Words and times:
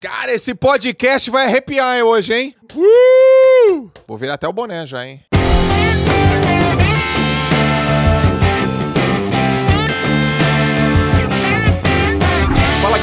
Cara, 0.00 0.32
esse 0.32 0.54
podcast 0.54 1.30
vai 1.30 1.44
arrepiar 1.44 2.02
hoje, 2.02 2.32
hein? 2.32 2.56
Uh! 2.74 3.90
Vou 4.08 4.16
virar 4.16 4.32
até 4.32 4.48
o 4.48 4.52
boné 4.52 4.86
já, 4.86 5.06
hein? 5.06 5.20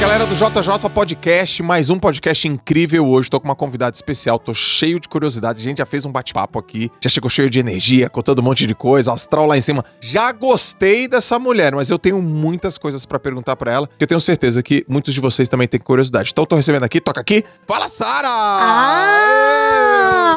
Galera 0.00 0.24
do 0.26 0.34
JJ 0.34 0.88
Podcast, 0.94 1.60
mais 1.60 1.90
um 1.90 1.98
podcast 1.98 2.46
incrível 2.46 3.04
hoje. 3.08 3.28
Tô 3.28 3.40
com 3.40 3.48
uma 3.48 3.56
convidada 3.56 3.96
especial, 3.96 4.38
tô 4.38 4.54
cheio 4.54 5.00
de 5.00 5.08
curiosidade. 5.08 5.60
A 5.60 5.64
gente 5.64 5.78
já 5.78 5.86
fez 5.86 6.04
um 6.06 6.12
bate-papo 6.12 6.56
aqui, 6.58 6.88
já 7.00 7.10
chegou 7.10 7.28
cheio 7.28 7.50
de 7.50 7.58
energia, 7.58 8.08
contando 8.08 8.38
um 8.38 8.42
monte 8.42 8.64
de 8.64 8.74
coisa, 8.76 9.12
astral 9.12 9.46
lá 9.46 9.58
em 9.58 9.60
cima. 9.60 9.84
Já 10.00 10.30
gostei 10.30 11.08
dessa 11.08 11.36
mulher, 11.38 11.74
mas 11.74 11.90
eu 11.90 11.98
tenho 11.98 12.22
muitas 12.22 12.78
coisas 12.78 13.04
pra 13.04 13.18
perguntar 13.18 13.56
pra 13.56 13.72
ela, 13.72 13.88
que 13.98 14.04
eu 14.04 14.08
tenho 14.08 14.20
certeza 14.20 14.62
que 14.62 14.84
muitos 14.88 15.12
de 15.12 15.20
vocês 15.20 15.48
também 15.48 15.66
têm 15.66 15.80
curiosidade. 15.80 16.30
Então 16.30 16.46
tô 16.46 16.54
recebendo 16.54 16.84
aqui, 16.84 17.00
toca 17.00 17.20
aqui. 17.20 17.44
Fala, 17.66 17.88
Sara! 17.88 18.28
Ah! 18.30 19.28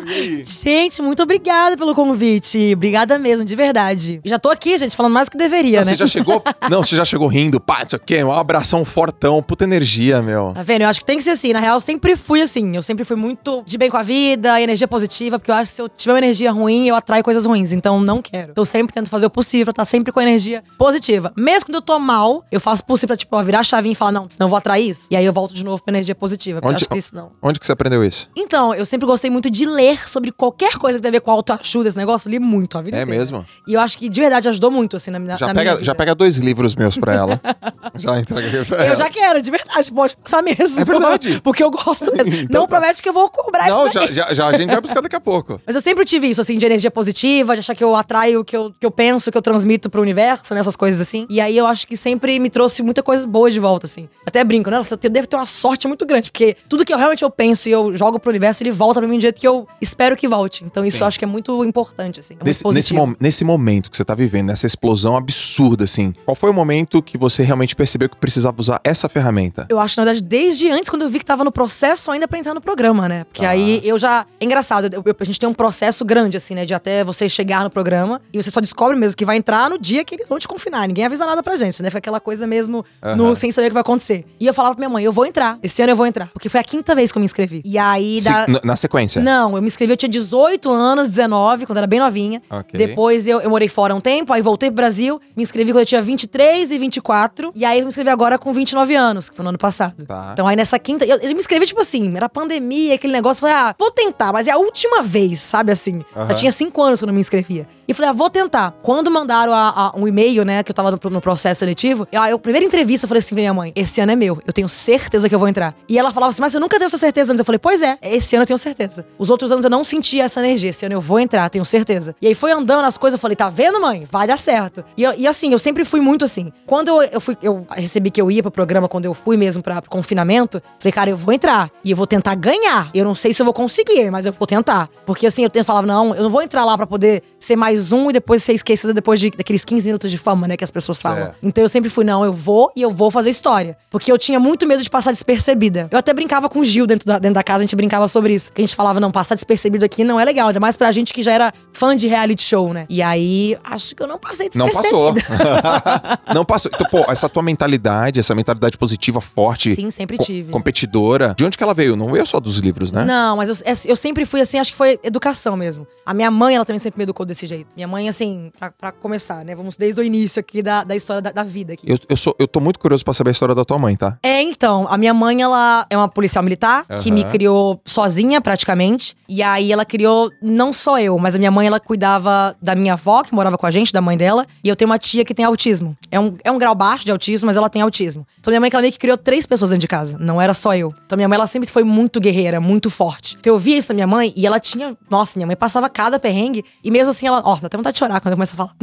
Ei? 0.08 0.44
Gente, 0.46 1.02
muito 1.02 1.22
obrigada 1.22 1.78
pelo 1.78 1.94
convite. 1.94 2.74
Obrigada 2.74 3.20
mesmo, 3.20 3.46
de 3.46 3.56
verdade. 3.56 4.20
Já 4.26 4.40
tô 4.40 4.50
aqui, 4.50 4.78
gente, 4.78 4.96
falando 4.96 5.14
mais 5.14 5.28
do 5.28 5.32
que 5.32 5.38
deveria, 5.38 5.80
Não, 5.82 5.86
né? 5.86 5.92
Você 5.92 5.98
já 5.98 6.08
chegou. 6.08 6.44
Não, 6.70 6.84
você 6.84 6.96
já 6.96 7.06
chegou 7.06 7.28
rindo, 7.28 7.60
pá, 7.60 7.84
isso 7.86 7.96
aqui, 7.96 8.24
um 8.24 8.32
abração 8.32 8.84
fortão, 8.84 9.42
puta 9.52 9.66
energia, 9.66 10.22
meu. 10.22 10.54
Tá 10.56 10.64
vendo? 10.64 10.84
Eu 10.84 10.88
acho 10.88 11.02
que 11.02 11.06
tem 11.06 11.18
que 11.18 11.24
ser 11.24 11.32
assim. 11.32 11.52
Na 11.52 11.60
real, 11.60 11.76
eu 11.76 11.82
sempre 11.82 12.16
fui 12.16 12.42
assim. 12.42 12.74
Eu 12.74 12.82
sempre 12.82 13.04
fui 13.04 13.18
muito 13.18 13.62
de 13.66 13.78
bem 13.78 13.90
com 13.90 13.98
a 13.98 14.04
vida, 14.04 14.62
energia 14.62 14.88
positiva, 14.88 15.38
porque 15.38 15.52
eu 15.52 15.56
acho 15.56 15.72
que 15.72 15.76
se 15.76 15.82
eu 15.82 15.90
tiver 15.90 16.14
uma 16.14 16.20
energia 16.20 16.50
ruim, 16.52 16.88
eu 16.88 16.96
atraio 16.96 17.22
coisas 17.22 17.46
ruins. 17.46 17.74
Então, 17.74 18.00
não 18.00 18.22
quero. 18.22 18.52
Então, 18.52 18.62
eu 18.62 18.66
sempre 18.66 18.94
tento 18.94 19.10
fazer 19.10 19.26
o 19.26 19.30
possível 19.30 19.66
pra 19.66 19.72
estar 19.72 19.84
sempre 19.86 20.12
com 20.14 20.22
energia 20.22 20.64
positiva. 20.78 21.34
Mesmo 21.36 21.66
quando 21.66 21.76
eu 21.76 21.82
tô 21.82 22.00
mal, 22.00 22.46
eu 22.50 22.62
faço 22.62 22.82
o 22.82 22.86
possível 22.86 23.10
pra, 23.10 23.18
tipo, 23.18 23.36
ó, 23.36 23.44
virar 23.44 23.60
a 23.60 23.64
chavinha 23.64 23.92
e 23.92 23.96
falar, 23.96 24.14
não, 24.14 24.30
senão 24.30 24.46
eu 24.46 24.50
vou 24.50 24.58
atrair 24.58 24.90
isso. 24.90 25.08
E 25.12 25.18
aí 25.18 25.26
eu 25.26 25.34
volto 25.34 25.54
de 25.54 25.66
novo 25.66 25.84
pra 25.84 25.92
energia 25.92 26.16
positiva. 26.16 26.62
Porque 26.62 26.68
eu 26.68 26.70
Onde- 26.76 26.84
acho 26.84 26.90
que 26.90 26.98
isso 26.98 27.14
não. 27.14 27.32
Onde 27.42 27.60
que 27.60 27.66
você 27.66 27.74
aprendeu 27.74 28.06
isso? 28.06 28.30
Então, 28.36 28.74
eu 28.74 28.86
sempre 28.86 29.06
gostei 29.06 29.30
muito 29.30 29.50
de 29.50 29.66
ler 29.66 30.08
sobre 30.08 30.32
qualquer 30.32 30.78
coisa 30.78 30.98
que 30.98 31.02
tem 31.02 31.10
a 31.10 31.12
ver 31.12 31.20
com 31.22 31.30
autoajuda, 31.32 31.90
esse 31.90 31.98
negócio. 31.98 32.30
Eu 32.30 32.32
li 32.32 32.40
muito 32.40 32.78
a 32.78 32.82
vida 32.82 32.96
É 32.98 33.02
inteira. 33.04 33.20
mesmo? 33.20 33.46
E 33.68 33.74
eu 33.74 33.82
acho 33.82 33.98
que 33.98 34.08
de 34.08 34.22
verdade 34.22 34.48
ajudou 34.48 34.72
muito, 34.72 34.96
assim, 34.96 35.12
na, 35.12 35.20
minha 35.20 35.38
Já 35.38 35.48
na 35.48 35.54
minha 35.54 35.64
pega, 35.66 35.76
vida. 35.76 35.86
já 35.86 35.94
pega 35.96 36.16
dois 36.16 36.38
livros 36.38 36.74
meus 36.74 36.96
pra 36.96 37.14
ela. 37.14 37.42
já 37.96 38.18
entrega 38.18 38.48
aqui 38.48 38.66
pra 38.66 38.78
ela. 38.78 38.88
Eu 38.94 38.96
já 38.96 39.10
quero, 39.10 39.41
de 39.42 39.52
verdade, 39.52 39.92
pode 39.92 40.16
passar 40.18 40.42
mesmo. 40.42 40.80
É 40.80 40.86
verdade. 40.86 41.40
Porque 41.44 41.64
eu 41.64 41.72
gosto 41.72 42.12
mesmo. 42.16 42.34
Então 42.34 42.62
Não 42.62 42.68
tá. 42.68 42.78
promete 42.80 43.02
que 43.02 43.10
eu 43.10 43.14
vou 43.14 43.30
cobrar 43.30 43.68
Não, 43.70 43.88
isso 43.88 43.96
daí. 44.00 44.08
já, 44.14 44.28
já, 44.28 44.34
já 44.34 44.48
a 44.48 44.54
gente 44.58 44.70
vai 44.70 44.82
buscar 44.82 45.02
daqui 45.02 45.16
a 45.16 45.20
pouco. 45.22 45.60
Mas 45.66 45.76
eu 45.76 45.82
sempre 45.82 46.06
tive 46.06 46.28
isso, 46.30 46.42
assim, 46.42 46.58
de 46.58 46.66
energia 46.66 46.92
positiva, 46.92 47.54
de 47.56 47.60
achar 47.60 47.76
que 47.76 47.84
eu 47.84 47.96
atraio 47.96 48.42
o 48.42 48.46
que 48.46 48.56
eu, 48.56 48.74
que 48.80 48.86
eu 48.86 48.92
penso, 48.92 49.32
que 49.32 49.38
eu 49.38 49.42
transmito 49.42 49.90
pro 49.90 50.02
universo, 50.02 50.54
nessas 50.54 50.76
coisas 50.76 51.02
assim. 51.02 51.26
E 51.30 51.40
aí 51.42 51.58
eu 51.58 51.66
acho 51.68 51.88
que 51.88 51.96
sempre 51.98 52.40
me 52.40 52.50
trouxe 52.50 52.82
muita 52.84 53.02
coisa 53.04 53.26
boa 53.28 53.50
de 53.50 53.60
volta, 53.60 53.86
assim. 53.86 54.08
Até 54.26 54.44
brinco, 54.44 54.70
né? 54.70 54.78
Nossa, 54.78 54.98
eu 55.02 55.10
devo 55.10 55.28
ter 55.28 55.36
uma 55.36 55.46
sorte 55.46 55.88
muito 55.88 56.06
grande, 56.06 56.32
porque 56.32 56.56
tudo 56.70 56.86
que 56.86 56.94
eu 56.94 56.98
realmente 56.98 57.24
eu 57.24 57.30
penso 57.30 57.68
e 57.70 57.72
eu 57.72 57.96
jogo 57.96 58.20
pro 58.20 58.30
universo, 58.30 58.64
ele 58.64 58.72
volta 58.72 59.00
pra 59.00 59.08
mim 59.10 59.18
do 59.18 59.22
jeito 59.22 59.40
que 59.40 59.48
eu 59.48 59.68
espero 59.82 60.16
que 60.16 60.28
volte. 60.28 60.64
Então 60.64 60.86
isso 60.86 60.98
Sim. 60.98 61.04
eu 61.04 61.08
acho 61.08 61.20
que 61.20 61.26
é 61.26 61.28
muito 61.28 61.64
importante, 61.66 62.20
assim. 62.20 62.34
É 62.34 62.38
muito 62.38 62.46
Nesse, 62.48 62.68
nesse, 62.68 62.94
mom- 62.94 63.16
nesse 63.20 63.44
momento 63.44 63.90
que 63.90 63.98
você 63.98 64.04
tá 64.06 64.14
vivendo, 64.16 64.48
nessa 64.48 64.66
explosão 64.66 65.16
absurda, 65.16 65.84
assim, 65.84 66.14
qual 66.26 66.36
foi 66.36 66.50
o 66.50 66.54
momento 66.54 67.02
que 67.02 67.18
você 67.18 67.44
realmente 67.44 67.76
percebeu 67.76 68.10
que 68.10 68.16
precisava 68.18 68.56
usar 68.60 68.80
essa 68.84 69.08
ferramenta? 69.10 69.31
Eu 69.70 69.80
acho, 69.80 70.00
na 70.00 70.06
verdade, 70.06 70.24
desde 70.24 70.70
antes, 70.72 70.90
quando 70.90 71.02
eu 71.04 71.10
vi 71.10 71.20
que 71.20 71.26
tava 71.26 71.44
no 71.44 71.52
processo 71.52 72.12
ainda 72.12 72.28
pra 72.28 72.38
entrar 72.40 72.54
no 72.54 72.62
programa, 72.62 73.08
né? 73.10 73.24
Porque 73.26 73.42
Tá. 73.44 73.50
aí 73.50 73.82
eu 73.84 73.98
já. 73.98 74.26
É 74.40 74.46
engraçado, 74.46 74.86
eu- 74.94 75.04
eu- 75.06 75.16
a 75.20 75.24
gente 75.24 75.40
tem 75.40 75.48
um 75.50 75.54
processo 75.54 76.04
grande, 76.06 76.38
assim, 76.38 76.56
né? 76.56 76.66
De 76.66 76.74
até 76.74 77.04
você 77.04 77.28
chegar 77.30 77.64
no 77.64 77.70
programa. 77.70 78.22
E 78.34 78.42
você 78.42 78.50
só 78.52 78.60
descobre 78.60 78.98
mesmo 78.98 79.16
que 79.18 79.26
vai 79.26 79.38
entrar 79.38 79.70
no 79.70 79.78
dia 79.78 80.04
que 80.04 80.16
eles 80.16 80.28
vão 80.28 80.38
te 80.40 80.48
confinar. 80.48 80.88
Ninguém 80.88 81.06
avisa 81.06 81.26
nada 81.26 81.42
pra 81.44 81.56
gente, 81.56 81.82
né? 81.82 81.90
Fica 81.90 82.00
aquela 82.00 82.20
coisa 82.20 82.46
mesmo 82.48 82.86
no- 83.16 83.26
Aham. 83.28 83.36
sem 83.36 83.52
saber 83.52 83.68
o 83.68 83.70
que 83.70 83.74
vai 83.74 83.82
acontecer. 83.82 84.26
E 84.40 84.46
eu 84.46 84.54
falava 84.54 84.76
pra 84.76 84.82
minha 84.82 84.90
mãe, 84.90 85.04
eu 85.04 85.12
vou 85.12 85.26
entrar. 85.26 85.58
Esse 85.64 85.82
ano 85.82 85.92
eu 85.92 85.96
vou 85.96 86.06
entrar. 86.06 86.28
Porque 86.34 86.50
foi 86.50 86.60
a 86.60 86.64
quinta 86.64 86.94
vez 86.96 87.12
que 87.12 87.18
eu 87.18 87.20
me 87.20 87.26
inscrevi. 87.26 87.62
E 87.66 87.78
aí 87.78 88.20
Se- 88.20 88.30
da. 88.30 88.48
na, 88.64 88.76
sequência. 88.76 89.22
Não, 89.22 89.56
eu 89.56 89.62
me 89.62 89.68
inscrevi, 89.68 89.94
eu 89.94 89.98
tinha 89.98 90.10
18 90.10 90.70
anos, 90.72 91.10
19, 91.10 91.66
quando 91.66 91.78
era 91.78 91.88
bem 91.88 92.00
novinha. 92.00 92.42
Ok. 92.50 92.78
Depois 92.78 93.28
eu, 93.28 93.40
eu 93.42 93.50
morei 93.50 93.68
fora 93.68 93.94
um 93.96 94.00
tempo, 94.00 94.34
aí 94.34 94.42
voltei 94.42 94.70
pro 94.70 94.76
Brasil, 94.78 95.20
me 95.36 95.44
inscrevi 95.44 95.72
quando 95.72 95.82
eu 95.82 95.86
tinha 95.86 96.02
23 96.02 96.72
e 96.72 96.78
24. 96.78 97.52
E 97.56 97.64
aí 97.66 97.80
eu 97.80 97.84
me 97.86 97.90
inscrevi 97.90 98.10
agora 98.10 98.38
com 98.38 98.52
29 98.52 98.96
anos, 98.96 99.21
que 99.30 99.36
foi 99.36 99.44
no 99.44 99.50
ano 99.50 99.58
passado. 99.58 100.06
Tá. 100.06 100.30
Então 100.34 100.48
aí 100.48 100.56
nessa 100.56 100.78
quinta, 100.80 101.06
eu, 101.06 101.18
eu 101.18 101.30
me 101.30 101.36
inscrevi 101.40 101.66
tipo 101.66 101.82
assim, 101.82 102.16
era 102.16 102.28
pandemia, 102.30 102.96
aquele 102.96 103.14
negócio, 103.14 103.42
falei, 103.42 103.56
ah, 103.56 103.76
vou 103.78 103.92
tentar, 103.92 104.32
mas 104.34 104.48
é 104.48 104.52
a 104.52 104.58
última 104.58 105.02
vez, 105.02 105.40
sabe 105.42 105.72
assim? 105.72 106.04
Aham. 106.16 106.28
Eu 106.30 106.36
tinha 106.36 106.52
5 106.52 106.82
anos 106.82 107.00
quando 107.02 107.10
eu 107.10 107.14
me 107.16 107.22
inscrevia. 107.22 107.68
E 107.88 107.94
falei, 107.94 108.10
ah, 108.10 108.14
vou 108.14 108.30
tentar. 108.30 108.72
Quando 108.82 109.12
mandaram 109.12 109.54
a- 109.54 109.70
a- 109.94 110.00
um 110.00 110.08
e-mail, 110.08 110.46
né, 110.46 110.64
que 110.64 110.72
eu 110.72 110.76
tava 110.76 110.92
no, 110.92 111.00
no 111.10 111.22
processo 111.22 111.60
seletivo, 111.60 112.08
eu, 112.12 112.22
eu, 112.24 112.40
primeira 112.40 112.66
entrevista, 112.66 113.06
eu 113.06 113.08
falei 113.10 113.20
assim 113.20 113.36
pra 113.36 113.42
minha 113.42 113.54
mãe, 113.54 113.72
esse 113.76 114.00
ano 114.02 114.12
é 114.12 114.16
meu, 114.16 114.42
eu 114.48 114.54
tenho 114.54 114.70
certeza 114.70 115.28
que 115.28 115.36
eu 115.36 115.40
vou 115.40 115.48
entrar. 115.48 115.76
E 115.90 115.98
ela 116.00 116.12
falava 116.14 116.30
assim, 116.30 116.42
mas 116.42 116.54
você 116.54 116.60
nunca 116.60 116.78
teve 116.78 116.86
essa 116.86 116.98
certeza 116.98 117.32
antes? 117.34 117.40
Eu 117.40 117.46
falei, 117.46 117.60
pois 117.60 117.82
é, 117.82 117.98
esse 118.02 118.36
ano 118.36 118.44
eu 118.44 118.48
tenho 118.48 118.58
certeza. 118.58 119.06
Os 119.18 119.30
outros 119.30 119.52
anos 119.52 119.64
eu 119.66 119.70
não 119.70 119.84
sentia 119.84 120.24
essa 120.24 120.40
energia, 120.40 120.70
esse 120.70 120.86
ano 120.86 120.96
eu 120.96 121.02
vou 121.02 121.20
entrar, 121.20 121.50
tenho 121.50 121.66
certeza. 121.66 122.16
E 122.22 122.28
aí 122.28 122.36
foi 122.36 122.52
andando 122.52 122.86
as 122.86 122.98
coisas, 122.98 123.18
eu 123.18 123.22
falei, 123.22 123.36
tá 123.36 123.50
vendo, 123.50 123.82
mãe? 123.82 124.08
Vai 124.10 124.26
dar 124.28 124.38
certo. 124.38 124.84
E, 124.96 125.04
eu- 125.04 125.14
e 125.18 125.28
assim, 125.28 125.52
eu 125.52 125.60
sempre 125.60 125.84
fui 125.84 126.00
muito 126.00 126.24
assim. 126.24 126.52
Quando 126.66 126.88
eu, 126.88 127.02
eu 127.04 127.20
fui, 127.22 127.38
eu 127.42 127.66
recebi 127.72 128.10
que 128.10 128.22
eu 128.22 128.32
ia 128.32 128.42
pro 128.42 128.52
programa, 128.52 128.88
quando 128.88 129.01
eu 129.08 129.14
fui 129.14 129.38
mesmo 129.38 129.62
pra, 129.64 129.82
pro 129.82 129.90
confinamento, 129.90 130.62
falei, 130.80 130.92
cara, 130.92 131.10
eu 131.10 131.18
vou 131.18 131.34
entrar. 131.34 131.70
E 131.84 131.92
eu 131.92 131.98
vou 131.98 132.08
tentar 132.08 132.36
ganhar. 132.36 132.90
Eu 132.94 133.04
não 133.06 133.16
sei 133.16 133.34
se 133.34 133.42
eu 133.42 133.46
vou 133.46 133.54
conseguir, 133.54 134.10
mas 134.12 134.26
eu 134.26 134.34
vou 134.34 134.48
tentar. 134.48 134.90
Porque 135.06 135.26
assim, 135.28 135.44
eu 135.44 135.50
tenho- 135.50 135.66
falava, 135.66 135.86
não, 135.88 136.14
eu 136.16 136.24
não 136.24 136.30
vou 136.30 136.42
entrar 136.42 136.66
lá 136.66 136.78
pra 136.78 136.86
poder 136.88 137.22
ser 137.40 137.56
mais 137.56 137.92
um 137.92 138.10
e 138.10 138.14
depois 138.14 138.44
ser 138.44 138.54
esquecida 138.54 138.94
depois 138.94 139.20
de, 139.20 139.32
daqueles 139.32 139.64
15 139.66 139.88
minutos 139.88 140.10
de 140.12 140.18
fama, 140.18 140.48
né, 140.48 140.58
que 140.58 140.64
as 140.64 140.72
pessoas 140.72 141.02
falam. 141.02 141.24
Certo. 141.26 141.36
Então 141.44 141.64
eu 141.64 141.70
sempre 141.70 141.90
fui, 141.90 142.04
não, 142.04 142.24
eu 142.26 142.34
vou 142.34 142.72
e 142.76 142.82
eu 142.82 142.90
vou 142.92 143.10
fazer 143.12 143.30
história. 143.30 143.78
Porque 143.90 144.12
eu 144.12 144.18
tinha 144.18 144.40
muito 144.40 144.66
medo 144.68 144.82
de 144.84 144.90
passar 144.90 145.12
despercebida. 145.12 145.88
Eu 145.92 145.98
até 146.00 146.14
brincava 146.14 146.48
com 146.50 146.60
o 146.60 146.66
Gil 146.66 146.86
dentro 146.88 147.06
da, 147.08 147.20
dentro 147.20 147.36
da 147.36 147.44
casa, 147.44 147.60
a 147.60 147.62
gente 147.62 147.76
brincava 147.76 148.08
sobre 148.08 148.34
isso. 148.34 148.52
Que 148.54 148.62
a 148.62 148.66
gente 148.66 148.76
falava, 148.76 149.00
não, 149.00 149.12
passar 149.12 149.36
despercebido 149.36 149.84
aqui 149.86 150.04
não 150.04 150.20
é 150.20 150.26
legal. 150.26 150.48
Ainda 150.48 150.60
mais 150.60 150.78
pra 150.78 150.92
gente 150.92 151.14
que 151.14 151.22
já 151.22 151.32
era 151.32 151.54
fã 151.74 151.96
de 151.96 152.08
reality 152.08 152.44
show, 152.44 152.74
né? 152.74 152.86
E 152.90 153.02
aí, 153.02 153.58
acho 153.64 153.96
que 153.96 154.02
eu 154.04 154.08
não 154.08 154.18
passei 154.18 154.50
Não 154.56 154.66
despercebida. 154.66 155.22
passou. 155.22 156.20
não 156.36 156.46
passou. 156.46 156.72
Então, 156.74 156.88
pô, 156.90 157.12
essa 157.12 157.28
tua 157.28 157.44
mentalidade, 157.44 158.20
essa 158.20 158.34
mentalidade 158.36 158.78
positiva, 158.78 158.91
forte. 159.22 159.74
Sim, 159.76 159.90
sempre 159.90 160.18
co- 160.18 160.24
tive. 160.24 160.52
competidora. 160.52 161.34
De 161.38 161.44
onde 161.46 161.58
que 161.58 161.64
ela 161.64 161.74
veio? 161.74 161.96
Não 161.96 162.10
veio 162.12 162.26
só 162.26 162.40
dos 162.40 162.58
livros, 162.58 162.92
né? 162.92 163.04
Não, 163.06 163.36
mas 163.38 163.50
eu, 163.50 163.56
é- 163.66 163.92
eu 163.92 163.96
sempre 163.96 164.26
fui 164.26 164.42
assim, 164.42 164.58
acho 164.60 164.72
que 164.72 164.78
foi 164.78 165.00
educação 165.04 165.56
mesmo. 165.56 165.86
A 166.06 166.14
minha 166.14 166.32
mãe, 166.32 166.56
ela 166.56 166.66
também 166.66 166.80
sempre 166.80 166.98
me 167.00 167.04
educou 167.04 167.26
desse 167.26 167.46
jeito. 167.46 167.68
Minha 167.76 167.88
mãe, 167.88 168.10
assim, 168.10 168.52
pra, 168.60 168.72
pra 168.72 168.92
começar, 168.92 169.44
né? 169.46 169.56
Vamos 169.56 169.78
desde 169.78 170.02
o 170.02 170.04
início 170.04 170.40
aqui 170.40 170.62
da, 170.62 170.84
da 170.84 170.96
história 170.96 171.22
da, 171.22 171.32
da 171.32 171.44
vida 171.44 171.74
aqui. 171.74 171.90
Eu, 171.90 171.98
eu, 172.10 172.18
sou, 172.18 172.36
eu 172.40 172.48
tô 172.48 172.60
muito 172.60 172.80
curioso 172.80 173.04
pra 173.04 173.14
saber 173.14 173.30
a 173.30 173.34
história 173.34 173.54
da 173.56 173.64
tua 173.64 173.78
mãe, 173.78 173.96
tá? 173.96 174.18
É, 174.24 174.42
então, 174.42 174.86
a 174.90 174.98
minha 174.98 175.14
mãe, 175.14 175.42
ela 175.42 175.86
é 175.90 175.98
uma 175.98 176.08
policial 176.10 176.44
militar 176.44 176.86
que 176.86 177.10
Aham. 177.10 177.14
me 177.14 177.24
criou 177.26 177.80
sozinha, 177.86 178.42
praticamente. 178.42 179.16
E 179.28 179.42
aí 179.42 179.72
ela 179.72 179.86
criou 179.86 180.30
não 180.42 180.74
só 180.74 181.00
eu, 181.00 181.18
mas 181.18 181.36
a 181.36 181.38
minha 181.38 181.52
mãe, 181.52 181.68
ela 181.68 181.80
cuidava 181.80 182.56
da 182.62 182.76
minha 182.76 182.94
avó, 182.94 183.24
que 183.24 183.34
morava 183.34 183.58
com 183.58 183.66
a 183.66 183.72
gente, 183.72 183.92
da 183.94 184.02
mãe 184.02 184.18
dela. 184.18 184.46
E 184.64 184.70
eu 184.70 184.76
tenho 184.76 184.90
uma 184.90 184.98
tia 184.98 185.24
que 185.24 185.34
tem 185.34 185.46
autismo. 185.46 185.96
É 186.10 186.20
um, 186.20 186.36
é 186.44 186.52
um 186.52 186.58
grau 186.58 186.76
baixo 186.76 187.06
de 187.06 187.12
autismo, 187.12 187.48
mas 187.48 187.58
ela 187.58 187.70
tem 187.70 187.82
autismo. 187.82 188.26
Então 188.40 188.52
minha 188.52 188.60
mãe, 188.60 188.70
que 188.70 188.76
meio 188.82 188.92
que 188.94 189.00
criou 189.00 189.18
três 189.18 189.46
pessoas 189.46 189.72
dentro 189.72 189.82
de 189.82 189.88
casa. 189.88 190.18
Não 190.20 190.42
era 190.42 190.54
só 190.54 190.76
eu. 190.76 190.94
Então 191.06 191.16
minha 191.16 191.28
mãe, 191.28 191.36
ela 191.38 191.48
sempre 191.48 191.70
foi 191.70 191.84
muito 191.84 192.20
guerreira, 192.20 192.60
muito 192.60 192.90
forte. 192.90 193.38
Então 193.40 193.54
eu 193.54 193.60
via 193.60 193.78
isso 193.78 193.90
da 193.90 193.94
minha 193.94 194.08
mãe 194.08 194.34
e 194.36 194.46
ela 194.46 194.60
tinha. 194.60 194.96
Nossa, 195.10 195.38
minha 195.38 195.48
mãe 195.48 195.56
passava 195.56 195.90
cada 195.90 196.20
perrengue. 196.20 196.64
E 196.84 196.92
mesmo 196.92 197.12
assim, 197.12 197.28
ela. 197.28 197.42
Ó, 197.46 197.56
dá 197.58 197.68
até 197.68 197.78
vontade 197.78 197.94
de 197.96 198.00
chorar 198.00 198.20
quando 198.22 198.32
eu 198.34 198.38
começo 198.38 198.54
a 198.54 198.58
falar. 198.58 198.74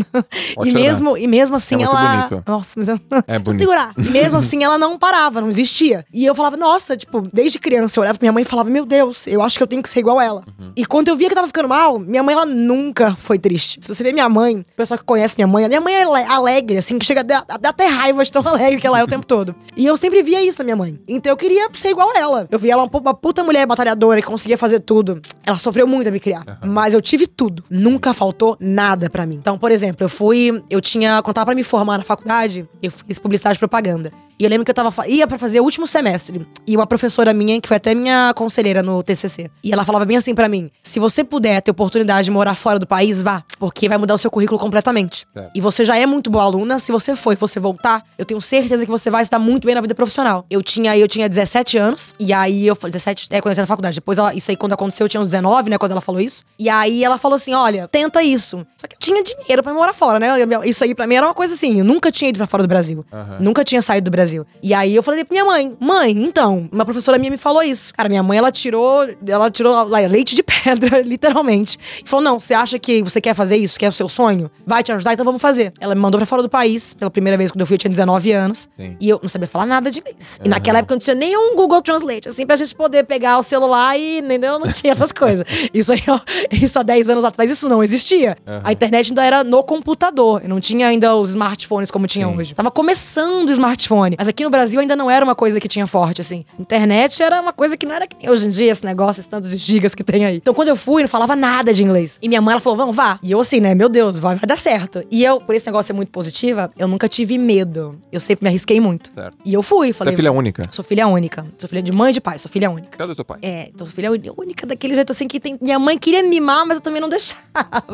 Pode 0.55 0.69
e, 0.71 0.73
chorar. 0.73 0.85
mesmo, 0.85 1.17
e 1.17 1.27
mesmo 1.27 1.57
assim, 1.57 1.77
É 1.81 1.83
ela. 1.83 2.17
bonito. 2.29 2.43
Nossa, 2.47 2.71
mas 2.77 2.89
eu. 2.89 3.01
É 3.27 3.39
bonito. 3.39 3.59
segurar. 3.59 3.93
E 3.97 4.03
mesmo 4.11 4.39
assim, 4.39 4.63
ela 4.65 4.79
não 4.79 4.99
parava, 4.99 5.41
não 5.41 5.49
existia. 5.49 6.05
E 6.13 6.25
eu 6.25 6.35
falava, 6.35 6.57
nossa, 6.57 6.97
tipo, 6.97 7.29
desde 7.33 7.59
criança 7.59 7.99
eu 7.99 8.03
olhava 8.03 8.19
pra 8.19 8.25
minha 8.25 8.33
mãe 8.33 8.43
e 8.43 8.47
falava, 8.47 8.71
meu 8.71 8.85
Deus, 8.87 9.27
eu 9.27 9.43
acho 9.43 9.57
que 9.57 9.63
eu 9.63 9.67
tenho 9.67 9.83
que 9.83 9.89
ser 9.89 10.01
igual 10.01 10.21
ela. 10.21 10.43
Uhum. 10.59 10.73
E 10.77 10.85
quando 10.87 11.09
eu 11.09 11.17
via 11.17 11.29
que 11.29 11.33
eu 11.33 11.37
tava 11.37 11.47
ficando 11.47 11.69
mal, 11.69 11.99
minha 11.99 12.23
mãe, 12.23 12.35
ela 12.35 12.47
nunca 12.47 13.15
foi 13.15 13.39
triste. 13.39 13.79
Se 13.81 13.89
você 13.89 14.03
vê 14.03 14.13
minha 14.13 14.29
mãe, 14.29 14.57
o 14.59 14.65
pessoal 14.77 14.99
que 14.99 15.05
conhece 15.05 15.35
minha 15.37 15.47
mãe, 15.47 15.65
a 15.65 15.69
minha 15.69 15.81
mãe 15.81 15.95
é 15.95 16.03
ale- 16.05 16.25
alegre, 16.25 16.79
assim, 16.79 16.99
que 16.99 17.05
chega 17.07 17.21
a 17.21 17.23
dar 17.25 17.45
a 17.49 17.57
dar 17.57 17.71
até 17.71 17.87
raiva 17.87 18.25
de 18.25 18.31
tão 18.33 18.43
alegre 18.47 18.81
que 18.81 18.87
ela 18.87 18.99
é 18.99 19.05
o 19.05 19.07
tempo 19.07 19.25
todo. 19.27 19.55
E 19.77 19.88
eu 19.89 19.97
sempre 19.97 20.23
via 20.23 20.43
isso 20.43 20.59
na 20.59 20.65
minha 20.65 20.77
mãe. 20.77 20.99
Então 21.09 21.31
eu 21.33 21.37
queria 21.37 21.69
ser 21.73 21.89
igual 21.91 22.11
a 22.15 22.19
ela. 22.19 22.49
Eu 22.51 22.59
via 22.59 22.73
ela 22.73 22.83
uma, 22.83 22.89
pu- 22.89 22.99
uma 22.99 23.15
puta 23.15 23.43
mulher 23.43 23.67
batalhadora 23.67 24.21
que 24.21 24.27
conseguia 24.27 24.57
fazer 24.59 24.81
tudo. 24.81 25.21
Ela 25.45 25.59
sofreu 25.59 25.87
muito 25.87 26.09
a 26.09 26.11
me 26.11 26.21
criar. 26.21 26.45
Mas 26.65 26.95
eu 26.95 27.01
tive 27.01 27.27
tudo. 27.27 27.65
Nunca 27.71 28.13
faltou 28.13 28.57
nada 28.61 29.09
pra 29.11 29.25
mim. 29.27 29.37
Então, 29.37 29.59
por 29.59 29.71
exemplo, 29.71 30.05
eu 30.05 30.09
fui. 30.09 30.63
Eu 30.71 30.81
tinha. 30.81 31.21
Quando 31.23 31.35
tava 31.35 31.47
pra 31.47 31.55
me 31.55 31.63
formar 31.63 31.99
na 31.99 32.05
faculdade, 32.05 32.69
eu 32.83 32.91
fiz 32.91 33.19
publicidade 33.19 33.57
e 33.57 33.59
propaganda. 33.59 34.13
E 34.39 34.45
eu 34.45 34.51
lembro 34.51 34.65
que 34.65 34.71
eu 34.71 34.75
tava, 34.75 35.09
ia 35.09 35.27
pra 35.27 35.39
fazer 35.39 35.61
o 35.61 35.65
último 35.65 35.87
semestre. 35.87 36.47
E 36.67 36.77
uma 36.77 36.87
professora 36.87 37.33
minha, 37.35 37.61
que 37.61 37.67
foi 37.67 37.77
até 37.77 37.95
minha 37.95 38.33
conselheira 38.35 38.83
no 38.83 39.03
TCC. 39.03 39.51
E 39.63 39.73
ela 39.73 39.85
falava 39.85 40.05
bem 40.05 40.17
assim 40.17 40.35
pra 40.35 40.49
mim: 40.49 40.71
se 40.83 40.99
você 41.01 41.25
puder 41.25 41.61
ter 41.61 41.71
oportunidade 41.71 42.27
de 42.27 42.31
morar 42.31 42.55
fora 42.55 42.79
do 42.79 42.87
país, 42.87 43.23
vá. 43.23 43.43
Porque 43.59 43.89
vai 43.89 43.99
mudar 43.99 44.15
o 44.15 44.19
seu 44.19 44.31
currículo 44.31 44.59
completamente. 44.59 45.27
Certo. 45.35 45.51
E 45.55 45.61
você 45.61 45.85
já 45.85 45.97
é 45.97 46.07
muito 46.07 46.31
boa 46.31 46.45
aluna. 46.45 46.79
Se 46.79 46.93
você 46.93 47.17
for 47.17 47.33
e 47.33 47.37
você 47.37 47.59
voltar, 47.59 48.05
eu 48.17 48.25
tenho 48.25 48.41
certeza 48.41 48.85
que 48.85 48.91
você 48.91 49.11
vai 49.11 49.23
estar 49.23 49.39
muito 49.39 49.67
bem 49.67 49.75
na 49.75 49.81
vida 49.81 49.95
profissional. 49.95 50.45
Eu 50.49 50.63
tinha, 50.63 50.97
eu 50.97 51.09
tinha 51.09 51.29
17 51.29 51.79
anos. 51.79 52.15
E 52.19 52.33
aí 52.33 52.67
eu 52.67 52.77
falei, 52.77 52.93
17, 52.93 53.29
é 53.31 53.41
quando 53.41 53.47
eu 53.47 53.53
entrei 53.53 53.63
na 53.63 53.67
faculdade. 53.67 53.97
Depois 53.97 54.19
ela, 54.19 54.35
isso 54.35 54.51
aí, 54.51 54.57
quando 54.57 54.73
aconteceu, 54.73 55.05
eu 55.07 55.09
tinha 55.09 55.21
uns 55.21 55.29
19, 55.29 55.71
né? 55.71 55.79
Quando 55.79 55.93
ela 55.93 56.01
falou 56.01 56.21
isso. 56.21 56.45
E 56.59 56.69
aí 56.69 57.03
ela 57.03 57.19
falou 57.19 57.37
assim: 57.37 57.55
olha, 57.55 57.89
tenta 57.89 58.23
isso. 58.23 58.65
Só 58.77 58.87
que 58.87 58.95
eu 58.95 58.99
tinha 59.01 59.23
dinheiro 59.23 59.63
pra 59.63 59.75
morar 59.75 59.93
fora, 59.93 60.21
né? 60.21 60.29
Isso 60.65 60.85
aí 60.85 60.95
pra 60.95 61.07
mim 61.07 61.17
era 61.17 61.27
uma 61.27 61.35
coisa 61.35 61.55
assim. 61.55 61.79
Eu 61.81 61.85
nunca 61.85 62.13
tinha 62.13 62.29
ido 62.29 62.37
pra 62.37 62.47
fora 62.47 62.63
do 62.63 62.69
Brasil. 62.69 63.05
Aham. 63.13 63.39
Nunca 63.41 63.65
tinha 63.65 63.83
saído 63.83 64.05
do 64.05 64.11
Brasil. 64.11 64.28
Brasil. 64.29 64.47
E 64.63 64.75
aí 64.75 64.95
eu 64.95 65.03
falei 65.03 65.25
pra 65.25 65.35
minha 65.35 65.45
mãe, 65.45 65.77
mãe, 65.81 66.11
então, 66.11 66.69
uma 66.71 66.85
professora 66.85 67.19
minha 67.19 67.31
me 67.31 67.37
falou 67.37 67.63
isso. 67.63 67.93
Cara, 67.95 68.09
minha 68.09 68.23
mãe, 68.23 68.39
ela 68.39 68.53
tirou, 68.53 69.07
ela 69.27 69.51
tirou 69.51 69.85
leite 69.85 70.35
de 70.35 70.43
pedra, 70.45 71.01
literalmente. 71.01 71.79
E 72.05 72.09
falou, 72.09 72.25
não, 72.25 72.39
você 72.39 72.55
acha 72.55 72.79
que 72.79 73.03
você 73.03 73.21
quer 73.21 73.35
fazer 73.35 73.57
isso, 73.57 73.79
que 73.79 73.87
é 73.87 73.89
o 73.89 73.93
seu 73.93 74.09
sonho? 74.09 74.51
Vai 74.67 74.83
te 74.83 74.93
ajudar, 74.93 75.15
então 75.15 75.25
vamos 75.25 75.41
fazer. 75.41 75.73
Ela 75.81 75.95
me 75.95 76.01
mandou 76.01 76.19
pra 76.19 76.27
fora 76.27 76.43
do 76.43 76.49
país, 76.49 76.95
pela 76.95 77.11
primeira 77.11 77.37
vez 77.37 77.51
quando 77.51 77.61
eu 77.61 77.67
fui, 77.67 77.75
eu 77.75 77.79
tinha 77.79 77.91
19 77.91 78.33
anos. 78.33 78.69
Sim. 78.77 78.97
E 79.01 79.09
eu 79.09 79.19
não 79.23 79.29
sabia 79.29 79.49
falar 79.49 79.67
nada 79.67 79.91
de 79.91 80.01
inglês. 80.01 80.41
E 80.45 80.49
naquela 80.49 80.79
época 80.79 80.95
não 80.95 80.99
tinha 81.01 81.15
nenhum 81.15 81.57
Google 81.57 81.81
Translate, 81.81 82.29
assim, 82.29 82.47
pra 82.47 82.57
gente 82.57 82.75
poder 82.75 83.05
pegar 83.05 83.39
o 83.39 83.43
celular 83.43 83.99
e, 83.99 84.19
entendeu? 84.19 84.59
Não 84.59 84.71
tinha 84.71 84.93
essas 84.93 85.13
coisas. 85.13 85.47
Isso 85.73 85.93
aí, 85.93 86.03
ó, 86.09 86.19
isso 86.51 86.79
há 86.79 86.83
10 86.83 87.11
anos 87.11 87.25
atrás, 87.25 87.51
isso 87.51 87.69
não 87.69 87.83
existia. 87.83 88.37
A 88.65 88.73
internet 88.73 89.11
ainda 89.11 89.25
era 89.25 89.45
no 89.45 89.63
computador. 89.63 90.43
Não 90.47 90.61
tinha 90.61 90.89
ainda 90.89 91.15
os 91.15 91.31
smartphones 91.31 91.91
como 91.91 92.07
tinha 92.07 92.27
Sim. 92.27 92.37
hoje. 92.37 92.55
Tava 92.55 92.71
começando 92.71 93.49
o 93.49 93.53
smartphone. 93.53 94.17
Mas 94.19 94.27
aqui 94.29 94.43
no 94.45 94.51
Brasil 94.51 94.81
ainda 94.81 94.97
não 94.97 95.09
era 95.11 95.25
uma 95.25 95.35
coisa 95.35 95.61
que 95.61 95.69
tinha 95.69 95.87
forte, 95.87 96.21
assim. 96.21 96.45
Internet 96.59 97.23
era 97.23 97.41
uma 97.41 97.53
coisa 97.53 97.77
que 97.77 97.87
não 97.87 97.95
era 97.95 98.07
que 98.07 98.29
hoje 98.29 98.47
em 98.47 98.51
dia, 98.51 98.73
esse 98.73 98.85
negócio, 98.85 99.21
esses 99.21 99.27
tantos 99.27 99.51
gigas 99.53 99.95
que 99.95 100.03
tem 100.03 100.25
aí. 100.25 100.37
Então 100.37 100.53
quando 100.53 100.69
eu 100.69 100.77
fui, 100.77 101.03
não 101.03 101.09
falava 101.09 101.37
nada 101.37 101.73
de 101.73 101.85
inglês. 101.85 102.19
E 102.21 102.29
minha 102.29 102.41
mãe, 102.41 102.53
ela 102.53 102.61
falou, 102.61 102.77
vamos, 102.77 102.97
vá. 102.97 103.19
E 103.23 103.31
eu 103.31 103.41
assim, 103.41 103.61
né, 103.61 103.75
meu 103.75 103.89
Deus, 103.89 104.19
vai, 104.19 104.35
vai 104.35 104.47
dar 104.47 104.59
certo. 104.59 105.03
E 105.11 105.23
eu, 105.25 105.41
por 105.41 105.55
esse 105.55 105.67
negócio 105.67 105.87
ser 105.89 105.93
muito 105.93 106.11
positiva, 106.11 106.71
eu 106.77 106.89
nunca 106.89 107.09
tive 107.09 107.39
medo. 107.39 107.99
Eu 108.11 108.21
sempre 108.21 108.45
me 108.45 108.49
arrisquei 108.49 108.81
muito. 108.81 109.13
Certo. 109.15 109.37
E 109.45 109.55
eu 109.55 109.63
fui, 109.63 109.89
Você 109.89 109.93
falei... 109.95 110.15
é 110.15 110.17
filha 110.17 110.33
única? 110.33 110.63
Sou 110.71 110.85
filha 110.85 111.07
única. 111.07 111.47
Sou 111.57 111.69
filha 111.69 111.83
de 111.83 111.93
mãe 111.93 112.11
e 112.11 112.15
de 112.15 112.21
pai, 112.21 112.39
sou 112.39 112.51
filha 112.51 112.69
única. 112.71 112.99
Cadê 112.99 113.15
teu 113.15 113.25
pai? 113.25 113.39
É, 113.43 113.71
sou 113.79 113.87
filha 113.87 114.11
única 114.11 114.67
daquele 114.67 114.95
jeito 114.95 115.13
assim 115.13 115.29
que 115.29 115.39
tem. 115.39 115.57
Minha 115.61 115.79
mãe 115.79 115.97
queria 115.97 116.23
mimar, 116.25 116.67
mas 116.67 116.79
eu 116.79 116.83
também 116.83 117.01
não 117.01 117.09
deixava. 117.09 117.41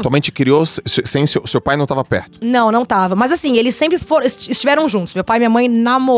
Tua 0.02 0.10
mãe 0.10 0.20
te 0.20 0.32
criou 0.32 0.64
se- 0.64 0.82
sem 1.04 1.26
seu, 1.26 1.46
seu 1.46 1.60
pai 1.60 1.76
não 1.76 1.86
tava 1.86 2.02
perto. 2.04 2.40
Não, 2.42 2.72
não 2.72 2.84
tava. 2.84 3.14
Mas 3.14 3.30
assim, 3.30 3.56
eles 3.56 3.74
sempre 3.74 3.98
foram, 3.98 4.24
est- 4.26 4.48
estiveram 4.48 4.88
juntos. 4.88 5.12
Meu 5.14 5.22
pai 5.24 5.36
e 5.36 5.40
minha 5.40 5.50
mãe 5.50 5.68
namoraram 5.68 6.13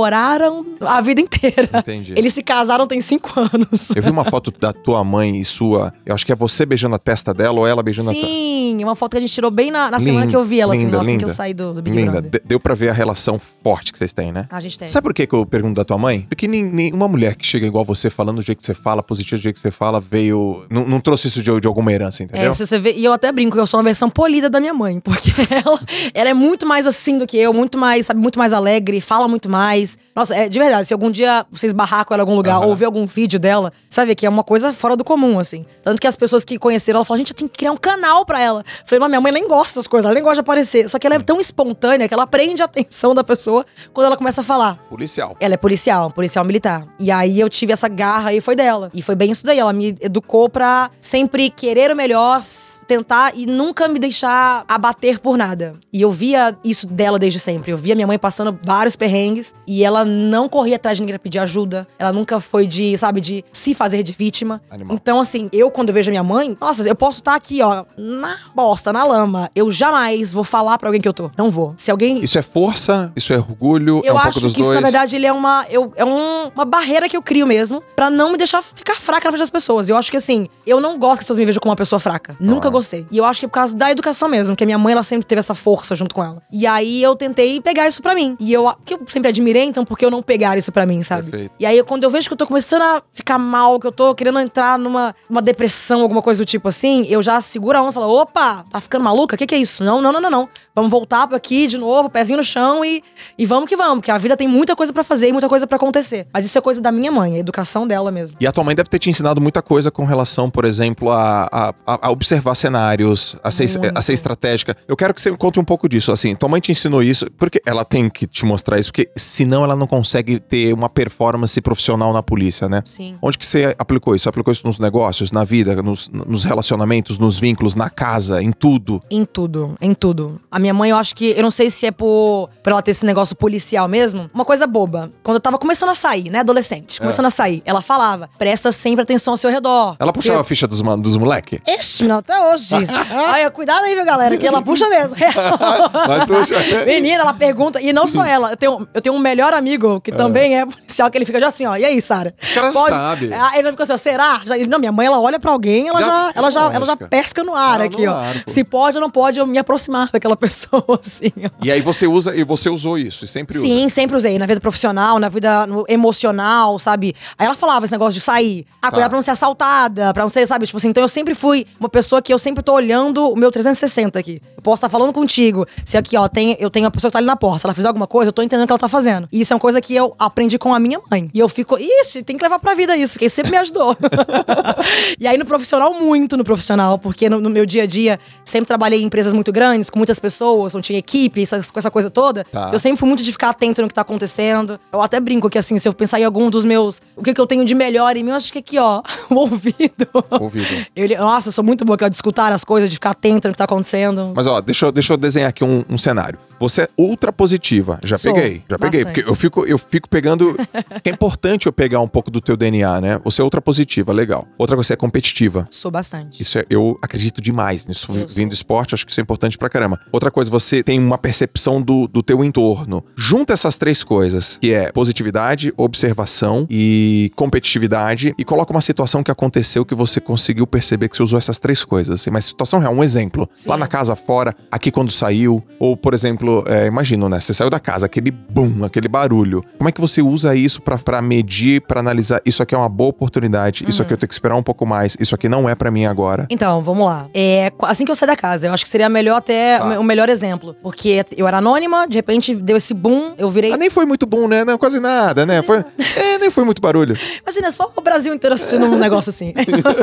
a 0.80 1.00
vida 1.00 1.20
inteira. 1.20 1.68
Entendi. 1.78 2.14
Eles 2.16 2.34
se 2.34 2.42
casaram 2.42 2.86
tem 2.86 3.00
cinco 3.00 3.32
anos. 3.38 3.90
Eu 3.94 4.02
vi 4.02 4.10
uma 4.10 4.24
foto 4.30 4.52
da 4.58 4.72
tua 4.72 5.02
mãe 5.04 5.40
e 5.40 5.44
sua. 5.44 5.92
Eu 6.04 6.14
acho 6.14 6.24
que 6.26 6.32
é 6.32 6.36
você 6.36 6.64
beijando 6.66 6.94
a 6.94 6.98
testa 6.98 7.32
dela 7.32 7.58
ou 7.60 7.66
ela 7.66 7.82
beijando 7.82 8.10
a 8.10 8.12
testa. 8.12 8.26
Sim, 8.26 8.82
uma 8.82 8.94
foto 8.94 9.12
que 9.12 9.18
a 9.18 9.20
gente 9.20 9.32
tirou 9.32 9.50
bem 9.50 9.70
na, 9.70 9.90
na 9.90 9.98
Linda, 9.98 10.10
semana 10.10 10.26
que 10.26 10.36
eu 10.36 10.42
vi 10.44 10.60
ela, 10.60 10.74
assim, 10.74 10.84
linda, 10.84 10.96
assim 10.98 11.06
que 11.06 11.12
linda. 11.12 11.24
eu 11.24 11.28
saí 11.28 11.54
do, 11.54 11.72
do 11.72 11.82
Big 11.82 11.96
Linda. 11.96 12.12
Brother. 12.12 12.30
De- 12.30 12.42
Deu 12.44 12.60
pra 12.60 12.74
ver 12.74 12.88
a 12.90 12.92
relação 12.92 13.38
forte 13.38 13.92
que 13.92 13.98
vocês 13.98 14.12
têm, 14.12 14.32
né? 14.32 14.46
A 14.50 14.60
gente 14.60 14.78
tem. 14.78 14.88
Sabe 14.88 15.04
por 15.04 15.14
que, 15.14 15.26
que 15.26 15.34
eu 15.34 15.44
pergunto 15.46 15.74
da 15.74 15.84
tua 15.84 15.98
mãe? 15.98 16.26
Porque 16.28 16.46
nenhuma 16.48 17.08
mulher 17.08 17.34
que 17.36 17.46
chega 17.46 17.66
igual 17.66 17.84
você, 17.84 18.10
falando 18.10 18.36
do 18.36 18.42
jeito 18.42 18.58
que 18.58 18.64
você 18.66 18.74
fala, 18.74 19.02
positivo 19.02 19.40
do 19.40 19.42
jeito 19.42 19.54
que 19.56 19.60
você 19.60 19.70
fala, 19.70 20.00
veio. 20.00 20.64
Não, 20.70 20.84
não 20.86 21.00
trouxe 21.00 21.28
isso 21.28 21.42
de, 21.42 21.60
de 21.60 21.66
alguma 21.66 21.92
herança, 21.92 22.22
entendeu? 22.22 22.50
É, 22.50 22.54
se 22.54 22.64
você 22.66 22.78
vê, 22.78 22.92
e 22.96 23.04
eu 23.04 23.12
até 23.12 23.30
brinco 23.32 23.54
que 23.56 23.60
eu 23.60 23.66
sou 23.66 23.78
uma 23.78 23.84
versão 23.84 24.08
polida 24.10 24.48
da 24.50 24.60
minha 24.60 24.74
mãe, 24.74 25.00
porque 25.00 25.30
ela, 25.50 25.80
ela 26.14 26.30
é 26.30 26.34
muito 26.34 26.66
mais 26.66 26.86
assim 26.86 27.18
do 27.18 27.26
que 27.26 27.36
eu, 27.36 27.52
muito 27.52 27.78
mais, 27.78 28.06
sabe, 28.06 28.20
muito 28.20 28.38
mais 28.38 28.52
alegre, 28.52 29.00
fala 29.00 29.26
muito 29.28 29.48
mais. 29.48 29.85
Nossa, 30.14 30.34
é 30.34 30.48
de 30.48 30.58
verdade, 30.58 30.88
se 30.88 30.94
algum 30.94 31.10
dia 31.10 31.44
vocês 31.50 31.72
barrar 31.72 32.04
com 32.04 32.14
ela 32.14 32.22
em 32.22 32.24
algum 32.24 32.36
lugar 32.36 32.56
Aham. 32.56 32.66
ou 32.66 32.76
ver 32.76 32.86
algum 32.86 33.06
vídeo 33.06 33.38
dela, 33.38 33.72
sabe, 33.88 34.14
que 34.14 34.26
é 34.26 34.28
uma 34.28 34.42
coisa 34.44 34.72
fora 34.72 34.96
do 34.96 35.04
comum, 35.04 35.38
assim. 35.38 35.64
Tanto 35.82 36.00
que 36.00 36.06
as 36.06 36.16
pessoas 36.16 36.44
que 36.44 36.58
conheceram, 36.58 36.98
ela 36.98 37.04
falaram, 37.04 37.18
gente, 37.18 37.30
eu 37.30 37.36
tenho 37.36 37.50
que 37.50 37.58
criar 37.58 37.72
um 37.72 37.76
canal 37.76 38.24
pra 38.24 38.40
ela. 38.40 38.64
Falei, 38.84 39.00
mas 39.00 39.08
minha 39.08 39.20
mãe 39.20 39.32
nem 39.32 39.46
gosta 39.46 39.78
das 39.78 39.86
coisas, 39.86 40.04
ela 40.04 40.14
nem 40.14 40.22
gosta 40.22 40.36
de 40.36 40.40
aparecer. 40.40 40.88
Só 40.88 40.98
que 40.98 41.06
ela 41.06 41.16
é 41.16 41.20
tão 41.20 41.40
espontânea 41.40 42.08
que 42.08 42.14
ela 42.14 42.26
prende 42.26 42.62
a 42.62 42.64
atenção 42.64 43.14
da 43.14 43.22
pessoa 43.22 43.64
quando 43.92 44.06
ela 44.06 44.16
começa 44.16 44.40
a 44.40 44.44
falar. 44.44 44.76
Policial. 44.88 45.36
Ela 45.40 45.54
é 45.54 45.56
policial, 45.56 46.10
policial 46.10 46.44
militar. 46.44 46.86
E 46.98 47.10
aí 47.10 47.38
eu 47.38 47.48
tive 47.48 47.72
essa 47.72 47.88
garra 47.88 48.32
e 48.32 48.40
foi 48.40 48.56
dela. 48.56 48.90
E 48.94 49.02
foi 49.02 49.14
bem 49.14 49.30
isso 49.30 49.44
daí. 49.44 49.58
Ela 49.58 49.72
me 49.72 49.96
educou 50.00 50.48
pra 50.48 50.90
sempre 51.00 51.50
querer 51.50 51.90
o 51.90 51.96
melhor, 51.96 52.42
tentar 52.86 53.32
e 53.34 53.46
nunca 53.46 53.88
me 53.88 53.98
deixar 53.98 54.64
abater 54.68 55.18
por 55.18 55.36
nada. 55.36 55.74
E 55.92 56.02
eu 56.02 56.10
via 56.12 56.56
isso 56.64 56.86
dela 56.86 57.18
desde 57.18 57.38
sempre. 57.38 57.72
Eu 57.72 57.78
via 57.78 57.94
minha 57.94 58.06
mãe 58.06 58.18
passando 58.18 58.58
vários 58.64 58.96
perrengues 58.96 59.54
e 59.66 59.82
ela 59.84 60.04
não 60.04 60.48
corria 60.48 60.76
atrás 60.76 60.96
de 60.96 61.02
ninguém 61.02 61.14
pra 61.14 61.22
pedir 61.22 61.38
ajuda. 61.38 61.86
Ela 61.98 62.12
nunca 62.12 62.40
foi 62.40 62.66
de, 62.66 62.96
sabe, 62.96 63.20
de 63.20 63.44
se 63.52 63.74
fazer 63.74 64.02
de 64.02 64.12
vítima. 64.12 64.62
Animal. 64.70 64.94
Então, 64.96 65.20
assim, 65.20 65.48
eu 65.52 65.70
quando 65.70 65.88
eu 65.90 65.94
vejo 65.94 66.10
a 66.10 66.12
minha 66.12 66.22
mãe, 66.22 66.56
nossa, 66.60 66.86
eu 66.88 66.94
posso 66.94 67.18
estar 67.20 67.34
aqui, 67.34 67.62
ó, 67.62 67.84
na 67.96 68.36
bosta, 68.54 68.92
na 68.92 69.04
lama. 69.04 69.50
Eu 69.54 69.70
jamais 69.70 70.32
vou 70.32 70.44
falar 70.44 70.78
pra 70.78 70.88
alguém 70.88 71.00
que 71.00 71.08
eu 71.08 71.12
tô. 71.12 71.30
Não 71.36 71.50
vou. 71.50 71.74
Se 71.76 71.90
alguém 71.90 72.22
Isso 72.22 72.38
é 72.38 72.42
força, 72.42 73.12
isso 73.16 73.32
é 73.32 73.38
orgulho, 73.38 74.02
é 74.04 74.08
eu 74.10 74.14
um 74.14 74.18
acho 74.18 74.24
pouco 74.32 74.40
dos 74.40 74.54
que 74.54 74.60
isso, 74.60 74.70
dois. 74.70 74.80
na 74.80 74.86
verdade, 74.88 75.16
ele 75.16 75.26
é 75.26 75.32
uma. 75.32 75.64
Eu, 75.70 75.92
é 75.96 76.04
um- 76.04 76.48
uma 76.54 76.64
barreira 76.64 77.08
que 77.08 77.16
eu 77.16 77.22
crio 77.22 77.46
mesmo 77.46 77.82
pra 77.94 78.08
não 78.10 78.30
me 78.30 78.36
deixar 78.38 78.62
ficar 78.62 78.94
fraca 78.94 79.26
na 79.26 79.32
frente 79.32 79.40
das 79.40 79.50
pessoas. 79.50 79.88
Eu 79.88 79.96
acho 79.96 80.10
que 80.10 80.16
assim, 80.16 80.48
eu 80.66 80.80
não 80.80 80.98
gosto 80.98 81.14
que 81.16 81.20
as 81.20 81.24
pessoas 81.24 81.38
me 81.38 81.46
vejam 81.46 81.60
como 81.60 81.70
uma 81.70 81.76
pessoa 81.76 81.98
fraca. 82.00 82.36
Nunca 82.40 82.68
gostei. 82.70 83.06
E 83.10 83.18
eu 83.18 83.24
acho 83.24 83.40
que 83.40 83.46
é 83.46 83.48
por 83.48 83.54
causa 83.54 83.76
da 83.76 83.90
educação 83.90 84.28
mesmo, 84.28 84.54
que 84.56 84.64
a 84.64 84.66
minha 84.66 84.78
mãe, 84.78 84.92
ela 84.92 85.02
sempre 85.02 85.26
teve 85.26 85.38
essa 85.38 85.54
força 85.54 85.94
junto 85.94 86.14
com 86.14 86.22
ela. 86.24 86.42
E 86.52 86.66
aí 86.66 87.02
eu 87.02 87.14
tentei 87.16 87.60
pegar 87.60 87.86
isso 87.88 88.02
pra 88.02 88.14
mim. 88.14 88.36
E 88.40 88.52
eu, 88.52 88.72
que 88.84 88.94
eu 88.94 89.00
sempre 89.08 89.28
admirei, 89.28 89.55
então 89.64 89.84
por 89.84 89.98
que 89.98 90.04
eu 90.04 90.10
não 90.10 90.22
pegar 90.22 90.56
isso 90.58 90.72
pra 90.72 90.86
mim, 90.86 91.02
sabe? 91.02 91.30
Perfeito. 91.30 91.52
E 91.58 91.66
aí 91.66 91.82
quando 91.82 92.04
eu 92.04 92.10
vejo 92.10 92.28
que 92.28 92.32
eu 92.34 92.36
tô 92.38 92.46
começando 92.46 92.82
a 92.82 93.02
ficar 93.12 93.38
mal, 93.38 93.78
que 93.78 93.86
eu 93.86 93.92
tô 93.92 94.14
querendo 94.14 94.38
entrar 94.38 94.78
numa 94.78 95.14
uma 95.28 95.42
depressão, 95.42 96.02
alguma 96.02 96.22
coisa 96.22 96.42
do 96.42 96.46
tipo 96.46 96.68
assim, 96.68 97.06
eu 97.08 97.22
já 97.22 97.40
seguro 97.40 97.78
a 97.78 97.80
onda 97.80 97.90
e 97.90 97.94
falo: 97.94 98.12
opa, 98.20 98.64
tá 98.70 98.80
ficando 98.80 99.02
maluca? 99.04 99.34
O 99.34 99.38
que, 99.38 99.46
que 99.46 99.54
é 99.54 99.58
isso? 99.58 99.84
Não, 99.84 100.00
não, 100.00 100.12
não, 100.12 100.20
não, 100.20 100.30
não. 100.30 100.48
Vamos 100.76 100.90
voltar 100.90 101.26
pra 101.26 101.38
aqui 101.38 101.66
de 101.66 101.78
novo, 101.78 102.10
pezinho 102.10 102.36
no 102.36 102.44
chão 102.44 102.84
e, 102.84 103.02
e 103.38 103.46
vamos 103.46 103.66
que 103.66 103.74
vamos, 103.74 103.94
porque 103.96 104.10
a 104.10 104.18
vida 104.18 104.36
tem 104.36 104.46
muita 104.46 104.76
coisa 104.76 104.92
pra 104.92 105.02
fazer 105.02 105.30
e 105.30 105.32
muita 105.32 105.48
coisa 105.48 105.66
pra 105.66 105.76
acontecer. 105.76 106.26
Mas 106.30 106.44
isso 106.44 106.58
é 106.58 106.60
coisa 106.60 106.82
da 106.82 106.92
minha 106.92 107.10
mãe, 107.10 107.36
a 107.36 107.38
educação 107.38 107.86
dela 107.88 108.10
mesmo. 108.10 108.36
E 108.38 108.46
a 108.46 108.52
tua 108.52 108.62
mãe 108.62 108.74
deve 108.74 108.90
ter 108.90 108.98
te 108.98 109.08
ensinado 109.08 109.40
muita 109.40 109.62
coisa 109.62 109.90
com 109.90 110.04
relação, 110.04 110.50
por 110.50 110.66
exemplo, 110.66 111.10
a, 111.10 111.48
a, 111.50 111.74
a- 112.06 112.10
observar 112.10 112.54
cenários, 112.54 113.36
a 113.42 113.50
ser, 113.50 113.68
a 113.94 114.02
ser 114.02 114.12
estratégica. 114.12 114.76
Eu 114.86 114.94
quero 114.96 115.14
que 115.14 115.20
você 115.22 115.30
me 115.30 115.36
conte 115.38 115.58
um 115.58 115.64
pouco 115.64 115.88
disso. 115.88 116.12
Assim, 116.12 116.34
tua 116.36 116.48
mãe 116.48 116.60
te 116.60 116.70
ensinou 116.72 117.02
isso, 117.02 117.26
porque 117.38 117.58
ela 117.66 117.82
tem 117.84 118.10
que 118.10 118.26
te 118.26 118.44
mostrar 118.44 118.78
isso, 118.78 118.90
porque 118.90 119.08
senão 119.16 119.64
ela 119.64 119.74
não 119.74 119.86
consegue 119.86 120.38
ter 120.38 120.74
uma 120.74 120.90
performance 120.90 121.58
profissional 121.62 122.12
na 122.12 122.22
polícia, 122.22 122.68
né? 122.68 122.82
Sim. 122.84 123.16
Onde 123.22 123.38
que 123.38 123.46
você 123.46 123.74
aplicou 123.78 124.14
isso? 124.14 124.28
Aplicou 124.28 124.52
isso 124.52 124.66
nos 124.66 124.78
negócios, 124.78 125.32
na 125.32 125.42
vida, 125.42 125.74
nos, 125.82 126.10
nos 126.10 126.44
relacionamentos, 126.44 127.18
nos 127.18 127.40
vínculos, 127.40 127.74
na 127.74 127.88
casa, 127.88 128.42
em 128.42 128.52
tudo? 128.52 129.00
Em 129.10 129.24
tudo, 129.24 129.74
em 129.80 129.94
tudo. 129.94 130.38
A 130.50 130.58
minha 130.66 130.74
mãe, 130.74 130.90
eu 130.90 130.96
acho 130.96 131.14
que. 131.14 131.30
Eu 131.36 131.42
não 131.42 131.50
sei 131.50 131.70
se 131.70 131.86
é 131.86 131.90
por, 131.90 132.50
por 132.62 132.70
ela 132.70 132.82
ter 132.82 132.90
esse 132.90 133.06
negócio 133.06 133.34
policial 133.36 133.86
mesmo. 133.88 134.28
Uma 134.34 134.44
coisa 134.44 134.66
boba. 134.66 135.10
Quando 135.22 135.36
eu 135.36 135.40
tava 135.40 135.58
começando 135.58 135.90
a 135.90 135.94
sair, 135.94 136.28
né? 136.30 136.40
Adolescente, 136.40 136.98
começando 137.00 137.26
a 137.26 137.30
sair, 137.30 137.62
ela 137.64 137.80
falava: 137.80 138.28
presta 138.38 138.72
sempre 138.72 139.02
atenção 139.02 139.32
ao 139.34 139.36
seu 139.38 139.50
redor. 139.50 139.96
Ela 139.98 140.12
puxava 140.12 140.38
a 140.38 140.42
Porque- 140.42 140.48
ficha 140.54 140.66
dos, 140.66 140.80
dos 141.00 141.16
moleque? 141.16 141.60
Ixi, 141.66 142.02
menina, 142.02 142.18
até 142.18 142.38
hoje. 142.40 142.74
Olha, 143.12 143.50
cuidado 143.50 143.84
aí, 143.84 143.94
viu, 143.94 144.04
galera, 144.04 144.36
que 144.36 144.46
ela 144.46 144.60
puxa 144.62 144.88
mesmo. 144.88 145.16
Mas 146.08 146.26
puxa. 146.26 146.84
Menina, 146.84 147.22
ela 147.22 147.32
pergunta, 147.34 147.80
e 147.80 147.92
não 147.92 148.06
só 148.06 148.24
ela, 148.24 148.50
eu 148.52 148.56
tenho, 148.56 148.88
eu 148.92 149.00
tenho 149.00 149.14
um 149.14 149.18
melhor 149.18 149.52
amigo 149.54 150.00
que 150.00 150.10
também 150.12 150.58
é 150.58 150.66
policial, 150.66 151.10
que 151.10 151.18
ele 151.18 151.24
fica 151.24 151.38
já 151.40 151.48
assim, 151.48 151.66
ó, 151.66 151.76
e 151.76 151.84
aí, 151.84 152.00
Sara? 152.02 152.34
Os 152.42 152.52
caras 152.52 152.74
sabem. 152.74 153.32
Ah, 153.32 153.52
Ele 153.58 153.70
fica 153.70 153.82
assim, 153.82 153.92
ó, 153.92 153.96
será? 153.96 154.40
Já- 154.44 154.56
não, 154.66 154.78
minha 154.78 154.92
mãe, 154.92 155.06
ela 155.06 155.20
olha 155.20 155.38
pra 155.38 155.52
alguém, 155.52 155.88
ela 155.88 156.00
Já- 156.00 156.06
já, 156.06 156.32
ela 156.34 156.50
já, 156.50 156.72
ela 156.72 156.86
já 156.86 156.96
pesca 156.96 157.42
no 157.44 157.54
ar 157.54 157.80
Ah, 157.80 157.84
aqui, 157.84 158.04
no 158.06 158.12
ó. 158.12 158.16
ar. 158.16 158.34
Se 158.46 158.64
pode 158.64 158.96
ou 158.96 159.00
não 159.00 159.10
pode 159.10 159.38
eu 159.38 159.46
me 159.46 159.58
aproximar 159.58 160.10
daquela 160.12 160.36
pessoa, 160.36 160.55
assim, 161.00 161.32
ó. 161.44 161.50
E 161.64 161.70
aí 161.70 161.80
você 161.80 162.06
usa, 162.06 162.34
e 162.34 162.44
você 162.44 162.68
usou 162.70 162.98
isso, 162.98 163.24
e 163.24 163.28
sempre 163.28 163.58
usa. 163.58 163.66
Sim, 163.66 163.88
sempre 163.88 164.16
usei. 164.16 164.38
Na 164.38 164.46
vida 164.46 164.60
profissional, 164.60 165.18
na 165.18 165.28
vida 165.28 165.66
emocional, 165.88 166.78
sabe? 166.78 167.14
Aí 167.38 167.46
ela 167.46 167.54
falava 167.54 167.84
esse 167.84 167.92
negócio 167.92 168.14
de 168.14 168.20
sair. 168.20 168.66
Ah, 168.80 168.90
cuidado 168.90 169.06
Tá. 169.06 169.08
pra 169.10 169.18
não 169.18 169.22
ser 169.22 169.30
assaltada, 169.32 170.14
pra 170.14 170.22
não 170.22 170.28
ser, 170.28 170.46
sabe? 170.46 170.66
Tipo 170.66 170.78
assim, 170.78 170.88
então 170.88 171.02
eu 171.02 171.08
sempre 171.08 171.34
fui 171.34 171.66
uma 171.78 171.88
pessoa 171.88 172.22
que 172.22 172.32
eu 172.32 172.38
sempre 172.38 172.62
tô 172.62 172.72
olhando 172.72 173.30
o 173.30 173.36
meu 173.36 173.50
360 173.50 174.18
aqui. 174.18 174.40
Eu 174.56 174.62
posso 174.62 174.76
estar 174.76 174.88
falando 174.88 175.12
contigo. 175.12 175.66
Se 175.84 175.96
aqui, 175.96 176.16
ó, 176.16 176.28
tem, 176.28 176.56
eu 176.58 176.70
tenho 176.70 176.84
uma 176.84 176.90
pessoa 176.90 177.10
que 177.10 177.12
tá 177.12 177.18
ali 177.18 177.26
na 177.26 177.36
porta. 177.36 177.60
Se 177.60 177.66
ela 177.66 177.74
fizer 177.74 177.88
alguma 177.88 178.06
coisa, 178.06 178.28
eu 178.28 178.32
tô 178.32 178.42
entendendo 178.42 178.64
o 178.64 178.66
que 178.66 178.72
ela 178.72 178.78
tá 178.78 178.88
fazendo. 178.88 179.28
E 179.32 179.40
isso 179.40 179.52
é 179.52 179.54
uma 179.54 179.60
coisa 179.60 179.80
que 179.80 179.94
eu 179.94 180.14
aprendi 180.18 180.58
com 180.58 180.74
a 180.74 180.78
minha 180.78 181.00
mãe. 181.10 181.30
E 181.32 181.38
eu 181.38 181.48
fico, 181.48 181.76
ixi, 181.78 182.22
tem 182.22 182.36
que 182.36 182.42
levar 182.42 182.58
pra 182.58 182.74
vida 182.74 182.96
isso, 182.96 183.14
porque 183.14 183.26
isso 183.26 183.36
sempre 183.36 183.50
me 183.50 183.58
ajudou. 183.58 183.96
e 185.18 185.26
aí 185.26 185.36
no 185.38 185.44
profissional, 185.44 185.92
muito 185.94 186.36
no 186.36 186.44
profissional, 186.44 186.98
porque 186.98 187.28
no, 187.28 187.40
no 187.40 187.50
meu 187.50 187.66
dia 187.66 187.82
a 187.84 187.86
dia, 187.86 188.18
sempre 188.44 188.66
trabalhei 188.66 189.00
em 189.00 189.04
empresas 189.04 189.32
muito 189.32 189.52
grandes, 189.52 189.90
com 189.90 189.98
muitas 189.98 190.18
pessoas, 190.18 190.45
onde 190.54 190.82
tinha 190.82 190.98
equipe, 190.98 191.42
essa, 191.42 191.60
com 191.72 191.78
essa 191.78 191.90
coisa 191.90 192.10
toda. 192.10 192.44
Tá. 192.44 192.70
Eu 192.72 192.78
sempre 192.78 192.98
fui 192.98 193.08
muito 193.08 193.22
de 193.22 193.32
ficar 193.32 193.50
atento 193.50 193.82
no 193.82 193.88
que 193.88 193.94
tá 193.94 194.02
acontecendo. 194.02 194.78
Eu 194.92 195.02
até 195.02 195.20
brinco 195.20 195.48
que, 195.48 195.58
assim, 195.58 195.78
se 195.78 195.88
eu 195.88 195.92
pensar 195.92 196.20
em 196.20 196.24
algum 196.24 196.50
dos 196.50 196.64
meus. 196.64 197.00
O 197.14 197.22
que, 197.22 197.32
que 197.32 197.40
eu 197.40 197.46
tenho 197.46 197.64
de 197.64 197.74
melhor 197.74 198.16
em 198.16 198.22
mim, 198.22 198.30
eu 198.30 198.36
acho 198.36 198.52
que 198.52 198.58
aqui, 198.58 198.78
ó, 198.78 199.02
o 199.30 199.34
ouvido. 199.34 200.08
Ouvido. 200.30 200.86
Ele, 200.94 201.16
nossa, 201.16 201.48
eu 201.48 201.52
sou 201.52 201.64
muito 201.64 201.84
boa 201.84 201.94
aqui, 201.94 202.04
ó, 202.04 202.08
de 202.08 202.14
escutar 202.14 202.52
as 202.52 202.64
coisas, 202.64 202.88
de 202.88 202.96
ficar 202.96 203.10
atento 203.10 203.48
no 203.48 203.52
que 203.52 203.58
tá 203.58 203.64
acontecendo. 203.64 204.32
Mas 204.34 204.46
ó, 204.46 204.60
deixa 204.60 204.86
eu, 204.86 204.92
deixa 204.92 205.12
eu 205.12 205.16
desenhar 205.16 205.48
aqui 205.48 205.64
um, 205.64 205.84
um 205.88 205.98
cenário. 205.98 206.38
Você 206.58 206.82
é 206.82 206.88
ultra 206.98 207.32
positiva. 207.32 207.98
Já 208.04 208.16
Sou, 208.16 208.32
peguei, 208.32 208.62
já 208.68 208.78
peguei. 208.78 209.04
bastante. 209.04 209.14
Porque 209.14 209.30
eu 209.30 209.34
fico, 209.34 209.66
eu 209.66 209.78
fico 209.78 210.08
pegando. 210.08 210.56
é 211.04 211.10
importante 211.10 211.66
eu 211.66 211.72
pegar 211.72 212.00
um 212.00 212.08
pouco 212.08 212.30
do 212.30 212.40
teu 212.40 212.56
DNA, 212.56 213.00
né? 213.00 213.20
Você 213.24 213.40
é 213.40 213.44
ultra 213.44 213.60
positiva, 213.60 214.12
legal. 214.12 214.46
Outra 214.58 214.76
coisa, 214.76 214.88
você 214.88 214.92
é 214.94 214.96
competitiva. 214.96 215.66
Sou 215.70 215.90
bastante. 215.90 216.42
Isso 216.42 216.58
é, 216.58 216.64
eu 216.70 216.98
acredito 217.02 217.40
demais 217.40 217.86
nisso. 217.86 218.06
Eu 218.14 218.26
Vindo 218.26 218.50
do 218.50 218.54
esporte, 218.54 218.94
acho 218.94 219.04
que 219.04 219.12
isso 219.12 219.20
é 219.20 219.22
importante 219.22 219.56
pra 219.58 219.68
caramba. 219.68 220.00
Outra 220.12 220.30
coisa. 220.36 220.50
você 220.50 220.82
tem 220.82 220.98
uma 221.00 221.18
percepção 221.18 221.80
do, 221.82 222.06
do 222.06 222.22
teu 222.22 222.44
entorno. 222.44 223.02
Junta 223.16 223.52
essas 223.52 223.76
três 223.76 224.04
coisas, 224.04 224.58
que 224.60 224.72
é 224.72 224.92
positividade, 224.92 225.72
observação 225.76 226.66
e 226.70 227.30
competitividade, 227.34 228.34
e 228.38 228.44
coloca 228.44 228.70
uma 228.72 228.80
situação 228.80 229.22
que 229.22 229.30
aconteceu 229.30 229.84
que 229.84 229.94
você 229.94 230.20
conseguiu 230.20 230.66
perceber 230.66 231.08
que 231.08 231.16
você 231.16 231.22
usou 231.22 231.38
essas 231.38 231.58
três 231.58 231.84
coisas. 231.84 232.20
Assim, 232.20 232.30
mas 232.30 232.44
situação 232.44 232.78
real, 232.78 232.92
um 232.94 233.02
exemplo. 233.02 233.48
Sim. 233.54 233.70
Lá 233.70 233.76
na 233.76 233.86
casa 233.86 234.14
fora, 234.14 234.54
aqui 234.70 234.90
quando 234.90 235.10
saiu, 235.10 235.62
ou, 235.80 235.96
por 235.96 236.12
exemplo, 236.14 236.64
é, 236.68 236.86
imagino, 236.86 237.28
né? 237.28 237.40
Você 237.40 237.52
saiu 237.54 237.70
da 237.70 237.80
casa, 237.80 238.06
aquele 238.06 238.30
boom, 238.30 238.84
aquele 238.84 239.08
barulho. 239.08 239.64
Como 239.78 239.88
é 239.88 239.92
que 239.92 240.00
você 240.00 240.20
usa 240.22 240.54
isso 240.54 240.80
pra- 240.82 240.98
pra 240.98 241.20
medir, 241.22 241.80
pra 241.82 242.00
analisar? 242.00 242.40
Isso 242.44 242.62
aqui 242.62 242.74
é 242.74 242.78
uma 242.78 242.88
boa 242.88 243.10
oportunidade, 243.10 243.84
isso 243.88 244.02
aqui 244.02 244.12
eu 244.12 244.18
tenho 244.18 244.28
que 244.28 244.34
esperar 244.34 244.56
um 244.56 244.62
pouco 244.62 244.84
mais, 244.86 245.16
isso 245.18 245.34
aqui 245.34 245.48
não 245.48 245.68
é 245.68 245.74
pra 245.74 245.90
mim 245.90 246.04
agora. 246.04 246.46
Então, 246.50 246.82
vamos 246.82 247.06
lá. 247.06 247.28
É, 247.34 247.72
assim 247.82 248.04
que 248.04 248.10
eu 248.10 248.16
saí 248.16 248.26
da 248.28 248.36
casa, 248.36 248.66
eu 248.66 248.72
acho 248.74 248.84
que 248.84 248.90
seria 248.90 249.08
melhor 249.08 249.36
até 249.36 249.78
Tá. 249.78 250.00
o 250.00 250.02
melhor 250.04 250.15
exemplo. 250.28 250.74
Porque 250.82 251.24
eu 251.36 251.46
era 251.46 251.58
anônima, 251.58 252.06
de 252.06 252.16
repente 252.16 252.54
deu 252.54 252.76
esse 252.76 252.94
boom, 252.94 253.34
eu 253.38 253.50
virei. 253.50 253.72
Ah, 253.72 253.76
nem 253.76 253.90
foi 253.90 254.04
muito 254.06 254.26
bom, 254.26 254.48
né? 254.48 254.64
Não, 254.64 254.78
quase 254.78 254.98
nada, 255.00 255.44
né? 255.46 255.62
Foi, 255.62 255.78
é, 256.16 256.38
nem 256.38 256.50
foi 256.50 256.64
muito 256.64 256.80
barulho. 256.80 257.16
Imagina, 257.42 257.70
só 257.70 257.92
o 257.96 258.00
Brasil 258.00 258.32
inteiro 258.34 258.54
assistindo 258.54 258.86
um 258.86 258.98
negócio 258.98 259.30
assim. 259.30 259.52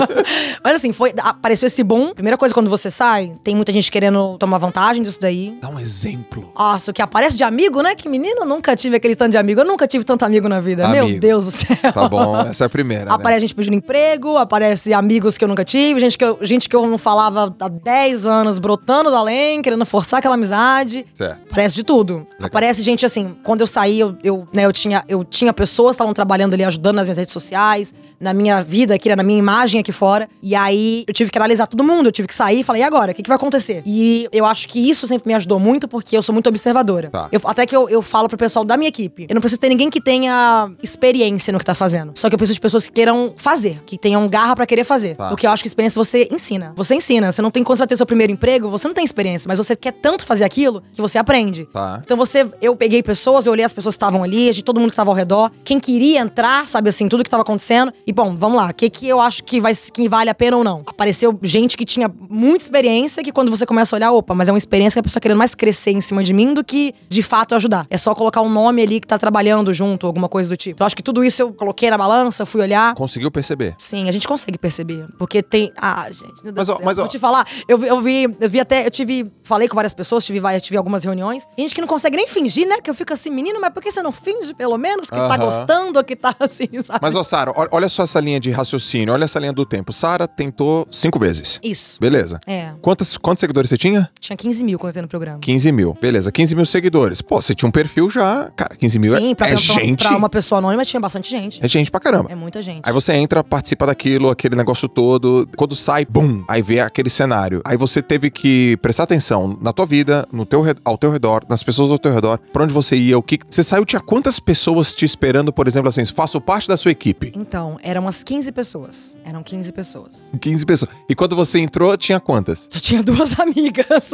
Mas 0.63 0.75
assim, 0.75 0.91
foi, 0.93 1.13
apareceu 1.17 1.67
esse 1.67 1.83
boom. 1.83 2.13
Primeira 2.13 2.37
coisa, 2.37 2.53
quando 2.53 2.69
você 2.69 2.89
sai, 2.91 3.33
tem 3.43 3.55
muita 3.55 3.71
gente 3.71 3.91
querendo 3.91 4.37
tomar 4.37 4.57
vantagem 4.57 5.01
disso 5.03 5.19
daí. 5.19 5.57
Dá 5.61 5.69
um 5.69 5.79
exemplo. 5.79 6.51
Nossa, 6.57 6.91
o 6.91 6.93
que 6.93 7.01
aparece 7.01 7.35
de 7.37 7.43
amigo, 7.43 7.81
né? 7.81 7.95
Que 7.95 8.07
menino, 8.09 8.41
eu 8.41 8.45
nunca 8.45 8.75
tive 8.75 8.95
aquele 8.95 9.15
tanto 9.15 9.31
de 9.31 9.37
amigo. 9.37 9.61
Eu 9.61 9.65
nunca 9.65 9.87
tive 9.87 10.03
tanto 10.03 10.23
amigo 10.23 10.47
na 10.47 10.59
vida. 10.59 10.87
Meu 10.87 11.03
Amigo. 11.05 11.19
Deus 11.19 11.45
do 11.45 11.51
céu. 11.51 11.93
Tá 11.93 12.07
bom, 12.07 12.39
essa 12.41 12.65
é 12.65 12.67
a 12.67 12.69
primeira. 12.69 13.05
né? 13.05 13.11
Aparece 13.11 13.41
gente 13.41 13.55
pedindo 13.55 13.75
emprego, 13.75 14.37
aparece 14.37 14.93
amigos 14.93 15.37
que 15.37 15.43
eu 15.43 15.47
nunca 15.47 15.63
tive, 15.63 15.99
gente 15.99 16.17
que 16.17 16.23
eu, 16.25 16.37
gente 16.41 16.67
que 16.69 16.75
eu 16.75 16.85
não 16.87 16.97
falava 16.97 17.53
há 17.59 17.67
10 17.69 18.25
anos 18.25 18.59
brotando 18.59 19.09
do 19.09 19.15
além, 19.15 19.61
querendo 19.61 19.85
forçar 19.85 20.02
aquela 20.17 20.35
amizade. 20.35 21.05
Certo. 21.13 21.39
Aparece 21.49 21.75
de 21.75 21.83
tudo. 21.83 22.25
Aparece 22.41 22.83
gente 22.83 23.05
assim, 23.05 23.35
quando 23.43 23.61
eu 23.61 23.67
saí, 23.67 23.99
eu, 23.99 24.15
eu, 24.23 24.47
né, 24.53 24.65
eu, 24.65 24.71
tinha, 24.71 25.03
eu 25.07 25.23
tinha 25.23 25.53
pessoas 25.53 25.91
que 25.91 25.95
estavam 25.95 26.13
trabalhando 26.13 26.53
ali, 26.53 26.63
ajudando 26.63 26.95
nas 26.95 27.05
minhas 27.05 27.17
redes 27.17 27.33
sociais, 27.33 27.93
na 28.19 28.33
minha 28.33 28.61
vida 28.63 28.95
aqui, 28.95 29.09
né, 29.09 29.15
na 29.15 29.23
minha 29.23 29.39
imagem 29.39 29.79
aqui 29.79 29.91
fora. 29.91 30.27
E 30.41 30.55
aí 30.55 31.03
eu 31.07 31.13
tive 31.13 31.29
que 31.31 31.37
analisar 31.37 31.67
todo 31.67 31.83
mundo, 31.83 32.07
eu 32.07 32.11
tive 32.11 32.27
que 32.27 32.35
sair 32.35 32.59
e 32.61 32.63
falei, 32.63 32.81
e 32.81 32.85
agora? 32.85 33.11
O 33.11 33.15
que, 33.15 33.21
que 33.23 33.27
vai 33.29 33.35
acontecer? 33.37 33.81
E 33.85 34.27
eu 34.31 34.45
acho 34.45 34.67
que 34.67 34.89
isso 34.89 35.07
sempre 35.07 35.27
me 35.27 35.33
ajudou 35.33 35.59
muito, 35.59 35.87
porque 35.87 36.17
eu 36.17 36.23
sou 36.23 36.33
muito 36.33 36.47
observadora. 36.47 37.09
Tá. 37.09 37.29
Eu- 37.31 37.41
até 37.45 37.65
que 37.65 37.75
eu, 37.75 37.89
eu 37.89 38.01
falo 38.01 38.27
pro 38.27 38.37
pessoal 38.37 38.65
da 38.65 38.75
minha 38.77 38.89
equipe. 38.89 39.25
Eu 39.29 39.35
não 39.35 39.41
preciso 39.41 39.59
ter 39.59 39.69
ninguém 39.69 39.89
que 39.89 40.01
tenha 40.01 40.71
experiência 40.81 41.51
no 41.51 41.59
que 41.59 41.65
tá 41.65 41.73
fazendo. 41.75 42.11
Só 42.15 42.29
que 42.29 42.35
eu 42.35 42.37
preciso 42.37 42.55
de 42.55 42.61
pessoas 42.61 42.85
que 42.85 42.91
queiram 42.91 43.33
fazer, 43.35 43.81
que 43.85 43.97
tenham 43.97 44.27
garra 44.27 44.55
pra 44.55 44.65
querer 44.65 44.83
fazer. 44.83 45.15
Tá. 45.15 45.29
Porque 45.29 45.45
eu 45.45 45.51
acho 45.51 45.63
que 45.63 45.67
experiência 45.67 45.97
você 46.03 46.27
ensina. 46.31 46.73
Você 46.75 46.95
ensina. 46.95 47.31
Você 47.31 47.41
não 47.41 47.51
tem 47.51 47.63
quando 47.63 47.77
você 47.77 47.81
vai 47.81 47.87
ter 47.87 47.97
seu 47.97 48.05
primeiro 48.05 48.31
emprego, 48.33 48.69
você 48.69 48.87
não 48.87 48.93
tem 48.95 49.03
experiência, 49.03 49.47
mas 49.47 49.57
você 49.57 49.75
quer 49.75 49.92
tanto 50.01 50.25
fazer 50.25 50.43
aquilo 50.43 50.81
que 50.93 51.01
você 51.01 51.17
aprende. 51.17 51.65
Tá. 51.71 52.01
Então 52.03 52.17
você, 52.17 52.45
eu 52.61 52.75
peguei 52.75 53.01
pessoas, 53.03 53.45
eu 53.45 53.51
olhei 53.51 53.65
as 53.65 53.73
pessoas 53.73 53.95
que 53.95 53.97
estavam 53.97 54.23
ali, 54.23 54.51
de 54.51 54.63
todo 54.63 54.79
mundo 54.79 54.89
que 54.89 54.93
estava 54.93 55.09
ao 55.11 55.15
redor, 55.15 55.51
quem 55.63 55.79
queria 55.79 56.19
entrar, 56.19 56.67
sabe 56.67 56.89
assim, 56.89 57.07
tudo 57.07 57.23
que 57.23 57.27
estava 57.27 57.43
acontecendo. 57.43 57.93
E 58.05 58.11
bom, 58.13 58.35
vamos 58.35 58.57
lá, 58.57 58.67
o 58.69 58.73
que 58.75 58.89
que 58.89 59.07
eu 59.07 59.19
acho 59.19 59.43
que 59.43 59.59
vai 59.61 59.73
que 59.93 60.07
vale 60.09 60.29
a 60.29 60.35
pena 60.35 60.57
ou 60.57 60.63
não? 60.63 60.83
Apareceu 60.87 61.37
gente 61.41 61.77
que 61.77 61.85
tinha 61.85 62.11
muita 62.29 62.63
experiência 62.63 63.23
que 63.23 63.31
quando 63.31 63.49
você 63.49 63.65
começa 63.65 63.95
a 63.95 63.97
olhar, 63.97 64.11
opa, 64.11 64.33
mas 64.33 64.49
é 64.49 64.51
uma 64.51 64.57
experiência 64.57 64.95
que 64.95 64.99
a 64.99 65.03
pessoa 65.03 65.21
querendo 65.21 65.37
mais 65.37 65.53
crescer 65.55 65.91
em 65.91 66.01
cima 66.01 66.23
de 66.23 66.33
mim 66.33 66.53
do 66.53 66.63
que 66.63 66.93
de 67.09 67.21
fato 67.23 67.55
ajudar. 67.55 67.85
É 67.89 67.97
só 67.97 68.13
colocar 68.15 68.41
um 68.41 68.49
nome 68.49 68.81
ali 68.81 68.99
que 68.99 69.07
tá 69.07 69.17
trabalhando 69.17 69.73
junto, 69.73 70.05
alguma 70.07 70.27
coisa 70.29 70.49
do 70.49 70.57
tipo. 70.57 70.75
Então 70.75 70.87
acho 70.87 70.95
que 70.95 71.03
tudo 71.03 71.23
isso 71.23 71.41
eu 71.41 71.53
coloquei 71.53 71.89
na 71.89 71.97
balança, 71.97 72.45
fui 72.45 72.61
olhar. 72.61 72.93
Conseguiu 72.95 73.29
perceber. 73.31 73.75
Sim, 73.77 74.09
a 74.09 74.11
gente 74.11 74.27
consegue 74.27 74.57
perceber. 74.57 75.07
Porque 75.17 75.41
tem. 75.41 75.71
Ah, 75.77 76.07
gente, 76.11 76.43
meu 76.43 76.51
Deus 76.51 76.67
Mas, 76.67 76.69
ó, 76.69 76.73
do 76.73 76.77
céu. 76.77 76.85
mas, 76.85 76.97
ó- 76.97 77.01
Vou 77.03 77.09
te 77.11 77.19
falar, 77.19 77.45
eu, 77.67 77.77
vi- 77.77 77.87
eu 77.87 78.01
vi, 78.01 78.23
eu 78.39 78.49
vi 78.49 78.59
até, 78.59 78.85
eu 78.85 78.91
tive. 78.91 79.31
Falei 79.43 79.67
com 79.67 79.75
várias 79.83 79.93
pessoas, 79.93 80.25
tive, 80.25 80.39
tive 80.61 80.77
algumas 80.77 81.03
reuniões. 81.03 81.45
Tem 81.55 81.65
gente 81.65 81.75
que 81.75 81.81
não 81.81 81.87
consegue 81.87 82.15
nem 82.15 82.25
fingir, 82.27 82.65
né? 82.67 82.77
Que 82.81 82.89
eu 82.89 82.95
fico 82.95 83.11
assim, 83.13 83.29
menino, 83.29 83.59
mas 83.59 83.71
por 83.73 83.83
que 83.83 83.91
você 83.91 84.01
não 84.01 84.11
finge, 84.13 84.53
pelo 84.53 84.77
menos, 84.77 85.09
que 85.09 85.15
tá 85.15 85.25
Aham. 85.35 85.37
gostando 85.45 85.97
ou 85.99 86.03
que 86.03 86.15
tá 86.15 86.33
assim, 86.39 86.67
sabe? 86.83 86.99
Mas, 87.01 87.15
ó, 87.15 87.23
Sara, 87.23 87.51
olha 87.71 87.89
só 87.89 88.03
essa 88.03 88.19
linha 88.19 88.39
de 88.39 88.49
raciocínio, 88.49 89.13
olha 89.13 89.25
essa 89.25 89.39
linha 89.39 89.51
do 89.51 89.65
tempo. 89.65 89.91
Sara 89.91 90.25
tentou 90.27 90.87
cinco 90.89 91.19
vezes. 91.19 91.59
Isso. 91.61 91.99
Beleza. 91.99 92.39
É. 92.47 92.71
Quantas, 92.81 93.17
quantos 93.17 93.41
seguidores 93.41 93.69
você 93.69 93.77
tinha? 93.77 94.09
Tinha 94.19 94.37
15 94.37 94.63
mil 94.63 94.79
quando 94.79 94.87
eu 94.87 94.91
entrei 94.91 95.01
no 95.01 95.07
programa. 95.09 95.39
15 95.39 95.71
mil. 95.73 95.97
Beleza, 96.01 96.31
15 96.31 96.55
mil 96.55 96.65
seguidores. 96.65 97.21
Pô, 97.21 97.41
você 97.41 97.53
tinha 97.53 97.67
um 97.67 97.71
perfil 97.71 98.09
já. 98.09 98.49
Cara, 98.55 98.75
15 98.75 98.99
mil 98.99 99.17
Sim, 99.17 99.31
é, 99.31 99.35
pra, 99.35 99.47
é 99.47 99.51
pra- 99.51 99.59
gente. 99.59 100.03
pra 100.07 100.15
uma 100.15 100.29
pessoa 100.29 100.59
anônima 100.59 100.85
tinha 100.85 100.99
bastante 100.99 101.29
gente. 101.29 101.63
É 101.63 101.67
gente 101.67 101.91
pra 101.91 101.99
caramba. 101.99 102.31
É 102.31 102.35
muita 102.35 102.61
gente. 102.61 102.81
Aí 102.83 102.93
você 102.93 103.13
entra, 103.13 103.43
participa 103.43 103.85
daquilo, 103.85 104.29
aquele 104.29 104.55
negócio 104.55 104.87
todo. 104.87 105.47
Quando 105.57 105.75
sai, 105.75 106.05
bum, 106.05 106.43
aí 106.49 106.61
vê 106.61 106.79
aquele 106.79 107.09
cenário. 107.09 107.61
Aí 107.65 107.75
você 107.75 108.01
teve 108.01 108.29
que 108.31 108.77
prestar 108.77 109.03
atenção 109.03 109.57
na 109.61 109.72
tua 109.73 109.85
vida, 109.85 110.27
no 110.31 110.45
teu, 110.45 110.63
ao 110.85 110.97
teu 110.97 111.11
redor, 111.11 111.43
nas 111.49 111.63
pessoas 111.63 111.91
ao 111.91 111.99
teu 111.99 112.13
redor, 112.13 112.39
pra 112.51 112.63
onde 112.63 112.73
você 112.73 112.95
ia, 112.95 113.17
o 113.17 113.23
que. 113.23 113.39
Você 113.49 113.63
saiu, 113.63 113.85
tinha 113.85 113.99
quantas 114.01 114.39
pessoas 114.39 114.93
te 114.95 115.03
esperando, 115.05 115.51
por 115.51 115.67
exemplo, 115.67 115.89
assim, 115.89 116.05
faço 116.05 116.39
parte 116.39 116.67
da 116.67 116.77
sua 116.77 116.91
equipe? 116.91 117.31
Então, 117.35 117.77
eram 117.83 118.01
umas 118.01 118.23
15 118.23 118.51
pessoas. 118.51 119.17
Eram 119.25 119.41
15 119.43 119.73
pessoas. 119.73 120.31
15 120.39 120.65
pessoas. 120.65 120.91
E 121.09 121.15
quando 121.15 121.35
você 121.35 121.59
entrou, 121.59 121.95
tinha 121.97 122.19
quantas? 122.19 122.67
Só 122.69 122.79
tinha 122.79 123.01
duas 123.03 123.39
amigas. 123.39 124.11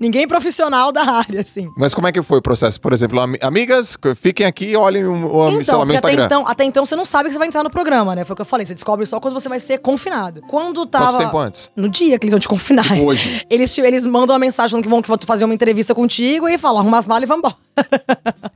Ninguém 0.00 0.26
profissional 0.26 0.92
da 0.92 1.02
área, 1.02 1.40
assim. 1.42 1.68
Mas 1.76 1.94
como 1.94 2.06
é 2.08 2.12
que 2.12 2.22
foi 2.22 2.38
o 2.38 2.42
processo? 2.42 2.80
Por 2.80 2.92
exemplo, 2.92 3.20
ami- 3.20 3.38
amigas, 3.42 3.96
fiquem 4.16 4.46
aqui 4.46 4.66
e 4.70 4.76
olhem 4.76 5.04
o, 5.04 5.12
o, 5.12 5.50
Então, 5.50 5.80
lá, 5.80 5.84
meu 5.84 5.94
porque 5.94 6.06
até 6.06 6.08
Instagram. 6.12 6.24
então, 6.26 6.44
até 6.46 6.64
então 6.64 6.84
você 6.86 6.96
não 6.96 7.04
sabe 7.04 7.28
que 7.28 7.32
você 7.32 7.38
vai 7.38 7.48
entrar 7.48 7.62
no 7.62 7.70
programa, 7.70 8.14
né? 8.14 8.24
Foi 8.24 8.32
o 8.34 8.36
que 8.36 8.42
eu 8.42 8.46
falei. 8.46 8.66
Você 8.66 8.74
descobre 8.74 9.04
só 9.06 9.20
quando 9.20 9.34
você 9.34 9.48
vai 9.48 9.60
ser 9.60 9.78
confinado. 9.78 10.42
Quando 10.48 10.84
tava. 10.86 11.12
Quanto 11.12 11.18
tempo 11.24 11.38
antes? 11.38 11.70
No 11.76 11.88
dia 11.88 12.18
que 12.18 12.24
eles 12.24 12.32
vão 12.32 12.40
te 12.40 12.48
confinar. 12.48 12.86
Hoje. 13.00 13.44
Eles, 13.50 13.76
eles 13.78 14.06
mandam 14.06 14.34
uma 14.34 14.38
mensagem 14.38 14.61
falando 14.70 14.84
que 14.84 14.88
vão, 14.88 15.02
que 15.02 15.08
vão 15.08 15.18
fazer 15.26 15.44
uma 15.44 15.54
entrevista 15.54 15.94
contigo 15.94 16.48
e 16.48 16.56
falam, 16.58 16.80
arruma 16.80 16.98
as 16.98 17.06
malas 17.06 17.24
e 17.24 17.26
vamos 17.26 17.40
embora. 17.40 17.56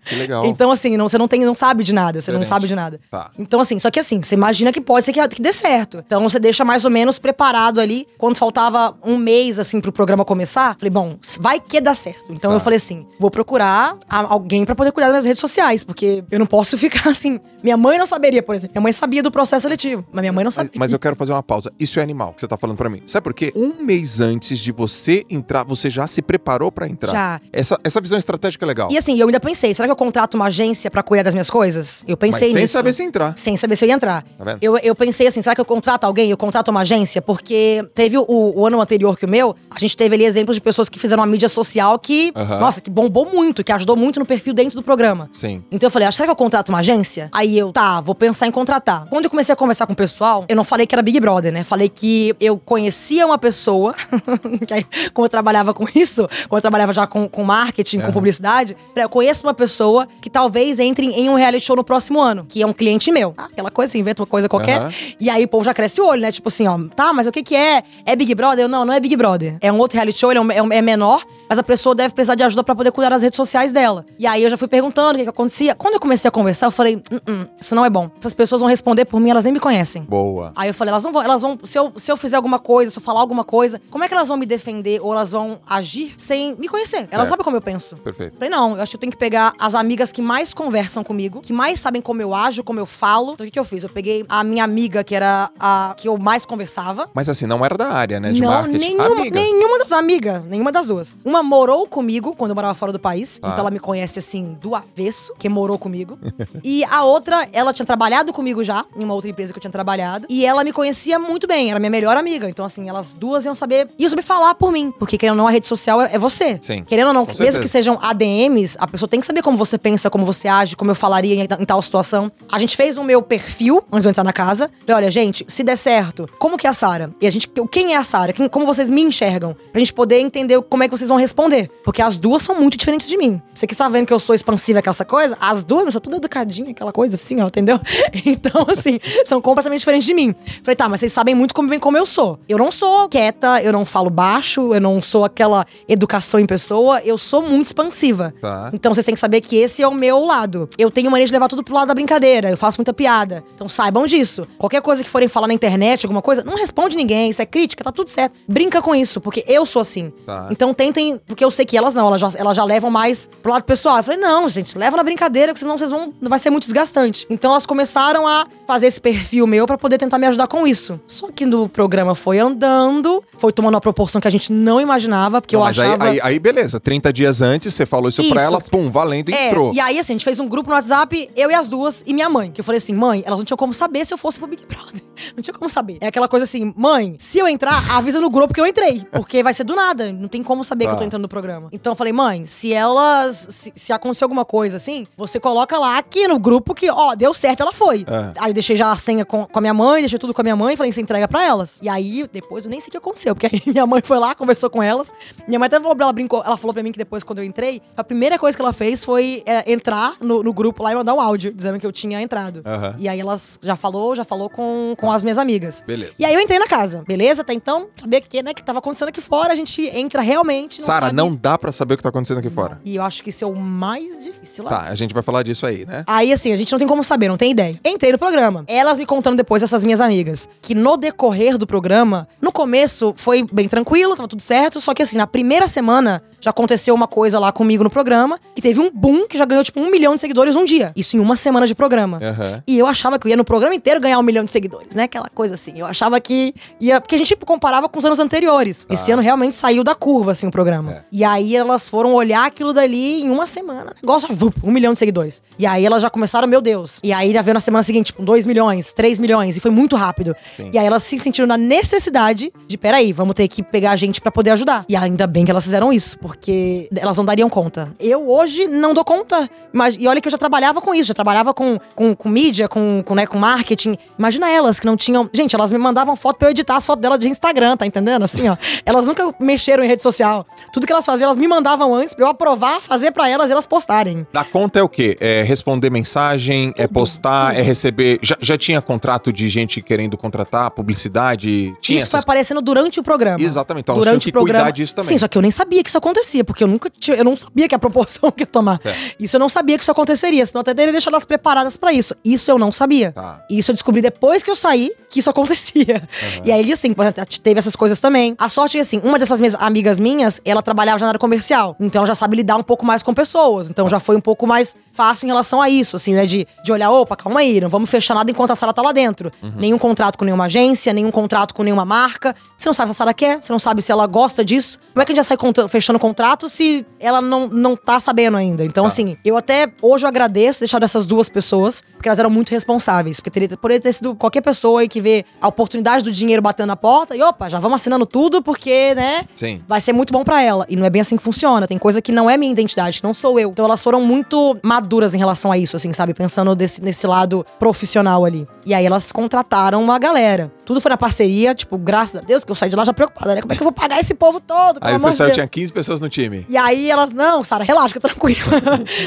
Que 0.05 0.15
legal. 0.15 0.47
Então, 0.47 0.71
assim, 0.71 0.97
não, 0.97 1.09
você 1.09 1.19
não 1.19 1.27
tem, 1.27 1.41
não 1.41 1.55
sabe 1.55 1.83
de 1.83 1.93
nada, 1.95 2.21
você 2.21 2.31
não 2.31 2.41
Diferente. 2.41 2.49
sabe 2.49 2.69
de 2.69 2.75
nada. 2.75 3.01
Tá. 3.11 3.31
Então, 3.39 3.61
assim, 3.61 3.79
só 3.79 3.91
que 3.91 3.99
assim, 3.99 4.23
você 4.23 4.35
imagina 4.35 4.73
que 4.73 4.81
pode 4.81 5.05
ser 5.05 5.13
que, 5.13 5.29
que 5.29 5.43
dê 5.43 5.53
certo. 5.53 6.03
Então 6.07 6.23
você 6.23 6.39
deixa 6.39 6.65
mais 6.65 6.85
ou 6.85 6.91
menos 6.91 7.19
preparado 7.19 7.81
ali. 7.81 8.07
Quando 8.19 8.37
faltava 8.37 8.97
um 9.05 9.17
mês, 9.17 9.59
assim, 9.59 9.81
pro 9.81 9.91
programa 9.93 10.25
começar, 10.25 10.77
falei, 10.79 10.91
bom, 10.91 11.17
vai 11.41 11.59
que 11.61 11.81
dá 11.81 11.95
certo. 11.95 12.33
Então 12.33 12.51
Tá. 12.53 12.57
eu 12.57 12.61
falei 12.61 12.77
assim: 12.77 13.07
vou 13.19 13.31
procurar 13.31 13.97
a- 14.09 14.33
alguém 14.33 14.65
pra 14.65 14.75
poder 14.75 14.93
cuidar 14.93 15.09
das 15.09 15.15
minhas 15.17 15.25
redes 15.25 15.41
sociais, 15.41 15.83
porque 15.83 16.23
eu 16.31 16.39
não 16.39 16.47
posso 16.47 16.77
ficar 16.79 17.11
assim. 17.11 17.41
Minha 17.63 17.77
mãe 17.77 17.99
não 17.99 18.07
saberia, 18.07 18.43
por 18.43 18.55
exemplo. 18.55 18.75
Minha 18.75 18.83
mãe 18.83 18.93
sabia 18.93 19.23
do 19.23 19.31
processo 19.31 19.63
seletivo, 19.63 20.05
mas 20.13 20.21
minha 20.23 20.33
mãe 20.33 20.45
não 20.45 20.49
Mas, 20.49 20.55
sabia. 20.55 20.73
mas 20.79 20.93
eu 20.93 20.99
quero 20.99 21.17
fazer 21.17 21.33
uma 21.33 21.43
pausa. 21.43 21.73
Isso 21.81 21.99
é 21.99 22.03
animal 22.03 22.33
que 22.33 22.41
você 22.41 22.47
tá 22.49 22.57
falando 22.57 22.77
pra 22.77 22.89
mim. 22.89 23.03
Sabe 23.07 23.25
por 23.25 23.35
quê? 23.35 23.53
Um 23.57 23.83
mês 23.83 24.21
antes 24.21 24.59
de 24.61 24.71
você 24.71 25.25
entrar, 25.29 25.65
você 25.65 25.91
já 25.91 26.07
se 26.07 26.23
preparou 26.23 26.71
pra 26.71 26.87
entrar. 26.89 27.11
Já. 27.13 27.41
Essa, 27.53 27.77
essa 27.83 28.01
visão 28.01 28.19
estratégica 28.19 28.65
é 28.65 28.69
legal. 28.69 28.89
E 28.93 28.97
assim, 28.97 29.06
eu 29.15 29.27
ainda 29.27 29.41
pensei, 29.41 29.75
será 29.75 29.87
que 29.87 29.93
eu 29.93 29.97
contrato 29.97 30.35
uma 30.35 30.47
agência 30.47 30.91
pra 30.91 31.03
cuidar 31.03 31.23
das 31.23 31.35
minhas 31.35 31.51
coisas? 31.51 32.05
Eu 32.07 32.17
Mas 32.21 32.31
pensei 32.31 32.53
sem 32.53 32.63
nisso. 32.63 32.73
saber 32.73 32.93
se 32.93 33.03
entrar. 33.03 33.37
Sem 33.37 33.57
saber 33.57 33.77
se 33.77 33.85
eu 33.85 33.89
ia 33.89 33.95
entrar. 33.95 34.25
Tá 34.37 34.45
vendo? 34.45 34.59
Eu, 34.61 34.79
eu 34.79 34.95
pensei 34.95 35.27
assim, 35.27 35.43
será 35.43 35.55
que 35.55 35.61
eu 35.61 35.65
contrato 35.65 36.05
alguém? 36.05 36.31
Eu 36.31 36.37
contrato 36.37 36.69
uma 36.69 36.81
agência? 36.81 37.21
Porque 37.23 37.87
teve 37.95 38.19
o, 38.19 38.25
o 38.29 38.67
ano 38.67 38.81
anterior 38.81 39.17
que 39.17 39.25
o 39.25 39.29
meu, 39.29 39.55
a 39.71 39.79
gente 39.79 39.97
teve 39.97 40.15
ali 40.15 40.25
exemplos 40.25 40.57
de 40.57 40.61
pessoas 40.61 40.89
que 40.89 40.99
fizeram 40.99 41.23
uma 41.23 41.27
mídia 41.27 41.49
social 41.49 41.99
que, 41.99 42.33
nossa, 42.61 42.81
que 42.81 42.91
bombou 42.91 43.27
muito, 43.27 43.63
que 43.63 43.73
ajudou 43.73 43.97
muito 43.97 44.19
no 44.19 44.27
perfil 44.27 44.53
dentro 44.53 44.77
do 44.77 44.83
programa. 44.83 45.29
Sim. 45.33 45.63
Então 45.71 45.87
eu 45.87 45.91
falei, 45.91 46.09
ah, 46.09 46.13
será 46.13 46.27
que 46.27 46.31
eu 46.33 46.37
contrato 46.37 46.69
uma 46.71 46.79
agência? 46.79 47.29
Aí 47.33 47.57
eu, 47.57 47.73
tá, 47.73 48.01
vou 48.01 48.15
pensar 48.15 48.47
em 48.47 48.51
contratar. 48.51 49.07
Quando 49.09 49.25
eu 49.25 49.31
comecei 49.31 49.53
a 49.53 49.57
conversar 49.57 49.87
com 49.87 49.93
o 49.93 49.97
pessoal, 49.97 50.45
eu 50.49 50.57
não 50.57 50.65
falei 50.65 50.87
que 50.87 50.95
era 50.95 51.03
Big 51.03 51.21
Brother, 51.21 51.53
né? 51.53 51.65
Falei 51.65 51.89
que 51.89 52.35
eu 52.41 52.59
conhecia 52.59 53.27
uma 53.27 53.39
pessoa, 53.39 53.95
que 54.67 54.73
aí, 54.73 54.87
como 55.13 55.27
eu 55.27 55.31
trabalhava 55.31 55.75
com 55.75 55.87
isso, 55.95 56.29
como 56.49 56.59
eu 56.59 56.63
trabalhava 56.63 56.93
já 56.93 57.07
com, 57.07 57.29
com 57.29 57.45
marketing, 57.45 58.01
com 58.01 58.13
publicidade, 58.13 58.77
eu 59.05 59.09
conheço 59.09 59.47
uma 59.47 59.55
pessoa 59.55 60.07
que 60.21 60.29
talvez 60.31 60.79
entre 60.79 61.07
em 61.07 61.29
um 61.29 61.35
reality 61.35 61.65
show 61.65 61.77
no 61.77 61.85
próximo 61.85 62.21
ano, 62.21 62.47
que 62.49 62.63
é 62.63 62.67
um 62.67 62.73
cliente 62.73 63.11
meu. 63.13 63.35
Ah, 63.37 63.45
aquela 63.45 63.71
coisa 63.71 63.91
assim, 63.91 63.99
inventa 64.01 64.23
uma 64.23 64.27
coisa 64.27 64.49
qualquer. 64.49 64.79
Aham. 64.81 64.91
E 65.21 65.29
aí 65.31 65.45
o 65.45 65.49
povo 65.49 65.65
já 65.65 65.75
cresce 65.75 66.01
o 66.01 66.07
olho, 66.07 66.23
né? 66.23 66.33
Tipo 66.33 66.49
assim, 66.49 66.67
ó, 66.67 66.79
tá, 66.95 67.13
mas 67.13 67.27
o 67.27 67.33
que 67.33 67.43
que 67.43 67.55
é? 67.55 67.83
É 68.05 68.17
Big 68.17 68.35
Brother? 68.35 68.65
Eu, 68.65 68.69
não, 68.69 68.85
não 68.85 68.93
é 68.95 69.01
Big 69.01 69.17
Brother. 69.17 69.57
É 69.61 69.71
um 69.73 69.79
outro 69.79 69.97
reality 69.97 70.19
show, 70.19 70.31
ele 70.31 70.39
é, 70.39 70.43
um- 70.43 70.53
é 70.53 70.63
um- 70.63 70.73
é 70.73 70.83
menor, 70.83 71.23
mas 71.49 71.59
a 71.59 71.63
pessoa 71.63 71.95
deve 71.95 72.15
precisar 72.15 72.35
de 72.35 72.43
ajuda 72.43 72.63
pra 72.65 72.75
poder 72.75 72.91
cuidar 72.93 73.11
das 73.11 73.23
redes 73.23 73.37
sociais 73.37 73.73
dela. 73.73 74.05
E 74.19 74.27
aí 74.27 74.43
eu 74.43 74.51
já 74.51 74.57
fui 74.57 74.69
perguntando 74.69 75.15
o 75.15 75.17
que 75.19 75.23
que 75.25 75.29
acontecia. 75.31 75.75
Quando 75.75 75.95
eu 75.95 76.01
comecei 76.01 76.29
a 76.29 76.33
conversar, 76.33 76.67
eu 76.67 76.71
falei, 76.71 76.97
"Hum, 77.13 77.21
hum, 77.29 77.47
isso 77.61 77.75
não 77.75 77.85
é 77.85 77.91
bom. 77.91 78.11
Essas 78.19 78.35
pessoas 78.35 78.61
vão 78.61 78.69
responder 78.71 79.05
por 79.05 79.21
mim, 79.21 79.31
elas 79.31 79.45
nem 79.45 79.53
me 79.53 79.61
conhecem. 79.61 80.03
Boa. 80.03 80.53
Aí 80.57 80.69
eu 80.69 80.75
falei, 80.75 80.91
elas 80.93 81.05
não 81.05 81.13
vão, 81.13 81.23
elas 81.23 81.43
vão, 81.43 81.59
se 81.65 81.79
eu, 81.79 81.93
se 81.97 82.11
eu 82.11 82.17
fizer 82.17 82.37
alguma 82.37 82.59
coisa, 82.59 82.91
se 82.91 82.99
eu 82.99 83.03
falar 83.03 83.21
alguma 83.21 83.45
coisa, 83.45 83.81
como 83.91 84.05
é 84.05 84.09
que 84.09 84.15
elas 84.15 84.29
vão 84.29 84.37
me 84.37 84.47
defender 84.47 85.01
ou 85.03 85.13
elas 85.13 85.33
vão 85.33 85.59
agir 85.69 86.15
sem 86.17 86.55
me 86.57 86.69
conhecer? 86.69 87.09
Elas 87.11 87.27
É. 87.29 87.31
sabem 87.31 87.45
como 87.45 87.57
eu 87.57 87.61
penso. 87.61 87.97
Perfeito. 87.97 88.35
Falei, 88.35 88.49
não, 88.51 88.77
eu 88.77 88.83
acho 88.87 88.93
que 88.93 88.97
eu 88.97 89.01
tenho 89.01 89.11
que 89.11 89.19
pegar 89.19 89.53
as 89.59 89.75
amigas 89.75 90.13
que 90.13 90.23
mais 90.23 90.55
conversam 90.55 91.05
comigo, 91.05 91.41
que 91.41 91.53
mais 91.53 91.81
sabem 91.81 92.01
como 92.01 92.23
eu 92.23 92.35
ajo, 92.35 92.65
como 92.65 92.79
eu 92.79 92.87
falo. 92.87 93.33
Então 93.33 93.45
o 93.45 93.47
que, 93.47 93.51
que 93.51 93.59
eu 93.59 93.65
fiz? 93.65 93.83
Eu 93.83 93.91
peguei 93.91 94.25
a 94.29 94.43
minha 94.43 94.65
amiga, 94.65 95.05
que 95.05 95.15
era 95.15 95.51
a 95.59 95.95
que 95.97 96.09
eu 96.09 96.17
mais 96.17 96.47
conversava. 96.47 97.11
Mas 97.13 97.29
assim, 97.29 97.47
não 97.47 97.65
era 97.65 97.77
da 97.77 97.89
área, 97.89 98.21
né? 98.21 98.33
De 98.33 98.41
não, 98.41 98.51
marketing. 98.51 98.79
nenhuma, 98.79 99.07
Amiga. 99.07 99.41
nenhuma 99.41 99.79
das 99.79 99.93
amigas, 99.93 100.45
nenhuma 100.45 100.73
das 100.73 100.87
duas. 100.87 101.17
Uma 101.25 101.43
morou 101.43 101.87
comigo 101.87 102.35
quando 102.37 102.51
eu 102.51 102.55
morava 102.55 102.75
fora 102.75 102.93
do 102.93 102.99
país. 102.99 103.39
Tá. 103.39 103.49
Então 103.49 103.61
ela 103.61 103.71
me 103.71 103.81
conhece 103.81 104.19
assim 104.19 104.57
do 104.61 104.75
avesso, 104.75 105.33
que 105.39 105.49
morou 105.49 105.79
comigo. 105.79 106.19
e 106.63 106.85
a 106.85 107.05
outra, 107.05 107.49
ela 107.53 107.73
tinha 107.73 107.87
trabalhado 107.87 108.33
comigo 108.33 108.63
já, 108.63 108.85
em 108.97 109.05
uma 109.05 109.15
outra 109.15 109.31
empresa 109.31 109.53
que 109.53 109.59
eu 109.59 109.61
tinha 109.61 109.71
trabalhado. 109.71 110.27
E 110.31 110.47
ela 110.47 110.63
me 110.63 110.73
conhecia 110.73 111.19
muito 111.19 111.47
bem, 111.47 111.71
era 111.71 111.81
minha 111.81 111.91
melhor 111.91 112.17
amiga. 112.17 112.49
Então, 112.49 112.65
assim, 112.65 112.89
elas 112.89 113.15
duas 113.15 113.45
iam 113.45 113.55
saber. 113.55 113.89
iam 113.99 114.09
saber 114.09 114.23
falar 114.23 114.55
por 114.55 114.71
mim. 114.71 114.93
Porque, 114.99 115.19
querendo 115.19 115.35
ou 115.35 115.43
não, 115.43 115.49
a 115.49 115.51
rede 115.51 115.67
social 115.67 116.01
é, 116.03 116.15
é 116.15 116.19
você. 116.19 116.59
Sim. 116.61 116.85
Querendo 116.85 117.09
ou 117.09 117.13
não, 117.13 117.27
mesmo 117.39 117.61
que 117.61 117.69
sejam 117.69 117.99
ADMs, 118.01 118.76
a 118.79 118.87
pessoa 118.87 119.09
tem 119.09 119.21
que 119.21 119.27
saber 119.27 119.43
como 119.43 119.57
você 119.57 119.79
pensa, 119.79 120.11
como 120.11 120.25
você 120.25 120.49
age, 120.49 120.77
como 120.77 120.91
eu 120.91 120.95
falaria 120.95 121.35
em, 121.35 121.43
em 121.43 121.65
tal 121.65 121.81
situação. 121.83 122.31
A 122.51 122.59
gente 122.59 122.77
fez 122.77 122.97
o 122.99 123.05
meu 123.05 123.23
perfil 123.23 123.83
antes 123.91 124.03
de 124.03 124.09
eu 124.09 124.11
entrar 124.11 124.25
na 124.25 124.33
casa. 124.33 124.71
Falei, 124.87 125.05
olha, 125.05 125.11
gente, 125.11 125.45
se 125.49 125.63
der 125.63 125.77
certo, 125.77 126.29
como 126.39 126.57
que 126.57 126.67
é 126.67 126.71
a 126.71 126.75
Sara? 126.75 127.13
E 127.21 127.27
a 127.27 127.31
gente, 127.31 127.49
quem 127.71 127.95
é 127.95 127.97
a 127.97 128.05
Sara? 128.05 128.33
Como 128.51 128.67
vocês 128.67 128.89
me 128.89 129.03
enxergam? 129.03 129.57
Pra 129.73 129.79
gente 129.79 129.93
poder 129.93 130.19
entender 130.19 130.61
como 130.63 130.83
é 130.83 130.89
que 130.89 130.97
vocês 130.97 131.09
vão 131.09 131.19
responder. 131.19 131.71
Porque 131.85 132.03
as 132.03 132.19
duas 132.19 132.43
são 132.43 132.55
muito 132.55 132.77
diferentes 132.77 133.07
de 133.07 133.17
mim. 133.17 133.41
Você 133.55 133.67
que 133.67 133.75
está 133.75 133.89
vendo 133.89 134.07
que 134.07 134.13
eu 134.13 134.21
sou 134.21 134.35
expansiva 134.35 134.83
essa 134.87 135.05
coisa, 135.05 135.37
as 135.41 135.65
duas 135.65 135.93
são 135.93 136.01
tudo 136.01 136.17
educadinha, 136.17 136.71
aquela 136.71 136.93
coisa 136.93 137.15
assim, 137.17 137.41
ó, 137.41 137.47
entendeu? 137.47 137.79
Então, 138.25 138.67
assim, 138.69 138.99
são 139.25 139.41
completamente 139.41 139.81
diferentes 139.81 140.07
de 140.07 140.15
mim. 140.15 140.35
Falei, 140.63 140.77
tá, 140.77 140.89
mas 140.89 141.01
vocês 141.01 141.13
sabem 141.13 141.35
muito 141.35 141.55
como, 141.55 141.79
como 141.81 141.97
eu 141.97 142.07
sou. 142.07 142.39
Eu 142.49 142.59
não 142.59 142.71
sou 142.71 143.09
quieta, 143.09 143.63
eu 143.63 143.73
não 143.73 143.85
falo 143.85 144.11
baixo, 144.11 144.75
eu 144.75 144.81
não 144.81 145.01
sou 145.01 145.25
aquela 145.25 145.65
educação 145.89 146.41
em 146.41 146.47
pessoa, 146.47 147.01
eu 147.03 147.17
sou 147.17 147.43
muito 147.43 147.67
expansiva. 147.67 148.35
Tá. 148.41 148.66
Então 148.73 148.93
vocês 148.95 149.05
têm 149.05 149.15
que 149.15 149.21
saber 149.21 149.41
que 149.41 149.57
esse 149.57 149.83
é 149.83 149.89
o 149.89 149.95
meu 149.95 150.25
lado. 150.25 150.69
Eu 150.79 150.91
tenho 150.91 151.11
mania 151.11 151.27
de 151.27 151.33
levar 151.33 151.49
tudo 151.49 151.63
pro 151.63 151.75
lado 151.75 151.89
da 151.89 151.95
brincadeira, 151.95 152.51
eu 152.51 152.57
faço 152.57 152.79
muita 152.79 152.93
piada. 152.93 153.45
Então 153.55 153.69
saibam 153.69 154.07
disso. 154.07 154.47
Qualquer 154.59 154.81
coisa 154.83 155.03
que 155.03 155.09
forem 155.11 155.29
falar 155.29 155.47
na 155.49 155.55
internet, 155.55 156.05
alguma 156.07 156.23
coisa, 156.23 156.43
não 156.45 156.57
responde 156.57 156.97
ninguém, 156.97 157.31
isso 157.31 157.43
é 157.43 157.47
crítica, 157.47 157.83
tá 157.85 157.93
tudo 157.93 158.09
certo. 158.09 158.35
Brinca 158.49 158.81
com 158.83 158.95
isso, 158.95 159.21
porque 159.21 159.45
eu 159.47 159.65
sou 159.67 159.81
assim. 159.83 160.13
Tá. 160.25 160.49
Então 160.51 160.73
tentem, 160.75 161.21
porque 161.27 161.45
eu 161.45 161.51
sei 161.51 161.65
que 161.65 161.77
elas 161.77 161.95
não, 161.95 162.07
elas 162.07 162.21
já, 162.21 162.31
elas 162.37 162.57
já 162.57 162.65
levam 162.65 162.91
mais 162.91 163.29
pro 163.43 163.53
lado 163.53 163.65
pessoal. 163.65 163.97
Eu 163.99 164.03
falei, 164.05 164.21
não, 164.21 164.49
gente, 164.49 164.77
leva 164.79 164.97
na 164.97 165.03
brincadeira, 165.03 165.53
porque 165.53 165.61
senão 165.63 165.77
vocês 165.79 165.91
vão, 165.91 166.13
vai 166.23 166.39
ser 166.39 166.51
muito 166.51 166.65
desgastante. 166.65 167.27
Então 167.31 167.51
elas 167.53 167.67
começaram 167.67 168.27
a 168.27 168.47
fazer 168.67 168.87
esse 168.87 169.01
perfil 169.01 169.47
meu 169.47 169.67
pra 169.67 169.79
poder 169.79 169.99
tentar 169.99 170.19
me 170.19 170.27
ajudar 170.27 170.47
com 170.47 170.67
isso. 170.67 171.01
Só 171.07 171.29
que 171.31 171.47
no 171.47 171.69
programa 171.69 172.15
foi 172.15 172.39
andando, 172.39 173.23
foi 173.39 173.53
tomando 173.53 173.75
uma 173.75 173.81
proporção 173.81 174.21
que 174.21 174.29
a 174.29 174.31
gente 174.31 174.53
não 174.53 174.81
imaginava, 174.81 175.41
porque 175.41 175.55
Não, 175.57 175.63
eu 175.63 175.67
mas 175.67 175.79
aí- 175.79 175.87
achava. 175.89 176.05
aí, 176.05 176.21
aí, 176.23 176.39
beleza. 176.39 176.81
30 176.81 177.13
dias 177.13 177.43
antes, 177.43 177.73
você 177.75 177.87
falou 177.87 178.09
isso, 178.09 178.23
pra 178.29 178.43
Isso. 178.43 178.51
Pum, 178.71 178.91
valendo, 178.91 179.31
É, 179.33 179.49
entrou. 179.49 179.73
e 179.73 179.81
aí, 179.81 179.99
assim, 179.99 180.13
a 180.13 180.15
gente 180.15 180.25
fez 180.25 180.39
um 180.39 180.49
grupo 180.49 180.69
no 180.71 180.75
WhatsApp, 180.77 181.31
eu 181.37 181.51
e 181.51 181.55
as 181.55 181.69
duas, 181.69 182.03
e 182.07 182.13
minha 182.15 182.29
mãe. 182.29 182.51
Que 182.51 182.61
eu 182.61 182.65
falei 182.65 182.79
assim, 182.79 182.95
mãe, 182.95 183.23
elas 183.27 183.39
não 183.39 183.45
tinham 183.45 183.57
como 183.57 183.73
saber 183.75 184.05
se 184.05 184.13
eu 184.15 184.19
fosse 184.19 184.39
pro 184.39 184.49
Big 184.49 184.65
Brother. 184.67 185.03
Não 185.35 185.43
tinha 185.43 185.55
como 185.55 185.69
saber. 185.69 185.97
É 186.03 186.07
aquela 186.09 186.29
coisa 186.29 186.45
assim, 186.45 186.75
mãe, 186.77 187.17
se 187.19 187.39
eu 187.39 187.49
entrar, 187.49 187.83
avisa 187.97 188.21
no 188.21 188.29
grupo 188.29 188.53
que 188.53 188.61
eu 188.61 188.67
entrei. 188.67 189.03
Porque 189.11 189.43
vai 189.43 189.53
ser 189.55 189.65
do 189.65 189.75
nada. 189.75 190.13
Não 190.13 190.29
tem 190.29 190.43
como 190.43 190.63
saber 190.63 190.85
que 190.85 190.91
eu 190.91 190.95
Tá. 190.95 190.99
tô 190.99 191.05
entrando 191.05 191.23
no 191.23 191.29
programa. 191.29 191.69
Então 191.73 191.93
eu 191.93 191.97
falei, 191.97 192.13
mãe, 192.13 192.47
se 192.47 192.71
elas. 192.73 193.47
Se, 193.51 193.73
se 193.75 193.93
acontecer 193.95 194.25
alguma 194.25 194.45
coisa 194.45 194.77
assim, 194.77 195.07
você 195.17 195.41
coloca 195.41 195.79
lá 195.79 195.97
aqui 195.99 196.29
no 196.29 196.39
grupo 196.39 196.75
que, 196.75 196.91
ó, 196.91 197.15
deu 197.15 197.33
certo, 197.33 197.63
ela 197.63 197.73
foi. 197.73 198.05
É. 198.07 198.33
Aí 198.39 198.51
eu 198.51 198.55
deixei 198.55 198.77
já 198.77 198.93
a 198.93 198.97
senha 198.97 199.25
com, 199.25 199.47
com 199.47 199.59
a 199.59 199.61
minha 199.63 199.73
mãe, 199.75 200.03
deixei 200.03 200.19
tudo 200.19 200.35
com 200.35 200.41
a 200.43 200.45
minha 200.45 200.55
mãe, 200.57 200.77
falei, 200.77 200.93
você 200.93 201.01
entrega 201.01 201.27
pra 201.27 201.43
elas. 201.45 201.81
E 201.83 201.89
aí, 201.89 202.29
depois 202.31 202.65
eu 202.67 202.71
nem 202.71 202.79
sei 202.79 202.89
o 202.89 202.91
que 202.93 202.99
aconteceu, 202.99 203.35
porque 203.35 203.47
aí 203.51 203.63
minha 203.67 203.87
mãe 203.87 204.03
foi 204.05 204.19
lá, 204.19 204.35
conversou 204.35 204.69
com 204.69 204.83
elas. 204.83 205.13
Minha 205.49 205.59
mãe 205.59 205.67
até 205.67 205.81
falou 205.81 205.97
pra 205.97 206.05
ela, 206.05 206.13
brincou, 206.13 206.43
ela 206.45 206.59
falou 206.59 206.75
pra 206.75 206.83
mim 206.83 206.93
que 206.93 206.99
depois, 206.99 207.23
quando 207.25 207.39
eu 207.39 207.45
entrei, 207.45 207.81
a 207.97 208.05
primeira 208.05 208.39
coisa 208.39 208.46
que 208.55 208.63
ela 208.63 208.73
fez 208.73 209.05
foi 209.05 209.43
é, 209.47 209.71
entrar 209.73 210.15
no, 210.21 210.43
no 210.43 210.53
grupo 210.53 210.83
lá 210.83 210.93
e 210.93 210.95
mandar 210.95 211.15
um 211.15 211.21
áudio, 211.21 211.53
dizendo 211.53 211.79
que 211.79 211.87
eu 211.87 211.93
tinha 211.93 212.21
entrado. 212.21 212.63
Aham. 212.65 212.95
E 212.99 213.09
aí 213.09 213.19
elas 213.19 213.59
já 213.63 213.75
falou, 213.75 214.15
já 214.15 214.25
falou 214.25 214.49
com, 214.51 214.95
com 214.97 215.11
as 215.11 215.23
minhas 215.23 215.39
amigas. 215.39 215.83
Beleza. 215.87 216.13
E 216.19 216.25
aí 216.25 216.35
eu 216.35 216.41
entrei 216.41 216.59
na 216.59 216.67
casa, 216.67 217.03
beleza? 217.07 217.43
Até 217.43 217.53
então, 217.53 217.89
sabia 217.97 218.21
que, 218.21 218.43
né, 218.43 218.53
que 218.55 218.63
tava 218.63 218.79
acontecendo 218.79 219.09
aqui 219.09 219.21
fora, 219.21 219.53
a 219.53 219.57
gente 219.57 219.83
entra 219.97 220.23
realmente. 220.23 220.83
Sara, 220.83 221.13
não 221.13 221.35
dá 221.35 221.59
pra 221.59 221.73
saber 221.73 221.95
o 221.95 221.97
que 221.97 222.03
tá 222.03 222.11
acontecendo 222.11 222.39
aqui 222.39 222.51
fora. 222.51 222.81
E 222.85 222.97
eu 222.97 223.03
acho 223.03 223.23
que 223.23 223.31
isso 223.31 223.45
é 223.45 223.47
o 223.47 223.57
mais 223.57 224.23
difícil 224.23 224.65
lá. 224.65 224.71
Tá, 224.71 224.83
a 224.89 224.95
gente 224.95 225.15
vai 225.15 225.23
falar 225.23 225.43
disso 225.43 225.67
aí, 225.67 225.87
né? 225.87 226.05
Aí, 226.07 226.33
assim, 226.33 226.53
a 226.53 226.57
gente 226.57 226.71
não 226.71 226.79
tem 226.79 226.89
como 226.89 227.03
saber, 227.03 227.29
não 227.29 227.37
tem 227.37 227.51
ideia. 227.51 227.79
Entrei 227.85 228.13
no 228.13 228.19
programa. 228.19 228.65
Elas 228.67 228.99
me 228.99 229.07
contando 229.07 229.37
depois, 229.37 229.63
essas 229.63 229.85
minhas 229.85 230.01
amigas, 230.01 230.49
que 230.61 230.75
no 230.75 230.97
decorrer 230.97 231.57
do 231.57 231.67
programa, 231.67 232.29
no 232.41 232.53
começo 232.53 233.15
foi 233.17 233.47
bem 233.53 233.69
tranquilo, 233.69 234.17
tava 234.17 234.29
tudo 234.29 234.43
certo, 234.43 234.81
só 234.81 234.93
que 234.93 235.03
assim, 235.03 235.17
na 235.17 235.27
primeira 235.27 235.69
semana 235.69 236.23
já 236.41 236.51
aconteceu 236.51 236.95
uma 236.95 237.07
coisa 237.07 237.39
lá 237.39 237.53
comigo 237.53 237.83
no 237.83 237.91
programa, 237.91 238.36
e 238.57 238.61
teve 238.61 238.81
um 238.81 238.91
boom 238.91 239.27
que 239.27 239.37
já 239.37 239.45
ganhou, 239.45 239.63
tipo, 239.63 239.81
um 239.81 239.91
milhão 239.91 240.15
de 240.15 240.21
seguidores 240.21 240.57
um 240.57 240.65
dia. 240.65 240.93
Isso 240.97 241.17
em 241.17 241.21
uma 241.21 241.37
semana 241.37 241.67
de 241.67 241.75
programa. 241.75 242.19
Aham. 242.23 242.63
E 242.67 242.79
eu 242.79 242.87
achava 242.87 243.19
que 243.19 243.27
eu 243.27 243.31
ia 243.31 243.37
no 243.37 243.45
programa 243.45 243.75
inteiro 243.75 244.01
ganhar 244.01 244.19
um 244.19 244.23
milhão 244.23 244.45
de 244.45 244.51
seguidores, 244.51 244.95
né? 244.95 245.05
Aquela 245.05 245.29
coisa 245.29 245.55
assim. 245.55 245.73
Eu 245.77 245.87
achava 245.87 246.21
que 246.21 246.55
ia. 246.81 247.01
Porque 247.01 247.15
a 247.15 247.19
gente 247.19 247.37
comparava 247.37 247.89
com 247.89 247.99
os 247.99 248.05
anos 248.05 248.19
anteriores. 248.19 248.87
Esse 248.91 249.11
ano 249.13 249.23
realmente 249.23 249.55
saiu 249.55 249.85
da 249.85 249.95
curva, 249.95 250.33
assim, 250.33 250.47
o 250.47 250.51
programa. 250.51 250.93
É. 250.93 251.03
E 251.13 251.25
aí 251.25 251.57
elas 251.57 251.89
foram 251.89 252.15
olhar 252.15 252.47
aquilo 252.47 252.73
dali 252.73 253.23
em 253.23 253.31
uma 253.31 253.47
semana. 253.47 253.95
Negócio, 254.03 254.35
vup, 254.35 254.57
um 254.63 254.71
milhão 254.71 254.93
de 254.93 254.99
seguidores. 254.99 255.43
E 255.59 255.67
aí 255.67 255.85
elas 255.85 256.03
já 256.03 256.11
começaram, 256.11 256.49
meu 256.49 256.61
Deus. 256.61 257.01
E 257.03 257.13
aí 257.13 257.33
já 257.33 257.43
veio 257.43 257.55
na 257.55 257.61
semana 257.61 257.83
seguinte, 257.83 258.07
tipo, 258.07 258.23
dois 258.23 258.47
milhões, 258.47 258.93
três 258.93 259.21
milhões. 259.21 259.57
E 259.57 259.61
foi 259.61 259.71
muito 259.71 259.97
rápido. 259.97 260.35
Sim. 260.57 260.71
E 260.73 260.79
aí 260.79 260.87
elas 260.87 261.03
se 261.03 261.19
sentiram 261.19 261.47
na 261.47 261.57
necessidade 261.57 262.53
de, 262.67 262.79
peraí, 262.79 263.13
vamos 263.13 263.35
ter 263.35 263.49
que 263.49 263.63
pegar 263.63 263.93
a 263.93 263.97
gente 263.97 264.21
pra 264.21 264.31
poder 264.31 264.51
ajudar. 264.51 264.85
E 264.89 264.97
ainda 264.97 265.27
bem 265.27 265.45
que 265.45 265.51
elas 265.51 265.65
fizeram 265.65 265.93
isso, 265.93 266.19
porque 266.19 266.89
elas 266.97 267.17
não 267.17 267.25
dariam 267.25 267.49
conta. 267.49 267.93
Eu 267.99 268.16
hoje 268.17 268.67
não 268.67 268.95
dou 268.95 269.05
conta. 269.05 269.49
Mas, 269.73 269.97
e 269.99 270.07
olha 270.07 270.21
que 270.21 270.29
eu 270.29 270.33
já 270.33 270.39
trabalhava 270.39 270.81
com 270.81 270.95
isso, 270.95 271.09
já 271.09 271.15
trabalhava 271.15 271.53
com, 271.53 271.79
com, 271.95 272.15
com 272.15 272.29
mídia, 272.29 272.69
com, 272.69 273.03
com, 273.05 273.15
né, 273.15 273.27
com 273.27 273.39
marketing. 273.39 273.97
Imagina 274.19 274.49
elas 274.51 274.79
que 274.81 274.87
não 274.87 274.97
tinham. 274.97 275.29
Gente, 275.33 275.55
elas 275.55 275.73
me 275.73 275.79
mandavam 275.79 276.17
foto 276.17 276.37
pra 276.39 276.49
eu 276.49 276.51
editar 276.51 276.77
as 276.77 276.87
fotos 276.87 277.03
delas 277.03 277.19
de 277.19 277.29
Instagram, 277.29 277.77
tá 277.77 277.87
entendendo? 277.87 278.23
Assim, 278.23 278.49
ó. 278.49 278.57
Elas 278.85 279.07
nunca 279.07 279.35
mexeram 279.39 279.85
em 279.85 279.89
rede 279.89 280.03
social. 280.03 280.47
Tudo 280.73 280.87
que 280.87 280.93
elas 280.93 281.05
faziam, 281.05 281.27
elas 281.27 281.37
me 281.37 281.49
mandavam 281.49 281.95
antes 281.95 282.15
pra 282.15 282.25
eu 282.25 282.29
aprovar, 282.29 282.81
fazer 282.81 283.11
pra 283.11 283.29
elas 283.29 283.49
e 283.49 283.53
elas 283.53 283.67
postarem. 283.67 284.27
Dar 284.33 284.45
conta 284.45 284.79
é 284.79 284.83
o 284.83 284.89
quê? 284.89 285.17
É 285.21 285.43
responder 285.43 285.91
mensagem, 285.91 286.73
é 286.77 286.87
postar, 286.87 287.57
é 287.57 287.63
receber. 287.63 288.19
Já, 288.23 288.37
já 288.41 288.57
tinha 288.57 288.81
contrato 288.81 289.33
de 289.33 289.49
gente 289.49 289.81
querendo 289.83 290.17
contratar, 290.17 290.71
publicidade? 290.71 291.75
Tinha 291.81 291.99
isso 291.99 292.11
foi 292.11 292.19
essas... 292.19 292.23
aparecendo 292.23 292.61
durante 292.61 293.01
o 293.01 293.03
programa. 293.03 293.43
Exatamente, 293.43 293.85
então 293.85 293.95
durante 293.95 294.25
o 294.25 294.27
que 294.27 294.33
programa. 294.33 294.65
cuidar 294.65 294.71
disso 294.73 294.95
também. 294.95 295.09
Sim, 295.09 295.19
só 295.19 295.29
que 295.29 295.37
eu 295.37 295.43
nem 295.43 295.51
sabia 295.51 295.83
que 295.83 295.89
isso 295.89 295.99
acontecia, 295.99 296.45
porque 296.45 296.63
eu 296.63 296.69
nunca 296.69 296.91
tinha, 296.91 297.17
eu 297.17 297.25
não 297.25 297.37
sabia 297.37 297.69
que 297.69 297.75
a 297.75 297.79
proporção 297.79 298.06
que 298.37 298.43
ia 298.43 298.47
tomar. 298.47 298.81
Certo. 298.81 299.17
Isso 299.19 299.37
eu 299.37 299.41
não 299.41 299.49
sabia 299.49 299.77
que 299.77 299.83
isso 299.83 299.91
aconteceria, 299.91 300.45
senão 300.47 300.61
eu 300.61 300.63
até 300.63 300.75
teria 300.75 300.93
deixado 300.93 301.15
elas 301.15 301.25
preparadas 301.25 301.77
pra 301.77 301.93
isso. 301.93 302.15
Isso 302.25 302.51
eu 302.51 302.59
não 302.59 302.71
sabia. 302.73 303.13
Tá. 303.13 303.45
E 303.51 303.59
isso 303.59 303.71
eu 303.71 303.75
descobri 303.75 304.01
depois 304.01 304.43
que 304.43 304.51
eu 304.51 304.57
saí 304.57 304.91
que 305.09 305.21
isso 305.21 305.31
acontecia. 305.31 306.07
E 306.45 306.53
aí, 306.53 306.73
assim, 306.73 306.95
teve 307.43 307.59
essas 307.59 307.77
coisas 307.77 308.01
também. 308.01 308.35
A 308.39 308.49
sorte 308.49 308.77
é 308.77 308.79
que, 308.79 308.83
assim, 308.83 309.01
uma 309.03 309.19
dessas 309.19 309.41
minhas 309.41 309.55
amigas 309.55 309.99
minhas, 309.99 310.41
ela 310.45 310.63
trabalhava 310.63 310.99
já 310.99 311.07
na 311.07 311.11
área 311.11 311.19
comercial. 311.19 311.77
Então 311.81 312.01
ela 312.01 312.07
já 312.07 312.15
sabe 312.15 312.37
lidar 312.37 312.57
um 312.57 312.63
pouco 312.63 312.85
mais 312.85 313.03
com 313.03 313.15
pessoas. 313.15 313.71
Então 313.71 313.89
já 313.89 314.01
foi 314.01 314.17
um 314.17 314.21
pouco 314.21 314.47
mais 314.47 314.75
fácil 314.93 315.27
em 315.27 315.29
relação 315.29 315.61
a 315.61 315.69
isso, 315.69 315.97
assim, 315.97 316.15
né? 316.15 316.27
De, 316.27 316.47
de 316.65 316.73
olhar, 316.73 316.91
opa, 316.91 317.17
calma 317.17 317.41
aí, 317.41 317.61
não 317.61 317.69
vamos 317.69 317.89
fechar 317.91 318.15
nada 318.15 318.31
enquanto 318.31 318.51
a 318.51 318.55
Sara 318.55 318.73
tá 318.73 318.83
lá 318.83 318.93
dentro. 318.93 319.33
Nenhum 319.57 319.79
contrato 319.79 320.19
com 320.19 320.25
nenhuma 320.25 320.47
agência, 320.47 320.93
nenhum 320.93 321.11
contrato 321.11 321.55
com 321.55 321.63
nenhuma 321.63 321.85
marca. 321.85 322.35
Você 322.57 322.69
não 322.69 322.75
sabe 322.75 322.89
se 322.89 322.93
a 322.93 322.95
Sara 322.95 323.15
quer, 323.15 323.43
você 323.43 323.53
não 323.53 323.59
sabe 323.59 323.83
se 323.83 323.93
ela 323.93 324.07
gosta 324.07 324.45
disso. 324.45 324.79
Como 324.93 325.03
é 325.03 325.05
que 325.05 325.13
a 325.13 325.15
gente 325.15 325.25
já 325.25 325.37
sai 325.37 325.69
fechando 325.69 325.99
contrato 325.99 326.49
se 326.49 326.87
ela 326.99 327.21
não, 327.21 327.49
não 327.49 327.77
tá 327.77 327.96
sabendo 328.01 328.37
ainda? 328.37 328.65
Então, 328.65 328.85
assim, 328.87 329.17
eu 329.25 329.37
até 329.37 329.69
hoje 329.83 330.05
eu 330.05 330.09
agradeço 330.09 330.61
deixar 330.61 330.79
dessas 330.79 331.07
duas 331.07 331.29
pessoas, 331.29 331.83
porque 331.95 332.09
elas 332.09 332.19
eram 332.19 332.31
muito 332.31 332.51
responsáveis. 332.51 333.19
Porque 333.19 333.31
teria, 333.31 333.49
poderia 333.57 333.81
ter 333.81 333.93
sido 333.93 334.15
qualquer 334.15 334.41
pessoa 334.41 334.81
aí 334.81 334.89
que 334.89 335.01
vê 335.01 335.25
a 335.41 335.49
oportunidade 335.49 336.03
do 336.05 336.13
dinheiro 336.13 336.43
batendo 336.43 336.69
na 336.69 336.77
porta 336.77 337.17
e 337.17 337.23
opa, 337.23 337.49
já 337.49 337.59
vamos 337.59 337.77
assinando 337.81 338.07
tudo, 338.07 338.43
porque, 338.43 338.95
né? 338.95 339.25
Sim. 339.35 339.63
vai 339.67 339.81
ser 339.81 339.93
muito 339.93 340.13
bom 340.13 340.25
pra 340.25 340.43
ela. 340.43 340.67
E 340.69 340.77
não 340.77 340.85
é 340.85 340.91
bem 340.91 341.03
assim 341.03 341.17
que 341.17 341.23
funciona. 341.23 341.67
Tem 341.67 341.79
coisa 341.79 342.01
que 342.03 342.13
não 342.13 342.29
é 342.29 342.37
minha 342.37 342.53
identidade, 342.53 342.99
que 342.99 343.05
não 343.05 343.15
sou 343.15 343.39
eu. 343.39 343.51
Então 343.51 343.65
elas 343.65 343.83
foram 343.83 344.01
muito 344.01 344.57
maduras 344.63 345.15
em 345.15 345.19
relação 345.19 345.51
a 345.53 345.59
isso, 345.59 345.77
assim, 345.77 345.93
sabe? 345.93 346.15
Pensando 346.15 346.55
desse, 346.55 346.83
nesse 346.83 347.07
lado 347.07 347.45
profissional 347.59 348.25
ali. 348.25 348.47
E 348.65 348.75
aí 348.75 348.85
elas 348.85 349.11
contrataram 349.13 349.83
uma 349.83 349.99
galera. 349.99 350.53
Tudo 350.65 350.81
foi 350.81 350.91
na 350.91 350.97
parceria, 350.97 351.55
tipo, 351.55 351.79
graças 351.79 352.17
a 352.17 352.25
Deus, 352.25 352.45
que 352.45 352.51
eu 352.51 352.55
saí 352.57 352.69
de 352.69 352.77
lá 352.77 352.85
já 352.85 352.93
preocupada, 352.93 353.35
né? 353.35 353.41
Como 353.41 353.53
é 353.53 353.57
que 353.57 353.63
eu 353.63 353.67
vou 353.67 353.73
pagar 353.73 354.01
esse 354.01 354.15
povo 354.15 354.41
todo? 354.41 354.81
Pelo 354.81 354.87
Aí 354.87 354.97
amor 354.97 355.11
você 355.11 355.17
saiu, 355.19 355.29
Deus? 355.29 355.35
tinha 355.37 355.47
15 355.47 355.73
pessoas 355.73 356.01
no 356.01 356.09
time. 356.09 356.45
E 356.49 356.57
aí 356.57 356.91
elas, 356.91 357.11
não, 357.13 357.45
Sara, 357.45 357.63
relaxa, 357.65 357.86
fica 357.89 358.01
tranquila. 358.09 358.61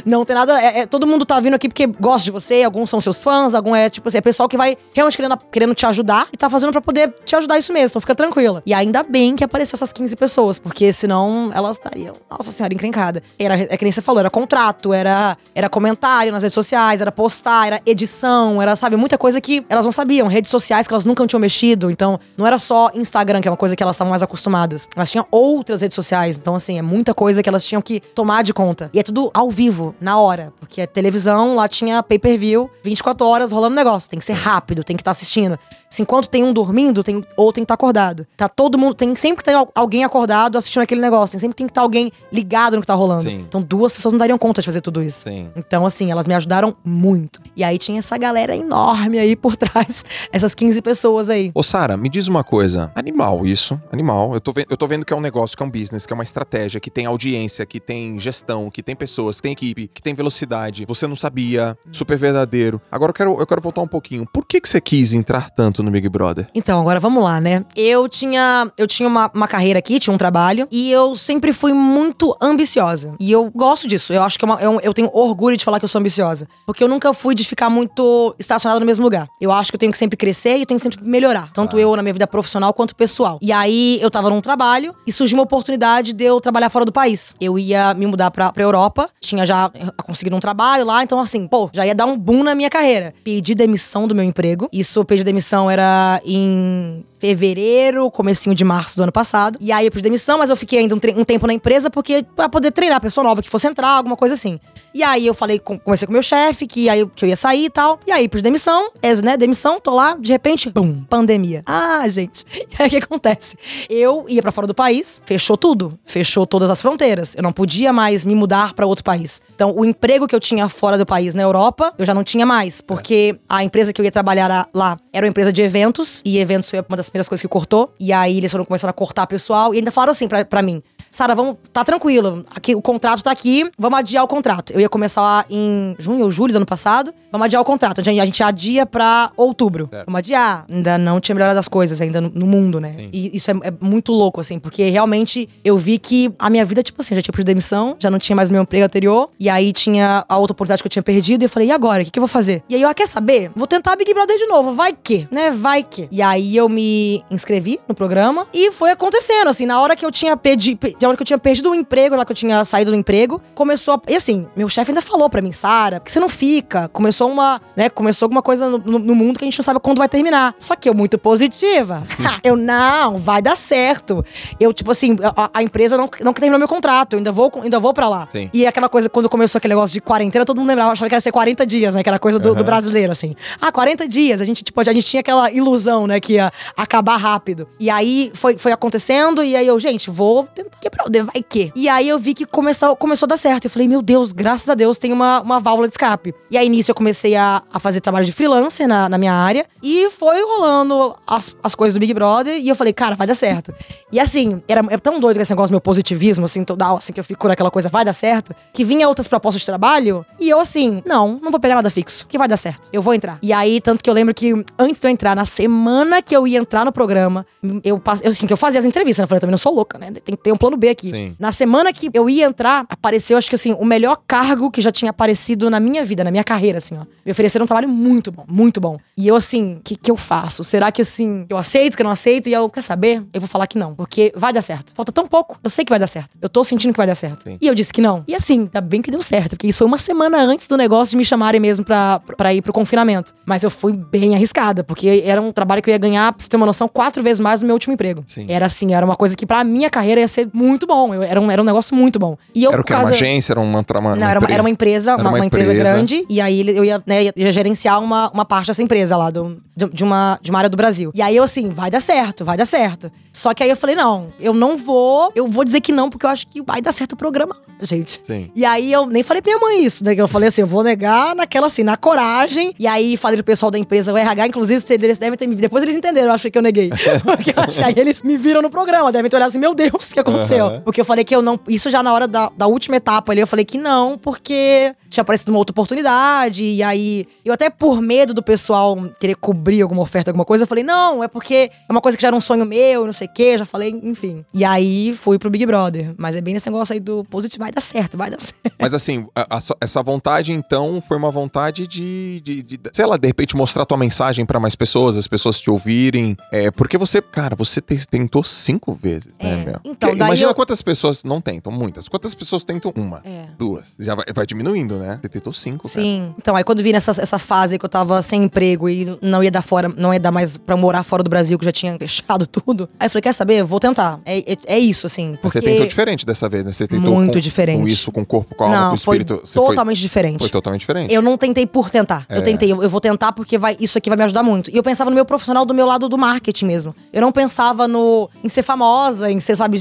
não 0.06 0.26
tem 0.26 0.36
nada. 0.36 0.60
é- 0.62 0.80
é- 0.82 0.86
todo 0.86 1.06
mundo 1.08 1.26
tá 1.26 1.40
vindo 1.40 1.54
aqui 1.54 1.68
porque 1.68 1.88
gosta 1.88 2.26
de 2.26 2.32
você, 2.32 2.64
alguns 2.64 2.90
são 2.90 3.00
seus 3.00 3.22
fãs, 3.24 3.54
algum 3.56 3.76
é, 3.76 3.90
tipo 3.90 4.08
assim, 4.08 4.18
é 4.18 4.22
pessoal 4.22 4.48
que 4.50 4.58
vai 4.58 4.78
realmente 4.94 5.18
querendo, 5.18 5.38
querendo 5.52 5.74
te 5.76 5.86
ajudar 5.86 6.28
e 6.34 6.38
tá 6.38 6.50
fazendo 6.50 6.72
pra 6.72 6.82
poder 6.82 7.14
te 7.26 7.36
ajudar 7.36 7.58
isso 7.58 7.72
mesmo. 7.74 7.90
Então 7.92 8.02
fica 8.02 8.16
tranquila. 8.16 8.62
E 8.66 8.74
ainda 8.74 9.04
bem 9.04 9.36
que 9.36 9.44
apareceu 9.44 9.76
essas 9.76 9.92
15 9.94 10.16
pessoas, 10.16 10.60
porque 10.60 10.92
senão 10.94 11.50
elas 11.54 11.78
estariam, 11.78 12.16
nossa 12.30 12.52
senhora, 12.52 12.74
encrencada. 12.74 13.22
Era, 13.38 13.56
é 13.56 13.78
que 13.78 13.84
nem 13.84 13.92
você 13.92 14.02
falou, 14.02 14.20
era 14.20 14.30
contrato, 14.30 14.94
era, 14.94 15.38
era 15.56 15.70
comentário 15.70 16.32
nas 16.32 16.44
redes 16.44 16.54
sociais, 16.54 17.02
era 17.02 17.12
postar, 17.12 17.68
era 17.68 17.82
edição, 17.86 18.62
era, 18.62 18.76
sabe, 18.76 18.96
muita 18.96 19.18
coisa 19.18 19.40
que 19.42 19.64
elas 19.70 19.86
não 19.86 19.92
sabiam. 19.92 20.28
Redes 20.28 20.52
sociais 20.52 20.88
que 20.88 20.94
elas 20.94 21.06
nunca 21.06 21.26
tinham 21.28 21.40
mexido. 21.40 21.90
Então, 21.92 22.20
não 22.38 22.46
era 22.46 22.58
só 22.60 22.92
Instagram, 22.94 23.42
que 23.42 23.48
é 23.48 23.52
uma 23.52 23.58
coisa 23.58 23.76
que 23.76 23.84
elas 23.84 23.96
estavam 23.96 24.10
mais 24.12 24.24
acostumadas. 24.24 24.88
Elas 24.96 25.12
tinham 25.12 25.26
outras 25.32 25.82
redes 25.82 25.96
sociais. 25.96 26.38
Então, 26.38 26.56
assim, 26.56 26.78
é 26.78 26.82
muita 26.82 27.14
coisa 27.14 27.42
que 27.44 27.50
elas 27.50 27.64
tinham 27.66 27.82
que 27.82 28.00
tomar 28.00 28.44
de 28.44 28.54
conta. 28.54 28.69
E 28.94 29.00
é 29.00 29.04
tudo 29.04 29.30
ao 29.34 29.50
vivo, 29.50 29.96
na 30.00 30.18
hora. 30.20 30.54
Porque 30.60 30.82
a 30.82 30.88
televisão 30.88 31.56
lá 31.56 31.68
tinha 31.68 32.02
pay-per-view, 32.02 32.70
24 32.84 33.26
horas 33.26 33.52
rolando 33.52 33.76
negócio. 33.76 34.10
Tem 34.10 34.20
que 34.20 34.26
ser 34.26 34.34
rápido, 34.34 34.84
tem 34.84 34.96
que 34.96 35.02
estar 35.02 35.12
assistindo 35.12 35.40
repetindo. 35.40 35.60
Se 35.90 36.04
enquanto 36.04 36.30
tem 36.30 36.44
um 36.44 36.54
dormindo, 36.54 37.04
tem 37.04 37.16
outro 37.36 37.56
tem 37.56 37.64
que 37.64 37.66
estar 37.66 37.74
acordado. 37.74 38.28
Tá 38.38 38.48
todo 38.48 38.78
mundo. 38.78 38.94
Tem 38.94 39.16
sempre 39.16 39.44
tem 39.44 39.56
alguém 39.74 40.04
acordado 40.04 40.56
assistindo 40.56 40.84
aquele 40.84 41.02
negócio. 41.02 41.34
Tem 41.34 41.40
sempre 41.40 41.56
tem 41.56 41.66
que 41.66 41.72
estar 41.72 41.82
alguém 41.82 42.12
ligado 42.32 42.76
no 42.76 42.82
que 42.82 42.88
tá 42.88 42.94
rolando. 42.94 43.24
Sim. 43.24 43.46
Então 43.48 43.60
duas 43.62 43.94
pessoas 43.94 44.14
não 44.14 44.20
dariam 44.20 44.38
conta 44.38 44.62
de 44.62 44.66
fazer 44.68 44.82
tudo 44.82 45.02
isso. 45.02 45.22
Sim. 45.22 45.50
Então, 45.56 45.86
assim, 45.86 46.12
elas 46.12 46.28
me 46.28 46.36
ajudaram 46.36 46.76
muito. 46.84 47.42
E 47.56 47.64
aí 47.64 47.80
tinha 47.80 48.00
essa 48.00 48.18
galera 48.18 48.56
enorme 48.56 49.18
aí 49.18 49.36
por 49.36 49.56
trás, 49.58 50.06
essas 50.32 50.54
15 50.54 50.80
pessoas 50.82 51.30
aí. 51.30 51.52
Ô, 51.56 51.64
Sara, 51.64 51.98
me 51.98 52.08
diz 52.08 52.28
uma 52.28 52.44
coisa. 52.44 52.92
Animal 52.94 53.46
isso, 53.46 53.82
animal. 53.92 54.34
Eu 54.36 54.42
tô, 54.42 54.54
eu 54.70 54.78
tô 54.78 54.88
vendo 54.88 55.06
que 55.06 55.12
é 55.12 55.16
um 55.16 55.22
negócio, 55.22 55.58
que 55.58 55.64
é 55.64 55.66
um 55.66 55.72
business, 55.72 56.06
que 56.06 56.14
é 56.14 56.16
uma 56.16 56.24
estratégia, 56.24 56.80
que 56.80 56.92
tem 56.92 57.08
audiência, 57.08 57.66
que 57.66 57.80
tem 57.80 58.20
gestão, 58.20 58.59
que 58.72 58.82
tem 58.82 58.96
pessoas, 58.96 59.36
que 59.38 59.44
tem 59.44 59.52
equipe, 59.52 59.88
que 59.94 60.02
tem 60.02 60.16
velocidade. 60.16 60.86
Você 60.88 61.06
não 61.06 61.16
sabia, 61.16 61.78
super 61.92 62.18
verdadeiro. 62.18 62.82
Agora 62.92 63.12
eu 63.12 63.14
quero, 63.14 63.40
eu 63.40 63.46
quero 63.46 63.62
voltar 63.62 63.82
um 63.82 63.88
pouquinho. 63.88 64.26
Por 64.34 64.44
que, 64.44 64.60
que 64.60 64.68
você 64.68 64.82
quis 64.82 65.14
entrar 65.14 65.52
tanto 65.52 65.84
no 65.84 65.92
Big 65.92 66.10
Brother? 66.10 66.48
Então, 66.56 66.82
agora 66.82 67.00
vamos 67.00 67.24
lá, 67.24 67.40
né? 67.40 67.64
Eu 67.76 68.10
tinha, 68.10 68.72
eu 68.76 68.88
tinha 68.88 69.08
uma, 69.08 69.30
uma 69.34 69.48
carreira 69.48 69.78
aqui, 69.78 70.00
tinha 70.00 70.14
um 70.14 70.18
trabalho, 70.18 70.68
e 70.72 70.90
eu 70.92 71.16
sempre 71.16 71.54
fui 71.54 71.74
muito 71.74 72.36
ambiciosa. 72.42 73.14
E 73.20 73.32
eu 73.32 73.52
gosto 73.54 73.88
disso. 73.88 74.12
Eu 74.12 74.24
acho 74.24 74.40
que 74.40 74.46
é 74.46 74.48
uma- 74.48 74.60
eu, 74.62 74.80
eu 74.82 74.94
tenho 74.94 75.10
orgulho 75.14 75.56
de 75.56 75.64
falar 75.64 75.78
que 75.80 75.86
eu 75.86 75.90
sou 75.90 76.00
ambiciosa. 76.00 76.48
Porque 76.66 76.84
eu 76.84 76.88
nunca 76.88 77.14
fui 77.14 77.36
de 77.36 77.44
ficar 77.44 77.70
muito 77.70 78.34
estacionada 78.40 78.80
no 78.80 78.86
mesmo 78.86 79.04
lugar. 79.04 79.28
Eu 79.40 79.52
acho 79.52 79.72
que 79.72 79.76
eu 79.76 79.80
tenho 79.80 79.92
que 79.92 79.98
sempre 79.98 80.18
crescer 80.18 80.58
e 80.58 80.62
eu 80.62 80.66
tenho 80.66 80.80
que 80.80 80.84
sempre 80.84 81.04
melhorar. 81.04 81.52
Tanto 81.54 81.78
eu 81.78 81.96
na 81.96 82.02
minha 82.02 82.14
vida 82.14 82.26
profissional 82.26 82.74
quanto 82.74 82.96
pessoal. 82.96 83.38
E 83.42 83.52
aí 83.52 84.00
eu 84.02 84.10
tava 84.10 84.30
num 84.30 84.42
trabalho 84.42 84.94
e 85.06 85.12
surgiu 85.12 85.38
uma 85.38 85.44
oportunidade 85.44 86.14
de 86.14 86.24
eu 86.24 86.40
trabalhar 86.42 86.70
fora 86.70 86.86
do 86.86 86.92
país. 86.92 87.34
Eu 87.40 87.60
ia 87.60 87.94
me 87.94 88.06
mudar 88.08 88.32
pra, 88.52 88.64
Europa, 88.64 89.10
tinha 89.20 89.46
já 89.46 89.72
conseguido 90.06 90.36
um 90.36 90.40
trabalho 90.40 90.86
lá, 90.86 91.04
então 91.04 91.20
assim, 91.20 91.48
pô, 91.48 91.70
já 91.74 91.86
ia 91.86 91.96
dar 91.96 92.06
um 92.06 92.18
boom 92.18 92.44
na 92.44 92.56
minha 92.56 92.70
carreira. 92.70 93.14
Pedi 93.24 93.56
demissão 93.56 94.08
do 94.08 94.16
meu 94.16 94.24
emprego. 94.24 94.70
Isso, 94.72 95.04
pedi 95.06 95.24
demissão 95.24 95.70
era 95.70 96.22
em 96.26 97.04
fevereiro, 97.20 98.10
comecinho 98.10 98.56
de 98.56 98.64
março 98.64 98.98
do 98.98 99.04
ano 99.04 99.12
passado. 99.12 99.60
E 99.62 99.72
aí 99.72 99.86
eu 99.86 99.92
pedi 99.92 100.04
demissão, 100.04 100.38
mas 100.40 100.50
eu 100.50 100.56
fiquei 100.56 100.80
ainda 100.80 100.96
um, 100.96 101.00
um 101.18 101.24
tempo 101.24 101.46
na 101.46 101.54
empresa 101.54 101.90
porque 101.90 102.26
pra 102.36 102.50
poder 102.50 102.72
treinar 102.72 102.98
a 102.98 103.02
pessoa 103.02 103.24
nova 103.24 103.42
que 103.42 103.50
fosse 103.50 103.68
entrar, 103.68 103.90
alguma 103.90 104.16
coisa 104.16 104.34
assim. 104.34 104.60
E 104.94 105.04
aí 105.04 105.28
eu 105.28 105.34
falei, 105.34 105.60
com, 105.60 105.78
conversei 105.78 106.08
com 106.08 106.12
o 106.12 106.14
meu 106.14 106.24
chefe 106.24 106.66
que 106.66 106.90
aí 106.90 107.06
que 107.16 107.26
eu 107.26 107.30
ia 107.30 107.36
sair 107.36 107.66
e 107.66 107.70
tal. 107.70 108.00
E 108.08 108.12
aí 108.12 108.28
pedi 108.28 108.42
demissão, 108.42 108.90
é, 109.02 109.14
né, 109.22 109.38
demissão, 109.38 109.80
tô 109.80 109.94
lá, 109.94 110.16
de 110.20 110.32
repente, 110.32 110.70
bum, 110.70 111.04
pandemia. 111.04 111.62
Ah, 111.66 112.08
gente. 112.08 112.46
E 112.70 112.82
aí 112.82 112.88
o 112.88 112.92
que 112.92 112.98
acontece? 112.98 113.58
Eu 113.90 114.26
ia 114.30 114.42
pra 114.42 114.52
fora 114.52 114.68
do 114.68 114.76
país, 114.76 115.22
fechou 115.26 115.58
tudo, 115.58 116.00
fechou 116.06 116.46
todas 116.46 116.70
as 116.70 116.82
fronteiras. 116.82 117.36
Eu 117.36 117.44
não 117.44 117.52
podia 117.52 117.92
mais 117.92 118.24
me 118.24 118.36
mudar 118.36 118.74
pra 118.74 118.86
outro 118.86 119.04
país. 119.04 119.42
Então, 119.54 119.74
o 119.76 119.84
emprego 119.84 120.28
que 120.28 120.36
eu 120.36 120.40
tinha 120.40 120.70
fora 120.70 120.98
do 120.98 121.06
país 121.06 121.34
na 121.34 121.42
Europa, 121.42 121.94
eu 121.98 122.06
já 122.06 122.14
não 122.14 122.24
tinha 122.24 122.46
mais, 122.46 122.80
porque 122.80 123.38
a 123.50 123.64
empresa 123.64 123.92
que 123.92 124.00
eu 124.00 124.06
ia 124.06 124.12
trabalhar 124.12 124.70
lá 124.74 124.98
era 125.12 125.26
uma 125.26 125.30
empresa 125.30 125.52
de 125.52 125.62
eventos, 125.62 126.22
e 126.24 126.38
eventos 126.38 126.70
foi 126.70 126.80
uma 126.88 126.96
das 126.96 127.09
primeiras 127.10 127.30
coisas 127.30 127.42
que 127.42 127.48
cortou. 127.48 127.94
E 128.00 128.12
aí 128.14 128.38
eles 128.38 128.52
foram 128.52 128.66
começando 128.66 128.90
a 128.90 128.94
cortar 128.94 129.28
pessoal, 129.28 129.74
e 129.74 129.78
ainda 129.78 129.92
falaram 129.92 130.12
assim 130.12 130.28
pra, 130.28 130.44
pra 130.46 130.62
mim: 130.62 130.82
Sara, 131.12 131.36
vamos, 131.36 131.58
tá 131.74 131.84
tranquilo, 131.84 132.46
aqui, 132.56 132.76
o 132.76 132.82
contrato 132.82 133.24
tá 133.24 133.32
aqui, 133.32 133.70
vamos 133.78 134.00
adiar 134.00 134.24
o 134.24 134.28
contrato. 134.28 134.74
Eu 134.74 134.80
ia 134.80 134.90
começar 134.90 135.22
lá 135.22 135.46
em 135.50 135.96
junho 135.98 136.24
ou 136.24 136.32
julho 136.32 136.54
do 136.54 136.58
ano 136.58 136.66
passado, 136.66 137.14
vamos 137.32 137.46
adiar 137.46 137.62
o 137.62 137.66
contrato. 137.66 138.02
A 138.02 138.04
gente, 138.04 138.20
a 138.20 138.26
gente 138.26 138.44
adia 138.44 138.86
pra 138.86 139.32
outubro. 139.36 139.88
Certo. 139.90 140.06
Vamos 140.06 140.20
adiar. 140.20 140.66
Ainda 140.70 140.98
não 140.98 141.20
tinha 141.20 141.36
melhorado 141.36 141.60
as 141.60 141.68
coisas 141.68 142.02
ainda 142.02 142.22
no, 142.22 142.30
no 142.30 142.46
mundo, 142.46 142.80
né? 142.80 142.94
Sim. 142.94 143.10
E 143.12 143.36
isso 143.36 143.50
é, 143.52 143.54
é 143.64 143.74
muito 143.82 144.12
louco, 144.12 144.40
assim, 144.40 144.60
porque 144.60 144.90
realmente 144.90 145.50
eu 145.64 145.78
vi 145.78 145.98
que 145.98 146.32
a 146.38 146.50
minha 146.50 146.66
vida, 146.66 146.84
tipo 146.84 147.02
assim, 147.02 147.16
já 147.16 147.22
tinha 147.22 147.32
pedido 147.32 147.48
demissão, 147.48 147.96
já 148.00 148.12
não 148.12 148.20
tinha 148.20 148.36
mais 148.36 148.52
meu 148.52 148.62
emprego 148.62 148.86
anterior, 148.86 149.30
e 149.40 149.50
aí 149.50 149.74
tinha 149.74 150.26
a 150.28 150.38
outra 150.38 150.54
oportunidade 150.54 150.84
que 150.84 150.88
eu 150.88 150.92
tinha 150.92 151.04
perdido, 151.04 151.44
e 151.44 151.46
eu 151.46 151.50
falei, 151.50 151.70
e 151.70 151.72
agora? 151.72 152.02
O 152.02 152.06
que, 152.06 152.12
que 152.12 152.20
eu 152.20 152.22
vou 152.22 152.28
fazer? 152.28 152.64
E 152.70 152.76
aí 152.76 152.82
eu, 152.82 152.90
ah, 152.90 152.94
quer 152.94 153.08
saber? 153.08 153.52
Vou 153.56 153.68
tentar 153.68 153.96
Big 153.96 154.14
Brother 154.14 154.38
de 154.38 154.46
novo, 154.46 154.74
vai 154.74 154.94
que, 154.94 155.28
né? 155.32 155.52
Vai 155.52 155.84
que. 155.84 156.08
E 156.12 156.22
aí 156.22 156.56
eu 156.56 156.70
me 156.70 157.24
inscrevi 157.32 157.80
no 157.88 157.96
programa 157.96 158.48
e 158.54 158.72
foi 158.72 158.92
acontecendo, 158.92 159.48
assim, 159.48 159.66
na 159.66 159.82
hora 159.82 159.96
que 159.96 160.06
eu 160.06 160.12
tinha 160.12 160.36
perdido, 160.38 160.80
hora 161.08 161.16
que 161.18 161.22
eu 161.24 161.26
tinha 161.26 161.38
perdido 161.40 161.70
o 161.72 161.76
emprego, 161.76 162.16
lá 162.16 162.26
que 162.26 162.32
eu 162.32 162.36
tinha 162.36 162.64
saído 162.66 162.92
do 162.92 162.98
emprego, 162.98 163.42
começou 163.56 163.94
a, 163.96 164.02
E 164.12 164.16
assim, 164.16 164.48
meu 164.56 164.68
chefe 164.68 164.92
ainda 164.92 165.02
falou 165.02 165.30
pra 165.30 165.42
mim, 165.42 165.52
Sara, 165.52 166.00
por 166.00 166.06
que 166.06 166.12
você 166.12 166.20
não 166.20 166.30
fica? 166.30 166.88
Começou 166.90 167.30
uma, 167.32 167.62
né, 167.76 167.90
começou 167.90 168.26
alguma 168.26 168.42
coisa 168.42 168.68
no, 168.70 168.78
no- 168.78 169.00
no 169.00 169.16
mundo 169.16 169.38
que 169.40 169.46
a 169.46 169.48
gente 169.48 169.58
não 169.58 169.64
sabe 169.64 169.80
quando 169.80 169.98
vai 170.00 170.10
terminar. 170.10 170.54
Só 170.60 170.76
que 170.76 170.90
eu 170.90 170.94
muito 170.94 171.18
positiva. 171.18 172.04
eu, 172.44 172.56
não, 172.56 173.18
vai 173.18 173.42
dar 173.42 173.56
certo. 173.56 174.26
Eu, 174.60 174.74
tipo 174.74 174.92
assim, 174.92 175.16
a, 175.36 175.50
a 175.54 175.64
empresa 175.64 175.96
não, 175.98 176.10
não 176.22 176.34
terminou 176.34 176.60
meu 176.60 176.68
contrato, 176.68 177.14
eu 177.14 177.18
ainda 177.18 177.32
vou, 177.32 177.52
ainda 177.64 177.80
vou 177.80 177.94
pra 177.94 178.10
lá. 178.10 178.28
Sim. 178.32 178.50
E 178.54 178.66
aquela 178.68 178.90
coisa, 178.90 179.10
quando 179.10 179.30
começou 179.30 179.58
aquele 179.60 179.74
negócio 179.74 179.94
de 179.94 180.02
quarentena, 180.02 180.44
todo 180.46 180.58
mundo 180.60 180.68
lembrava, 180.70 180.92
achava 180.92 181.08
que 181.08 181.16
ia 181.16 181.22
ser 181.22 181.32
40 181.32 181.66
dias, 181.66 181.94
né? 181.96 182.02
Aquela 182.02 182.20
coisa 182.20 182.40
do, 182.40 182.50
do 182.50 182.56
Aham. 182.56 182.64
brasileiro, 182.64 183.12
assim. 183.12 183.36
Ah, 183.62 183.72
40 183.72 184.08
dias. 184.08 184.42
A 184.42 184.46
gente, 184.46 184.64
tipo, 184.64 184.80
a 184.80 184.84
gente 184.84 185.06
tinha 185.06 185.22
aquela 185.22 185.52
ilusão, 185.52 186.08
né? 186.08 186.20
Que 186.20 186.34
ia 186.34 186.52
acabar 186.76 187.18
rápido. 187.18 187.68
E 187.80 187.90
aí 187.90 188.32
foi, 188.34 188.58
foi 188.58 188.72
acontecendo, 188.72 189.44
e 189.44 189.56
aí 189.56 189.68
eu, 189.68 189.80
gente, 189.80 190.10
vou 190.10 190.48
tentar 190.54 190.78
quebrar 190.90 191.06
o 191.06 191.10
dedo, 191.10 191.30
vai 191.32 191.42
que. 191.42 191.72
E 191.76 191.88
aí 191.88 192.08
eu 192.10 192.18
vi 192.18 192.34
que 192.34 192.46
começou, 192.46 192.96
começou 192.96 193.26
a 193.26 193.30
dar 193.30 193.38
certo. 193.38 193.66
Eu 193.66 193.70
falei, 193.70 193.88
meu 193.88 194.02
Deus, 194.02 194.32
graças 194.32 194.70
a 194.70 194.76
Deus 194.76 194.98
tem 194.98 195.14
uma, 195.14 195.42
uma 195.42 195.60
válvula 195.60 195.88
de 195.88 195.94
escape. 195.94 196.34
E 196.50 196.58
aí 196.58 196.68
nisso 196.68 196.92
eu 196.92 196.96
comecei 196.96 197.36
a, 197.36 197.64
a 197.72 197.80
fazer 197.80 198.02
trabalho 198.02 198.26
de 198.26 198.32
freelancer 198.32 198.88
na, 198.88 199.08
na 199.08 199.18
minha 199.18 199.34
área. 199.34 199.66
E 199.82 200.10
foi 200.10 200.42
rolando 200.42 201.16
as, 201.26 201.56
as 201.64 201.76
coisas 201.76 201.94
do 201.94 202.00
Big 202.00 202.14
Brother. 202.14 202.60
E 202.60 202.68
eu 202.68 202.76
falei, 202.76 202.94
cara, 202.94 203.16
vai 203.16 203.28
dar 203.28 203.36
certo. 203.36 203.74
E 204.12 204.20
assim, 204.20 204.62
era, 204.68 204.82
é 204.90 204.98
tão 204.98 205.20
doido 205.20 205.40
esse 205.40 205.52
negócio, 205.52 205.72
meu 205.72 205.82
positivismo, 205.82 206.46
assim, 206.46 206.64
total, 206.64 206.98
assim, 206.98 207.14
que 207.14 207.20
eu 207.20 207.24
fico 207.24 207.48
naquela 207.48 207.72
coisa, 207.72 207.90
vai 207.90 208.04
dar 208.04 208.14
certo. 208.14 208.54
Que 208.74 208.84
vinha 208.84 209.08
outras 209.08 209.28
propostas 209.28 209.62
de 209.62 209.66
trabalho. 209.66 210.26
E 210.40 210.50
eu 210.50 210.60
assim, 210.60 211.02
não, 211.06 211.40
não 211.42 211.52
vou 211.52 211.60
pegar 211.60 211.76
nada 211.76 211.90
fixo. 211.90 212.26
Que 212.28 212.38
vai 212.38 212.48
dar 212.48 212.58
certo. 212.58 212.90
Eu 212.92 213.02
vou 213.02 213.14
entrar. 213.14 213.38
E 213.42 213.54
aí, 213.54 213.80
tanto 213.80 214.04
que 214.04 214.10
eu 214.10 214.14
lembro 214.14 214.34
que 214.34 214.54
antes 214.78 215.00
de 215.00 215.08
eu 215.08 215.12
entrar, 215.12 215.36
na 215.36 215.46
semana 215.46 216.22
que 216.22 216.36
eu 216.36 216.48
ia 216.48 216.58
entrar 216.58 216.84
no 216.84 216.92
programa, 216.92 217.46
eu, 217.84 218.02
eu 218.24 218.30
assim, 218.30 218.48
que 218.48 218.54
eu 218.54 218.58
fazia 218.58 218.80
as 218.80 218.86
entrevistas, 218.86 219.20
né? 219.20 219.24
Eu 219.24 219.28
falei, 219.28 219.38
eu 219.38 219.42
também 219.42 219.52
não 219.52 219.58
sou 219.58 219.74
louca, 219.74 219.98
né? 219.98 220.12
Tem 220.12 220.36
que 220.36 220.44
ter 220.44 220.52
um 220.52 220.58
plano 220.58 220.78
B 220.80 220.90
aqui. 220.90 221.10
Sim. 221.10 221.36
Na 221.38 221.52
semana 221.52 221.94
que 221.94 222.10
eu 222.14 222.30
ia 222.30 222.46
entrar, 222.46 222.86
apareceu, 222.90 223.38
acho 223.38 223.50
que 223.50 223.56
assim, 223.56 223.74
o 223.74 223.86
melhor 223.86 224.18
cargo 224.28 224.72
que 224.72 224.82
já 224.82 224.92
tinha 224.92 225.12
aparecido 225.12 225.70
na 225.70 225.80
minha 225.80 226.04
vida, 226.04 226.24
na 226.24 226.32
minha 226.32 226.44
carreira, 226.44 226.78
assim, 226.78 226.96
ó. 226.98 227.06
Me 227.26 227.32
ofereceram 227.32 227.66
um 227.66 227.68
trabalho 227.68 227.90
muito 227.90 228.32
bom, 228.32 228.46
muito 228.48 228.80
bom. 228.80 228.98
E 229.18 229.28
eu, 229.28 229.36
assim, 229.36 229.76
o 229.76 229.82
que, 229.82 229.96
que 229.96 230.10
eu 230.10 230.16
faço? 230.16 230.64
Será 230.64 230.92
que, 230.92 231.02
assim, 231.02 231.46
eu 231.50 231.58
aceito, 231.58 231.96
que 231.96 232.02
eu 232.02 232.06
não 232.06 232.12
aceito? 232.12 232.50
E 232.50 232.54
eu, 232.54 232.70
quer 232.70 232.82
saber? 232.82 233.24
Eu 233.34 233.42
vou 233.42 233.48
falar 233.48 233.68
que 233.68 233.78
não, 233.78 233.94
porque 233.94 234.32
vai 234.36 234.54
dar 234.54 234.62
certo. 234.62 234.94
Falta 234.96 235.12
tão 235.12 235.28
pouco, 235.28 235.60
eu 235.64 235.70
sei 235.70 235.84
que 235.86 235.90
vai 235.90 236.00
dar 236.00 236.08
certo. 236.08 236.38
Eu 236.42 236.50
tô 236.50 236.64
sentindo 236.64 236.92
que 236.94 236.98
vai 236.98 237.08
dar 237.08 237.16
certo. 237.16 237.44
Sim. 237.44 237.58
E 237.62 237.68
eu 237.68 237.76
disse 237.76 237.92
que 237.92 238.02
não. 238.02 238.24
E 238.28 238.36
assim, 238.36 238.62
ainda 238.62 238.82
bem 238.82 239.02
que 239.02 239.12
deu 239.12 239.22
certo, 239.22 239.52
porque 239.52 239.68
isso 239.68 239.80
foi 239.80 239.88
uma 239.88 239.98
semana 239.98 240.38
antes 240.40 240.68
do 240.68 240.78
negócio 240.78 241.12
de 241.12 241.18
me 241.18 241.26
chamarem 241.26 241.60
mesmo 241.60 241.84
pra, 241.86 242.20
pra 242.38 242.54
ir 242.54 242.62
pro 242.62 242.74
confinamento. 242.74 243.34
Mas 243.46 243.64
eu 243.64 243.70
fui 243.70 243.94
bem 243.94 244.36
arriscada, 244.36 244.84
porque 244.84 245.24
era 245.26 245.42
um 245.42 245.52
trabalho 245.52 245.82
que 245.82 245.90
eu 245.90 245.94
ia 245.94 245.98
ganhar, 245.98 246.32
pra 246.32 246.42
você 246.44 246.50
ter 246.50 246.58
uma 246.58 246.66
noção, 246.66 246.88
quatro 246.88 247.22
vezes 247.22 247.40
mais 247.40 247.62
do 247.62 247.66
meu 247.66 247.76
último 247.76 247.94
emprego. 247.94 248.24
Sim. 248.26 248.46
Era 248.48 248.66
assim, 248.66 248.94
era 248.94 249.06
uma 249.06 249.16
coisa 249.16 249.36
que 249.36 249.46
pra 249.46 249.64
minha 249.64 249.90
carreira 249.90 250.22
ia 250.22 250.28
ser 250.28 250.50
muito 250.54 250.69
bom. 250.88 251.14
Eu- 251.14 251.24
era, 251.24 251.40
um, 251.40 251.50
era 251.52 251.62
um 251.62 251.66
negócio 251.66 251.96
muito 251.96 252.18
bom. 252.20 252.38
E 252.54 252.64
eu, 252.64 252.72
Era 252.72 252.82
o 252.82 252.84
que? 252.84 252.94
Era 252.94 253.02
uma 253.04 253.10
agência? 253.10 253.54
Era 253.54 253.60
uma, 253.60 253.80
uma, 253.80 254.16
não, 254.16 254.28
era 254.30 254.40
uma, 254.40 254.50
era 254.52 254.62
uma 254.64 254.70
empresa, 254.70 255.12
Era 255.12 255.22
uma, 255.22 255.30
uma 255.32 255.38
uma 255.40 255.46
empresa, 255.46 255.72
empresa. 255.74 255.94
grande, 255.94 256.26
e 256.30 256.42
aí 256.42 256.68
eu 256.76 256.84
ia, 256.84 257.02
né, 257.06 257.24
ia- 257.24 257.34
ia 257.36 257.52
gerenciar 257.52 258.02
uma, 258.02 258.30
uma 258.32 258.46
parte 258.46 258.68
dessa 258.68 258.82
empresa 258.84 259.16
lá, 259.18 259.30
do, 259.30 259.58
de, 259.76 259.88
de 259.90 260.04
uma, 260.04 260.38
de 260.42 260.50
uma 260.52 260.60
área 260.60 260.70
do 260.70 260.78
Brasil. 260.78 261.12
E 261.16 261.22
aí 261.22 261.36
eu 261.36 261.44
assim, 261.44 261.70
vai 261.70 261.90
dar 261.90 262.02
certo, 262.02 262.44
vai 262.46 262.58
dar 262.58 262.66
certo. 262.66 263.12
Só 263.32 263.54
que 263.54 263.64
aí 263.64 263.70
eu 263.70 263.78
falei, 263.78 263.96
não, 263.96 264.28
eu 264.40 264.54
não 264.54 264.76
vou, 264.78 265.32
eu 265.36 265.48
vou 265.48 265.64
dizer 265.64 265.82
que 265.82 265.92
não, 265.92 266.10
porque 266.10 266.26
eu 266.26 266.30
acho 266.30 266.48
que 266.48 266.62
vai 266.62 266.82
dar 266.82 266.92
certo 266.92 267.14
o 267.14 267.16
programa, 267.16 267.56
gente. 267.82 268.20
Sim. 268.24 268.50
E 268.56 268.66
aí 268.66 268.92
eu 268.92 269.06
nem 269.06 269.24
falei 269.24 269.42
pra 269.42 269.54
minha 269.56 269.62
mãe 269.66 269.84
isso, 269.86 270.04
né? 270.04 270.16
que 270.16 270.22
Eu 270.22 270.28
falei 270.28 270.50
assim, 270.50 270.62
eu 270.62 270.68
vou 270.68 270.84
negar 270.84 271.36
naquela 271.36 271.68
assim, 271.68 271.84
na 271.84 271.96
coragem. 271.96 272.74
E 272.78 272.86
aí 272.88 273.16
falei 273.16 273.38
pro 273.38 273.44
pessoal 273.46 273.72
da 273.72 273.78
empresa, 273.78 274.12
o 274.12 274.18
RH, 274.18 274.48
inclusive, 274.48 274.84
eles 274.90 275.18
devem 275.20 275.38
ter 275.38 275.48
me 275.48 275.56
Depois 275.56 275.84
eles 275.84 275.96
entenderam, 275.96 276.28
eu 276.30 276.34
acho 276.34 276.50
que 276.50 276.58
eu 276.58 276.62
neguei. 276.62 276.90
Porque 277.24 277.52
eu 277.52 277.64
acho 277.64 277.78
que 277.78 277.84
aí 277.84 277.94
eles 277.98 278.22
me 278.24 278.36
viram 278.38 278.62
no 278.62 278.70
programa, 278.70 279.12
devem 279.12 279.30
ter 279.30 279.38
olhado 279.38 279.50
assim, 279.50 279.60
meu 279.60 279.74
Deus, 279.76 280.10
o 280.12 280.14
que 280.14 280.20
aconteceu? 280.20 280.59
Porque 280.84 281.02
eu 281.02 281.06
falei 281.06 281.24
que 281.24 281.36
eu 281.36 281.42
não. 281.42 281.60
Isso 281.68 281.90
já 281.90 282.02
na 282.04 282.14
hora 282.14 282.28
da, 282.28 282.52
da 282.58 282.68
última 282.68 282.98
etapa 282.98 283.32
ali, 283.32 283.42
eu 283.42 283.48
falei 283.48 283.66
que 283.66 283.78
não, 283.78 284.18
porque 284.18 284.94
tinha 285.10 285.22
aparecido 285.22 285.52
uma 285.52 285.58
outra 285.60 285.72
oportunidade. 285.72 286.64
E 286.64 286.84
aí, 286.84 287.26
eu 287.44 287.54
até 287.54 287.70
por 287.70 288.02
medo 288.02 288.34
do 288.34 288.44
pessoal 288.44 288.98
querer 289.20 289.36
cobrir 289.36 289.82
alguma 289.82 290.02
oferta, 290.02 290.30
alguma 290.32 290.46
coisa, 290.46 290.64
eu 290.64 290.68
falei, 290.68 290.84
não, 290.84 291.24
é 291.24 291.28
porque 291.28 291.72
é 291.88 291.92
uma 291.92 292.02
coisa 292.02 292.18
que 292.18 292.22
já 292.22 292.28
era 292.28 292.36
um 292.36 292.42
sonho 292.42 292.66
meu, 292.66 293.06
não 293.06 293.14
sei 293.14 293.28
o 293.28 293.32
quê, 293.34 293.58
já 293.58 293.66
falei, 293.66 293.90
enfim. 294.04 294.44
E 294.54 294.64
aí 294.66 295.14
fui 295.16 295.38
pro 295.40 295.50
Big 295.50 295.66
Brother. 295.66 296.14
Mas 296.18 296.36
é 296.36 296.42
bem 296.42 296.54
nesse 296.54 296.70
negócio 296.70 296.94
aí 296.94 297.00
do 297.00 297.24
positivo, 297.26 297.64
vai 297.64 297.72
dar 297.72 297.82
certo, 297.82 298.18
vai 298.18 298.30
dar 298.30 298.40
certo. 298.42 298.60
Mas 298.80 298.94
assim, 298.94 299.28
a- 299.36 299.58
a 299.58 299.60
essa 299.82 300.02
vontade, 300.04 300.52
então, 300.54 301.02
foi 301.08 301.18
uma 301.18 301.32
vontade 301.32 301.88
de, 301.88 302.42
de, 302.42 302.64
de- 302.64 302.80
sei 302.94 303.06
lá, 303.06 303.18
de 303.18 303.28
repente 303.28 303.56
mostrar 303.56 303.86
tua 303.86 303.98
mensagem 303.98 304.46
pra 304.46 304.60
mais 304.60 304.76
pessoas, 304.76 305.18
as 305.18 305.28
pessoas 305.28 305.60
te 305.60 305.70
ouvirem. 305.70 306.38
É, 306.52 306.72
porque 306.72 306.98
você, 306.98 307.22
cara, 307.22 307.56
você 307.56 307.82
te- 307.82 308.08
tentou 308.08 308.44
cinco 308.44 308.94
vezes, 308.94 309.30
né, 309.42 309.52
É, 309.62 309.66
meu? 309.66 309.80
então, 309.84 310.12
Que- 310.12 310.16
daí 310.18 310.28
imagina 310.28 310.49
Imagina 310.50 310.54
quantas 310.54 310.82
pessoas 310.82 311.24
não 311.24 311.42
tentam, 311.42 311.72
muitas. 311.72 312.08
Quantas 312.08 312.34
pessoas 312.34 312.64
tentam 312.64 312.92
uma? 312.96 313.22
É. 313.24 313.46
Duas. 313.58 313.88
Já 314.00 314.16
vai, 314.16 314.26
vai 314.34 314.46
diminuindo, 314.46 314.98
né? 314.98 315.20
Você 315.22 315.30
tentou 315.30 315.54
cinco, 315.54 315.88
cara. 315.88 316.02
Sim. 316.02 316.34
Então, 316.38 316.56
aí 316.56 316.64
quando 316.64 316.82
vi 316.82 316.92
nessa 316.92 317.12
essa 317.12 317.40
fase 317.40 317.78
que 317.78 317.86
eu 317.86 317.90
tava 317.90 318.22
sem 318.22 318.44
emprego 318.44 318.90
e 318.90 319.18
não 319.22 319.44
ia 319.44 319.52
dar 319.52 319.62
fora, 319.62 319.90
não 319.90 320.14
ia 320.14 320.20
dar 320.20 320.32
mais 320.32 320.58
pra 320.58 320.76
morar 320.76 321.04
fora 321.04 321.24
do 321.24 321.30
Brasil, 321.30 321.58
que 321.58 321.66
já 321.66 321.72
tinha 321.72 321.98
fechado 322.00 322.48
tudo. 322.48 322.90
Aí 323.00 323.08
eu 323.08 323.10
falei, 323.10 323.22
quer 323.22 323.34
saber? 323.34 323.64
Vou 323.64 323.80
tentar. 323.80 324.20
É, 324.26 324.40
é, 324.40 324.58
é 324.66 324.80
isso, 324.80 325.06
assim. 325.06 325.38
Porque 325.42 325.60
Você 325.60 325.62
tentou 325.62 325.88
diferente 325.88 326.26
dessa 326.26 326.50
vez, 326.50 326.66
né? 326.66 326.72
Você 326.72 326.88
tentou 326.88 327.14
Muito 327.14 327.34
com, 327.34 327.40
diferente. 327.40 327.80
com 327.80 327.88
isso, 327.88 328.12
com 328.12 328.22
o 328.22 328.26
corpo, 328.26 328.56
com 328.56 328.64
a 328.64 328.68
alma, 328.68 328.80
não, 328.80 328.90
com 328.90 328.96
o 328.96 329.00
foi 329.00 329.18
espírito. 329.18 329.42
Foi, 329.46 329.66
totalmente 329.68 330.02
diferente. 330.02 330.40
foi 330.40 330.50
totalmente 330.50 330.82
diferente. 330.82 331.14
Eu 331.14 331.22
não 331.22 331.38
tentei 331.38 331.66
por 331.68 331.90
tentar. 331.90 332.26
É. 332.30 332.38
Eu 332.38 332.44
tentei, 332.44 332.72
eu, 332.72 332.82
eu 332.82 332.90
vou 332.90 333.02
tentar 333.02 333.32
porque 333.34 333.58
vai, 333.58 333.76
isso 333.80 333.98
aqui 333.98 334.10
vai 334.10 334.18
me 334.18 334.24
ajudar 334.24 334.44
muito. 334.44 334.72
E 334.72 334.78
eu 334.78 334.84
pensava 334.84 335.10
no 335.10 335.16
meu 335.16 335.26
profissional 335.26 335.66
do 335.66 335.74
meu 335.74 335.86
lado 335.86 336.10
do 336.10 336.18
marketing 336.18 336.66
mesmo. 336.66 336.96
Eu 337.12 337.22
não 337.22 337.32
pensava 337.32 337.88
no 337.88 338.30
em 338.44 338.50
ser 338.50 338.64
famosa, 338.64 339.30
em 339.32 339.40
ser, 339.40 339.56
sabe, 339.56 339.78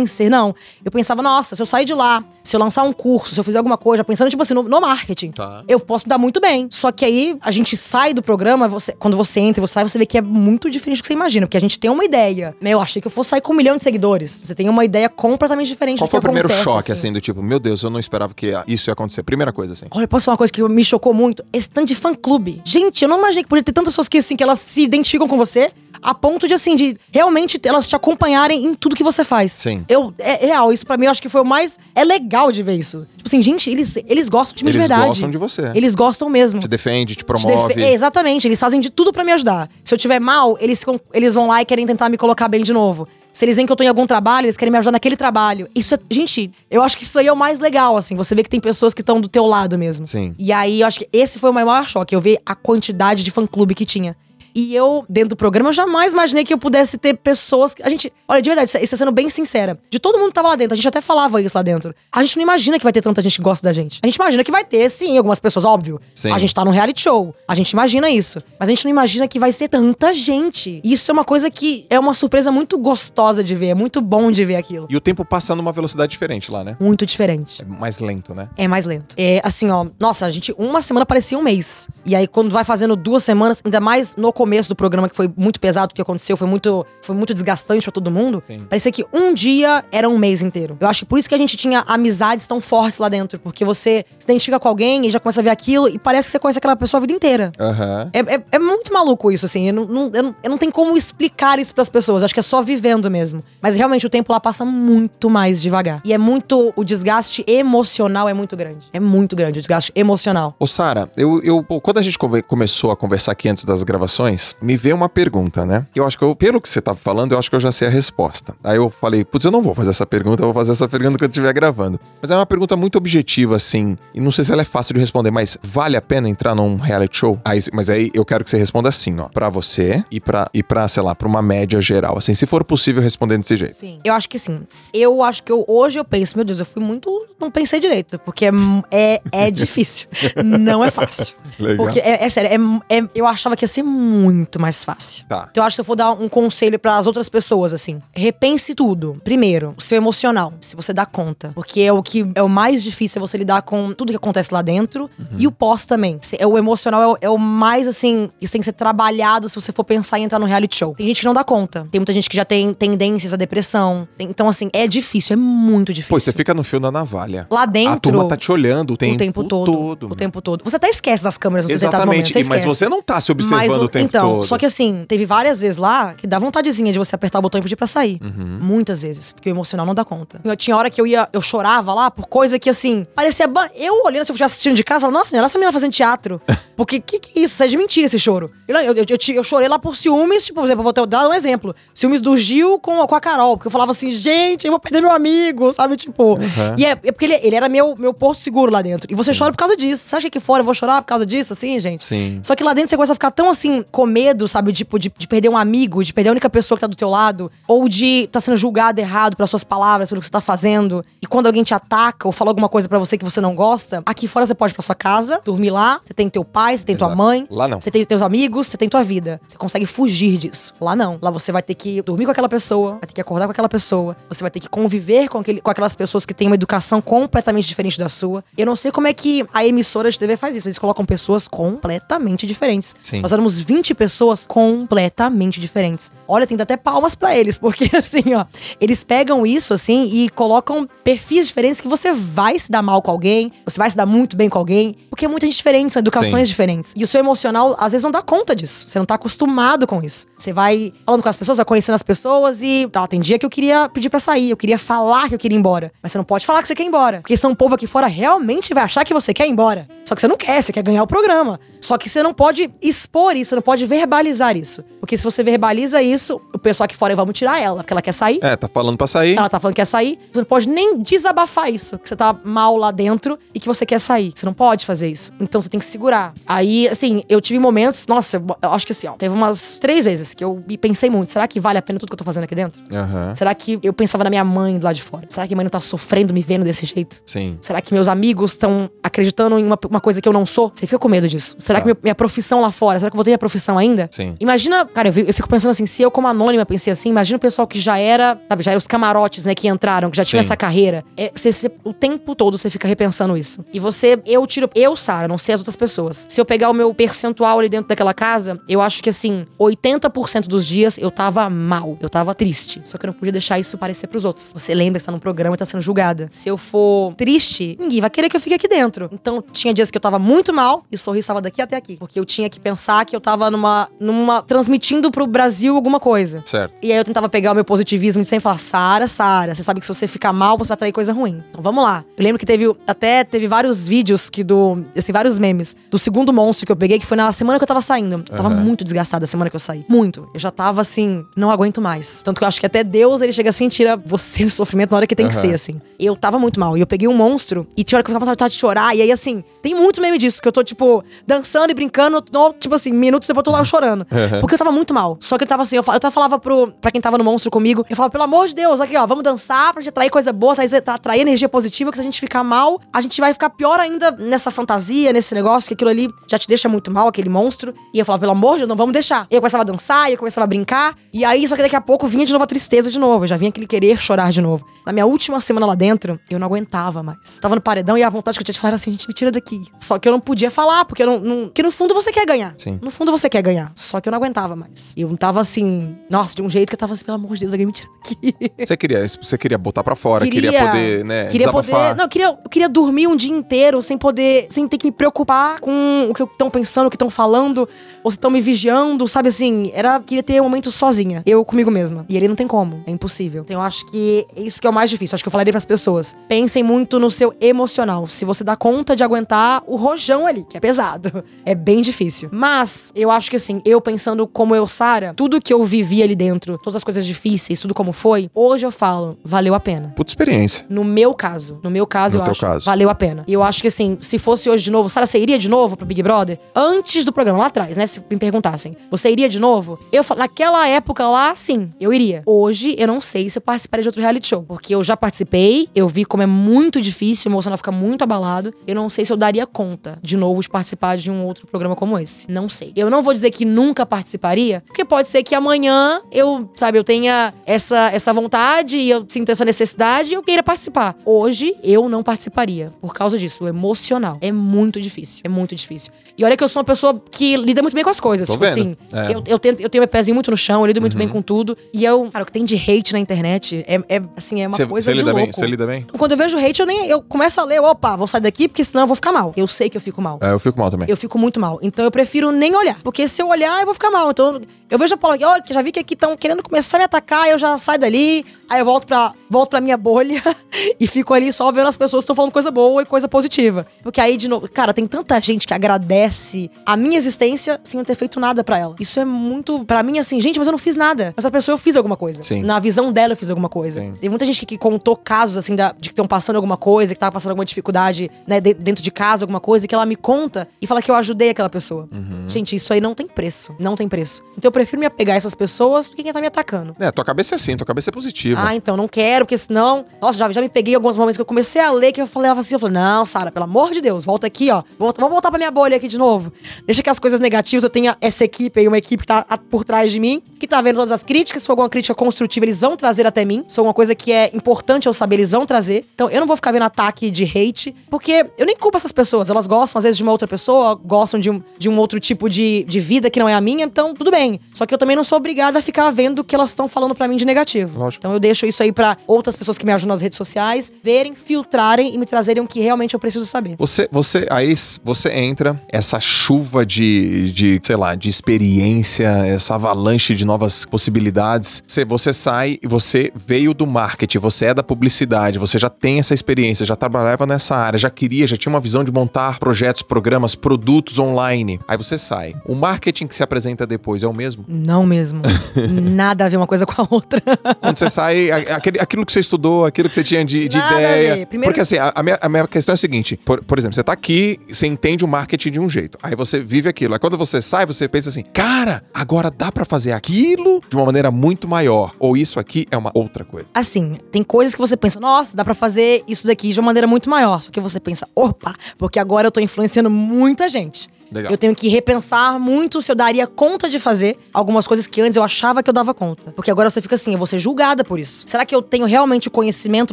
influencer, 0.00 0.30
não. 0.30 0.54
Eu 0.84 0.90
pensava, 0.90 1.22
nossa, 1.22 1.54
se 1.56 1.62
eu 1.62 1.66
sair 1.66 1.84
de 1.84 1.94
lá, 1.94 2.22
se 2.42 2.56
eu 2.56 2.60
lançar 2.60 2.82
um 2.82 2.92
curso, 2.92 3.34
se 3.34 3.40
eu 3.40 3.44
fizer 3.44 3.58
alguma 3.58 3.78
coisa, 3.78 4.02
pensando, 4.04 4.28
tipo 4.30 4.42
assim, 4.42 4.54
no, 4.54 4.62
no 4.62 4.80
marketing, 4.80 5.32
Tá. 5.32 5.62
eu 5.68 5.78
posso 5.80 6.04
me 6.06 6.08
dar 6.10 6.18
muito 6.18 6.40
bem. 6.40 6.66
Só 6.70 6.90
que 6.90 7.04
aí 7.04 7.36
a 7.40 7.50
gente 7.50 7.76
sai 7.76 8.12
do 8.14 8.22
programa, 8.22 8.68
você, 8.68 8.92
quando 8.92 9.16
você 9.16 9.40
entra 9.40 9.60
e 9.60 9.66
você 9.66 9.74
sai, 9.74 9.84
você 9.88 9.98
vê 9.98 10.06
que 10.06 10.18
é 10.18 10.22
muito 10.22 10.68
diferente 10.70 10.98
do 10.98 11.02
que 11.02 11.06
você 11.08 11.12
imagina. 11.14 11.46
Porque 11.46 11.56
a 11.56 11.60
gente 11.60 11.78
tem 11.78 11.90
uma 11.90 12.04
ideia. 12.04 12.54
Né? 12.60 12.70
Eu 12.70 12.80
achei 12.80 13.00
que 13.00 13.06
eu 13.08 13.12
fosse 13.12 13.30
sair 13.30 13.40
com 13.40 13.52
um 13.52 13.56
milhão 13.56 13.76
de 13.76 13.82
seguidores. 13.82 14.30
Você 14.44 14.54
tem 14.54 14.68
uma 14.68 14.84
ideia 14.84 15.08
completamente 15.08 15.68
diferente 15.68 15.98
Qual 15.98 16.06
do 16.06 16.08
que 16.08 16.12
foi 16.12 16.18
o 16.18 16.22
primeiro 16.22 16.48
acontece, 16.48 16.64
choque, 16.70 16.92
assim. 16.92 17.12
do 17.12 17.20
tipo, 17.20 17.42
meu 17.42 17.58
Deus, 17.58 17.82
eu 17.82 17.90
não 17.90 18.00
esperava 18.00 18.34
que 18.34 18.52
isso 18.66 18.90
ia 18.90 18.92
acontecer? 18.92 19.22
Primeira 19.22 19.52
coisa, 19.52 19.72
assim. 19.74 19.86
Olha, 19.90 20.08
posso 20.08 20.24
falar 20.26 20.34
uma 20.34 20.38
coisa 20.38 20.52
que 20.52 20.62
me 20.62 20.84
chocou 20.84 21.12
muito? 21.14 21.44
Esse 21.52 21.68
tanto 21.68 21.88
de 21.88 21.94
fã-clube. 21.94 22.60
Gente, 22.64 23.02
eu 23.02 23.08
não 23.08 23.18
imaginei 23.18 23.42
que 23.42 23.48
podia 23.48 23.62
ter 23.64 23.72
tantas 23.72 23.92
pessoas 23.92 24.08
que, 24.08 24.18
assim, 24.18 24.36
que 24.36 24.42
elas 24.42 24.58
se 24.58 24.82
identificam 24.82 25.26
com 25.28 25.36
você 25.36 25.70
a 26.02 26.14
ponto 26.14 26.48
de, 26.48 26.54
assim, 26.54 26.74
de 26.76 26.96
realmente 27.12 27.60
elas 27.64 27.86
te 27.88 27.94
acompanharem 27.94 28.64
em 28.64 28.72
tudo 28.74 28.96
que 28.96 29.02
você 29.04 29.22
faz. 29.22 29.52
Sim. 29.52 29.84
Eu, 29.90 30.14
é, 30.18 30.46
real, 30.46 30.72
isso 30.72 30.86
pra 30.86 30.96
mim 30.96 31.06
eu 31.06 31.10
acho 31.10 31.20
que 31.20 31.28
foi 31.28 31.40
o 31.40 31.44
mais... 31.44 31.76
É 31.94 32.04
legal 32.04 32.52
de 32.52 32.62
ver 32.62 32.76
isso. 32.76 33.06
Tipo 33.16 33.26
assim, 33.28 33.42
gente, 33.42 33.68
eles, 33.68 33.96
eles 34.06 34.28
gostam 34.28 34.56
de 34.56 34.62
mim 34.64 34.70
Eles 34.70 34.82
de 34.82 34.88
verdade. 34.88 35.08
gostam 35.08 35.30
de 35.30 35.36
você. 35.36 35.70
Eles 35.74 35.94
gostam 35.96 36.28
mesmo. 36.30 36.60
Te 36.60 36.68
defende, 36.68 37.14
te 37.14 37.18
Te 37.18 37.24
promove. 37.24 37.74
defe- 37.74 37.82
É, 37.82 37.92
exatamente, 37.92 38.46
eles 38.46 38.60
fazem 38.60 38.80
de 38.80 38.88
tudo 38.88 39.12
pra 39.12 39.24
me 39.24 39.32
ajudar. 39.32 39.68
Se 39.84 39.92
eu 39.92 39.98
tiver 39.98 40.20
mal, 40.20 40.56
eles, 40.60 40.84
eles 41.12 41.34
vão 41.34 41.48
lá 41.48 41.60
e 41.60 41.64
querem 41.64 41.84
tentar 41.86 42.08
me 42.08 42.16
colocar 42.16 42.46
bem 42.48 42.62
de 42.62 42.72
novo. 42.72 43.08
Se 43.32 43.44
eles 43.44 43.56
veem 43.56 43.66
que 43.66 43.72
eu 43.72 43.76
tô 43.76 43.82
em 43.82 43.88
algum 43.88 44.06
trabalho, 44.06 44.46
eles 44.46 44.56
querem 44.56 44.70
me 44.72 44.78
ajudar 44.78 44.92
naquele 44.92 45.16
trabalho. 45.16 45.68
Isso 45.74 45.94
é. 45.94 45.98
Gente, 46.10 46.50
eu 46.70 46.82
acho 46.82 46.96
que 46.96 47.04
isso 47.04 47.18
aí 47.18 47.26
é 47.26 47.32
o 47.32 47.36
mais 47.36 47.58
legal, 47.60 47.96
assim. 47.96 48.14
Você 48.16 48.34
vê 48.34 48.42
que 48.42 48.50
tem 48.50 48.58
pessoas 48.60 48.94
que 48.94 49.02
estão 49.02 49.20
do 49.20 49.28
teu 49.28 49.44
lado 49.46 49.76
mesmo. 49.78 50.06
Sim. 50.06 50.34
E 50.38 50.52
aí, 50.52 50.80
eu 50.80 50.86
acho 50.86 50.98
que 51.00 51.08
esse 51.12 51.38
foi 51.38 51.50
o 51.50 51.52
maior 51.54 51.88
choque. 51.88 52.14
Eu 52.14 52.20
ver 52.20 52.38
a 52.46 52.54
quantidade 52.54 53.22
de 53.22 53.30
fã-clube 53.30 53.74
que 53.74 53.84
tinha. 53.84 54.16
E 54.54 54.74
eu, 54.74 55.04
dentro 55.08 55.30
do 55.30 55.36
programa, 55.36 55.68
eu 55.70 55.72
jamais 55.72 56.12
imaginei 56.12 56.44
que 56.44 56.52
eu 56.52 56.58
pudesse 56.58 56.98
ter 56.98 57.14
pessoas. 57.14 57.74
que- 57.74 57.82
A 57.82 57.88
gente. 57.88 58.12
Olha, 58.28 58.42
de 58.42 58.48
verdade, 58.50 58.68
isso 58.68 58.78
isso 58.78 58.94
é 58.94 58.98
sendo 58.98 59.12
bem 59.12 59.28
sincera. 59.28 59.78
De 59.88 59.98
todo 59.98 60.18
mundo 60.18 60.28
que 60.28 60.34
tava 60.34 60.48
lá 60.48 60.56
dentro, 60.56 60.74
a 60.74 60.76
gente 60.76 60.88
até 60.88 61.00
falava 61.00 61.40
isso 61.40 61.56
lá 61.56 61.62
dentro. 61.62 61.94
A 62.12 62.22
gente 62.22 62.36
não 62.36 62.42
imagina 62.42 62.78
que 62.78 62.84
vai 62.84 62.92
ter 62.92 63.00
tanta 63.00 63.22
gente 63.22 63.36
que 63.36 63.42
gosta 63.42 63.64
da 63.68 63.72
gente. 63.72 64.00
A 64.02 64.06
gente 64.06 64.16
imagina 64.16 64.42
que 64.42 64.50
vai 64.50 64.64
ter, 64.64 64.90
sim, 64.90 65.16
algumas 65.16 65.38
pessoas, 65.38 65.64
óbvio. 65.64 66.00
Sim. 66.14 66.30
A 66.32 66.38
gente 66.38 66.54
tá 66.54 66.64
num 66.64 66.70
reality 66.70 67.02
show. 67.02 67.34
A 67.46 67.54
gente 67.54 67.70
imagina 67.70 68.10
isso. 68.10 68.42
Mas 68.58 68.68
a 68.68 68.70
gente 68.72 68.84
não 68.84 68.90
imagina 68.90 69.28
que 69.28 69.38
vai 69.38 69.52
ser 69.52 69.68
tanta 69.68 70.12
gente. 70.12 70.80
E 70.82 70.92
isso 70.92 71.10
é 71.10 71.12
uma 71.12 71.24
coisa 71.24 71.50
que 71.50 71.86
é 71.90 71.98
uma 71.98 72.14
surpresa 72.14 72.50
muito 72.50 72.76
gostosa 72.78 73.42
de 73.44 73.54
ver. 73.54 73.68
É 73.68 73.74
muito 73.74 74.00
bom 74.00 74.30
de 74.30 74.44
ver 74.44 74.56
aquilo. 74.56 74.86
E 74.90 74.96
o 74.96 75.00
tempo 75.00 75.24
passa 75.24 75.54
numa 75.54 75.72
velocidade 75.72 76.10
diferente 76.10 76.50
lá, 76.50 76.64
né? 76.64 76.76
Muito 76.80 77.06
diferente. 77.06 77.62
É 77.62 77.64
mais 77.64 77.98
lento, 78.00 78.34
né? 78.34 78.48
É 78.56 78.66
mais 78.66 78.84
lento. 78.84 79.14
É 79.16 79.40
assim, 79.44 79.70
ó. 79.70 79.86
Nossa, 79.98 80.26
a 80.26 80.30
gente, 80.30 80.54
uma 80.58 80.82
semana 80.82 81.06
parecia 81.06 81.38
um 81.38 81.42
mês. 81.42 81.88
E 82.04 82.14
aí, 82.16 82.26
quando 82.26 82.50
vai 82.50 82.64
fazendo 82.64 82.96
duas 82.96 83.22
semanas, 83.22 83.60
ainda 83.64 83.80
mais 83.80 84.16
no 84.16 84.32
começo 84.40 84.70
do 84.70 84.74
programa, 84.74 85.06
que 85.06 85.14
foi 85.14 85.30
muito 85.36 85.60
pesado 85.60 85.92
o 85.92 85.94
que 85.94 86.00
aconteceu, 86.00 86.34
foi 86.34 86.46
muito, 86.48 86.86
foi 87.02 87.14
muito 87.14 87.34
desgastante 87.34 87.82
pra 87.82 87.92
todo 87.92 88.10
mundo. 88.10 88.42
Sim. 88.46 88.64
Parecia 88.70 88.90
que 88.90 89.04
um 89.12 89.34
dia 89.34 89.84
era 89.92 90.08
um 90.08 90.16
mês 90.16 90.40
inteiro. 90.42 90.78
Eu 90.80 90.88
acho 90.88 91.00
que 91.00 91.06
por 91.06 91.18
isso 91.18 91.28
que 91.28 91.34
a 91.34 91.38
gente 91.38 91.56
tinha 91.58 91.84
amizades 91.86 92.46
tão 92.46 92.58
fortes 92.60 92.98
lá 92.98 93.08
dentro. 93.10 93.38
Porque 93.38 93.64
você 93.64 94.04
se 94.18 94.24
identifica 94.24 94.58
com 94.58 94.66
alguém 94.68 95.06
e 95.06 95.10
já 95.10 95.20
começa 95.20 95.40
a 95.40 95.44
ver 95.44 95.50
aquilo 95.50 95.88
e 95.88 95.98
parece 95.98 96.28
que 96.28 96.32
você 96.32 96.38
conhece 96.38 96.58
aquela 96.58 96.74
pessoa 96.74 96.98
a 96.98 97.00
vida 97.02 97.12
inteira. 97.12 97.52
Aham. 97.60 98.08
É, 98.14 98.20
é, 98.36 98.42
é 98.52 98.58
muito 98.58 98.92
maluco 98.94 99.30
isso, 99.30 99.44
assim. 99.44 99.66
Eu 99.68 99.74
não, 99.74 99.84
não, 99.84 100.10
eu, 100.14 100.22
não, 100.22 100.34
eu 100.44 100.50
não 100.50 100.56
tenho 100.58 100.72
como 100.72 100.96
explicar 100.96 101.58
isso 101.58 101.74
pras 101.74 101.90
pessoas. 101.90 102.22
Acho 102.22 102.32
que 102.32 102.40
é 102.40 102.42
só 102.42 102.62
vivendo 102.62 103.10
mesmo. 103.10 103.42
Mas 103.60 103.74
realmente 103.76 104.06
o 104.06 104.10
tempo 104.10 104.32
lá 104.32 104.40
passa 104.40 104.64
muito 104.64 105.28
mais 105.28 105.60
devagar. 105.60 106.00
E 106.04 106.12
é 106.14 106.18
muito. 106.18 106.72
O 106.74 106.82
desgaste 106.84 107.44
emocional 107.46 108.28
é 108.28 108.32
muito 108.34 108.56
grande. 108.56 108.86
É 108.92 109.00
muito 109.00 109.36
grande 109.36 109.58
o 109.58 109.62
desgaste 109.62 109.92
emocional. 109.94 110.54
Ô, 110.58 110.66
Sara, 110.66 111.10
eu, 111.16 111.42
eu, 111.42 111.62
quando 111.82 111.98
a 111.98 112.02
gente 112.02 112.18
come- 112.18 112.42
começou 112.42 112.90
a 112.90 112.96
conversar 112.96 113.32
aqui 113.32 113.48
antes 113.48 113.64
das 113.64 113.82
gravações, 113.82 114.29
me 114.60 114.76
veio 114.76 114.96
uma 114.96 115.08
pergunta, 115.08 115.64
né? 115.64 115.86
Que 115.92 116.00
eu 116.00 116.06
acho 116.06 116.18
que, 116.18 116.24
eu, 116.24 116.34
pelo 116.34 116.60
que 116.60 116.68
você 116.68 116.80
tava 116.80 116.98
falando, 116.98 117.32
eu 117.32 117.38
acho 117.38 117.48
que 117.50 117.56
eu 117.56 117.60
já 117.60 117.72
sei 117.72 117.88
a 117.88 117.90
resposta. 117.90 118.54
Aí 118.64 118.76
eu 118.76 118.90
falei, 118.90 119.24
putz, 119.24 119.44
eu 119.44 119.50
não 119.50 119.62
vou 119.62 119.74
fazer 119.74 119.90
essa 119.90 120.06
pergunta, 120.06 120.42
eu 120.42 120.46
vou 120.46 120.54
fazer 120.54 120.72
essa 120.72 120.88
pergunta 120.88 121.12
quando 121.18 121.22
eu 121.22 121.28
estiver 121.28 121.52
gravando. 121.52 121.98
Mas 122.20 122.30
é 122.30 122.34
uma 122.36 122.46
pergunta 122.46 122.76
muito 122.76 122.96
objetiva, 122.96 123.56
assim, 123.56 123.96
e 124.14 124.20
não 124.20 124.30
sei 124.30 124.44
se 124.44 124.52
ela 124.52 124.62
é 124.62 124.64
fácil 124.64 124.94
de 124.94 125.00
responder, 125.00 125.30
mas 125.30 125.56
vale 125.62 125.96
a 125.96 126.02
pena 126.02 126.28
entrar 126.28 126.54
num 126.54 126.76
reality 126.76 127.16
show? 127.18 127.38
Aí, 127.44 127.58
mas 127.72 127.88
aí 127.90 128.10
eu 128.14 128.24
quero 128.24 128.44
que 128.44 128.50
você 128.50 128.56
responda 128.58 128.88
assim, 128.88 129.18
ó, 129.18 129.28
pra 129.28 129.48
você 129.48 130.04
e 130.10 130.20
pra, 130.20 130.48
e 130.52 130.62
pra 130.62 130.86
sei 130.88 131.02
lá, 131.02 131.14
pra 131.14 131.28
uma 131.28 131.42
média 131.42 131.80
geral, 131.80 132.18
assim, 132.18 132.34
se 132.34 132.46
for 132.46 132.64
possível 132.64 133.02
responder 133.02 133.38
desse 133.38 133.56
jeito. 133.56 133.74
Sim. 133.74 134.00
Eu 134.04 134.14
acho 134.14 134.28
que 134.28 134.38
sim. 134.38 134.60
Eu 134.92 135.22
acho 135.22 135.42
que 135.42 135.52
eu, 135.52 135.64
hoje 135.66 135.98
eu 135.98 136.04
penso, 136.04 136.36
meu 136.36 136.44
Deus, 136.44 136.58
eu 136.60 136.66
fui 136.66 136.82
muito. 136.82 137.26
Não 137.38 137.50
pensei 137.50 137.80
direito, 137.80 138.18
porque 138.18 138.46
é, 138.46 138.50
é, 138.90 139.20
é 139.32 139.50
difícil. 139.50 140.08
não 140.44 140.84
é 140.84 140.90
fácil. 140.90 141.36
Legal. 141.58 141.84
Porque, 141.86 142.00
é, 142.00 142.24
é 142.24 142.28
sério, 142.28 142.50
é, 142.88 142.98
é- 142.98 143.08
eu 143.14 143.26
achava 143.26 143.56
que 143.56 143.64
ia 143.64 143.68
ser 143.68 143.82
muito 143.82 144.19
mais 144.58 144.84
fácil. 144.84 145.24
Tá. 145.28 145.48
Então 145.50 145.62
eu 145.62 145.66
acho 145.66 145.74
que 145.74 145.76
se 145.76 145.80
eu 145.80 145.84
for 145.84 145.96
dar 145.96 146.12
um 146.12 146.28
conselho 146.28 146.78
para 146.78 146.96
as 146.96 147.06
outras 147.06 147.28
pessoas, 147.28 147.72
assim, 147.72 148.00
repense 148.12 148.74
tudo. 148.74 149.20
Primeiro, 149.24 149.74
o 149.76 149.82
seu 149.82 149.96
emocional, 149.96 150.52
se 150.60 150.76
você 150.76 150.92
dá 150.92 151.06
conta. 151.06 151.52
Porque 151.54 151.80
é 151.80 151.92
o 151.92 152.02
que 152.02 152.26
é 152.34 152.42
o 152.42 152.48
mais 152.48 152.82
difícil, 152.82 153.18
é 153.18 153.20
você 153.20 153.36
lidar 153.38 153.62
com 153.62 153.92
tudo 153.92 154.10
que 154.10 154.16
acontece 154.16 154.52
lá 154.52 154.62
dentro 154.62 155.08
e 155.36 155.46
o 155.46 155.52
pós 155.52 155.84
também. 155.84 156.18
É 156.38 156.46
o 156.46 156.56
emocional, 156.58 157.02
é 157.02 157.06
o, 157.06 157.18
é 157.22 157.30
o 157.30 157.38
mais, 157.38 157.86
assim, 157.88 158.30
que 158.40 158.48
tem 158.48 158.60
que 158.60 158.64
ser 158.64 158.72
trabalhado 158.72 159.48
se 159.48 159.54
você 159.60 159.72
for 159.72 159.84
pensar 159.84 160.18
em 160.18 160.24
entrar 160.24 160.38
no 160.38 160.46
reality 160.46 160.76
show. 160.76 160.94
Tem 160.94 161.06
gente 161.06 161.20
que 161.20 161.26
não 161.26 161.34
dá 161.34 161.44
conta. 161.44 161.86
Tem 161.90 162.00
muita 162.00 162.12
gente 162.12 162.28
que 162.28 162.36
já 162.36 162.44
tem 162.44 162.72
tendências 162.74 163.32
à 163.32 163.36
depressão. 163.36 164.08
Então, 164.18 164.48
assim, 164.48 164.68
é 164.72 164.86
difícil, 164.86 165.34
é 165.34 165.36
muito 165.36 165.92
difícil. 165.92 166.14
Pô, 166.14 166.18
você 166.20 166.32
fica 166.32 166.52
no 166.54 166.62
fio 166.64 166.80
da 166.80 166.90
navalha. 166.90 167.46
Lá 167.50 167.66
dentro. 167.66 167.92
A 167.92 168.00
turma 168.00 168.28
tá 168.28 168.36
te 168.36 168.50
olhando 168.50 168.94
o 168.94 168.96
tempo, 168.96 169.14
o 169.14 169.18
tempo 169.18 169.44
todo. 169.44 170.08
o 170.10 170.16
tempo 170.16 170.42
todo. 170.42 170.64
Você 170.64 170.76
até 170.76 170.88
esquece 170.88 171.22
das 171.22 171.38
câmeras 171.38 171.66
no 171.66 171.72
determinado 171.72 172.06
momento. 172.06 172.24
Exatamente, 172.26 172.32
Você 172.32 172.40
e- 172.40 172.64
mas 172.64 172.64
você 172.64 172.88
não 172.88 173.02
tá 173.02 173.20
se 173.20 173.30
observando 173.32 173.68
Mas 173.68 173.76
o 173.76 173.88
tempo 173.88 174.09
então, 174.18 174.34
todo. 174.36 174.42
só 174.44 174.58
que 174.58 174.66
assim, 174.66 175.04
teve 175.08 175.24
várias 175.26 175.60
vezes 175.60 175.76
lá 175.76 176.14
que 176.14 176.26
dá 176.26 176.38
vontadezinha 176.38 176.92
de 176.92 176.98
você 176.98 177.14
apertar 177.14 177.38
o 177.38 177.42
botão 177.42 177.58
e 177.58 177.62
pedir 177.62 177.76
pra 177.76 177.86
sair. 177.86 178.18
Uhum. 178.22 178.58
Muitas 178.60 179.02
vezes, 179.02 179.32
porque 179.32 179.48
o 179.48 179.52
emocional 179.52 179.86
não 179.86 179.94
dá 179.94 180.04
conta. 180.04 180.40
Eu 180.44 180.56
tinha 180.56 180.76
hora 180.76 180.90
que 180.90 181.00
eu 181.00 181.06
ia, 181.06 181.28
eu 181.32 181.40
chorava 181.42 181.94
lá 181.94 182.10
por 182.10 182.26
coisa 182.26 182.58
que 182.58 182.68
assim, 182.70 183.06
parecia. 183.14 183.46
ba- 183.48 183.70
Eu 183.74 184.02
olhando, 184.04 184.24
se 184.24 184.30
eu 184.30 184.34
estivesse 184.34 184.54
assistindo 184.54 184.76
de 184.76 184.84
casa, 184.84 185.00
falava, 185.00 185.18
nossa, 185.18 185.30
menina, 185.32 185.46
essa 185.46 185.58
menina 185.58 185.72
fazendo 185.72 185.92
teatro. 185.92 186.40
Porque 186.76 186.98
que 187.00 187.18
que 187.18 187.38
é 187.38 187.42
isso? 187.42 187.54
Isso 187.54 187.62
é 187.64 187.66
de 187.66 187.76
mentira 187.76 188.06
esse 188.06 188.18
choro. 188.18 188.50
Eu, 188.66 188.76
eu, 188.78 188.94
eu, 188.94 189.04
eu, 189.34 189.44
chorei 189.44 189.68
lá 189.68 189.78
por 189.78 189.96
ciúmes, 189.96 190.46
tipo, 190.46 190.60
por 190.60 190.64
exemplo, 190.66 190.80
eu 190.80 190.84
vou 190.84 190.92
ter- 190.92 191.06
dar 191.06 191.28
um 191.28 191.34
exemplo. 191.34 191.74
Ciúmes 191.92 192.20
do 192.22 192.36
Gil 192.36 192.78
com, 192.78 193.06
com 193.06 193.14
a 193.14 193.20
Carol, 193.20 193.56
porque 193.56 193.66
eu 193.66 193.70
falava 193.70 193.90
assim, 193.90 194.10
gente, 194.10 194.64
eu 194.66 194.70
vou 194.70 194.80
perder 194.80 195.00
meu 195.02 195.10
amigo, 195.10 195.72
sabe? 195.72 195.96
Tipo. 195.96 196.38
E 196.78 196.84
é, 196.86 196.90
é 196.92 197.12
porque 197.12 197.24
ele, 197.26 197.34
ele 197.42 197.56
era 197.56 197.68
meu, 197.68 197.94
meu 197.98 198.14
porto 198.14 198.40
seguro 198.40 198.72
lá 198.72 198.80
dentro. 198.80 199.10
E 199.12 199.14
você 199.14 199.32
chora 199.36 199.50
por 199.52 199.58
causa 199.58 199.76
disso. 199.76 200.04
Você 200.08 200.16
acha 200.16 200.30
que 200.30 200.38
aqui 200.38 200.44
fora 200.46 200.60
eu 200.60 200.64
vou 200.64 200.74
chorar 200.74 201.02
por 201.02 201.08
causa 201.08 201.26
disso, 201.26 201.52
assim, 201.52 201.78
gente? 201.78 202.02
Sim. 202.04 202.40
Só 202.42 202.54
que 202.54 202.62
lá 202.64 202.72
dentro 202.72 202.88
você 202.90 202.96
começa 202.96 203.12
a 203.12 203.16
ficar 203.16 203.30
tão 203.30 203.50
assim, 203.50 203.84
com 204.00 204.06
medo, 204.06 204.48
sabe? 204.48 204.72
Tipo, 204.72 204.98
de, 204.98 205.12
de 205.14 205.28
perder 205.28 205.50
um 205.50 205.58
amigo, 205.58 206.02
de 206.02 206.10
perder 206.10 206.30
a 206.30 206.32
única 206.32 206.48
pessoa 206.48 206.78
que 206.78 206.80
tá 206.80 206.86
do 206.86 206.96
teu 206.96 207.10
lado, 207.10 207.52
ou 207.68 207.86
de 207.86 208.24
estar 208.24 208.40
sendo 208.40 208.56
julgado 208.56 208.98
errado 208.98 209.36
pelas 209.36 209.50
suas 209.50 209.62
palavras, 209.62 210.08
pelo 210.08 210.20
que 210.20 210.26
você 210.26 210.32
tá 210.32 210.40
fazendo. 210.40 211.04
E 211.20 211.26
quando 211.26 211.46
alguém 211.46 211.62
te 211.62 211.74
ataca 211.74 212.26
ou 212.26 212.32
fala 212.32 212.50
alguma 212.50 212.68
coisa 212.68 212.88
pra 212.88 212.98
você 212.98 213.18
que 213.18 213.24
você 213.24 213.42
não 213.42 213.54
gosta, 213.54 214.02
aqui 214.06 214.26
fora 214.26 214.46
você 214.46 214.54
pode 214.54 214.72
ir 214.72 214.74
pra 214.74 214.82
sua 214.82 214.94
casa, 214.94 215.42
dormir 215.44 215.68
lá, 215.68 216.00
você 216.02 216.14
tem 216.14 216.30
teu 216.30 216.42
pai, 216.42 216.78
você 216.78 216.84
tem 216.84 216.96
tua 216.96 217.08
Exato. 217.08 217.18
mãe. 217.18 217.46
Lá 217.50 217.68
não. 217.68 217.78
Você 217.78 217.90
tem 217.90 218.02
teus 218.06 218.22
amigos, 218.22 218.68
você 218.68 218.78
tem 218.78 218.88
tua 218.88 219.04
vida. 219.04 219.38
Você 219.46 219.58
consegue 219.58 219.84
fugir 219.84 220.38
disso. 220.38 220.72
Lá 220.80 220.96
não. 220.96 221.18
Lá 221.20 221.30
você 221.30 221.52
vai 221.52 221.62
ter 221.62 221.74
que 221.74 222.00
dormir 222.00 222.24
com 222.24 222.30
aquela 222.30 222.48
pessoa, 222.48 222.92
vai 222.92 223.00
ter 223.00 223.12
que 223.12 223.20
acordar 223.20 223.44
com 223.46 223.52
aquela 223.52 223.68
pessoa, 223.68 224.16
você 224.30 224.42
vai 224.42 224.50
ter 224.50 224.60
que 224.60 224.68
conviver 224.68 225.28
com, 225.28 225.40
aquele, 225.40 225.60
com 225.60 225.70
aquelas 225.70 225.94
pessoas 225.94 226.24
que 226.24 226.32
têm 226.32 226.46
uma 226.46 226.56
educação 226.56 227.02
completamente 227.02 227.68
diferente 227.68 227.98
da 227.98 228.08
sua. 228.08 228.42
Eu 228.56 228.64
não 228.64 228.76
sei 228.76 228.90
como 228.90 229.06
é 229.06 229.12
que 229.12 229.44
a 229.52 229.66
emissora 229.66 230.10
de 230.10 230.18
TV 230.18 230.38
faz 230.38 230.56
isso. 230.56 230.66
Eles 230.66 230.78
colocam 230.78 231.04
pessoas 231.04 231.46
completamente 231.46 232.46
diferentes. 232.46 232.96
Sim. 233.02 233.20
Nós 233.20 233.32
éramos 233.32 233.58
20 233.58 233.89
pessoas 233.94 234.46
completamente 234.46 235.60
diferentes. 235.60 236.10
Olha, 236.26 236.46
tem 236.46 236.60
até 236.60 236.76
palmas 236.76 237.14
pra 237.14 237.36
eles, 237.36 237.58
porque 237.58 237.88
assim, 237.96 238.34
ó, 238.34 238.44
eles 238.80 239.04
pegam 239.04 239.46
isso 239.46 239.74
assim 239.74 240.08
e 240.12 240.28
colocam 240.30 240.88
perfis 241.04 241.46
diferentes 241.46 241.80
que 241.80 241.88
você 241.88 242.12
vai 242.12 242.58
se 242.58 242.70
dar 242.70 242.82
mal 242.82 243.02
com 243.02 243.10
alguém, 243.10 243.52
você 243.64 243.78
vai 243.78 243.90
se 243.90 243.96
dar 243.96 244.06
muito 244.06 244.36
bem 244.36 244.48
com 244.48 244.58
alguém, 244.58 244.96
porque 245.08 245.24
é 245.24 245.28
muita 245.28 245.46
gente 245.46 245.56
diferente, 245.56 245.92
são 245.92 246.00
educações 246.00 246.48
Sim. 246.48 246.52
diferentes. 246.52 246.92
E 246.96 247.04
o 247.04 247.06
seu 247.06 247.18
emocional, 247.20 247.76
às 247.78 247.92
vezes, 247.92 248.04
não 248.04 248.10
dá 248.10 248.22
conta 248.22 248.54
disso. 248.54 248.88
Você 248.88 248.98
não 248.98 249.06
tá 249.06 249.14
acostumado 249.14 249.86
com 249.86 250.02
isso. 250.02 250.26
Você 250.38 250.52
vai 250.52 250.92
falando 251.04 251.22
com 251.22 251.28
as 251.28 251.36
pessoas, 251.36 251.58
vai 251.58 251.64
conhecendo 251.64 251.94
as 251.94 252.02
pessoas 252.02 252.62
e. 252.62 252.88
Tá, 252.90 253.06
tem 253.06 253.20
dia 253.20 253.38
que 253.38 253.44
eu 253.44 253.50
queria 253.50 253.88
pedir 253.88 254.08
pra 254.08 254.20
sair, 254.20 254.50
eu 254.50 254.56
queria 254.56 254.78
falar 254.78 255.28
que 255.28 255.34
eu 255.34 255.38
queria 255.38 255.56
ir 255.56 255.58
embora. 255.58 255.92
Mas 256.02 256.12
você 256.12 256.18
não 256.18 256.24
pode 256.24 256.46
falar 256.46 256.62
que 256.62 256.68
você 256.68 256.74
quer 256.74 256.84
ir 256.84 256.86
embora. 256.86 257.20
Porque 257.20 257.36
senão 257.36 257.52
o 257.52 257.56
povo 257.56 257.74
aqui 257.74 257.86
fora 257.86 258.06
realmente 258.06 258.72
vai 258.72 258.84
achar 258.84 259.04
que 259.04 259.12
você 259.12 259.34
quer 259.34 259.46
ir 259.46 259.50
embora. 259.50 259.86
Só 260.04 260.14
que 260.14 260.20
você 260.20 260.28
não 260.28 260.36
quer, 260.36 260.62
você 260.62 260.72
quer 260.72 260.82
ganhar 260.82 261.02
o 261.02 261.06
programa. 261.06 261.60
Só 261.80 261.96
que 261.96 262.08
você 262.08 262.22
não 262.22 262.32
pode 262.32 262.70
expor 262.82 263.36
isso, 263.36 263.50
você 263.50 263.54
não 263.54 263.62
pode 263.62 263.79
pode 263.80 263.86
verbalizar 263.86 264.56
isso. 264.56 264.84
Porque 265.00 265.16
se 265.16 265.24
você 265.24 265.42
verbaliza 265.42 266.02
isso, 266.02 266.38
o 266.52 266.58
pessoal 266.58 266.84
aqui 266.84 266.96
fora, 266.96 267.16
vamos 267.16 267.34
tirar 267.38 267.60
ela, 267.60 267.78
porque 267.78 267.92
ela 267.92 268.02
quer 268.02 268.12
sair. 268.12 268.38
É, 268.42 268.54
tá 268.56 268.68
falando 268.68 268.96
pra 268.96 269.06
sair. 269.06 269.36
Ela 269.36 269.48
tá 269.48 269.58
falando 269.58 269.74
que 269.74 269.80
quer 269.80 269.86
sair. 269.86 270.18
Você 270.32 270.38
não 270.38 270.44
pode 270.44 270.68
nem 270.68 270.98
desabafar 270.98 271.72
isso, 271.72 271.98
que 271.98 272.08
você 272.08 272.14
tá 272.16 272.38
mal 272.44 272.76
lá 272.76 272.90
dentro 272.90 273.38
e 273.54 273.60
que 273.60 273.66
você 273.66 273.86
quer 273.86 273.98
sair. 273.98 274.32
Você 274.34 274.44
não 274.44 274.52
pode 274.52 274.84
fazer 274.84 275.08
isso. 275.08 275.32
Então 275.40 275.60
você 275.60 275.68
tem 275.68 275.80
que 275.80 275.86
segurar. 275.86 276.34
Aí, 276.46 276.86
assim, 276.88 277.22
eu 277.28 277.40
tive 277.40 277.58
momentos, 277.58 278.06
nossa, 278.06 278.42
eu 278.62 278.70
acho 278.70 278.86
que 278.86 278.92
assim, 278.92 279.06
ó, 279.06 279.12
teve 279.12 279.34
umas 279.34 279.78
três 279.78 280.04
vezes 280.04 280.34
que 280.34 280.44
eu 280.44 280.62
pensei 280.80 281.08
muito. 281.10 281.30
Será 281.30 281.48
que 281.48 281.58
vale 281.58 281.78
a 281.78 281.82
pena 281.82 281.98
tudo 281.98 282.08
que 282.10 282.14
eu 282.14 282.18
tô 282.18 282.24
fazendo 282.24 282.44
aqui 282.44 282.54
dentro? 282.54 282.82
Aham. 282.92 283.32
Será 283.34 283.54
que 283.54 283.78
eu 283.82 283.92
pensava 283.92 284.24
na 284.24 284.30
minha 284.30 284.44
mãe 284.44 284.78
lado 284.78 284.94
de 284.94 285.02
fora? 285.02 285.26
Será 285.28 285.46
que 285.46 285.50
minha 285.54 285.58
mãe 285.58 285.64
não 285.64 285.70
tá 285.70 285.80
sofrendo 285.80 286.34
me 286.34 286.42
vendo 286.42 286.64
desse 286.64 286.84
jeito? 286.86 287.22
Sim. 287.26 287.56
Será 287.60 287.80
que 287.80 287.92
meus 287.94 288.08
amigos 288.08 288.52
estão 288.52 288.90
acreditando 289.02 289.58
em 289.58 289.64
uma, 289.64 289.78
uma 289.88 290.00
coisa 290.00 290.20
que 290.20 290.28
eu 290.28 290.32
não 290.32 290.44
sou? 290.44 290.70
Você 290.74 290.86
fica 290.86 290.98
com 290.98 291.08
medo 291.08 291.26
disso. 291.28 291.56
Será 291.58 291.78
Tá. 291.78 291.82
que 291.82 291.86
minha, 291.86 291.96
minha 292.02 292.14
profissão 292.14 292.60
lá 292.60 292.70
fora? 292.70 292.98
Será 292.98 293.10
que 293.10 293.14
eu 293.14 293.18
vou 293.18 293.24
ter 293.24 293.30
minha 293.30 293.38
profissão 293.38 293.59
ainda? 293.78 294.08
Sim. 294.12 294.36
Imagina, 294.40 294.84
cara, 294.86 295.08
eu, 295.08 295.34
fico 295.34 295.48
pensando 295.48 295.70
assim, 295.70 295.86
se 295.86 296.02
eu 296.02 296.10
como 296.10 296.26
anônima 296.28 296.64
pensei 296.66 296.92
assim, 296.92 297.08
imagina 297.10 297.36
o 297.36 297.40
pessoal 297.40 297.66
que 297.66 297.78
já 297.80 297.98
era, 297.98 298.40
sabe, 298.48 298.62
já 298.62 298.70
eram 298.72 298.78
os 298.78 298.86
camarotes, 298.86 299.44
né, 299.44 299.54
que 299.54 299.68
entraram, 299.68 300.10
que 300.10 300.16
já 300.16 300.24
tinham 300.24 300.40
essa 300.40 300.56
carreira. 300.56 301.04
É, 301.16 301.30
você- 301.34 301.52
você- 301.52 301.70
o 301.84 301.92
tempo 301.92 302.34
todo 302.34 302.56
você 302.56 302.70
fica 302.70 302.86
repensando 302.88 303.36
isso. 303.36 303.64
E 303.72 303.78
você, 303.80 304.20
eu 304.26 304.46
tiro, 304.46 304.68
eu, 304.74 304.96
Sara, 304.96 305.26
não 305.28 305.38
sei 305.38 305.54
as 305.54 305.60
outras 305.60 305.76
pessoas. 305.76 306.26
Se 306.28 306.40
eu 306.40 306.44
pegar 306.44 306.70
o 306.70 306.74
meu 306.74 306.92
percentual 306.94 307.58
ali 307.58 307.68
dentro 307.68 307.88
daquela 307.88 308.14
casa, 308.14 308.60
eu 308.68 308.80
acho 308.80 309.02
que 309.02 309.10
assim, 309.10 309.44
80% 309.58 310.48
dos 310.48 310.66
dias 310.66 310.98
eu 310.98 311.10
tava 311.10 311.48
mal, 311.50 311.96
eu 312.00 312.08
tava 312.08 312.34
triste. 312.34 312.80
Só 312.84 312.96
que 312.98 313.06
eu 313.06 313.08
não 313.08 313.14
podia 313.14 313.32
deixar 313.32 313.58
isso 313.58 313.76
parecer 313.78 314.06
pros 314.06 314.24
outros. 314.24 314.52
Você 314.54 314.74
lembra 314.74 315.00
que 315.00 315.06
tá 315.06 315.12
num 315.12 315.18
programa 315.18 315.54
e 315.54 315.58
tá 315.58 315.66
sendo 315.66 315.80
julgada. 315.80 316.28
Se 316.30 316.48
eu 316.48 316.56
for 316.56 317.14
triste, 317.14 317.76
ninguém 317.80 318.00
vai 318.00 318.10
querer 318.10 318.28
que 318.28 318.36
eu 318.36 318.40
fique 318.40 318.54
aqui 318.54 318.68
dentro. 318.68 319.08
Então, 319.12 319.42
tinha 319.52 319.72
dias 319.74 319.90
que 319.90 319.96
eu 319.96 320.00
tava 320.00 320.18
muito 320.18 320.52
mal 320.52 320.82
e 320.90 320.94
o 320.94 320.98
sorriso 320.98 321.26
tava 321.28 321.40
daqui 321.40 321.60
até 321.62 321.76
aqui. 321.76 321.96
Porque 321.96 322.18
eu 322.18 322.24
tinha 322.24 322.48
que 322.48 322.58
pensar 322.60 323.04
que 323.04 323.14
eu 323.14 323.20
tava 323.20 323.49
numa. 323.50 323.88
numa. 323.98 324.42
transmitindo 324.42 325.10
pro 325.10 325.26
Brasil 325.26 325.74
alguma 325.74 325.98
coisa. 326.00 326.42
Certo. 326.44 326.74
E 326.82 326.92
aí 326.92 326.98
eu 326.98 327.04
tentava 327.04 327.28
pegar 327.28 327.52
o 327.52 327.54
meu 327.54 327.64
positivismo 327.64 328.22
de 328.22 328.28
sempre 328.28 328.42
falar, 328.42 328.58
Sara, 328.58 329.08
Sara, 329.08 329.54
você 329.54 329.62
sabe 329.62 329.80
que 329.80 329.86
se 329.86 329.92
você 329.92 330.06
ficar 330.06 330.32
mal, 330.32 330.56
você 330.56 330.68
vai 330.68 330.74
atrair 330.74 330.92
coisa 330.92 331.12
ruim. 331.12 331.42
Então 331.50 331.62
vamos 331.62 331.82
lá. 331.84 332.04
Eu 332.16 332.24
lembro 332.24 332.38
que 332.38 332.46
teve 332.46 332.64
até 332.86 333.24
teve 333.24 333.46
vários 333.46 333.86
vídeos 333.88 334.30
que 334.30 334.42
do. 334.44 334.82
Assim, 334.96 335.12
vários 335.12 335.38
memes 335.38 335.74
do 335.90 335.98
segundo 335.98 336.32
monstro 336.32 336.66
que 336.66 336.72
eu 336.72 336.76
peguei, 336.76 336.98
que 336.98 337.06
foi 337.06 337.16
na 337.16 337.30
semana 337.32 337.58
que 337.58 337.62
eu 337.62 337.68
tava 337.68 337.80
saindo. 337.82 338.24
Eu 338.30 338.36
tava 338.36 338.48
Aham. 338.48 338.60
muito 338.62 338.84
desgastada 338.84 339.24
a 339.24 339.28
semana 339.28 339.50
que 339.50 339.56
eu 339.56 339.60
saí. 339.60 339.84
Muito. 339.88 340.28
Eu 340.32 340.40
já 340.40 340.50
tava 340.50 340.80
assim, 340.80 341.24
não 341.36 341.50
aguento 341.50 341.80
mais. 341.80 342.22
Tanto 342.22 342.38
que 342.38 342.44
eu 342.44 342.48
acho 342.48 342.60
que 342.60 342.66
até 342.66 342.82
Deus, 342.84 343.22
ele 343.22 343.32
chega 343.32 343.50
assim 343.50 343.66
e 343.66 343.70
tira 343.70 343.96
você 343.96 344.44
do 344.44 344.50
sofrimento 344.50 344.90
na 344.90 344.98
hora 344.98 345.06
que 345.06 345.14
tem 345.14 345.26
que 345.26 345.34
Aham. 345.34 345.40
ser, 345.40 345.54
assim. 345.54 345.80
Eu 345.98 346.16
tava 346.16 346.38
muito 346.38 346.58
mal. 346.58 346.76
E 346.76 346.80
eu 346.80 346.86
peguei 346.86 347.08
um 347.08 347.14
monstro 347.14 347.66
e 347.76 347.84
tinha 347.84 347.96
hora 347.98 348.04
que 348.04 348.10
eu 348.10 348.14
ficava 348.14 348.24
com 348.26 348.30
vontade 348.30 348.54
de 348.54 348.60
chorar. 348.60 348.94
E 348.96 349.02
aí, 349.02 349.12
assim, 349.12 349.42
tem 349.62 349.74
muito 349.74 350.00
meme 350.00 350.18
disso, 350.18 350.40
que 350.40 350.48
eu 350.48 350.52
tô, 350.52 350.62
tipo, 350.62 351.04
dançando 351.26 351.70
e 351.70 351.74
brincando, 351.74 352.22
tipo 352.58 352.74
assim, 352.74 352.92
minutos 352.92 353.28
depois 353.28 353.39
eu 353.40 353.44
tô 353.44 353.50
lá 353.50 353.64
chorando. 353.64 354.06
Aham. 354.10 354.40
Porque 354.40 354.54
eu 354.54 354.58
tava 354.58 354.72
muito 354.72 354.92
mal. 354.94 355.16
Só 355.20 355.36
que 355.38 355.44
eu 355.44 355.48
tava 355.48 355.62
assim, 355.62 355.76
eu, 355.76 355.82
fa- 355.82 355.92
eu 355.92 355.96
até 355.96 356.10
falava 356.10 356.38
pro, 356.38 356.72
pra 356.80 356.90
quem 356.90 357.00
tava 357.00 357.18
no 357.18 357.24
monstro 357.24 357.50
comigo, 357.50 357.84
eu 357.88 357.96
falava, 357.96 358.10
pelo 358.10 358.24
amor 358.24 358.46
de 358.48 358.54
Deus, 358.54 358.80
aqui, 358.80 358.96
ó, 358.96 359.06
vamos 359.06 359.24
dançar 359.24 359.72
pra 359.72 359.80
gente 359.80 359.90
atrair 359.90 360.10
coisa 360.10 360.32
boa, 360.32 360.52
atrair, 360.52 360.82
atrair 360.86 361.20
energia 361.20 361.48
positiva, 361.48 361.90
que 361.90 361.96
se 361.96 362.00
a 362.00 362.04
gente 362.04 362.20
ficar 362.20 362.42
mal, 362.44 362.80
a 362.92 363.00
gente 363.00 363.20
vai 363.20 363.32
ficar 363.32 363.50
pior 363.50 363.78
ainda 363.80 364.10
nessa 364.12 364.50
fantasia, 364.50 365.12
nesse 365.12 365.34
negócio, 365.34 365.68
que 365.68 365.74
aquilo 365.74 365.90
ali 365.90 366.08
já 366.30 366.38
te 366.38 366.46
deixa 366.46 366.68
muito 366.68 366.90
mal, 366.90 367.08
aquele 367.08 367.28
monstro. 367.28 367.74
E 367.94 367.98
eu 367.98 368.04
falava, 368.04 368.20
pelo 368.20 368.32
amor 368.32 368.52
de 368.54 368.58
Deus, 368.60 368.68
não 368.68 368.76
vamos 368.76 368.92
deixar. 368.92 369.26
E 369.30 369.34
eu 369.34 369.40
começava 369.40 369.62
a 369.62 369.66
dançar, 369.66 370.08
e 370.10 370.12
eu 370.14 370.18
começava 370.18 370.44
a 370.44 370.46
brincar. 370.46 370.94
E 371.12 371.24
aí, 371.24 371.46
só 371.48 371.56
que 371.56 371.62
daqui 371.62 371.76
a 371.76 371.80
pouco 371.80 372.06
vinha 372.06 372.24
de 372.26 372.32
novo 372.32 372.42
a 372.44 372.46
tristeza 372.46 372.90
de 372.90 372.98
novo. 372.98 373.24
Eu 373.24 373.28
já 373.28 373.36
vinha 373.36 373.48
aquele 373.48 373.66
querer 373.66 374.00
chorar 374.00 374.30
de 374.30 374.40
novo. 374.40 374.64
Na 374.86 374.92
minha 374.92 375.06
última 375.06 375.40
semana 375.40 375.66
lá 375.66 375.74
dentro, 375.74 376.18
eu 376.30 376.38
não 376.38 376.46
aguentava 376.46 377.02
mais. 377.02 377.38
Tava 377.40 377.54
no 377.54 377.60
paredão 377.60 377.96
e 377.96 378.02
a 378.02 378.08
vontade 378.10 378.36
que 378.38 378.42
eu 378.42 378.44
tinha 378.44 378.52
de 378.52 378.60
falar 378.60 378.70
era 378.70 378.76
assim, 378.76 378.90
gente, 378.92 379.08
me 379.08 379.14
tira 379.14 379.30
daqui. 379.30 379.60
Só 379.78 379.98
que 379.98 380.08
eu 380.08 380.12
não 380.12 380.20
podia 380.20 380.50
falar, 380.50 380.84
porque 380.84 381.02
eu 381.02 381.06
não. 381.06 381.18
não 381.20 381.44
porque 381.44 381.62
no 381.62 381.70
fundo 381.70 381.94
você 381.94 382.10
quer 382.12 382.26
ganhar. 382.26 382.54
Sim. 382.58 382.78
No 382.82 382.90
fundo 382.90 383.10
você 383.10 383.28
quer 383.30 383.42
ganhar. 383.42 383.72
Só 383.74 384.00
que 384.00 384.08
eu 384.08 384.10
não 384.10 384.18
aguentava 384.18 384.54
mais. 384.54 384.92
Eu 384.96 385.16
tava 385.16 385.40
assim, 385.40 385.96
nossa, 386.10 386.34
de 386.34 386.42
um 386.42 386.50
jeito 386.50 386.68
que 386.68 386.74
eu 386.74 386.78
tava 386.78 386.92
assim, 386.92 387.04
pelo 387.04 387.16
amor 387.16 387.34
de 387.34 387.40
Deus, 387.40 387.52
alguém 387.52 387.66
me 387.66 387.72
tira 387.72 387.88
daqui. 387.96 388.34
Você 388.66 388.76
queria, 388.76 389.06
você 389.08 389.38
queria 389.38 389.56
botar 389.58 389.82
pra 389.82 389.96
fora, 389.96 390.26
queria, 390.28 390.52
poder, 390.52 391.04
né, 391.04 391.26
Queria 391.26 391.46
desabafar. 391.46 391.80
poder. 391.90 391.96
Não, 391.96 392.04
eu 392.04 392.08
queria, 392.08 392.26
eu 392.26 392.50
queria 392.50 392.68
dormir 392.68 393.06
um 393.06 393.16
dia 393.16 393.32
inteiro 393.32 393.80
sem 393.82 393.96
poder. 393.96 394.46
Sem 394.50 394.66
ter 394.68 394.76
que 394.78 394.86
me 394.86 394.92
preocupar 394.92 395.60
com 395.60 396.08
o 396.10 396.14
que 396.14 396.22
estão 396.22 396.50
pensando, 396.50 396.86
o 396.86 396.90
que 396.90 396.96
estão 396.96 397.10
falando, 397.10 397.68
ou 398.02 398.10
se 398.10 398.16
estão 398.16 398.30
me 398.30 398.40
vigiando, 398.40 399.06
sabe 399.08 399.28
assim? 399.28 399.70
Era. 399.74 400.00
Queria 400.00 400.22
ter 400.22 400.40
um 400.40 400.44
momento 400.44 400.70
sozinha. 400.70 401.22
Eu 401.24 401.44
comigo 401.44 401.70
mesma. 401.70 402.04
E 402.08 402.16
ele 402.16 402.28
não 402.28 402.34
tem 402.36 402.46
como. 402.46 402.82
É 402.86 402.90
impossível. 402.90 403.42
Então 403.42 403.56
eu 403.56 403.62
acho 403.62 403.86
que 403.86 404.26
é 404.36 404.42
isso 404.42 404.60
que 404.60 404.66
é 404.66 404.70
o 404.70 404.74
mais 404.74 404.90
difícil. 404.90 405.14
Acho 405.14 405.24
que 405.24 405.28
eu 405.28 405.32
falaria 405.32 405.52
pras 405.52 405.64
pessoas. 405.64 406.16
Pensem 406.28 406.62
muito 406.62 406.98
no 406.98 407.10
seu 407.10 407.34
emocional. 407.40 408.08
Se 408.08 408.24
você 408.24 408.42
dá 408.44 408.56
conta 408.56 408.94
de 408.96 409.02
aguentar 409.04 409.62
o 409.66 409.76
rojão 409.76 410.26
ali, 410.26 410.44
que 410.44 410.56
é 410.56 410.60
pesado. 410.60 411.24
É 411.44 411.54
bem 411.54 411.80
difícil. 411.80 412.28
Mas 412.32 412.92
eu 412.94 413.10
acho 413.10 413.19
que 413.28 413.36
assim, 413.36 413.60
eu 413.64 413.80
pensando 413.80 414.26
como 414.26 414.54
eu, 414.54 414.66
Sara, 414.66 415.12
tudo 415.14 415.40
que 415.40 415.52
eu 415.52 415.62
vivi 415.64 416.02
ali 416.02 416.14
dentro, 416.16 416.56
todas 416.58 416.76
as 416.76 416.84
coisas 416.84 417.04
difíceis, 417.04 417.58
tudo 417.60 417.74
como 417.74 417.92
foi, 417.92 418.30
hoje 418.34 418.64
eu 418.64 418.70
falo, 418.70 419.18
valeu 419.24 419.54
a 419.54 419.60
pena. 419.60 419.92
Puta 419.96 420.10
experiência. 420.10 420.64
No 420.68 420.84
meu 420.84 421.12
caso, 421.14 421.58
no 421.62 421.70
meu 421.70 421.86
caso, 421.86 422.18
No 422.18 422.24
eu 422.24 422.30
acho, 422.30 422.40
caso. 422.40 422.64
valeu 422.64 422.88
a 422.88 422.94
pena. 422.94 423.24
E 423.26 423.32
eu 423.32 423.42
acho 423.42 423.60
que 423.60 423.68
assim, 423.68 423.98
se 424.00 424.18
fosse 424.18 424.48
hoje 424.48 424.64
de 424.64 424.70
novo, 424.70 424.88
Sara, 424.88 425.06
você 425.06 425.18
iria 425.18 425.38
de 425.38 425.48
novo 425.48 425.76
pro 425.76 425.86
Big 425.86 426.02
Brother? 426.02 426.38
Antes 426.54 427.04
do 427.04 427.12
programa, 427.12 427.38
lá 427.38 427.46
atrás, 427.46 427.76
né? 427.76 427.86
Se 427.86 428.00
me 428.10 428.16
perguntassem, 428.16 428.76
você 428.90 429.10
iria 429.10 429.28
de 429.28 429.40
novo? 429.40 429.78
Eu 429.92 430.04
falo, 430.04 430.20
naquela 430.20 430.66
época 430.68 431.06
lá, 431.08 431.34
sim, 431.34 431.70
eu 431.80 431.92
iria. 431.92 432.22
Hoje, 432.26 432.74
eu 432.78 432.86
não 432.86 433.00
sei 433.00 433.28
se 433.28 433.38
eu 433.38 433.42
participaria 433.42 433.82
de 433.82 433.88
outro 433.88 434.00
reality 434.00 434.28
show. 434.28 434.42
Porque 434.42 434.74
eu 434.74 434.82
já 434.84 434.96
participei, 434.96 435.68
eu 435.74 435.88
vi 435.88 436.04
como 436.04 436.22
é 436.22 436.26
muito 436.26 436.80
difícil, 436.80 437.28
o 437.30 437.32
emocional 437.32 437.56
fica 437.56 437.72
muito 437.72 438.02
abalado. 438.02 438.52
Eu 438.66 438.74
não 438.74 438.88
sei 438.88 439.04
se 439.04 439.12
eu 439.12 439.16
daria 439.16 439.46
conta 439.46 439.98
de 440.02 440.16
novo 440.16 440.40
de 440.40 440.48
participar 440.48 440.96
de 440.96 441.10
um 441.10 441.24
outro 441.24 441.46
programa 441.46 441.74
como 441.74 441.98
esse. 441.98 442.30
Não 442.30 442.48
sei. 442.48 442.72
Eu 442.76 442.88
não 442.90 443.02
vou 443.02 443.09
dizer 443.14 443.30
que 443.30 443.44
nunca 443.44 443.84
participaria, 443.86 444.62
porque 444.66 444.84
pode 444.84 445.08
ser 445.08 445.22
que 445.22 445.34
amanhã 445.34 446.00
eu, 446.10 446.48
sabe, 446.54 446.78
eu 446.78 446.84
tenha 446.84 447.32
essa, 447.46 447.90
essa 447.92 448.12
vontade 448.12 448.76
e 448.76 448.90
eu 448.90 449.04
sinta 449.08 449.32
essa 449.32 449.44
necessidade 449.44 450.10
e 450.10 450.14
eu 450.14 450.22
queira 450.22 450.42
participar. 450.42 450.96
Hoje, 451.04 451.56
eu 451.62 451.88
não 451.88 452.02
participaria 452.02 452.72
por 452.80 452.92
causa 452.94 453.18
disso. 453.18 453.44
O 453.44 453.48
emocional 453.48 454.18
é 454.20 454.32
muito 454.32 454.80
difícil. 454.80 455.20
É 455.24 455.28
muito 455.28 455.54
difícil. 455.54 455.92
E 456.16 456.24
olha 456.24 456.36
que 456.36 456.44
eu 456.44 456.48
sou 456.48 456.60
uma 456.60 456.64
pessoa 456.64 457.00
que 457.10 457.36
lida 457.36 457.62
muito 457.62 457.74
bem 457.74 457.82
com 457.84 457.90
as 457.90 458.00
coisas. 458.00 458.28
Tô 458.28 458.34
tipo 458.34 458.44
vendo. 458.44 458.50
assim, 458.50 458.76
É. 458.92 459.02
Uhum. 459.02 459.10
eu, 459.10 459.22
eu, 459.26 459.38
tento, 459.38 459.60
eu 459.60 459.68
tenho 459.68 459.82
meu 459.82 459.88
pezinho 459.88 460.14
muito 460.14 460.30
no 460.30 460.36
chão, 460.36 460.60
eu 460.60 460.66
lido 460.66 460.80
muito 460.80 460.96
bem 460.96 461.08
com 461.08 461.22
tudo. 461.22 461.56
E 461.72 461.84
eu, 461.84 462.10
cara, 462.10 462.22
o 462.22 462.26
que 462.26 462.32
tem 462.32 462.44
de 462.44 462.56
hate 462.56 462.92
na 462.92 462.98
internet 462.98 463.64
é, 463.66 463.76
é 463.88 464.02
assim, 464.16 464.42
é 464.42 464.46
uma 464.46 464.56
Você 464.56 464.66
coisa 464.66 464.90
você 464.90 464.96
de 464.96 465.04
louco. 465.04 465.32
Você 465.32 465.46
lida 465.46 465.66
bem? 465.66 465.80
Então, 465.80 465.98
Quando 465.98 466.12
eu 466.12 466.18
vejo 466.18 466.38
hate, 466.38 466.60
eu 466.60 466.66
nem 466.66 466.86
eu 466.88 467.00
começo 467.02 467.40
a 467.40 467.44
ler, 467.44 467.60
opa, 467.60 467.96
vou 467.96 468.06
sair 468.06 468.20
daqui 468.20 468.48
porque 468.48 468.64
senão 468.64 468.82
eu 468.82 468.86
vou 468.86 468.96
ficar 468.96 469.12
mal. 469.12 469.32
Eu 469.36 469.48
sei 469.48 469.70
que 469.70 469.76
eu 469.76 469.80
fico 469.80 470.00
mal. 470.02 470.18
É, 470.22 470.30
eu 470.32 470.38
fico 470.38 470.58
mal 470.58 470.70
também. 470.70 470.86
Eu 470.88 470.96
fico 470.96 471.18
muito 471.18 471.40
mal. 471.40 471.58
Então 471.62 471.84
eu 471.84 471.90
prefiro 471.90 472.30
nem 472.32 472.54
olhar. 472.56 472.80
Porque 472.82 472.99
se 473.08 473.22
eu 473.22 473.28
olhar, 473.28 473.60
eu 473.60 473.64
vou 473.64 473.74
ficar 473.74 473.90
mal. 473.90 474.10
Então 474.10 474.40
eu 474.70 474.78
vejo 474.78 474.94
a 474.94 474.96
Paula 474.96 475.16
aqui, 475.16 475.24
olha, 475.24 475.42
que 475.42 475.52
já 475.52 475.62
vi 475.62 475.72
que 475.72 475.80
aqui 475.80 475.94
estão 475.94 476.16
querendo 476.16 476.42
começar 476.42 476.76
a 476.76 476.80
me 476.80 476.84
atacar, 476.84 477.28
eu 477.28 477.38
já 477.38 477.58
saio 477.58 477.78
dali, 477.78 478.24
aí 478.48 478.60
eu 478.60 478.64
volto 478.64 478.86
pra, 478.86 479.12
volto 479.28 479.50
pra 479.50 479.60
minha 479.60 479.76
bolha 479.76 480.22
e 480.78 480.86
fico 480.86 481.12
ali 481.12 481.32
só 481.32 481.50
vendo 481.50 481.66
as 481.66 481.76
pessoas 481.76 482.02
que 482.02 482.04
estão 482.04 482.14
falando 482.16 482.30
coisa 482.32 482.50
boa 482.50 482.82
e 482.82 482.86
coisa 482.86 483.08
positiva. 483.08 483.66
Porque 483.82 484.00
aí, 484.00 484.16
de 484.16 484.28
novo, 484.28 484.48
cara, 484.48 484.72
tem 484.72 484.86
tanta 484.86 485.20
gente 485.20 485.46
que 485.46 485.52
agradece 485.54 486.50
a 486.64 486.76
minha 486.76 486.96
existência 486.96 487.60
sem 487.64 487.78
eu 487.80 487.84
ter 487.84 487.94
feito 487.94 488.20
nada 488.20 488.44
pra 488.44 488.58
ela. 488.58 488.76
Isso 488.78 488.98
é 489.00 489.04
muito, 489.04 489.64
pra 489.64 489.82
mim, 489.82 489.98
assim, 489.98 490.20
gente, 490.20 490.38
mas 490.38 490.46
eu 490.46 490.52
não 490.52 490.58
fiz 490.58 490.76
nada. 490.76 491.12
Mas 491.16 491.26
a 491.26 491.30
pessoa 491.30 491.54
eu 491.54 491.58
fiz 491.58 491.76
alguma 491.76 491.96
coisa. 491.96 492.22
Sim. 492.22 492.42
Na 492.42 492.58
visão 492.58 492.92
dela 492.92 493.12
eu 493.12 493.16
fiz 493.16 493.30
alguma 493.30 493.48
coisa. 493.48 493.80
Sim. 493.80 493.92
Tem 494.00 494.08
muita 494.08 494.24
gente 494.24 494.40
que, 494.40 494.46
que 494.46 494.58
contou 494.58 494.96
casos, 494.96 495.36
assim, 495.36 495.54
da- 495.56 495.72
de 495.72 495.88
que 495.88 495.92
estão 495.92 496.06
passando 496.06 496.36
alguma 496.36 496.56
coisa, 496.56 496.94
que 496.94 497.00
tava 497.00 497.12
passando 497.12 497.30
alguma 497.30 497.44
dificuldade, 497.44 498.10
né, 498.26 498.40
de- 498.40 498.54
dentro 498.54 498.82
de 498.82 498.90
casa, 498.90 499.24
alguma 499.24 499.40
coisa, 499.40 499.64
e 499.64 499.68
que 499.68 499.74
ela 499.74 499.86
me 499.86 499.96
conta 499.96 500.48
e 500.60 500.66
fala 500.66 500.80
que 500.82 500.90
eu 500.90 500.94
ajudei 500.94 501.30
aquela 501.30 501.48
pessoa. 501.50 501.88
Uhum. 501.92 502.28
Gente, 502.28 502.54
isso 502.56 502.72
aí 502.72 502.80
não 502.80 502.89
tem 502.94 503.06
preço. 503.06 503.54
Não 503.58 503.74
tem 503.74 503.88
preço. 503.88 504.22
Então 504.36 504.48
eu 504.48 504.52
prefiro 504.52 504.80
me 504.80 504.86
apegar 504.86 505.14
a 505.14 505.16
essas 505.16 505.34
pessoas 505.34 505.90
do 505.90 505.96
que 505.96 506.02
quem 506.02 506.12
tá 506.12 506.20
me 506.20 506.26
atacando. 506.26 506.74
É, 506.78 506.90
tua 506.90 507.04
cabeça 507.04 507.34
é 507.34 507.36
assim, 507.36 507.56
tua 507.56 507.66
cabeça 507.66 507.90
é 507.90 507.92
positiva. 507.92 508.40
Ah, 508.44 508.54
então 508.54 508.76
não 508.76 508.88
quero, 508.88 509.24
porque 509.24 509.38
senão. 509.38 509.84
Nossa, 510.00 510.18
já, 510.18 510.30
já 510.32 510.40
me 510.40 510.48
peguei 510.48 510.74
alguns 510.74 510.96
momentos 510.96 511.16
que 511.16 511.22
eu 511.22 511.26
comecei 511.26 511.60
a 511.60 511.70
ler 511.70 511.92
que 511.92 512.00
eu 512.00 512.06
falava 512.06 512.40
assim: 512.40 512.54
eu 512.54 512.58
falei, 512.58 512.74
não, 512.74 513.04
Sara, 513.06 513.30
pelo 513.30 513.44
amor 513.44 513.72
de 513.72 513.80
Deus, 513.80 514.04
volta 514.04 514.26
aqui, 514.26 514.50
ó. 514.50 514.62
Volta, 514.78 515.00
vamos 515.00 515.12
voltar 515.12 515.30
pra 515.30 515.38
minha 515.38 515.50
bolha 515.50 515.76
aqui 515.76 515.88
de 515.88 515.98
novo. 515.98 516.32
Deixa 516.66 516.82
que 516.82 516.90
as 516.90 516.98
coisas 516.98 517.20
negativas, 517.20 517.64
eu 517.64 517.70
tenha 517.70 517.96
essa 518.00 518.24
equipe 518.24 518.60
aí, 518.60 518.68
uma 518.68 518.78
equipe 518.78 519.02
que 519.02 519.06
tá 519.06 519.24
por 519.50 519.64
trás 519.64 519.92
de 519.92 520.00
mim, 520.00 520.22
que 520.38 520.46
tá 520.46 520.60
vendo 520.60 520.76
todas 520.76 520.92
as 520.92 521.02
críticas. 521.02 521.42
Se 521.42 521.46
for 521.46 521.52
alguma 521.52 521.68
crítica 521.68 521.94
construtiva, 521.94 522.44
eles 522.44 522.60
vão 522.60 522.76
trazer 522.76 523.06
até 523.06 523.24
mim. 523.24 523.44
Se 523.48 523.56
for 523.56 523.62
uma 523.62 523.74
coisa 523.74 523.94
que 523.94 524.12
é 524.12 524.30
importante 524.34 524.86
eu 524.86 524.92
saber, 524.92 525.16
eles 525.16 525.32
vão 525.32 525.46
trazer. 525.46 525.86
Então 525.94 526.10
eu 526.10 526.20
não 526.20 526.26
vou 526.26 526.36
ficar 526.36 526.52
vendo 526.52 526.62
ataque 526.62 527.10
de 527.10 527.24
hate, 527.24 527.74
porque 527.88 528.26
eu 528.38 528.46
nem 528.46 528.56
culpo 528.56 528.76
essas 528.76 528.92
pessoas. 528.92 529.30
Elas 529.30 529.46
gostam, 529.46 529.78
às 529.78 529.84
vezes, 529.84 529.96
de 529.96 530.02
uma 530.02 530.12
outra 530.12 530.28
pessoa, 530.28 530.74
gostam 530.74 531.20
de 531.20 531.30
um, 531.30 531.42
de 531.58 531.68
um 531.68 531.78
outro 531.78 532.00
tipo 532.00 532.28
de, 532.28 532.64
de 532.70 532.80
vida 532.80 533.10
que 533.10 533.20
não 533.20 533.28
é 533.28 533.34
a 533.34 533.40
minha, 533.40 533.64
então 533.64 533.94
tudo 533.94 534.10
bem. 534.10 534.40
Só 534.52 534.64
que 534.64 534.72
eu 534.72 534.78
também 534.78 534.96
não 534.96 535.04
sou 535.04 535.18
obrigada 535.18 535.58
a 535.58 535.62
ficar 535.62 535.90
vendo 535.90 536.20
o 536.20 536.24
que 536.24 536.34
elas 536.34 536.50
estão 536.50 536.68
falando 536.68 536.94
pra 536.94 537.06
mim 537.06 537.16
de 537.16 537.24
negativo. 537.24 537.78
Lógico. 537.78 538.00
Então 538.00 538.12
eu 538.12 538.20
deixo 538.20 538.46
isso 538.46 538.62
aí 538.62 538.72
pra 538.72 538.96
outras 539.06 539.36
pessoas 539.36 539.58
que 539.58 539.66
me 539.66 539.72
ajudam 539.72 539.94
nas 539.94 540.00
redes 540.00 540.16
sociais 540.16 540.72
verem, 540.82 541.14
filtrarem 541.14 541.94
e 541.94 541.98
me 541.98 542.06
trazerem 542.06 542.42
o 542.42 542.46
que 542.46 542.60
realmente 542.60 542.94
eu 542.94 543.00
preciso 543.00 543.26
saber. 543.26 543.56
Você, 543.58 543.88
você, 543.90 544.26
aí 544.30 544.54
você 544.84 545.10
entra, 545.10 545.60
essa 545.68 545.98
chuva 546.00 546.64
de, 546.64 547.32
de, 547.32 547.60
sei 547.62 547.76
lá, 547.76 547.94
de 547.94 548.08
experiência, 548.08 549.08
essa 549.26 549.54
avalanche 549.54 550.14
de 550.14 550.24
novas 550.24 550.64
possibilidades. 550.64 551.62
Você, 551.66 551.84
você 551.84 552.12
sai 552.12 552.58
e 552.62 552.68
você 552.68 553.12
veio 553.14 553.52
do 553.52 553.66
marketing, 553.66 554.18
você 554.18 554.46
é 554.46 554.54
da 554.54 554.62
publicidade, 554.62 555.38
você 555.38 555.58
já 555.58 555.68
tem 555.68 555.98
essa 555.98 556.14
experiência, 556.14 556.64
já 556.64 556.76
trabalhava 556.76 557.26
nessa 557.26 557.56
área, 557.56 557.78
já 557.78 557.90
queria, 557.90 558.26
já 558.26 558.36
tinha 558.36 558.52
uma 558.52 558.60
visão 558.60 558.84
de 558.84 558.92
montar 558.92 559.38
projetos, 559.38 559.82
programas, 559.82 560.34
produtos 560.34 560.98
online. 560.98 561.60
Aí 561.66 561.76
você 561.76 561.98
sai. 561.98 562.34
Um 562.48 562.59
marketing 562.60 563.06
que 563.06 563.14
se 563.14 563.22
apresenta 563.22 563.66
depois 563.66 564.02
é 564.02 564.06
o 564.06 564.12
mesmo? 564.12 564.44
Não 564.46 564.84
mesmo. 564.86 565.22
Nada 565.70 566.26
a 566.26 566.28
ver 566.28 566.36
uma 566.36 566.46
coisa 566.46 566.64
com 566.66 566.80
a 566.82 566.86
outra. 566.90 567.22
Quando 567.60 567.76
você 567.78 567.88
sai, 567.90 568.30
aquele- 568.30 568.78
aquilo 568.80 569.04
que 569.04 569.12
você 569.12 569.20
estudou, 569.20 569.64
aquilo 569.64 569.88
que 569.88 569.94
você 569.94 570.04
tinha 570.04 570.24
de, 570.24 570.48
de 570.48 570.58
ideia. 570.58 571.26
Primeiro- 571.26 571.50
Porque 571.52 571.60
assim, 571.60 571.76
a, 571.78 572.02
minha, 572.02 572.18
a 572.20 572.28
minha 572.28 572.46
questão 572.46 572.72
é 572.72 572.74
a 572.74 572.76
seguinte: 572.76 573.18
por, 573.24 573.42
por 573.42 573.58
exemplo, 573.58 573.74
você 573.74 573.82
tá 573.82 573.92
aqui, 573.92 574.38
você 574.48 574.66
entende 574.66 575.04
o 575.04 575.08
marketing 575.08 575.50
de 575.50 575.60
um 575.60 575.68
jeito. 575.68 575.98
Aí 576.02 576.14
você 576.14 576.38
vive 576.40 576.68
aquilo. 576.68 576.94
Aí 576.94 576.98
quando 577.00 577.16
você 577.18 577.40
sai, 577.42 577.64
você 577.66 577.88
pensa 577.88 578.08
assim: 578.10 578.22
cara, 578.22 578.82
agora 578.94 579.30
dá 579.30 579.50
pra 579.50 579.64
fazer 579.64 579.92
aquilo 579.92 580.60
de 580.68 580.76
uma 580.76 580.84
maneira 580.86 581.10
muito 581.10 581.48
maior. 581.48 581.94
Ou 581.98 582.16
isso 582.16 582.38
aqui 582.38 582.66
é 582.70 582.76
uma 582.76 582.90
outra 582.94 583.24
coisa. 583.24 583.48
Assim, 583.54 583.96
tem 584.12 584.22
coisas 584.22 584.54
que 584.54 584.60
você 584.60 584.76
pensa, 584.76 585.00
nossa, 585.00 585.36
dá 585.36 585.44
pra 585.44 585.54
fazer 585.54 586.02
isso 586.06 586.26
daqui 586.26 586.52
de 586.52 586.60
uma 586.60 586.66
maneira 586.66 586.86
muito 586.86 587.08
maior. 587.08 587.40
Só 587.42 587.50
que 587.50 587.60
você 587.60 587.80
pensa, 587.80 588.06
opa, 588.14 588.54
porque 588.78 588.98
agora 588.98 589.26
eu 589.28 589.32
tô 589.32 589.40
influenciando 589.40 589.90
muita 589.90 590.48
gente. 590.48 590.88
Legal. 591.10 591.32
Eu 591.32 591.38
tenho 591.38 591.54
que 591.54 591.68
repensar 591.68 592.38
muito 592.38 592.80
se 592.80 592.90
eu 592.90 592.96
daria 592.96 593.26
conta 593.26 593.68
de 593.68 593.78
fazer 593.78 594.18
algumas 594.32 594.66
coisas 594.66 594.86
que 594.86 595.00
antes 595.00 595.16
eu 595.16 595.22
achava 595.22 595.62
que 595.62 595.68
eu 595.68 595.74
dava 595.74 595.92
conta. 595.92 596.32
Porque 596.32 596.50
agora 596.50 596.70
você 596.70 596.80
fica 596.80 596.94
assim, 596.94 597.12
eu 597.12 597.18
vou 597.18 597.26
ser 597.26 597.38
julgada 597.38 597.84
por 597.84 597.98
isso. 597.98 598.24
Será 598.26 598.44
que 598.44 598.54
eu 598.54 598.62
tenho 598.62 598.86
realmente 598.86 599.28
o 599.28 599.30
conhecimento 599.30 599.92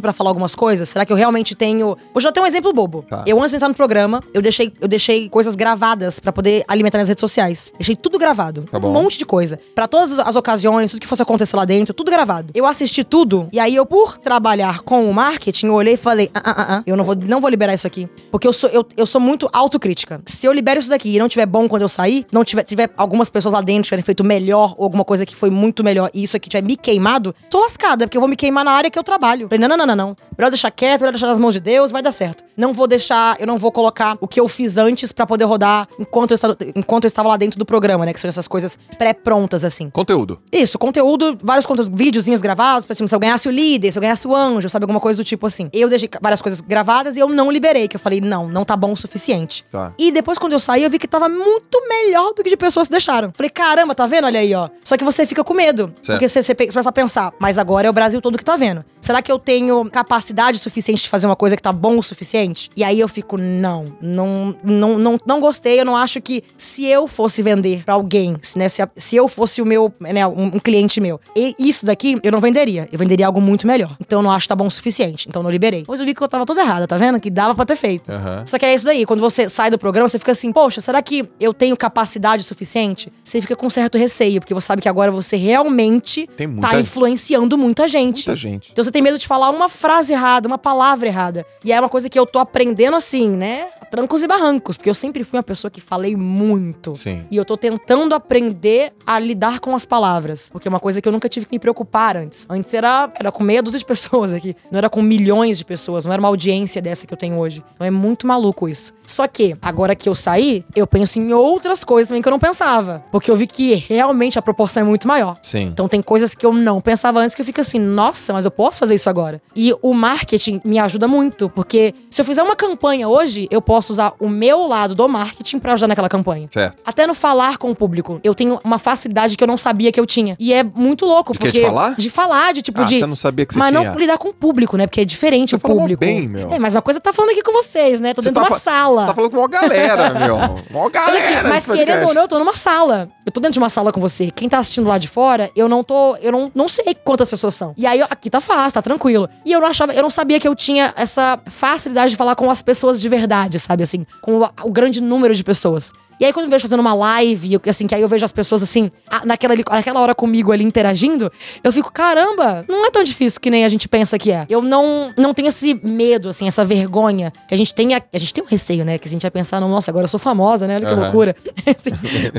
pra 0.00 0.12
falar 0.12 0.30
algumas 0.30 0.54
coisas? 0.54 0.88
Será 0.88 1.04
que 1.04 1.12
eu 1.12 1.16
realmente 1.16 1.54
tenho. 1.54 1.96
Hoje 2.14 2.28
eu 2.28 2.32
tenho 2.32 2.44
um 2.44 2.48
exemplo 2.48 2.72
bobo. 2.72 3.04
Tá. 3.08 3.24
Eu 3.26 3.38
antes 3.38 3.50
de 3.50 3.56
entrar 3.56 3.68
no 3.68 3.74
programa, 3.74 4.22
eu 4.32 4.40
deixei, 4.40 4.72
eu 4.80 4.88
deixei 4.88 5.28
coisas 5.28 5.56
gravadas 5.56 6.20
pra 6.20 6.32
poder 6.32 6.64
alimentar 6.68 6.98
minhas 6.98 7.08
redes 7.08 7.20
sociais. 7.20 7.72
Deixei 7.78 7.96
tudo 7.96 8.18
gravado. 8.18 8.68
Tá. 8.70 8.78
Um 8.78 8.92
monte 8.92 9.18
de 9.18 9.26
coisa. 9.26 9.58
Pra 9.74 9.88
todas 9.88 10.18
as 10.18 10.36
ocasiões, 10.36 10.90
tudo 10.90 11.00
que 11.00 11.06
fosse 11.06 11.22
acontecer 11.22 11.56
lá 11.56 11.64
dentro, 11.64 11.92
tudo 11.92 12.10
gravado. 12.10 12.52
Eu 12.54 12.66
assisti 12.66 13.02
tudo, 13.02 13.48
e 13.52 13.58
aí 13.58 13.74
eu, 13.74 13.84
por 13.84 14.18
trabalhar 14.18 14.80
com 14.80 15.08
o 15.08 15.14
marketing, 15.14 15.66
eu 15.66 15.74
olhei 15.74 15.94
e 15.94 15.96
falei: 15.96 16.30
ah, 16.34 16.42
ah, 16.44 16.54
ah, 16.56 16.66
ah, 16.76 16.82
eu 16.86 16.96
não 16.96 17.04
vou, 17.04 17.16
não 17.16 17.40
vou 17.40 17.50
liberar 17.50 17.74
isso 17.74 17.86
aqui. 17.86 18.08
Porque 18.30 18.46
eu 18.46 18.52
sou, 18.52 18.70
eu, 18.70 18.86
eu 18.96 19.06
sou 19.06 19.20
muito 19.20 19.48
autocrítica. 19.52 20.20
Se 20.26 20.46
eu 20.46 20.52
libero 20.52 20.78
isso 20.78 20.88
daqui 20.88 21.07
e 21.14 21.18
não 21.18 21.28
tiver 21.28 21.46
bom 21.46 21.68
quando 21.68 21.82
eu 21.82 21.88
sair, 21.88 22.24
não 22.32 22.44
tiver, 22.44 22.62
tiver 22.62 22.90
algumas 22.96 23.30
pessoas 23.30 23.54
lá 23.54 23.60
dentro 23.60 23.84
tiverem 23.84 24.02
feito 24.02 24.24
melhor, 24.24 24.74
ou 24.76 24.84
alguma 24.84 25.04
coisa 25.04 25.24
que 25.24 25.34
foi 25.34 25.50
muito 25.50 25.82
melhor, 25.84 26.10
e 26.12 26.22
isso 26.22 26.36
aqui 26.36 26.48
tiver 26.48 26.62
me 26.62 26.76
queimado, 26.76 27.34
tô 27.50 27.60
lascada, 27.60 28.06
porque 28.06 28.16
eu 28.16 28.20
vou 28.20 28.28
me 28.28 28.36
queimar 28.36 28.64
na 28.64 28.72
área 28.72 28.90
que 28.90 28.98
eu 28.98 29.04
trabalho. 29.04 29.48
Falei, 29.48 29.60
não, 29.60 29.68
não, 29.68 29.76
não, 29.76 29.86
não, 29.86 29.96
não. 29.96 30.16
Melhor 30.36 30.50
deixar 30.50 30.70
quieto, 30.70 31.00
melhor 31.00 31.12
deixar 31.12 31.26
nas 31.26 31.38
mãos 31.38 31.54
de 31.54 31.60
Deus, 31.60 31.90
vai 31.90 32.02
dar 32.02 32.12
certo. 32.12 32.47
Não 32.58 32.72
vou 32.72 32.88
deixar, 32.88 33.36
eu 33.40 33.46
não 33.46 33.56
vou 33.56 33.70
colocar 33.70 34.18
o 34.20 34.26
que 34.26 34.40
eu 34.40 34.48
fiz 34.48 34.76
antes 34.76 35.12
pra 35.12 35.24
poder 35.24 35.44
rodar 35.44 35.88
enquanto 35.98 36.32
eu, 36.32 36.34
estava, 36.34 36.56
enquanto 36.74 37.04
eu 37.04 37.08
estava 37.08 37.28
lá 37.28 37.36
dentro 37.36 37.56
do 37.56 37.64
programa, 37.64 38.04
né? 38.04 38.12
Que 38.12 38.20
são 38.20 38.28
essas 38.28 38.48
coisas 38.48 38.76
pré-prontas, 38.98 39.64
assim. 39.64 39.88
Conteúdo. 39.90 40.40
Isso, 40.52 40.76
conteúdo, 40.76 41.38
vários 41.40 41.64
conteúdos, 41.64 41.96
videozinhos 41.96 42.40
gravados, 42.40 42.84
por 42.84 42.92
exemplo, 42.92 43.08
se 43.08 43.14
eu 43.14 43.20
ganhasse 43.20 43.48
o 43.48 43.52
líder, 43.52 43.92
se 43.92 43.98
eu 43.98 44.02
ganhasse 44.02 44.26
o 44.26 44.34
anjo, 44.34 44.68
sabe, 44.68 44.82
alguma 44.82 44.98
coisa 44.98 45.22
do 45.22 45.24
tipo 45.24 45.46
assim. 45.46 45.70
Eu 45.72 45.88
deixei 45.88 46.10
várias 46.20 46.42
coisas 46.42 46.60
gravadas 46.60 47.16
e 47.16 47.20
eu 47.20 47.28
não 47.28 47.50
liberei, 47.50 47.86
que 47.86 47.94
eu 47.94 48.00
falei, 48.00 48.20
não, 48.20 48.48
não 48.48 48.64
tá 48.64 48.76
bom 48.76 48.92
o 48.92 48.96
suficiente. 48.96 49.64
Tá. 49.70 49.94
E 49.96 50.10
depois, 50.10 50.36
quando 50.36 50.52
eu 50.52 50.58
saí, 50.58 50.82
eu 50.82 50.90
vi 50.90 50.98
que 50.98 51.06
tava 51.06 51.28
muito 51.28 51.80
melhor 51.88 52.34
do 52.34 52.42
que 52.42 52.50
de 52.50 52.56
pessoas 52.56 52.88
que 52.88 52.92
deixaram. 52.92 53.32
Falei, 53.34 53.50
caramba, 53.50 53.94
tá 53.94 54.06
vendo? 54.06 54.24
Olha 54.24 54.40
aí, 54.40 54.52
ó. 54.52 54.68
Só 54.82 54.96
que 54.96 55.04
você 55.04 55.24
fica 55.24 55.44
com 55.44 55.54
medo. 55.54 55.94
Certo. 56.02 56.18
Porque 56.18 56.28
você, 56.28 56.42
você 56.42 56.54
começa 56.54 56.88
a 56.88 56.92
pensar, 56.92 57.32
mas 57.38 57.56
agora 57.56 57.86
é 57.86 57.90
o 57.90 57.92
Brasil 57.92 58.20
todo 58.20 58.36
que 58.36 58.44
tá 58.44 58.56
vendo. 58.56 58.84
Será 59.08 59.22
que 59.22 59.32
eu 59.32 59.38
tenho 59.38 59.88
capacidade 59.90 60.58
suficiente 60.58 61.02
de 61.04 61.08
fazer 61.08 61.26
uma 61.26 61.34
coisa 61.34 61.56
que 61.56 61.62
tá 61.62 61.72
bom 61.72 61.96
o 61.96 62.02
suficiente? 62.02 62.68
E 62.76 62.84
aí 62.84 63.00
eu 63.00 63.08
fico, 63.08 63.38
não, 63.38 63.90
não, 64.02 64.54
não, 64.62 64.98
não, 64.98 65.18
não 65.24 65.40
gostei. 65.40 65.80
Eu 65.80 65.84
não 65.86 65.96
acho 65.96 66.20
que 66.20 66.44
se 66.58 66.84
eu 66.84 67.08
fosse 67.08 67.42
vender 67.42 67.84
pra 67.86 67.94
alguém, 67.94 68.36
se, 68.42 68.58
né, 68.58 68.68
se, 68.68 68.82
a- 68.82 68.88
se 68.94 69.16
eu 69.16 69.26
fosse 69.26 69.62
o 69.62 69.64
meu, 69.64 69.90
né, 69.98 70.26
um, 70.26 70.44
um 70.56 70.58
cliente 70.58 71.00
meu, 71.00 71.18
e 71.34 71.54
isso 71.58 71.86
daqui 71.86 72.18
eu 72.22 72.30
não 72.30 72.38
venderia. 72.38 72.86
Eu 72.92 72.98
venderia 72.98 73.26
algo 73.26 73.40
muito 73.40 73.66
melhor. 73.66 73.96
Então 73.98 74.18
eu 74.18 74.22
não 74.22 74.30
acho 74.30 74.44
que 74.44 74.48
tá 74.50 74.54
bom 74.56 74.66
o 74.66 74.70
suficiente. 74.70 75.26
Então 75.26 75.40
eu 75.40 75.44
não 75.44 75.50
liberei. 75.50 75.80
Depois 75.80 76.00
eu 76.00 76.04
vi 76.04 76.12
que 76.12 76.22
eu 76.22 76.28
tava 76.28 76.44
toda 76.44 76.60
errada, 76.60 76.86
tá 76.86 76.98
vendo? 76.98 77.18
Que 77.18 77.30
dava 77.30 77.54
pra 77.54 77.64
ter 77.64 77.76
feito. 77.76 78.12
Aham. 78.12 78.44
Só 78.44 78.58
que 78.58 78.66
é 78.66 78.74
isso 78.74 78.84
daí, 78.84 79.06
quando 79.06 79.20
você 79.20 79.48
sai 79.48 79.70
do 79.70 79.78
programa, 79.78 80.06
você 80.06 80.18
fica 80.18 80.32
assim, 80.32 80.52
poxa, 80.52 80.82
será 80.82 81.00
que 81.00 81.26
eu 81.40 81.54
tenho 81.54 81.74
capacidade 81.78 82.42
suficiente? 82.42 83.10
Você 83.24 83.40
fica 83.40 83.56
com 83.56 83.68
um 83.68 83.70
certo 83.70 83.96
receio, 83.96 84.38
porque 84.38 84.52
você 84.52 84.66
sabe 84.66 84.82
que 84.82 84.88
agora 84.88 85.10
você 85.10 85.34
realmente 85.36 86.28
Tem 86.36 86.46
muita- 86.46 86.68
tá 86.68 86.78
influenciando 86.78 87.56
muita 87.56 87.88
gente. 87.88 88.26
Muita 88.28 88.36
gente. 88.36 88.68
Então 88.70 88.84
você 88.84 88.90
tem 88.90 88.97
medo 89.02 89.18
de 89.18 89.26
falar 89.26 89.50
uma 89.50 89.68
frase 89.68 90.12
errada, 90.12 90.48
uma 90.48 90.58
palavra 90.58 91.08
errada. 91.08 91.46
E 91.64 91.72
é 91.72 91.78
uma 91.78 91.88
coisa 91.88 92.08
que 92.08 92.18
eu 92.18 92.26
tô 92.26 92.38
aprendendo 92.38 92.96
assim, 92.96 93.28
né? 93.28 93.68
Trancos 93.90 94.22
e 94.22 94.26
barrancos, 94.26 94.76
porque 94.76 94.90
eu 94.90 94.94
sempre 94.94 95.24
fui 95.24 95.38
uma 95.38 95.42
pessoa 95.42 95.70
que 95.70 95.80
falei 95.80 96.14
muito. 96.16 96.94
Sim. 96.94 97.24
E 97.30 97.36
eu 97.36 97.44
tô 97.44 97.56
tentando 97.56 98.14
aprender 98.14 98.92
a 99.06 99.18
lidar 99.18 99.60
com 99.60 99.74
as 99.74 99.86
palavras. 99.86 100.48
Porque 100.50 100.68
é 100.68 100.70
uma 100.70 100.80
coisa 100.80 101.00
que 101.00 101.08
eu 101.08 101.12
nunca 101.12 101.28
tive 101.28 101.46
que 101.46 101.52
me 101.52 101.58
preocupar 101.58 102.16
antes. 102.16 102.46
Antes 102.50 102.72
era, 102.74 103.10
era 103.18 103.32
com 103.32 103.42
meia 103.42 103.62
dúzia 103.62 103.78
de 103.78 103.84
pessoas 103.86 104.32
aqui. 104.32 104.54
Não 104.70 104.78
era 104.78 104.90
com 104.90 105.00
milhões 105.02 105.58
de 105.58 105.64
pessoas. 105.64 106.04
Não 106.04 106.12
era 106.12 106.20
uma 106.20 106.28
audiência 106.28 106.82
dessa 106.82 107.06
que 107.06 107.12
eu 107.12 107.18
tenho 107.18 107.36
hoje. 107.38 107.64
Então 107.72 107.86
é 107.86 107.90
muito 107.90 108.26
maluco 108.26 108.68
isso. 108.68 108.92
Só 109.06 109.26
que, 109.26 109.56
agora 109.62 109.94
que 109.94 110.08
eu 110.08 110.14
saí, 110.14 110.64
eu 110.76 110.86
penso 110.86 111.18
em 111.18 111.32
outras 111.32 111.84
coisas 111.84 112.08
também 112.08 112.20
que 112.20 112.28
eu 112.28 112.32
não 112.32 112.38
pensava. 112.38 113.04
Porque 113.10 113.30
eu 113.30 113.36
vi 113.36 113.46
que 113.46 113.74
realmente 113.74 114.38
a 114.38 114.42
proporção 114.42 114.82
é 114.82 114.84
muito 114.84 115.08
maior. 115.08 115.38
Sim. 115.42 115.62
Então 115.62 115.88
tem 115.88 116.02
coisas 116.02 116.34
que 116.34 116.44
eu 116.44 116.52
não 116.52 116.80
pensava 116.80 117.20
antes 117.20 117.34
que 117.34 117.40
eu 117.40 117.46
fico 117.46 117.60
assim, 117.60 117.78
nossa, 117.78 118.32
mas 118.32 118.44
eu 118.44 118.50
posso 118.50 118.78
fazer 118.78 118.94
isso 118.94 119.08
agora. 119.08 119.40
E 119.56 119.74
o 119.80 119.94
marketing 119.94 120.60
me 120.64 120.78
ajuda 120.78 121.08
muito, 121.08 121.48
porque 121.48 121.94
se 122.10 122.20
eu 122.20 122.24
fizer 122.24 122.42
uma 122.42 122.56
campanha 122.56 123.08
hoje, 123.08 123.48
eu 123.50 123.62
posso 123.62 123.77
usar 123.92 124.12
o 124.18 124.28
meu 124.28 124.66
lado 124.66 124.94
do 124.94 125.08
marketing 125.08 125.58
pra 125.58 125.72
ajudar 125.74 125.88
naquela 125.88 126.08
campanha. 126.08 126.48
Certo. 126.50 126.82
Até 126.84 127.06
no 127.06 127.14
falar 127.14 127.58
com 127.58 127.70
o 127.70 127.74
público, 127.74 128.20
eu 128.24 128.34
tenho 128.34 128.60
uma 128.64 128.78
facilidade 128.78 129.36
que 129.36 129.42
eu 129.44 129.48
não 129.48 129.56
sabia 129.58 129.90
que 129.92 129.98
eu 130.00 130.06
tinha. 130.06 130.36
E 130.38 130.52
é 130.52 130.62
muito 130.62 131.04
louco, 131.06 131.32
De 131.32 131.38
porque 131.38 131.58
De 131.60 131.64
falar? 131.64 131.94
de 131.96 132.10
falar, 132.10 132.52
de 132.52 132.62
tipo 132.62 132.80
Ah, 132.80 132.84
de 132.84 132.98
você 132.98 133.06
não 133.06 133.16
sabia 133.16 133.46
que 133.46 133.52
você 133.54 133.58
mas 133.58 133.70
tinha. 133.74 133.90
não 133.92 133.98
lidar 133.98 134.18
com 134.18 134.28
o 134.28 134.34
público, 134.34 134.76
né? 134.76 134.86
Porque 134.86 135.00
é 135.00 135.04
diferente 135.04 135.50
Você 135.50 135.56
o 135.56 135.60
público. 135.60 136.00
bem, 136.00 136.28
meu. 136.28 136.52
É, 136.52 136.58
mas 136.58 136.74
uma 136.74 136.82
coisa 136.82 137.00
tá 137.00 137.12
falando 137.12 137.30
aqui 137.30 137.42
com 137.42 137.52
vocês, 137.52 138.00
né? 138.00 138.14
Tô 138.14 138.22
Você 138.22 138.30
dentro 138.30 138.42
de 138.42 138.48
tá 138.48 138.54
uma 138.54 138.58
sala. 138.60 139.00
Você 139.00 139.06
tá 139.06 139.14
falando 139.14 139.30
com 139.30 139.38
uma 139.38 139.48
galera, 139.48 140.10
meu. 140.18 140.36
Uma 140.70 140.90
galera. 140.90 141.18
aqui, 141.40 141.48
mas 141.48 141.66
querendo 141.66 142.06
ou 142.08 142.14
não, 142.14 142.22
eu 142.22 142.28
tô 142.28 142.38
numa 142.38 142.54
sala. 142.54 143.08
Eu 143.24 143.32
tô 143.32 143.40
dentro 143.40 143.52
de 143.54 143.58
uma 143.58 143.68
sala 143.68 143.92
com 143.92 144.00
você. 144.00 144.30
Quem 144.30 144.48
tá 144.48 144.58
assistindo 144.58 144.88
lá 144.88 144.98
de 144.98 145.08
fora, 145.08 145.50
eu 145.54 145.68
não 145.68 145.82
tô. 145.84 146.16
Eu 146.16 146.32
não, 146.32 146.50
não 146.54 146.68
sei 146.68 146.94
quantas 147.04 147.28
pessoas 147.28 147.54
são. 147.54 147.74
E 147.76 147.86
aí, 147.86 148.00
aqui 148.02 148.30
tá 148.30 148.40
fácil, 148.40 148.72
tá 148.74 148.82
tranquilo. 148.82 149.28
E 149.44 149.52
eu 149.52 149.60
não 149.60 149.68
achava, 149.68 149.92
eu 149.92 150.02
não 150.02 150.10
sabia 150.10 150.40
que 150.40 150.48
eu 150.48 150.54
tinha 150.54 150.92
essa 150.96 151.38
facilidade 151.46 152.10
de 152.10 152.16
falar 152.16 152.34
com 152.34 152.50
as 152.50 152.62
pessoas 152.62 153.00
de 153.00 153.08
verdade, 153.08 153.56
sabe? 153.68 153.82
Assim, 153.82 154.06
com 154.22 154.38
o, 154.38 154.48
o 154.64 154.72
grande 154.72 155.00
número 155.00 155.34
de 155.34 155.44
pessoas. 155.44 155.92
E 156.20 156.24
aí, 156.24 156.32
quando 156.32 156.46
eu 156.46 156.50
vejo 156.50 156.62
fazendo 156.62 156.80
uma 156.80 156.94
live, 156.94 157.60
assim, 157.68 157.86
que 157.86 157.94
aí 157.94 158.02
eu 158.02 158.08
vejo 158.08 158.24
as 158.24 158.32
pessoas 158.32 158.62
assim, 158.62 158.90
naquela, 159.24 159.54
naquela 159.54 160.00
hora 160.00 160.14
comigo 160.14 160.52
ali 160.52 160.64
interagindo, 160.64 161.30
eu 161.62 161.72
fico, 161.72 161.92
caramba, 161.92 162.64
não 162.68 162.86
é 162.86 162.90
tão 162.90 163.02
difícil 163.02 163.40
que 163.40 163.50
nem 163.50 163.64
a 163.64 163.68
gente 163.68 163.88
pensa 163.88 164.18
que 164.18 164.32
é. 164.32 164.46
Eu 164.48 164.60
não, 164.62 165.12
não 165.16 165.32
tenho 165.32 165.48
esse 165.48 165.74
medo, 165.82 166.28
assim, 166.28 166.48
essa 166.48 166.64
vergonha. 166.64 167.32
Que 167.46 167.54
a 167.54 167.58
gente 167.58 167.74
tem. 167.74 167.94
A, 167.94 168.02
a 168.12 168.18
gente 168.18 168.34
tem 168.34 168.42
um 168.42 168.46
receio, 168.46 168.84
né? 168.84 168.98
Que 168.98 169.08
a 169.08 169.10
gente 169.10 169.22
vai 169.22 169.30
pensar, 169.30 169.60
nossa, 169.60 169.90
agora 169.90 170.04
eu 170.04 170.08
sou 170.08 170.20
famosa, 170.20 170.66
né? 170.66 170.76
Olha 170.76 170.86
que 170.86 170.92
Aham. 170.92 171.02
loucura. 171.02 171.36
Assim, 171.66 171.92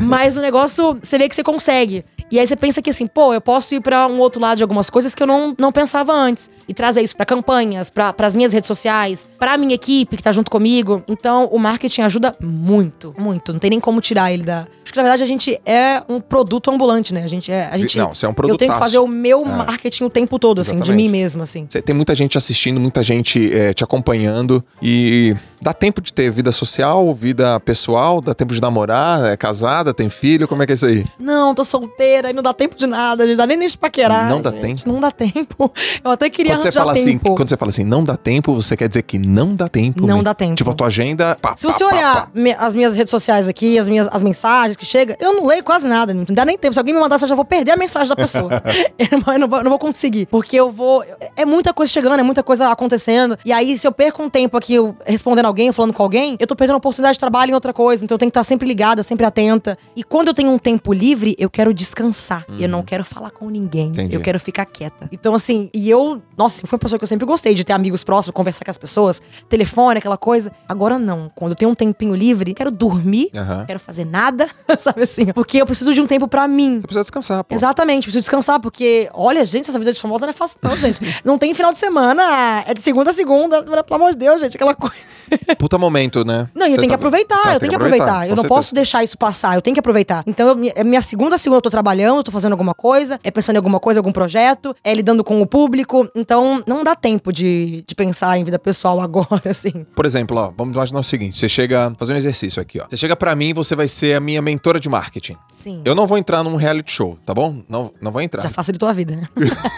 mas 0.03 0.37
o 0.37 0.41
negócio, 0.41 0.97
você 1.01 1.17
vê 1.17 1.29
que 1.29 1.35
você 1.35 1.43
consegue. 1.43 2.03
E 2.31 2.37
aí 2.39 2.45
você 2.45 2.55
pensa 2.55 2.81
que 2.81 2.89
assim, 2.91 3.07
pô, 3.07 3.33
eu 3.33 3.41
posso 3.41 3.73
ir 3.73 3.81
pra 3.81 4.05
um 4.05 4.19
outro 4.19 4.39
lado 4.39 4.57
de 4.57 4.63
algumas 4.63 4.89
coisas 4.89 5.15
que 5.15 5.23
eu 5.23 5.27
não, 5.27 5.55
não 5.57 5.71
pensava 5.71 6.13
antes. 6.13 6.49
E 6.67 6.73
trazer 6.73 7.01
isso 7.01 7.15
pra 7.15 7.25
campanhas, 7.25 7.89
pra 7.89 8.13
pras 8.13 8.35
minhas 8.35 8.53
redes 8.53 8.67
sociais, 8.67 9.27
pra 9.39 9.57
minha 9.57 9.73
equipe 9.73 10.15
que 10.15 10.21
tá 10.21 10.31
junto 10.31 10.51
comigo. 10.51 11.03
Então, 11.07 11.45
o 11.51 11.57
marketing 11.57 12.01
ajuda 12.01 12.35
muito, 12.39 13.15
muito. 13.17 13.51
Não 13.51 13.59
tem 13.59 13.68
nem 13.69 13.79
como 13.79 14.01
tirar 14.01 14.31
ele 14.31 14.43
da. 14.43 14.67
Acho 14.83 14.93
que 14.93 14.97
na 14.97 15.03
verdade 15.03 15.21
a 15.21 15.25
gente 15.27 15.59
é 15.65 16.01
um 16.09 16.19
produto 16.19 16.71
ambulante, 16.71 17.13
né? 17.13 17.23
A 17.23 17.27
gente 17.27 17.51
é. 17.51 17.69
A 17.71 17.77
gente, 17.77 17.95
Não, 17.97 18.15
você 18.15 18.25
é 18.25 18.29
um 18.29 18.33
Eu 18.47 18.57
tenho 18.57 18.73
que 18.73 18.79
fazer 18.79 18.97
o 18.97 19.07
meu 19.07 19.41
É. 19.41 19.45
marketing 19.45 20.03
o 20.05 20.09
tempo 20.09 20.39
todo, 20.39 20.61
assim, 20.61 20.71
de 20.71 20.77
Exatamente. 20.77 21.03
mim 21.03 21.09
mesmo, 21.09 21.43
assim. 21.43 21.67
Você 21.69 21.79
tem 21.81 21.95
muita 21.95 22.15
gente 22.15 22.37
assistindo, 22.37 22.79
muita 22.79 23.03
gente 23.03 23.55
é, 23.55 23.71
te 23.73 23.83
acompanhando 23.83 24.63
e 24.81 25.35
dá 25.61 25.73
tempo 25.73 26.01
de 26.01 26.11
ter 26.11 26.31
vida 26.31 26.51
social, 26.51 27.13
vida 27.13 27.59
pessoal, 27.59 28.19
dá 28.19 28.33
tempo 28.33 28.51
de 28.53 28.59
namorar, 28.61 29.25
é 29.31 29.37
casada, 29.37 29.93
tem 29.93 30.09
filho, 30.09 30.47
como 30.47 30.63
é 30.63 30.65
que 30.65 30.71
é 30.71 30.75
isso 30.75 30.87
aí? 30.87 31.05
Não, 31.19 31.53
tô 31.53 31.63
solteira 31.63 32.31
e 32.31 32.33
não 32.33 32.41
dá 32.41 32.53
tempo 32.53 32.75
de 32.75 32.87
nada, 32.87 33.25
não 33.27 33.35
dá 33.35 33.45
nem 33.45 33.57
nem 33.57 33.67
de 33.67 33.77
paquerar. 33.77 34.27
Não 34.29 34.41
dá 34.41 34.49
gente. 34.49 34.83
tempo? 34.83 34.91
Não 34.93 34.99
dá 34.99 35.11
tempo. 35.11 35.71
Eu 36.03 36.11
até 36.11 36.29
queria 36.31 36.53
Quando 36.53 36.61
você 36.63 36.71
fala 36.71 36.93
assim, 36.93 37.17
tempo. 37.19 37.35
quando 37.35 37.49
você 37.49 37.57
fala 37.57 37.69
assim, 37.69 37.83
não 37.83 38.03
dá 38.03 38.17
tempo, 38.17 38.55
você 38.55 38.75
quer 38.75 38.87
dizer 38.87 39.03
que 39.03 39.19
não 39.19 39.53
dá 39.53 39.67
tempo. 39.69 40.01
Não 40.01 40.07
mesmo. 40.07 40.23
dá 40.23 40.33
tempo. 40.33 40.55
Tipo 40.55 40.71
a 40.71 40.73
tua 40.73 40.87
agenda, 40.87 41.37
pá, 41.39 41.53
Se 41.55 41.67
pá, 41.67 41.73
você 41.73 41.83
olhar 41.83 42.31
pá. 42.31 42.55
as 42.57 42.73
minhas 42.73 42.95
redes 42.95 43.11
sociais 43.11 43.47
aqui, 43.47 43.58
as 43.77 43.89
minhas 43.89 44.07
as 44.11 44.23
mensagens 44.23 44.75
que 44.75 44.85
chegam, 44.85 45.15
eu 45.19 45.33
não 45.33 45.45
leio 45.45 45.63
quase 45.63 45.87
nada, 45.87 46.13
não 46.13 46.25
dá 46.29 46.45
nem 46.45 46.57
tempo. 46.57 46.73
Se 46.73 46.79
alguém 46.79 46.93
me 46.93 46.99
mandar, 46.99 47.21
eu 47.21 47.27
já 47.27 47.35
vou 47.35 47.45
perder 47.45 47.71
a 47.71 47.77
mensagem 47.77 48.09
da 48.09 48.15
pessoa. 48.15 48.49
eu, 48.97 49.39
não, 49.39 49.47
vou, 49.47 49.63
não 49.63 49.69
vou 49.69 49.79
conseguir. 49.79 50.25
Porque 50.27 50.55
eu 50.55 50.69
vou. 50.69 51.03
É 51.35 51.45
muita 51.45 51.73
coisa 51.73 51.91
chegando, 51.91 52.19
é 52.19 52.23
muita 52.23 52.43
coisa 52.43 52.69
acontecendo. 52.69 53.37
E 53.43 53.51
aí, 53.51 53.77
se 53.77 53.87
eu 53.87 53.91
perco 53.91 54.23
um 54.23 54.29
tempo 54.29 54.57
aqui 54.57 54.75
eu 54.75 54.95
respondendo 55.05 55.45
alguém, 55.45 55.71
falando 55.71 55.93
com 55.93 56.03
alguém, 56.03 56.35
eu 56.39 56.47
tô 56.47 56.55
perdendo 56.55 56.75
a 56.75 56.77
oportunidade 56.77 57.13
de 57.15 57.19
trabalho 57.19 57.51
em 57.51 57.53
outra 57.53 57.73
coisa. 57.73 58.03
Então 58.03 58.15
eu 58.15 58.19
tenho 58.19 58.31
que 58.31 58.37
estar 58.37 58.43
sempre 58.43 58.67
ligada, 58.67 59.03
sempre 59.03 59.25
atenta. 59.25 59.77
E 59.95 60.03
quando 60.03 60.29
eu 60.29 60.33
tenho 60.33 60.51
um 60.51 60.57
tempo 60.57 60.93
livre, 60.93 61.35
eu 61.37 61.49
quero 61.49 61.73
descansar. 61.73 62.45
Eu 62.59 62.69
não 62.69 62.83
quero 62.83 63.03
falar 63.03 63.31
com 63.31 63.49
ninguém. 63.49 63.87
Uhum. 63.87 63.91
Entendi. 63.91 64.15
Eu 64.15 64.21
quero 64.21 64.39
ficar 64.39 64.65
quieta. 64.65 65.07
Então, 65.11 65.33
assim, 65.33 65.69
e 65.73 65.89
eu, 65.89 66.21
nossa, 66.37 66.65
foi 66.65 66.75
uma 66.75 66.79
pessoa 66.79 66.97
que 66.99 67.03
eu 67.03 67.07
sempre 67.07 67.25
gostei 67.25 67.53
de 67.53 67.63
ter 67.63 67.73
amigos 67.73 68.03
próximos, 68.03 68.33
conversar 68.33 68.63
com 68.63 68.71
as 68.71 68.77
pessoas, 68.77 69.21
telefone, 69.47 69.97
aquela 69.97 70.17
coisa. 70.17 70.51
Agora 70.67 70.97
não. 70.97 71.31
Quando 71.35 71.51
eu 71.51 71.55
tenho 71.55 71.71
um 71.71 71.75
tempinho 71.75 72.15
livre, 72.15 72.53
quero 72.53 72.71
dormir, 72.71 73.29
Aham. 73.35 73.48
Não 73.57 73.65
quero 73.65 73.79
fazer 73.79 74.05
nada, 74.05 74.47
sabe 74.79 75.03
assim? 75.03 75.27
Porque 75.27 75.61
eu 75.61 75.65
preciso 75.65 75.93
de 75.93 76.01
um 76.01 76.07
tempo 76.07 76.27
pra 76.27 76.47
mim. 76.47 76.75
Você 76.75 76.81
precisa 76.81 77.01
descansar, 77.03 77.43
pô. 77.43 77.53
Exatamente, 77.55 78.03
preciso 78.03 78.21
descansar, 78.23 78.59
porque, 78.59 79.09
olha, 79.13 79.43
gente, 79.45 79.69
essa 79.69 79.79
vida 79.79 79.91
de 79.91 79.99
famosa 79.99 80.25
não 80.25 80.31
é 80.31 80.33
fácil, 80.33 80.57
não, 80.61 80.75
gente. 80.77 80.99
Não 81.23 81.37
tem 81.37 81.53
final 81.53 81.71
de 81.71 81.77
semana, 81.77 82.63
é 82.67 82.73
de 82.73 82.81
segunda 82.81 83.11
a 83.11 83.13
segunda, 83.13 83.61
pelo 83.63 83.95
amor 83.95 84.11
de 84.11 84.17
Deus, 84.17 84.41
gente, 84.41 84.55
aquela 84.55 84.73
coisa. 84.73 84.95
Puta 85.57 85.77
momento, 85.77 86.23
né? 86.25 86.47
Não, 86.55 86.67
e 86.67 86.71
eu 86.71 86.75
tenho 86.77 86.83
que 86.83 86.89
tá- 86.89 86.95
aproveitar, 86.95 87.37
Tá, 87.41 87.47
eu 87.53 87.59
tem 87.59 87.59
tenho 87.61 87.69
que 87.71 87.75
aproveitar. 87.75 88.23
Eu 88.25 88.29
não 88.31 88.43
certeza. 88.43 88.47
posso 88.47 88.73
deixar 88.75 89.03
isso 89.03 89.17
passar, 89.17 89.55
eu 89.55 89.61
tenho 89.61 89.73
que 89.73 89.79
aproveitar. 89.79 90.23
Então, 90.25 90.47
eu, 90.49 90.55
minha- 90.55 90.73
minha 90.83 91.01
segunda 91.01 91.35
a 91.35 91.37
segunda 91.37 91.57
eu 91.57 91.61
tô 91.61 91.69
trabalhando, 91.69 92.17
eu 92.17 92.23
tô 92.23 92.31
fazendo 92.31 92.51
alguma 92.53 92.73
coisa, 92.73 93.19
é 93.23 93.29
pensando 93.31 93.55
em 93.55 93.57
alguma 93.57 93.79
coisa, 93.79 93.99
algum 93.99 94.11
projeto, 94.11 94.75
é 94.83 94.93
lidando 94.93 95.23
com 95.23 95.41
o 95.41 95.45
público. 95.45 96.09
Então, 96.15 96.63
não 96.67 96.83
dá 96.83 96.95
tempo 96.95 97.31
de, 97.31 97.83
de 97.87 97.95
pensar 97.95 98.37
em 98.37 98.43
vida 98.43 98.57
pessoal 98.59 98.99
agora, 99.01 99.41
assim. 99.49 99.85
Por 99.95 100.05
exemplo, 100.05 100.37
ó, 100.37 100.51
vamos 100.55 100.73
imaginar 100.75 100.99
o 100.99 101.03
seguinte: 101.03 101.37
você 101.37 101.49
chega. 101.49 101.93
Fazer 101.99 102.13
um 102.13 102.17
exercício 102.17 102.61
aqui, 102.61 102.79
ó. 102.79 102.85
Você 102.89 102.97
chega 102.97 103.15
pra 103.15 103.35
mim 103.39 103.53
você 103.53 103.75
vai 103.75 103.87
ser 103.87 104.15
a 104.15 104.19
minha 104.19 104.41
mentora 104.41 104.79
de 104.79 104.89
marketing. 104.89 105.35
Sim. 105.51 105.81
Eu 105.85 105.95
não 105.95 106.05
vou 106.05 106.17
entrar 106.17 106.43
num 106.43 106.55
reality 106.55 106.91
show, 106.91 107.17
tá 107.25 107.33
bom? 107.33 107.63
Não, 107.67 107.91
não 108.01 108.11
vou 108.11 108.21
entrar. 108.21 108.43
Já 108.43 108.49
facilitou 108.49 108.87
a 108.87 108.93
vida, 108.93 109.15
né? 109.15 109.27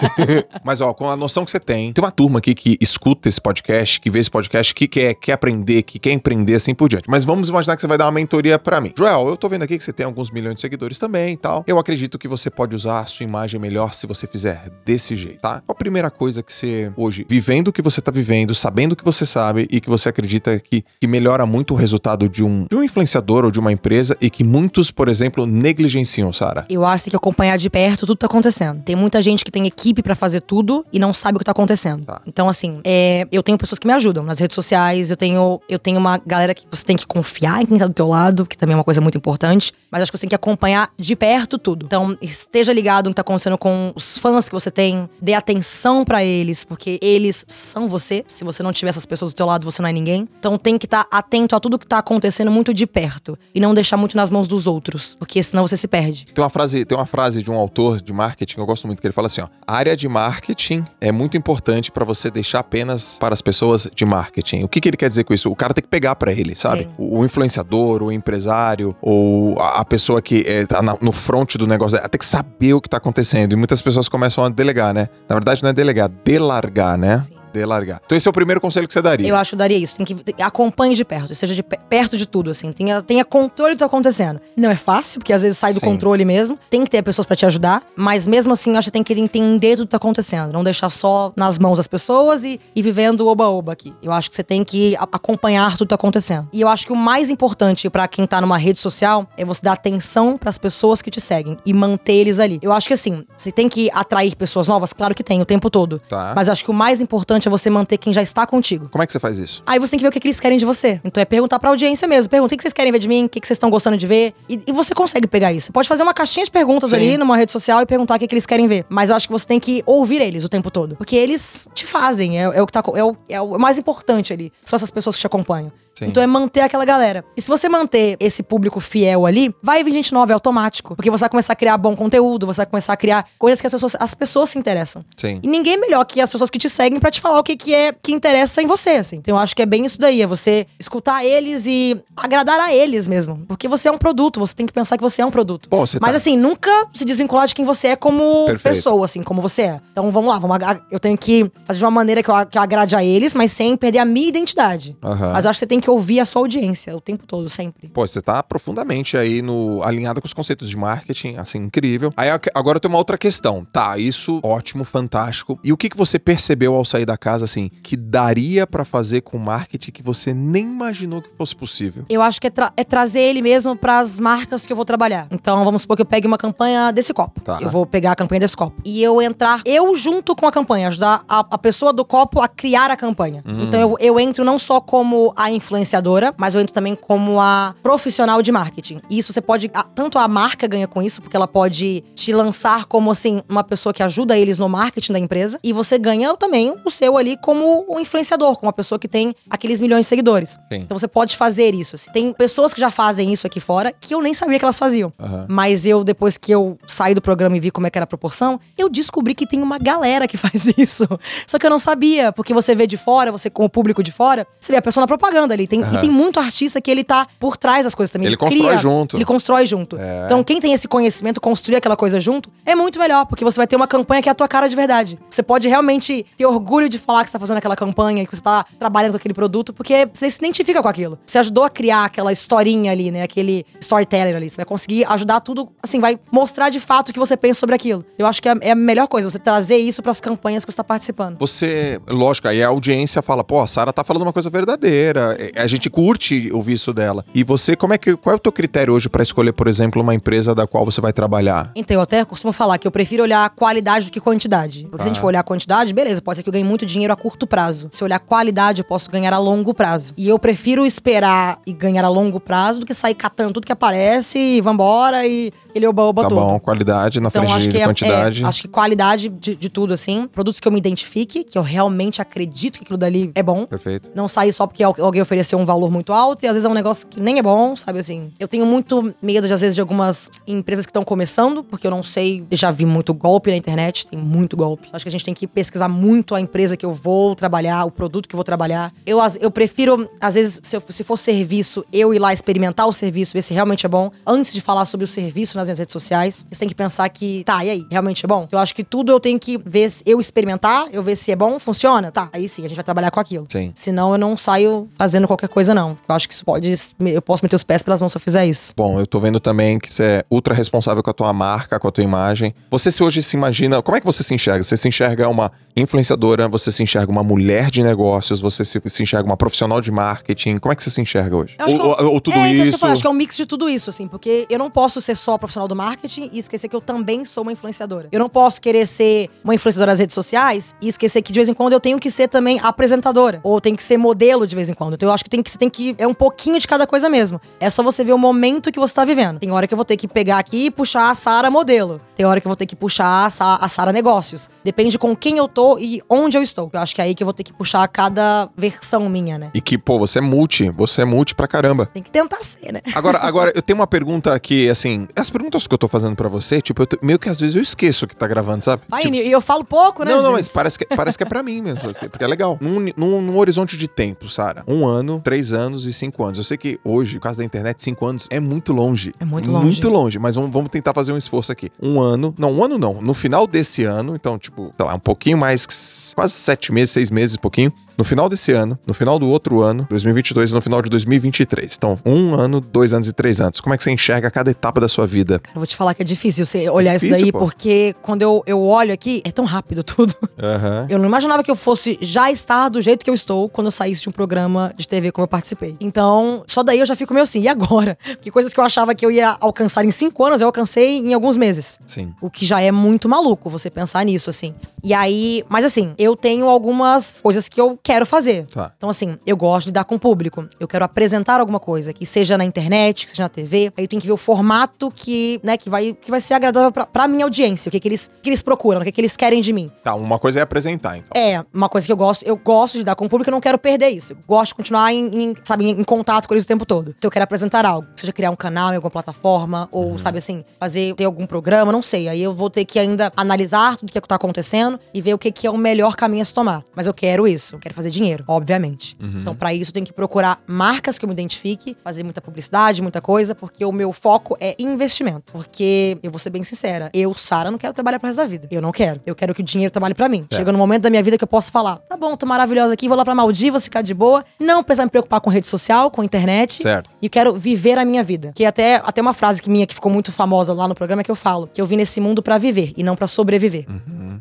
Mas, 0.66 0.82
ó, 0.82 0.94
com 0.94 1.10
a 1.10 1.16
noção 1.16 1.46
que 1.46 1.52
você 1.52 1.60
tem, 1.60 1.94
tem 1.94 2.04
uma 2.04 2.12
turma 2.12 2.40
aqui 2.40 2.54
que 2.54 2.78
escuta 2.82 3.30
esse 3.30 3.40
podcast, 3.40 4.00
que 4.00 4.10
vê 4.10 4.20
esse 4.20 4.30
podcast, 4.30 4.74
que 4.74 4.88
quer, 4.88 5.14
quer 5.14 5.34
aprender, 5.34 5.84
que 5.84 6.00
quer 6.00 6.12
empreender 6.12 6.56
assim 6.56 6.74
por 6.74 6.90
diante. 6.90 7.10
Mas 7.10 7.24
vamos 7.24 7.50
imaginar 7.50 7.76
que 7.76 7.82
você 7.82 7.88
vai 7.88 7.98
dar 7.98 8.06
uma 8.06 8.12
mentoria 8.12 8.58
pra 8.58 8.82
mim. 8.82 8.92
Joel, 8.98 9.30
eu 9.30 9.38
tô 9.38 9.48
vendo 9.48 9.64
aqui 9.64 9.78
que 9.78 9.84
você 9.84 9.94
tem 9.94 10.06
alguns 10.06 10.32
milhões 10.32 10.56
de 10.56 10.62
seguidores 10.62 10.98
também 10.98 11.34
e 11.34 11.38
tal. 11.38 11.64
Eu 11.68 11.78
acredito 11.78 12.18
que 12.18 12.28
você 12.28 12.50
pode 12.50 12.76
usar 12.76 13.02
a 13.02 13.06
sua 13.06 13.24
imagem 13.24 13.60
melhor 13.60 13.94
se 13.94 14.08
você 14.08 14.26
fizer 14.26 14.72
desse 14.84 15.16
jeito, 15.16 15.40
tá? 15.40 15.62
Qual 15.62 15.76
a 15.76 15.76
primeira 15.76 16.10
coisa 16.10 16.42
que 16.42 16.52
você, 16.52 16.92
hoje, 16.98 17.26
vivendo 17.30 17.68
o 17.68 17.74
que 17.74 17.82
você 17.82 18.02
tá 18.02 18.12
vivendo, 18.12 18.56
sabendo 18.56 18.94
o 18.94 18.96
que 18.96 19.06
você 19.06 19.26
sabe 19.26 19.68
e 19.70 19.80
que 19.80 19.90
você 19.90 20.10
acredita 20.10 20.60
que, 20.60 20.84
que 21.00 21.08
melhora 21.08 21.46
muito 21.46 21.74
o 21.74 21.78
resultado 21.78 22.28
de 22.28 22.44
um, 22.44 22.66
de 22.70 22.76
um 22.76 22.84
influenciador 22.84 23.41
ou 23.46 23.52
de 23.52 23.60
uma 23.60 23.72
empresa 23.72 24.18
e 24.22 24.30
que 24.30 24.44
muitos, 24.44 24.92
por 24.92 25.08
exemplo, 25.08 25.46
negligenciam, 25.46 26.32
Sara? 26.32 26.66
Eu 26.70 26.86
acho 26.86 27.04
que 27.04 27.10
tem 27.10 27.12
que 27.12 27.18
acompanhar 27.18 27.58
de 27.58 27.70
perto 27.70 28.06
tudo 28.06 28.16
que 28.16 28.22
tá 28.22 28.28
acontecendo. 28.28 28.82
Tem 28.84 28.96
muita 28.96 29.22
gente 29.22 29.44
que 29.44 29.52
tem 29.52 29.66
equipe 29.68 30.02
pra 30.02 30.16
fazer 30.16 30.42
tudo 30.42 30.86
e 30.92 31.00
não 31.00 31.14
sabe 31.14 31.36
o 31.36 31.40
que 31.40 31.46
tá 31.46 31.52
acontecendo. 31.52 32.06
Tá. 32.06 32.22
Então, 32.26 32.48
assim, 32.48 32.80
é, 32.84 33.28
eu 33.32 33.44
tenho 33.44 33.58
pessoas 33.58 33.80
que 33.80 33.88
me 33.88 33.94
ajudam 33.94 34.24
nas 34.24 34.40
redes 34.40 34.56
sociais, 34.56 35.12
eu 35.12 35.18
tenho, 35.18 35.62
eu 35.70 35.80
tenho 35.80 35.98
uma 35.98 36.20
galera 36.26 36.54
que 36.54 36.66
você 36.70 36.84
tem 36.84 36.96
que 36.96 37.06
confiar 37.06 37.62
em 37.62 37.66
quem 37.66 37.78
tá 37.78 37.88
do 37.88 37.94
teu 37.94 38.08
lado, 38.08 38.46
que 38.46 38.58
também 38.58 38.74
é 38.74 38.78
uma 38.78 38.84
coisa 38.84 39.02
muito 39.02 39.18
importante. 39.18 39.74
Mas 39.90 40.04
acho 40.04 40.12
que 40.12 40.18
você 40.18 40.22
tem 40.22 40.30
que 40.30 40.36
acompanhar 40.36 40.92
de 40.98 41.16
perto 41.16 41.58
tudo. 41.58 41.86
Então, 41.86 42.18
esteja 42.22 42.72
ligado 42.74 43.06
no 43.06 43.12
que 43.12 43.16
tá 43.16 43.22
acontecendo 43.22 43.58
com 43.58 43.92
os 43.96 44.18
fãs 44.18 44.48
que 44.48 44.56
você 44.56 44.72
tem, 44.72 45.10
dê 45.22 45.34
atenção 45.34 46.06
pra 46.06 46.24
eles, 46.24 46.64
porque 46.64 47.00
eles 47.02 47.46
são 47.48 47.88
você. 47.90 48.24
Se 48.28 48.44
você 48.44 48.64
não 48.64 48.72
tiver 48.72 48.90
essas 48.90 49.06
pessoas 49.06 49.34
do 49.34 49.36
teu 49.36 49.46
lado, 49.46 49.66
você 49.66 49.82
não 49.82 49.90
é 49.90 49.94
ninguém. 49.94 50.28
Então, 50.40 50.58
tem 50.58 50.78
que 50.78 50.86
estar 50.86 51.08
atento 51.12 51.56
a 51.56 51.60
tudo 51.60 51.78
que 51.78 51.88
tá 51.88 51.98
acontecendo 51.98 52.52
muito 52.52 52.74
de 52.74 52.86
perto 52.86 53.31
e 53.54 53.60
não 53.60 53.74
deixar 53.74 53.98
muito 53.98 54.16
nas 54.18 54.30
mãos 54.30 54.48
dos 54.48 54.68
outros, 54.68 55.16
porque 55.18 55.42
senão 55.44 55.68
você 55.68 55.78
se 55.78 55.88
perde. 55.88 56.26
Tem 56.34 56.44
uma 56.44 56.50
frase, 56.50 56.86
tem 56.86 56.98
uma 56.98 57.06
frase 57.06 57.42
de 57.44 57.50
um 57.52 57.56
autor 57.56 58.02
de 58.02 58.12
marketing 58.14 58.56
que 58.56 58.62
eu 58.62 58.66
gosto 58.66 58.88
muito 58.88 59.02
que 59.02 59.08
ele 59.08 59.14
fala 59.14 59.28
assim, 59.28 59.42
ó: 59.42 59.48
"A 59.66 59.76
área 59.76 59.96
de 59.96 60.08
marketing 60.08 60.84
é 61.00 61.12
muito 61.12 61.38
importante 61.38 61.92
para 61.92 62.06
você 62.06 62.30
deixar 62.30 62.60
apenas 62.60 63.18
para 63.20 63.34
as 63.34 63.42
pessoas 63.42 63.88
de 63.94 64.06
marketing". 64.06 64.64
O 64.64 64.68
que, 64.68 64.80
que 64.80 64.90
ele 64.90 64.98
quer 64.98 65.10
dizer 65.10 65.24
com 65.24 65.34
isso? 65.34 65.50
O 65.50 65.56
cara 65.56 65.74
tem 65.74 65.82
que 65.82 65.90
pegar 65.90 66.16
para 66.16 66.32
ele, 66.32 66.56
sabe? 66.56 66.84
Sim. 66.84 66.90
O, 66.98 67.24
influenciador, 67.26 68.04
o 68.04 68.12
empresário 68.12 68.96
ou 69.02 69.60
a, 69.60 69.84
pessoa 69.86 70.22
que 70.22 70.44
é, 70.48 70.66
tá 70.66 70.82
na- 70.82 70.98
no 71.02 71.12
front 71.12 71.56
do 71.56 71.68
negócio, 71.68 71.98
ela 71.98 72.08
tem 72.08 72.20
que 72.20 72.26
saber 72.26 72.74
o 72.74 72.82
que 72.82 72.90
tá 72.90 72.98
acontecendo. 72.98 73.54
E 73.54 73.56
muitas 73.56 73.82
pessoas 73.82 74.08
começam 74.08 74.44
a 74.44 74.50
delegar, 74.50 74.94
né? 74.94 75.10
Na 75.28 75.36
verdade 75.36 75.62
não 75.64 75.70
é 75.70 75.74
delegar, 75.74 76.10
delargar, 76.24 76.98
né? 76.98 77.18
Sim. 77.18 77.41
Delargar. 77.54 78.02
Então 78.06 78.18
esse 78.18 78.28
é 78.28 78.32
o 78.32 78.34
primeiro 78.34 78.60
conselho 78.62 78.88
que 78.88 78.94
você 78.94 79.02
daria. 79.02 79.28
Eu 79.28 79.36
acho 79.36 79.52
que 79.52 79.56
eu 79.56 79.60
daria 79.60 79.78
isso. 79.78 79.98
Tem 79.98 80.06
que 80.06 80.42
acompanhe 80.42 80.96
de 80.96 81.04
perto, 81.06 81.34
seja 81.36 81.54
de 81.56 81.64
pe- 81.64 81.78
perto 81.90 82.18
de 82.18 82.26
tudo, 82.26 82.50
assim. 82.52 82.72
Tenha, 82.72 83.02
tenha 83.02 83.24
controle 83.26 83.72
do 83.74 83.78
que 83.78 83.80
tá 83.80 83.86
acontecendo. 83.86 84.40
Não 84.56 84.70
é 84.70 84.76
fácil, 84.76 85.20
porque 85.20 85.34
às 85.34 85.42
vezes 85.42 85.58
sai 85.58 85.74
do 85.74 85.80
Sim. 85.80 85.86
controle 85.86 86.24
mesmo. 86.26 86.58
Tem 86.70 86.84
que 86.84 86.90
ter 86.90 87.02
pessoas 87.02 87.26
pra 87.26 87.36
te 87.36 87.46
ajudar, 87.46 87.84
mas 87.96 88.28
mesmo 88.28 88.54
assim, 88.54 88.72
eu 88.72 88.78
acho 88.78 88.88
que 88.88 88.92
tem 88.92 89.04
que 89.04 89.14
entender 89.14 89.76
tudo 89.76 89.88
que 89.88 89.92
tá 89.92 89.98
acontecendo. 89.98 90.52
Não 90.54 90.64
deixar 90.64 90.90
só 90.90 91.32
nas 91.36 91.58
mãos 91.60 91.78
das 91.78 91.88
pessoas 91.88 92.44
e, 92.44 92.60
e 92.76 92.82
vivendo 92.82 93.28
oba-oba 93.28 93.72
aqui. 93.74 93.94
Eu 94.02 94.12
acho 94.12 94.30
que 94.30 94.36
você 94.36 94.44
tem 94.44 94.64
que 94.64 94.96
acompanhar 94.98 95.72
tudo 95.74 95.88
que 95.88 95.90
tá 95.90 95.96
acontecendo. 95.96 96.48
E 96.52 96.62
eu 96.62 96.68
acho 96.68 96.86
que 96.86 96.94
o 96.94 96.96
mais 96.96 97.30
importante 97.30 97.90
pra 97.90 98.08
quem 98.08 98.26
tá 98.26 98.42
numa 98.42 98.58
rede 98.58 98.80
social 98.80 99.28
é 99.38 99.46
você 99.46 99.62
dar 99.62 99.74
atenção 99.74 100.38
pras 100.38 100.58
pessoas 100.58 101.02
que 101.02 101.10
te 101.12 101.22
seguem 101.22 101.58
e 101.66 101.74
manter 101.74 102.14
eles 102.14 102.40
ali. 102.40 102.60
Eu 102.62 102.72
acho 102.72 102.88
que 102.88 102.94
assim, 102.94 103.24
você 103.36 103.52
tem 103.52 103.68
que 103.70 103.90
atrair 103.94 104.36
pessoas 104.36 104.68
novas, 104.68 104.94
claro 104.94 105.14
que 105.14 105.24
tem, 105.24 105.42
o 105.42 105.46
tempo 105.46 105.70
todo. 105.70 106.00
Tá. 106.10 106.34
Mas 106.36 106.48
eu 106.48 106.54
acho 106.54 106.64
que 106.64 106.72
o 106.72 106.74
mais 106.74 107.02
importante 107.02 107.41
é 107.48 107.52
você 107.52 107.70
manter 107.70 107.98
quem 107.98 108.14
já 108.14 108.22
está 108.22 108.46
contigo. 108.46 108.90
Como 108.90 109.04
é 109.04 109.06
que 109.06 109.12
você 109.12 109.20
faz 109.20 109.40
isso? 109.40 109.64
Aí 109.66 109.80
você 109.80 109.92
tem 109.92 110.00
que 110.00 110.04
ver 110.04 110.10
o 110.10 110.12
que, 110.12 110.26
eles 110.28 110.40
querem 110.40 110.58
de 110.58 110.66
você. 110.66 111.02
Então 111.04 111.22
é 111.22 111.26
perguntar 111.26 111.60
pra 111.60 111.70
audiência 111.70 112.08
mesmo. 112.08 112.30
Pergunta 112.30 112.54
o 112.54 112.58
que 112.58 112.62
vocês 112.62 112.74
querem 112.74 112.92
ver 112.92 113.00
de 113.00 113.08
mim, 113.08 113.26
o 113.26 113.30
que, 113.30 113.40
vocês 113.40 113.56
estão 113.56 113.70
gostando 113.70 113.98
de 113.98 114.08
ver. 114.08 114.34
E, 114.48 114.62
e 114.68 114.74
você 114.74 114.94
consegue 114.94 115.28
pegar 115.28 115.52
isso. 115.54 115.68
Você 115.68 115.72
pode 115.72 115.88
fazer 115.88 116.04
uma 116.04 116.14
caixinha 116.14 116.46
de 116.46 116.52
perguntas 116.52 116.92
Sim. 116.92 116.96
ali 116.98 117.18
numa 117.18 117.38
rede 117.38 117.52
social 117.52 117.82
e 117.82 117.86
perguntar 117.86 118.16
o 118.16 118.20
que, 118.20 118.28
eles 118.32 118.46
querem 118.46 118.68
ver. 118.68 118.86
Mas 118.90 119.10
eu 119.10 119.16
acho 119.16 119.28
que 119.28 119.34
você 119.34 119.46
tem 119.46 119.60
que 119.60 119.84
ouvir 119.86 120.22
eles 120.22 120.44
o 120.44 120.50
tempo 120.50 120.72
todo. 120.72 120.96
Porque 120.96 121.16
eles 121.16 121.68
te 121.74 121.86
fazem. 121.86 122.40
É, 122.40 122.44
é 122.44 122.62
o 122.62 122.66
que 122.66 122.72
tá, 122.72 122.84
é, 122.96 123.04
o, 123.04 123.16
é 123.28 123.42
o 123.42 123.60
mais 123.60 123.78
importante 123.78 124.34
ali. 124.34 124.52
São 124.64 124.78
essas 124.78 124.92
pessoas 124.92 125.16
que 125.16 125.22
te 125.22 125.28
acompanham. 125.28 125.72
Sim. 125.94 126.06
Então 126.06 126.24
é 126.24 126.28
manter 126.28 126.62
aquela 126.62 126.86
galera. 126.86 127.24
E 127.36 127.42
se 127.42 127.48
você 127.48 127.70
manter 127.70 128.18
esse 128.20 128.42
público 128.42 128.80
fiel 128.80 129.26
ali, 129.26 129.54
vai 129.62 129.84
vir 129.84 129.94
gente 129.94 130.14
nova, 130.14 130.32
é 130.32 130.34
automático. 130.34 130.96
Porque 130.96 131.12
você 131.12 131.22
vai 131.22 131.30
começar 131.30 131.54
a 131.54 131.56
criar 131.56 131.78
bom 131.78 131.96
conteúdo, 131.96 132.46
você 132.48 132.58
vai 132.58 132.66
começar 132.66 132.94
a 132.94 132.98
criar 132.98 133.28
coisas 133.38 133.62
que 133.62 133.68
as 133.68 133.72
pessoas, 133.72 133.96
as 134.00 134.16
pessoas 134.16 134.50
se 134.50 134.58
interessam. 134.58 135.06
Sim. 135.16 135.40
E 135.44 135.48
ninguém 135.48 135.78
melhor 135.78 136.04
que 136.06 136.20
as 136.20 136.32
pessoas 136.32 136.50
que 136.50 136.58
te 136.58 136.70
seguem 136.70 137.00
pra 137.00 137.12
te 137.12 137.22
falar 137.22 137.31
o 137.40 137.44
que, 137.44 137.56
que 137.56 137.74
é 137.74 137.92
que 137.94 138.12
interessa 138.12 138.62
em 138.62 138.68
você, 138.68 138.92
assim. 138.92 139.18
Então 139.18 139.36
eu 139.36 139.40
acho 139.42 139.56
que 139.56 139.62
é 139.62 139.66
bem 139.66 139.86
isso 139.86 140.00
daí, 140.00 140.22
é 140.22 140.28
você 140.28 140.66
escutar 140.80 141.24
eles 141.26 141.66
e 141.68 142.00
agradar 142.16 142.60
a 142.60 142.74
eles 142.74 143.08
mesmo. 143.08 143.44
Porque 143.48 143.68
você 143.68 143.90
é 143.90 143.92
um 143.92 143.98
produto, 143.98 144.40
você 144.40 144.56
tem 144.56 144.66
que 144.66 144.74
pensar 144.74 144.98
que 144.98 145.04
você 145.04 145.22
é 145.22 145.26
um 145.26 145.32
produto. 145.32 145.70
Bom, 145.70 145.86
você 145.86 145.98
Mas 146.02 146.12
tá- 146.12 146.18
assim, 146.18 146.38
nunca 146.38 146.70
se 146.94 147.06
desvincular 147.06 147.48
de 147.48 147.56
quem 147.56 147.66
você 147.66 147.90
é 147.90 147.96
como 147.96 148.46
Perfeito. 148.46 148.76
pessoa, 148.76 149.06
assim, 149.06 149.24
como 149.24 149.42
você 149.42 149.64
é. 149.64 149.82
Então 149.92 150.12
vamos 150.12 150.30
lá, 150.32 150.40
vamos 150.40 150.56
ag- 150.62 150.82
eu 150.92 151.00
tenho 151.00 151.18
que 151.18 151.50
fazer 151.66 151.80
de 151.80 151.86
uma 151.86 151.92
maneira 151.92 152.22
que 152.24 152.30
eu, 152.30 152.46
que 152.46 152.58
eu 152.58 152.62
agrade 152.62 152.96
a 152.96 153.04
eles, 153.04 153.34
mas 153.34 153.52
sem 153.52 153.76
perder 153.78 154.00
a 154.00 154.06
minha 154.06 154.28
identidade. 154.28 154.98
Aham. 155.04 155.34
Mas 155.34 155.46
eu 155.46 155.50
acho 155.52 155.58
que 155.58 155.64
você 155.64 155.68
tem 155.68 155.80
que 155.80 155.90
ouvir 155.90 156.20
a 156.20 156.26
sua 156.26 156.42
audiência 156.42 156.96
o 156.96 157.02
tempo 157.02 157.26
todo, 157.26 157.50
sempre. 157.50 157.88
Pô, 157.90 158.06
você 158.08 158.22
tá 158.22 158.42
profundamente 158.44 159.18
aí 159.18 159.42
no 159.42 159.82
alinhada 159.84 160.20
com 160.22 160.28
os 160.28 160.34
conceitos 160.34 160.70
de 160.70 160.78
marketing, 160.78 161.36
assim, 161.38 161.60
incrível. 161.60 162.14
Aí 162.18 162.30
agora 162.54 162.78
eu 162.78 162.80
tenho 162.80 162.92
uma 162.94 162.98
outra 162.98 163.18
questão. 163.18 163.66
Tá, 163.72 163.98
isso 163.98 164.40
ótimo, 164.44 164.84
fantástico. 164.84 165.60
E 165.64 165.72
o 165.74 165.78
que 165.78 165.90
que 165.90 165.98
você 165.98 166.18
percebeu 166.20 166.76
ao 166.76 166.86
sair 166.86 167.06
da 167.06 167.18
casa 167.22 167.46
assim 167.46 167.70
que 167.84 167.96
daria 167.96 168.66
pra 168.68 168.84
fazer 168.84 169.22
com 169.22 169.38
marketing 169.38 169.92
que 169.92 170.02
você 170.04 170.34
nem 170.34 170.64
imaginou 170.64 171.22
que 171.22 171.30
fosse 171.38 171.56
possível? 171.56 172.04
Eu 172.10 172.22
acho 172.22 172.42
que 172.42 172.48
é, 172.48 172.50
tra- 172.50 172.74
é 172.76 172.84
trazer 172.84 173.20
ele 173.22 173.42
mesmo 173.42 173.76
pras 173.76 174.20
marcas 174.20 174.66
que 174.66 174.74
eu 174.74 174.76
vou 174.76 174.84
trabalhar. 174.86 175.28
Então, 175.32 175.64
vamos 175.64 175.84
supor 175.84 175.96
que 175.96 176.02
eu 176.02 176.06
pegue 176.06 176.26
uma 176.28 176.38
campanha 176.38 176.92
desse 176.92 177.14
copo. 177.14 177.40
Tá. 177.42 177.60
Eu 177.62 177.70
vou 177.70 177.86
pegar 177.86 178.12
a 178.14 178.16
campanha 178.16 178.40
desse 178.40 178.58
copo. 178.58 178.82
E 178.84 179.02
eu 179.04 179.22
entrar, 179.22 179.62
eu 179.66 179.96
junto 179.96 180.36
com 180.36 180.48
a 180.48 180.52
campanha, 180.52 180.88
ajudar 180.88 181.24
a, 181.30 181.40
a 181.52 181.58
pessoa 181.58 181.94
do 181.94 182.04
copo 182.04 182.42
a 182.42 182.48
criar 182.48 182.90
a 182.90 182.96
campanha. 182.98 183.44
Hum. 183.46 183.64
Então, 183.64 183.80
eu, 183.80 183.96
eu 184.00 184.20
entro 184.20 184.44
não 184.44 184.58
só 184.58 184.82
como 184.82 185.32
a 185.38 185.52
influenciadora, 185.52 186.34
mas 186.38 186.56
eu 186.56 186.62
entro 186.62 186.74
também 186.74 186.96
como 186.96 187.40
a 187.40 187.76
profissional 187.84 188.42
de 188.42 188.52
marketing. 188.52 189.00
E 189.10 189.20
isso 189.20 189.32
você 189.32 189.42
pode. 189.42 189.70
a- 189.74 189.84
tanto 189.84 190.18
a 190.18 190.28
marca 190.28 190.68
ganha 190.68 190.88
com 190.88 191.02
isso, 191.02 191.22
porque 191.22 191.36
ela 191.36 191.48
pode 191.48 192.04
te 192.16 192.34
lançar 192.34 192.86
como, 192.86 193.12
assim, 193.12 193.42
uma 193.48 193.64
pessoa 193.64 193.94
que 193.94 194.02
ajuda 194.02 194.38
eles 194.38 194.58
no 194.58 194.68
marketing 194.68 195.14
da 195.14 195.20
empresa. 195.20 195.60
E 195.64 195.72
você 195.74 195.98
ganha 196.00 196.36
também 196.36 196.74
o 196.86 196.90
seu 196.90 197.11
ali 197.18 197.38
como 197.38 197.86
o 197.88 198.00
influenciador, 198.00 198.56
como 198.56 198.68
uma 198.68 198.74
pessoa 198.74 198.98
que 199.00 199.08
tem 199.08 199.34
aqueles 199.50 199.82
milhões 199.82 200.06
de 200.06 200.10
seguidores. 200.10 200.58
Sim. 200.70 200.78
Então 200.80 200.98
você 200.98 201.08
pode 201.08 201.36
fazer 201.38 201.74
isso. 201.74 201.96
assim. 201.96 202.12
Tem 202.12 202.34
pessoas 202.34 202.74
que 202.74 202.80
já 202.80 202.92
fazem 202.92 203.32
isso 203.32 203.46
aqui 203.48 203.60
fora 203.60 203.92
que 203.92 204.14
eu 204.14 204.22
nem 204.22 204.34
sabia 204.34 204.58
que 204.60 204.66
elas 204.66 204.78
faziam. 204.78 205.12
Aham. 205.20 205.46
Mas 205.50 205.86
eu, 205.86 206.04
depois 206.04 206.38
que 206.38 206.52
eu 206.52 206.78
saí 206.88 207.14
do 207.14 207.22
programa 207.22 207.56
e 207.58 207.60
vi 207.60 207.72
como 207.72 207.88
é 207.88 207.90
que 207.90 207.98
era 207.98 208.04
a 208.04 208.08
proporção, 208.08 208.60
eu 208.78 208.90
descobri 208.90 209.34
que 209.34 209.46
tem 209.46 209.62
uma 209.62 209.78
galera 209.78 210.28
que 210.28 210.38
faz 210.38 210.66
isso. 210.78 211.08
Só 211.48 211.58
que 211.58 211.66
eu 211.66 211.70
não 211.70 211.80
sabia, 211.80 212.32
porque 212.32 212.54
você 212.54 212.74
vê 212.76 212.88
de 212.88 212.98
fora, 212.98 213.32
você 213.32 213.50
como 213.50 213.70
público 213.70 214.02
de 214.04 214.12
fora, 214.12 214.46
você 214.60 214.72
vê 214.72 214.78
a 214.78 214.82
pessoa 214.82 215.02
na 215.02 215.08
propaganda 215.08 215.54
ali. 215.54 215.68
Tem, 215.68 215.82
Aham. 215.84 215.94
E 215.96 216.00
tem 216.00 216.10
muito 216.10 216.40
artista 216.40 216.80
que 216.82 216.90
ele 216.90 217.04
tá 217.04 217.28
por 217.40 217.58
trás 217.58 217.84
das 217.86 217.96
coisas 217.96 218.12
também. 218.12 218.28
Ele 218.28 218.38
constrói 218.38 218.68
cria, 218.68 218.78
junto. 218.78 219.18
Ele 219.18 219.26
constrói 219.26 219.66
junto. 219.66 219.98
É. 219.98 220.26
Então 220.26 220.44
quem 220.44 220.60
tem 220.60 220.74
esse 220.74 220.88
conhecimento, 220.88 221.40
construir 221.42 221.76
aquela 221.76 221.96
coisa 221.96 222.20
junto, 222.20 222.50
é 222.66 222.76
muito 222.76 223.00
melhor, 223.00 223.26
porque 223.26 223.44
você 223.44 223.58
vai 223.58 223.68
ter 223.68 223.76
uma 223.76 223.88
campanha 223.88 224.22
que 224.22 224.30
é 224.30 224.32
a 224.32 224.36
tua 224.36 224.48
cara 224.48 224.68
de 224.68 224.76
verdade. 224.76 225.20
Você 225.30 225.44
pode 225.44 225.68
realmente 225.68 226.26
ter 226.38 226.46
orgulho 226.46 226.88
de 226.90 226.98
falar 227.02 227.24
que 227.24 227.30
você 227.30 227.34
tá 227.34 227.40
fazendo 227.40 227.58
aquela 227.58 227.76
campanha, 227.76 228.26
que 228.26 228.36
você 228.36 228.42
tá 228.42 228.66
trabalhando 228.80 229.12
com 229.12 229.18
aquele 229.18 229.34
produto, 229.34 229.74
porque 229.74 230.08
você 230.12 230.30
se 230.30 230.38
identifica 230.40 230.82
com 230.82 230.88
aquilo. 230.88 231.18
Você 231.26 231.38
ajudou 231.40 231.64
a 231.64 231.70
criar 231.70 232.06
aquela 232.06 232.32
historinha 232.32 232.92
ali, 232.92 233.12
né? 233.12 233.24
Aquele 233.24 233.66
storyteller 233.80 234.36
ali. 234.36 234.50
Você 234.50 234.56
vai 234.58 234.66
conseguir 234.66 235.06
ajudar 235.06 235.40
tudo, 235.42 235.70
assim, 235.82 236.00
vai 236.00 236.20
mostrar 236.32 236.70
de 236.70 236.80
fato 236.80 237.10
o 237.10 237.14
que 237.14 237.20
você 237.20 237.36
pensa 237.38 237.60
sobre 237.60 237.76
aquilo. 237.76 238.04
Eu 238.18 238.26
acho 238.26 238.42
que 238.42 238.50
é, 238.50 238.54
é 238.62 238.72
a 238.72 238.76
melhor 238.76 239.08
coisa, 239.08 239.30
você 239.30 239.40
trazer 239.40 239.78
isso 239.78 240.02
pras 240.02 240.22
campanhas 240.22 240.64
que 240.66 240.72
você 240.72 240.78
tá 240.78 240.84
participando. 240.84 241.38
Você, 241.40 242.00
lógico, 242.08 242.48
aí 242.48 242.64
a 242.64 242.68
audiência 242.68 243.22
fala, 243.22 243.44
pô, 243.44 243.60
a 243.62 243.68
Sara 243.68 243.92
tá 243.94 244.04
falando 244.04 244.24
uma 244.24 244.34
coisa 244.34 244.50
verdadeira. 244.50 245.36
É, 245.40 245.62
A 245.62 245.68
gente 245.68 245.90
curte 245.90 246.50
ouvir 246.54 246.74
isso 246.74 246.94
dela. 246.94 247.26
E 247.34 247.44
você, 247.44 247.76
como 247.76 247.94
é 247.94 247.98
que, 247.98 248.16
qual 248.16 248.34
é 248.34 248.36
o 248.36 248.40
teu 248.40 248.52
critério 248.52 248.94
hoje 248.94 249.10
pra 249.10 249.24
escolher, 249.24 249.52
por 249.54 249.68
exemplo, 249.68 250.02
uma 250.02 250.14
empresa 250.16 250.54
da 250.56 250.66
qual 250.68 250.86
você 250.86 251.02
vai 251.02 251.14
trabalhar? 251.14 251.72
Então, 251.76 251.96
eu 251.96 252.02
até 252.02 252.24
costumo 252.26 252.54
falar 252.54 252.78
que 252.78 252.88
eu 252.88 252.92
prefiro 252.92 253.24
olhar 253.24 253.46
a 253.46 253.50
qualidade 253.50 254.06
do 254.06 254.12
que 254.12 254.20
quantidade. 254.20 254.84
Porque 254.90 254.98
se 254.98 255.04
a 255.04 255.08
gente 255.08 255.16
Tá. 255.16 255.22
for 255.22 255.28
olhar 255.28 255.40
a 255.42 255.44
quantidade, 255.44 255.94
beleza, 255.94 256.22
pode 256.22 256.38
ser 256.38 256.44
que 256.44 256.50
eu 256.50 256.54
ganhe 256.54 256.64
muito 256.66 256.86
dinheiro 256.92 257.14
a 257.14 257.16
curto 257.16 257.48
prazo. 257.48 257.88
Se 257.92 258.04
eu 258.04 258.06
olhar 258.06 258.20
qualidade, 258.20 258.82
eu 258.82 258.86
posso 258.86 259.10
ganhar 259.10 259.34
a 259.34 259.38
longo 259.38 259.74
prazo. 259.74 260.14
E 260.18 260.28
eu 260.28 260.38
prefiro 260.38 260.86
esperar 260.86 261.60
e 261.66 261.74
ganhar 261.74 262.04
a 262.06 262.10
longo 262.10 262.40
prazo 262.40 262.80
do 262.80 262.86
que 262.86 262.94
sair 262.94 263.16
catando 263.16 263.54
tudo 263.54 263.66
que 263.66 263.72
aparece 263.72 264.38
e 264.38 264.62
vambora 264.62 265.26
e 265.26 265.52
ele 265.74 265.88
oba-oba 265.88 266.24
Tá 266.24 266.30
todo. 266.30 266.40
bom, 266.42 266.60
qualidade 266.60 267.20
na 267.20 267.30
Então, 267.30 267.42
frente 267.44 267.56
acho 267.58 267.68
de 267.68 267.72
que 267.76 267.82
é, 267.82 267.86
quantidade. 267.86 268.44
é, 268.44 268.48
acho 268.48 268.62
que 268.62 268.68
qualidade 268.68 269.30
de, 269.30 269.56
de 269.56 269.70
tudo, 269.70 269.94
assim. 269.94 270.28
Produtos 270.32 270.60
que 270.60 270.68
eu 270.68 270.72
me 270.72 270.78
identifique, 270.78 271.44
que 271.44 271.58
eu 271.58 271.62
realmente 271.62 272.22
acredito 272.22 272.78
que 272.78 272.84
aquilo 272.84 272.98
dali 272.98 273.32
é 273.34 273.42
bom. 273.44 273.66
Perfeito. 273.66 274.12
Não 274.14 274.28
sair 274.28 274.52
só 274.54 274.68
porque 274.68 274.84
al- 274.84 274.96
alguém 275.00 275.22
ofereceu 275.22 275.58
um 275.58 275.66
valor 275.66 275.90
muito 275.90 276.12
alto 276.14 276.44
e 276.44 276.48
às 276.48 276.54
vezes 276.54 276.66
é 276.66 276.70
um 276.70 276.74
negócio 276.74 277.08
que 277.08 277.20
nem 277.20 277.40
é 277.40 277.42
bom, 277.42 277.76
sabe 277.76 278.00
assim? 278.00 278.32
Eu 278.40 278.48
tenho 278.48 278.66
muito 278.66 279.14
medo, 279.22 279.48
de, 279.48 279.54
às 279.54 279.62
vezes, 279.62 279.76
de 279.76 279.82
algumas 279.82 280.30
empresas 280.48 280.86
que 280.86 280.90
estão 280.90 281.04
começando, 281.04 281.64
porque 281.64 281.88
eu 281.88 281.92
não 281.92 282.04
sei. 282.04 282.46
Já 282.52 282.70
vi 282.72 282.86
muito 282.86 283.14
golpe 283.14 283.50
na 283.50 283.58
internet, 283.58 284.06
tem 284.08 284.20
muito 284.20 284.58
golpe. 284.58 284.90
Acho 284.92 285.06
que 285.06 285.10
a 285.10 285.12
gente 285.12 285.24
tem 285.26 285.34
que 285.34 285.48
pesquisar 285.48 285.88
muito 285.88 286.36
a 286.36 286.42
empresa 286.42 286.71
que 286.78 286.86
eu 286.86 286.94
vou 286.94 287.36
trabalhar, 287.36 287.86
o 287.86 287.92
produto 287.92 288.28
que 288.28 288.36
eu 288.36 288.38
vou 288.38 288.44
trabalhar. 288.44 288.94
Eu, 289.06 289.20
eu 289.40 289.52
prefiro, 289.52 290.10
às 290.20 290.36
vezes, 290.36 290.60
se, 290.64 290.76
eu- 290.76 290.84
se 290.90 291.04
for 291.04 291.18
serviço, 291.18 291.84
eu 291.92 292.14
ir 292.14 292.20
lá 292.20 292.34
experimentar 292.34 292.88
o 292.88 292.94
serviço, 292.94 293.34
ver 293.34 293.42
se 293.42 293.54
realmente 293.54 293.86
é 293.86 293.90
bom, 293.90 294.12
antes 294.26 294.52
de 294.54 294.62
falar 294.62 294.86
sobre 294.86 295.04
o 295.06 295.08
serviço 295.08 295.58
nas 295.58 295.68
minhas 295.68 295.80
redes 295.80 295.94
sociais. 295.94 296.46
Você 296.52 296.60
tem 296.60 296.68
que 296.70 296.76
pensar 296.76 297.08
que, 297.10 297.44
tá, 297.46 297.64
e 297.66 297.70
aí, 297.70 297.86
realmente 297.90 298.26
é 298.26 298.28
bom? 298.28 298.48
Eu 298.52 298.60
acho 298.60 298.74
que 298.76 298.84
tudo 298.84 299.12
eu 299.12 299.20
tenho 299.20 299.40
que 299.40 299.58
ver, 299.66 299.90
se- 299.90 300.04
eu 300.06 300.20
experimentar, 300.20 300.88
eu 300.92 301.02
ver 301.04 301.16
se 301.16 301.32
é 301.32 301.36
bom, 301.36 301.60
funciona? 301.60 302.12
Tá, 302.12 302.30
aí 302.34 302.48
sim, 302.50 302.64
a 302.66 302.68
gente 302.68 302.76
vai 302.76 302.84
trabalhar 302.84 303.12
com 303.12 303.20
aquilo. 303.20 303.46
Sim. 303.50 303.72
Senão 303.76 304.12
eu 304.12 304.18
não 304.18 304.36
saio 304.38 304.88
fazendo 304.98 305.28
qualquer 305.28 305.50
coisa, 305.50 305.74
não. 305.74 305.98
Eu 306.08 306.16
acho 306.16 306.28
que 306.28 306.34
isso 306.34 306.46
pode. 306.46 306.74
Eu 307.00 307.22
posso 307.22 307.44
meter 307.44 307.56
os 307.56 307.64
pés 307.64 307.82
pelas 307.84 308.00
mãos 308.02 308.12
se 308.12 308.18
eu 308.18 308.22
fizer 308.22 308.46
isso. 308.46 308.74
Bom, 308.76 309.00
eu 309.00 309.08
tô 309.08 309.20
vendo 309.20 309.40
também 309.40 309.80
que 309.80 309.94
você 309.94 310.04
é 310.04 310.26
ultra 310.30 310.54
responsável 310.54 311.02
com 311.02 311.10
a 311.10 311.14
tua 311.14 311.32
marca, 311.34 311.80
com 311.80 311.88
a 311.88 311.92
tua 311.92 312.04
imagem. 312.04 312.54
Você 312.70 312.92
se 312.92 313.02
hoje 313.04 313.22
se 313.24 313.36
imagina. 313.36 313.82
Como 313.82 313.96
é 313.96 314.00
que 314.00 314.06
você 314.06 314.22
se 314.24 314.34
enxerga? 314.36 314.64
Você 314.64 314.76
se 314.78 314.88
enxerga 314.88 315.28
uma 315.30 315.52
influenciadora, 315.76 316.48
você 316.48 316.61
se 316.70 316.84
enxerga 316.84 317.10
uma 317.10 317.24
mulher 317.24 317.72
de 317.72 317.82
negócios, 317.82 318.42
você 318.42 318.66
se, 318.66 318.82
se 318.88 319.04
enxerga 319.04 319.26
uma 319.26 319.38
profissional 319.38 319.80
de 319.80 319.90
marketing. 319.90 320.58
Como 320.58 320.74
é 320.74 320.76
que 320.76 320.84
você 320.84 320.90
se 320.90 321.00
enxerga 321.00 321.34
hoje? 321.38 321.56
Eu 321.58 321.66
acho 321.66 321.76
Ou, 321.76 321.80
que 321.96 322.02
eu- 322.02 322.06
ou- 322.08 322.14
ou 322.16 322.20
tudo 322.22 322.36
é, 322.36 322.50
então, 322.52 322.66
isso. 322.66 322.76
eu 322.76 322.80
falo, 322.80 322.92
acho 322.92 323.02
que 323.02 323.08
é 323.08 323.10
um 323.10 323.14
mix 323.14 323.38
de 323.38 323.46
tudo 323.46 323.70
isso, 323.70 323.90
assim, 323.90 324.06
porque 324.06 324.46
eu 324.50 324.60
não 324.60 324.70
posso 324.70 325.00
ser 325.00 325.16
só 325.16 325.38
profissional 325.38 325.70
do 325.70 325.76
marketing 325.78 326.30
e 326.34 326.40
esquecer 326.40 326.68
que 326.68 326.76
eu 326.76 326.82
também 326.82 327.24
sou 327.24 327.44
uma 327.44 327.54
influenciadora. 327.54 328.10
Eu 328.12 328.20
não 328.20 328.28
posso 328.28 328.60
querer 328.60 328.86
ser 328.86 329.30
uma 329.46 329.56
influenciadora 329.56 329.94
nas 329.94 330.00
redes 330.00 330.14
sociais 330.14 330.76
e 330.82 330.90
esquecer 330.90 331.22
que 331.22 331.32
de 331.32 331.40
vez 331.40 331.48
em 331.48 331.54
quando 331.54 331.72
eu 331.72 331.80
tenho 331.80 331.98
que 331.98 332.12
ser 332.12 332.28
também 332.28 332.60
apresentadora. 332.62 333.40
Ou 333.44 333.62
tenho 333.62 333.78
que 333.78 333.84
ser 333.84 333.96
modelo 333.98 334.46
de 334.46 334.56
vez 334.56 334.70
em 334.70 334.74
quando. 334.74 334.96
Então 334.96 335.08
eu 335.08 335.14
acho 335.14 335.24
que 335.24 335.30
tem 335.30 335.42
que, 335.42 335.50
você 335.50 335.58
tem 335.58 335.70
que. 335.70 335.96
É 335.98 336.06
um 336.06 336.14
pouquinho 336.14 336.60
de 336.60 336.68
cada 336.68 336.86
coisa 336.86 337.10
mesmo. 337.10 337.40
É 337.60 337.70
só 337.70 337.82
você 337.84 338.04
ver 338.04 338.12
o 338.14 338.18
momento 338.18 338.72
que 338.72 338.80
você 338.80 338.94
tá 338.94 339.06
vivendo. 339.06 339.40
Tem 339.40 339.52
hora 339.52 339.68
que 339.68 339.74
eu 339.74 339.78
vou 339.78 339.86
ter 339.86 339.96
que 339.96 340.08
pegar 340.08 340.40
aqui 340.40 340.66
e 340.66 340.72
puxar 340.72 341.12
a 341.12 341.16
Sara 341.16 341.50
modelo. 341.50 342.02
Tem 342.16 342.26
hora 342.26 342.42
que 342.42 342.48
eu 342.48 342.50
vou 342.50 342.56
ter 342.58 342.66
que 342.66 342.76
puxar 342.76 343.28
a 343.28 343.70
Sara 343.70 343.92
negócios. 343.94 344.50
Depende 344.64 344.98
com 345.00 345.16
quem 345.16 345.38
eu 345.38 345.48
tô 345.48 345.78
e 345.80 346.02
onde 346.10 346.38
eu 346.38 346.42
estou. 346.44 346.51
Eu 346.74 346.80
acho 346.80 346.94
que 346.96 347.02
é 347.02 347.06
aí 347.06 347.16
que 347.16 347.24
eu 347.24 347.26
vou 347.26 347.34
ter 347.34 347.44
que 347.44 347.54
puxar 347.54 347.88
cada 347.88 348.50
versão 348.58 349.08
minha, 349.10 349.38
né? 349.38 349.52
E 349.54 349.62
que, 349.62 349.78
pô, 349.78 349.98
você 350.00 350.20
é 350.20 350.22
multi, 350.22 350.70
você 350.70 351.02
é 351.02 351.06
multi 351.06 351.34
pra 351.36 351.48
caramba. 351.48 351.86
Tem 351.88 352.04
que 352.04 352.10
tentar 352.10 352.42
ser, 352.44 352.72
né? 352.72 352.82
Agora, 352.96 353.20
agora 353.20 353.52
eu 353.56 353.62
tenho 353.62 353.80
uma 353.80 353.88
pergunta 353.88 354.34
aqui, 354.34 354.70
assim, 354.70 355.08
as 355.16 355.30
perguntas 355.30 355.68
que 355.68 355.74
eu 355.74 355.78
tô 355.78 355.88
fazendo 355.88 356.16
pra 356.16 356.28
você, 356.30 356.62
tipo, 356.62 356.82
eu 356.82 356.86
te- 356.86 357.00
meio 357.02 357.18
que 357.20 357.30
às 357.30 357.40
vezes 357.40 357.56
eu 357.56 357.62
esqueço 357.62 358.08
que 358.08 358.16
tá 358.16 358.28
gravando, 358.28 358.64
sabe? 358.64 358.84
Vai, 358.88 359.02
Tipo, 359.04 359.16
e 359.16 359.32
eu 359.32 359.42
falo 359.42 359.64
pouco, 359.64 360.04
né, 360.04 360.12
não, 360.12 360.22
não, 360.22 360.32
mas 360.34 360.48
parece 360.50 360.78
que, 360.78 360.86
parece 360.86 361.18
que 361.18 361.24
é 361.24 361.28
pra 361.28 361.42
mim 361.44 361.62
mesmo, 361.62 361.90
assim, 361.90 362.08
porque 362.10 362.24
é 362.24 362.28
legal. 362.28 362.58
Num, 362.62 362.92
num, 362.96 363.22
num 363.22 363.38
horizonte 363.38 363.78
de 363.78 363.88
tempo, 363.88 364.28
Sara. 364.30 364.64
Um 364.68 364.86
ano, 364.88 365.20
três 365.24 365.54
anos 365.54 365.86
e 365.88 365.94
cinco 365.94 366.24
anos. 366.24 366.38
Eu 366.38 366.44
sei 366.44 366.58
que 366.58 366.80
hoje, 366.84 367.16
por 367.18 367.24
causa 367.24 367.40
da 367.40 367.46
internet, 367.46 367.82
cinco 367.84 368.06
anos 368.06 368.28
é 368.30 368.40
muito 368.40 368.74
longe. 368.74 369.14
É 369.20 369.26
muito 369.26 369.50
longe. 369.52 369.66
Muito 369.66 369.90
longe, 369.90 370.20
mas 370.20 370.36
vamos, 370.36 370.52
vamos 370.52 370.70
tentar 370.70 370.94
fazer 370.94 371.12
um 371.12 371.18
esforço 371.18 371.52
aqui. 371.52 371.70
Um 371.82 372.00
ano, 372.00 372.34
não, 372.38 372.52
um 372.52 372.64
ano 372.64 372.78
não. 372.78 373.02
No 373.02 373.14
final 373.14 373.48
desse 373.48 373.84
ano, 373.84 374.16
então, 374.16 374.38
tipo, 374.38 374.72
sei 374.78 374.86
lá, 374.86 374.94
um 374.96 375.00
pouquinho 375.00 375.38
mais, 375.38 375.66
que 375.66 375.74
quase 376.16 376.34
sete 376.42 376.72
meses, 376.72 376.92
seis 376.92 377.10
meses, 377.10 377.38
pouquinho. 377.38 377.72
No 377.98 378.04
final 378.06 378.28
desse 378.28 378.52
ano, 378.52 378.80
no 378.88 378.94
final 378.96 379.20
do 379.20 379.30
outro 379.30 379.62
ano, 379.62 379.86
2022 379.90 380.52
e 380.52 380.54
no 380.56 380.62
final 380.62 380.82
de 380.82 380.90
2023. 380.90 381.76
Então, 381.78 382.00
um 382.04 382.34
ano, 382.34 382.60
dois 382.60 382.94
anos 382.94 383.08
e 383.08 383.14
três 383.14 383.40
anos. 383.40 383.60
Como 383.60 383.76
é 383.76 383.78
que 383.78 383.84
você 383.84 383.92
enxerga 383.92 384.32
cada 384.32 384.50
etapa 384.50 384.82
da 384.82 384.88
sua 384.90 385.06
vida? 385.06 385.38
Cara, 385.38 385.56
eu 385.56 385.60
vou 385.60 385.68
te 385.68 385.76
falar 385.76 385.94
que 385.94 386.02
é 386.02 386.06
difícil 386.06 386.46
você 386.46 386.68
olhar 386.70 386.96
isso 386.96 387.06
Difícil, 387.06 387.26
daí, 387.26 387.32
pô. 387.32 387.40
porque 387.40 387.94
quando 388.02 388.24
eu, 388.24 388.42
eu 388.48 388.60
olho 388.62 388.92
aqui, 388.92 389.22
é 389.24 389.32
tão 389.32 389.46
rápido 389.46 389.84
tudo. 389.84 390.16
Aham. 390.42 390.88
Eu 390.90 390.98
não 390.98 391.06
imaginava 391.06 391.44
que 391.44 391.52
eu 391.52 391.56
fosse 391.56 391.98
já 392.02 392.32
estar 392.32 392.70
do 392.70 392.82
jeito 392.82 393.04
que 393.04 393.10
eu 393.10 393.14
estou 393.14 393.48
quando 393.50 393.68
eu 393.68 393.72
saísse 393.72 394.02
de 394.02 394.10
um 394.10 394.12
programa 394.12 394.74
de 394.76 394.88
TV 394.88 395.12
como 395.12 395.24
eu 395.26 395.28
participei. 395.28 395.76
Então, 395.80 396.44
só 396.48 396.64
daí 396.64 396.80
eu 396.80 396.86
já 396.86 396.96
fico 396.96 397.14
meio 397.14 397.24
assim, 397.24 397.42
e 397.42 397.48
agora? 397.48 397.98
Porque 398.18 398.32
coisas 398.32 398.52
que 398.52 398.60
eu 398.60 398.64
achava 398.64 398.96
que 398.96 399.06
eu 399.06 399.12
ia 399.12 399.38
alcançar 399.40 399.86
em 399.86 399.92
cinco 399.92 400.26
anos, 400.26 400.42
eu 400.42 400.48
alcancei 400.48 400.98
em 401.00 401.14
alguns 401.14 401.38
meses. 401.38 401.80
Sim. 401.86 402.14
O 402.20 402.32
que 402.32 402.46
já 402.46 402.62
é 402.62 402.72
muito 402.72 403.08
maluco 403.08 403.48
você 403.50 403.70
pensar 403.70 404.04
nisso, 404.06 404.30
assim. 404.30 404.56
E 404.84 404.94
aí, 404.94 405.44
mas 405.48 405.64
assim, 405.64 405.94
eu 405.98 406.16
tenho 406.16 406.48
algumas 406.48 407.22
coisas 407.22 407.48
que 407.48 407.62
eu 407.62 407.78
quero 407.82 408.06
fazer. 408.06 408.46
Tá. 408.48 408.72
Então, 408.76 408.90
assim, 408.90 409.18
eu 409.26 409.38
gosto 409.38 409.66
de 409.66 409.70
lidar 409.70 409.84
com 409.84 409.96
o 409.96 410.00
público. 410.00 410.48
Eu 410.60 410.68
quero 410.68 410.84
apresentar 410.84 411.40
alguma 411.40 411.60
coisa, 411.60 411.94
que 411.94 412.06
seja 412.06 412.38
na 412.38 412.44
internet, 412.44 413.06
que 413.06 413.12
seja 413.12 413.24
na 413.24 413.30
TV. 413.30 413.72
Aí 413.78 413.84
eu 413.84 413.88
tenho 413.88 414.02
que 414.02 414.08
ver 414.08 414.14
o 414.14 414.18
formato 414.18 414.92
que, 414.92 415.40
né, 415.44 415.56
que 415.58 415.70
vai, 415.70 415.94
que 415.94 416.10
vai 416.10 416.20
ser 416.20 416.34
agradável 416.34 416.72
pra, 416.72 416.86
pra 416.86 417.08
minha 417.08 417.26
audiência. 417.26 417.70
O 417.70 417.72
que, 417.72 417.80
que, 417.80 417.88
eles, 417.88 418.10
que 418.22 418.30
eles 418.30 418.42
procuram, 418.42 418.82
o 418.82 418.84
que, 418.84 418.92
que 418.92 419.02
eles 419.02 419.16
querem 419.16 419.42
de 419.42 419.54
mim. 419.54 419.72
Tá, 419.84 419.94
uma 419.94 420.18
coisa 420.18 420.40
é 420.40 420.42
apresentar, 420.42 420.98
então. 420.98 421.10
É, 421.16 421.44
uma 421.54 421.70
coisa 421.70 421.86
que 421.86 421.94
eu 421.94 421.98
gosto, 421.98 422.24
eu 422.24 422.38
gosto 422.38 422.74
de 422.74 422.80
lidar 422.80 422.96
com 422.96 423.06
o 423.06 423.10
público, 423.10 423.30
eu 423.30 423.34
não 423.34 423.42
quero 423.42 423.60
perder 423.60 423.90
isso. 423.90 424.14
Eu 424.14 424.18
gosto 424.28 424.50
de 424.50 424.56
continuar 424.56 424.92
em, 424.92 425.06
em, 425.06 425.36
sabe, 425.44 425.66
em, 425.66 425.80
em 425.80 425.84
contato 425.84 426.28
com 426.28 426.34
eles 426.34 426.46
o 426.46 426.48
tempo 426.48 426.66
todo. 426.66 426.96
Então 426.98 427.08
eu 427.08 427.12
quero 427.12 427.24
apresentar 427.24 427.66
algo, 427.66 427.88
seja 427.96 428.12
criar 428.12 428.32
um 428.32 428.36
canal 428.36 428.72
em 428.72 428.76
alguma 428.76 428.92
plataforma, 428.92 429.70
ou, 429.72 430.00
sabe 430.00 430.18
assim, 430.18 430.44
fazer 430.60 430.96
ter 430.96 431.06
algum 431.06 431.28
programa, 431.28 431.72
não 431.72 431.82
sei. 431.82 432.08
Aí 432.08 432.22
eu 432.22 432.34
vou 432.34 432.50
ter 432.50 432.66
que 432.66 432.80
ainda 432.80 433.12
analisar 433.16 433.78
tudo 433.78 433.92
que 433.92 434.02
tá 434.02 434.16
acontecendo 434.16 434.71
e 434.94 435.02
ver 435.02 435.14
o 435.14 435.18
que, 435.18 435.32
que 435.32 435.48
é 435.48 435.52
o 435.52 435.58
melhor 435.58 435.96
caminho 435.96 436.22
a 436.22 436.26
se 436.26 436.34
tomar. 436.34 436.64
Mas 436.76 436.88
eu 436.88 436.94
quero 436.94 437.28
isso, 437.28 437.56
eu 437.56 437.60
quero 437.60 437.74
fazer 437.76 437.90
dinheiro, 437.90 438.24
obviamente. 438.28 438.96
Então, 439.00 439.36
pra 439.36 439.54
isso, 439.54 439.70
eu 439.72 439.74
tenho 439.74 439.86
que 439.86 439.94
procurar 439.94 440.42
marcas 440.48 440.98
que 440.98 441.06
eu 441.06 441.08
me 441.08 441.14
identifique, 441.14 441.76
fazer 441.84 442.04
muita 442.04 442.22
publicidade, 442.22 442.82
muita 442.82 443.02
coisa, 443.02 443.34
porque 443.36 443.64
o 443.66 443.72
meu 443.72 443.92
foco 443.94 444.38
é 444.40 444.56
investimento. 444.60 445.34
Porque, 445.34 445.98
eu 446.02 446.12
vou 446.12 446.20
ser 446.20 446.30
bem 446.30 446.44
sincera, 446.44 446.90
eu, 446.94 447.14
Sara, 447.14 447.52
não 447.52 447.58
quero 447.58 447.74
trabalhar 447.74 448.00
pro 448.00 448.08
resto 448.08 448.18
da 448.18 448.26
vida. 448.26 448.48
Eu 448.52 448.62
não 448.62 448.72
quero. 448.72 449.02
Eu 449.06 449.16
quero 449.16 449.34
que 449.34 449.42
o 449.42 449.44
dinheiro 449.44 449.72
trabalhe 449.72 449.94
pra 449.94 450.08
mim. 450.10 450.26
É. 450.30 450.36
Chega 450.36 450.52
no 450.52 450.58
momento 450.58 450.84
da 450.84 450.90
minha 450.90 451.04
vida 451.04 451.18
que 451.18 451.24
eu 451.24 451.28
posso 451.28 451.52
falar: 451.52 451.78
tá 451.78 451.98
bom, 451.98 452.16
tô 452.16 452.26
maravilhosa 452.26 452.74
aqui, 452.74 452.88
vou 452.88 452.98
lá 452.98 453.04
pra 453.04 453.16
Maldivas, 453.16 453.64
ficar 453.64 453.82
de 453.82 453.94
boa. 453.94 454.24
Não 454.40 454.64
precisar 454.64 454.86
me 454.86 454.92
preocupar 454.92 455.22
com 455.22 455.30
rede 455.30 455.48
social, 455.48 455.90
com 455.92 456.04
internet. 456.04 456.62
Certo. 456.62 456.90
E 457.02 457.10
quero 457.10 457.34
viver 457.34 457.78
a 457.78 457.86
minha 457.86 458.04
vida. 458.04 458.32
Que 458.36 458.46
até, 458.46 458.76
até 458.84 459.02
uma 459.02 459.14
frase 459.14 459.42
que 459.42 459.50
minha 459.50 459.66
que 459.66 459.74
ficou 459.74 459.92
muito 459.92 460.12
famosa 460.12 460.54
lá 460.54 460.68
no 460.68 460.76
programa 460.76 461.04
que 461.04 461.12
eu 461.12 461.16
falo: 461.16 461.48
que 461.48 461.62
eu 461.62 461.66
vim 461.66 461.78
nesse 461.78 462.00
mundo 462.02 462.22
pra 462.22 462.38
viver 462.38 462.74
e 462.76 462.84
não 462.84 462.96
pra 462.96 463.08
sobreviver. 463.08 463.66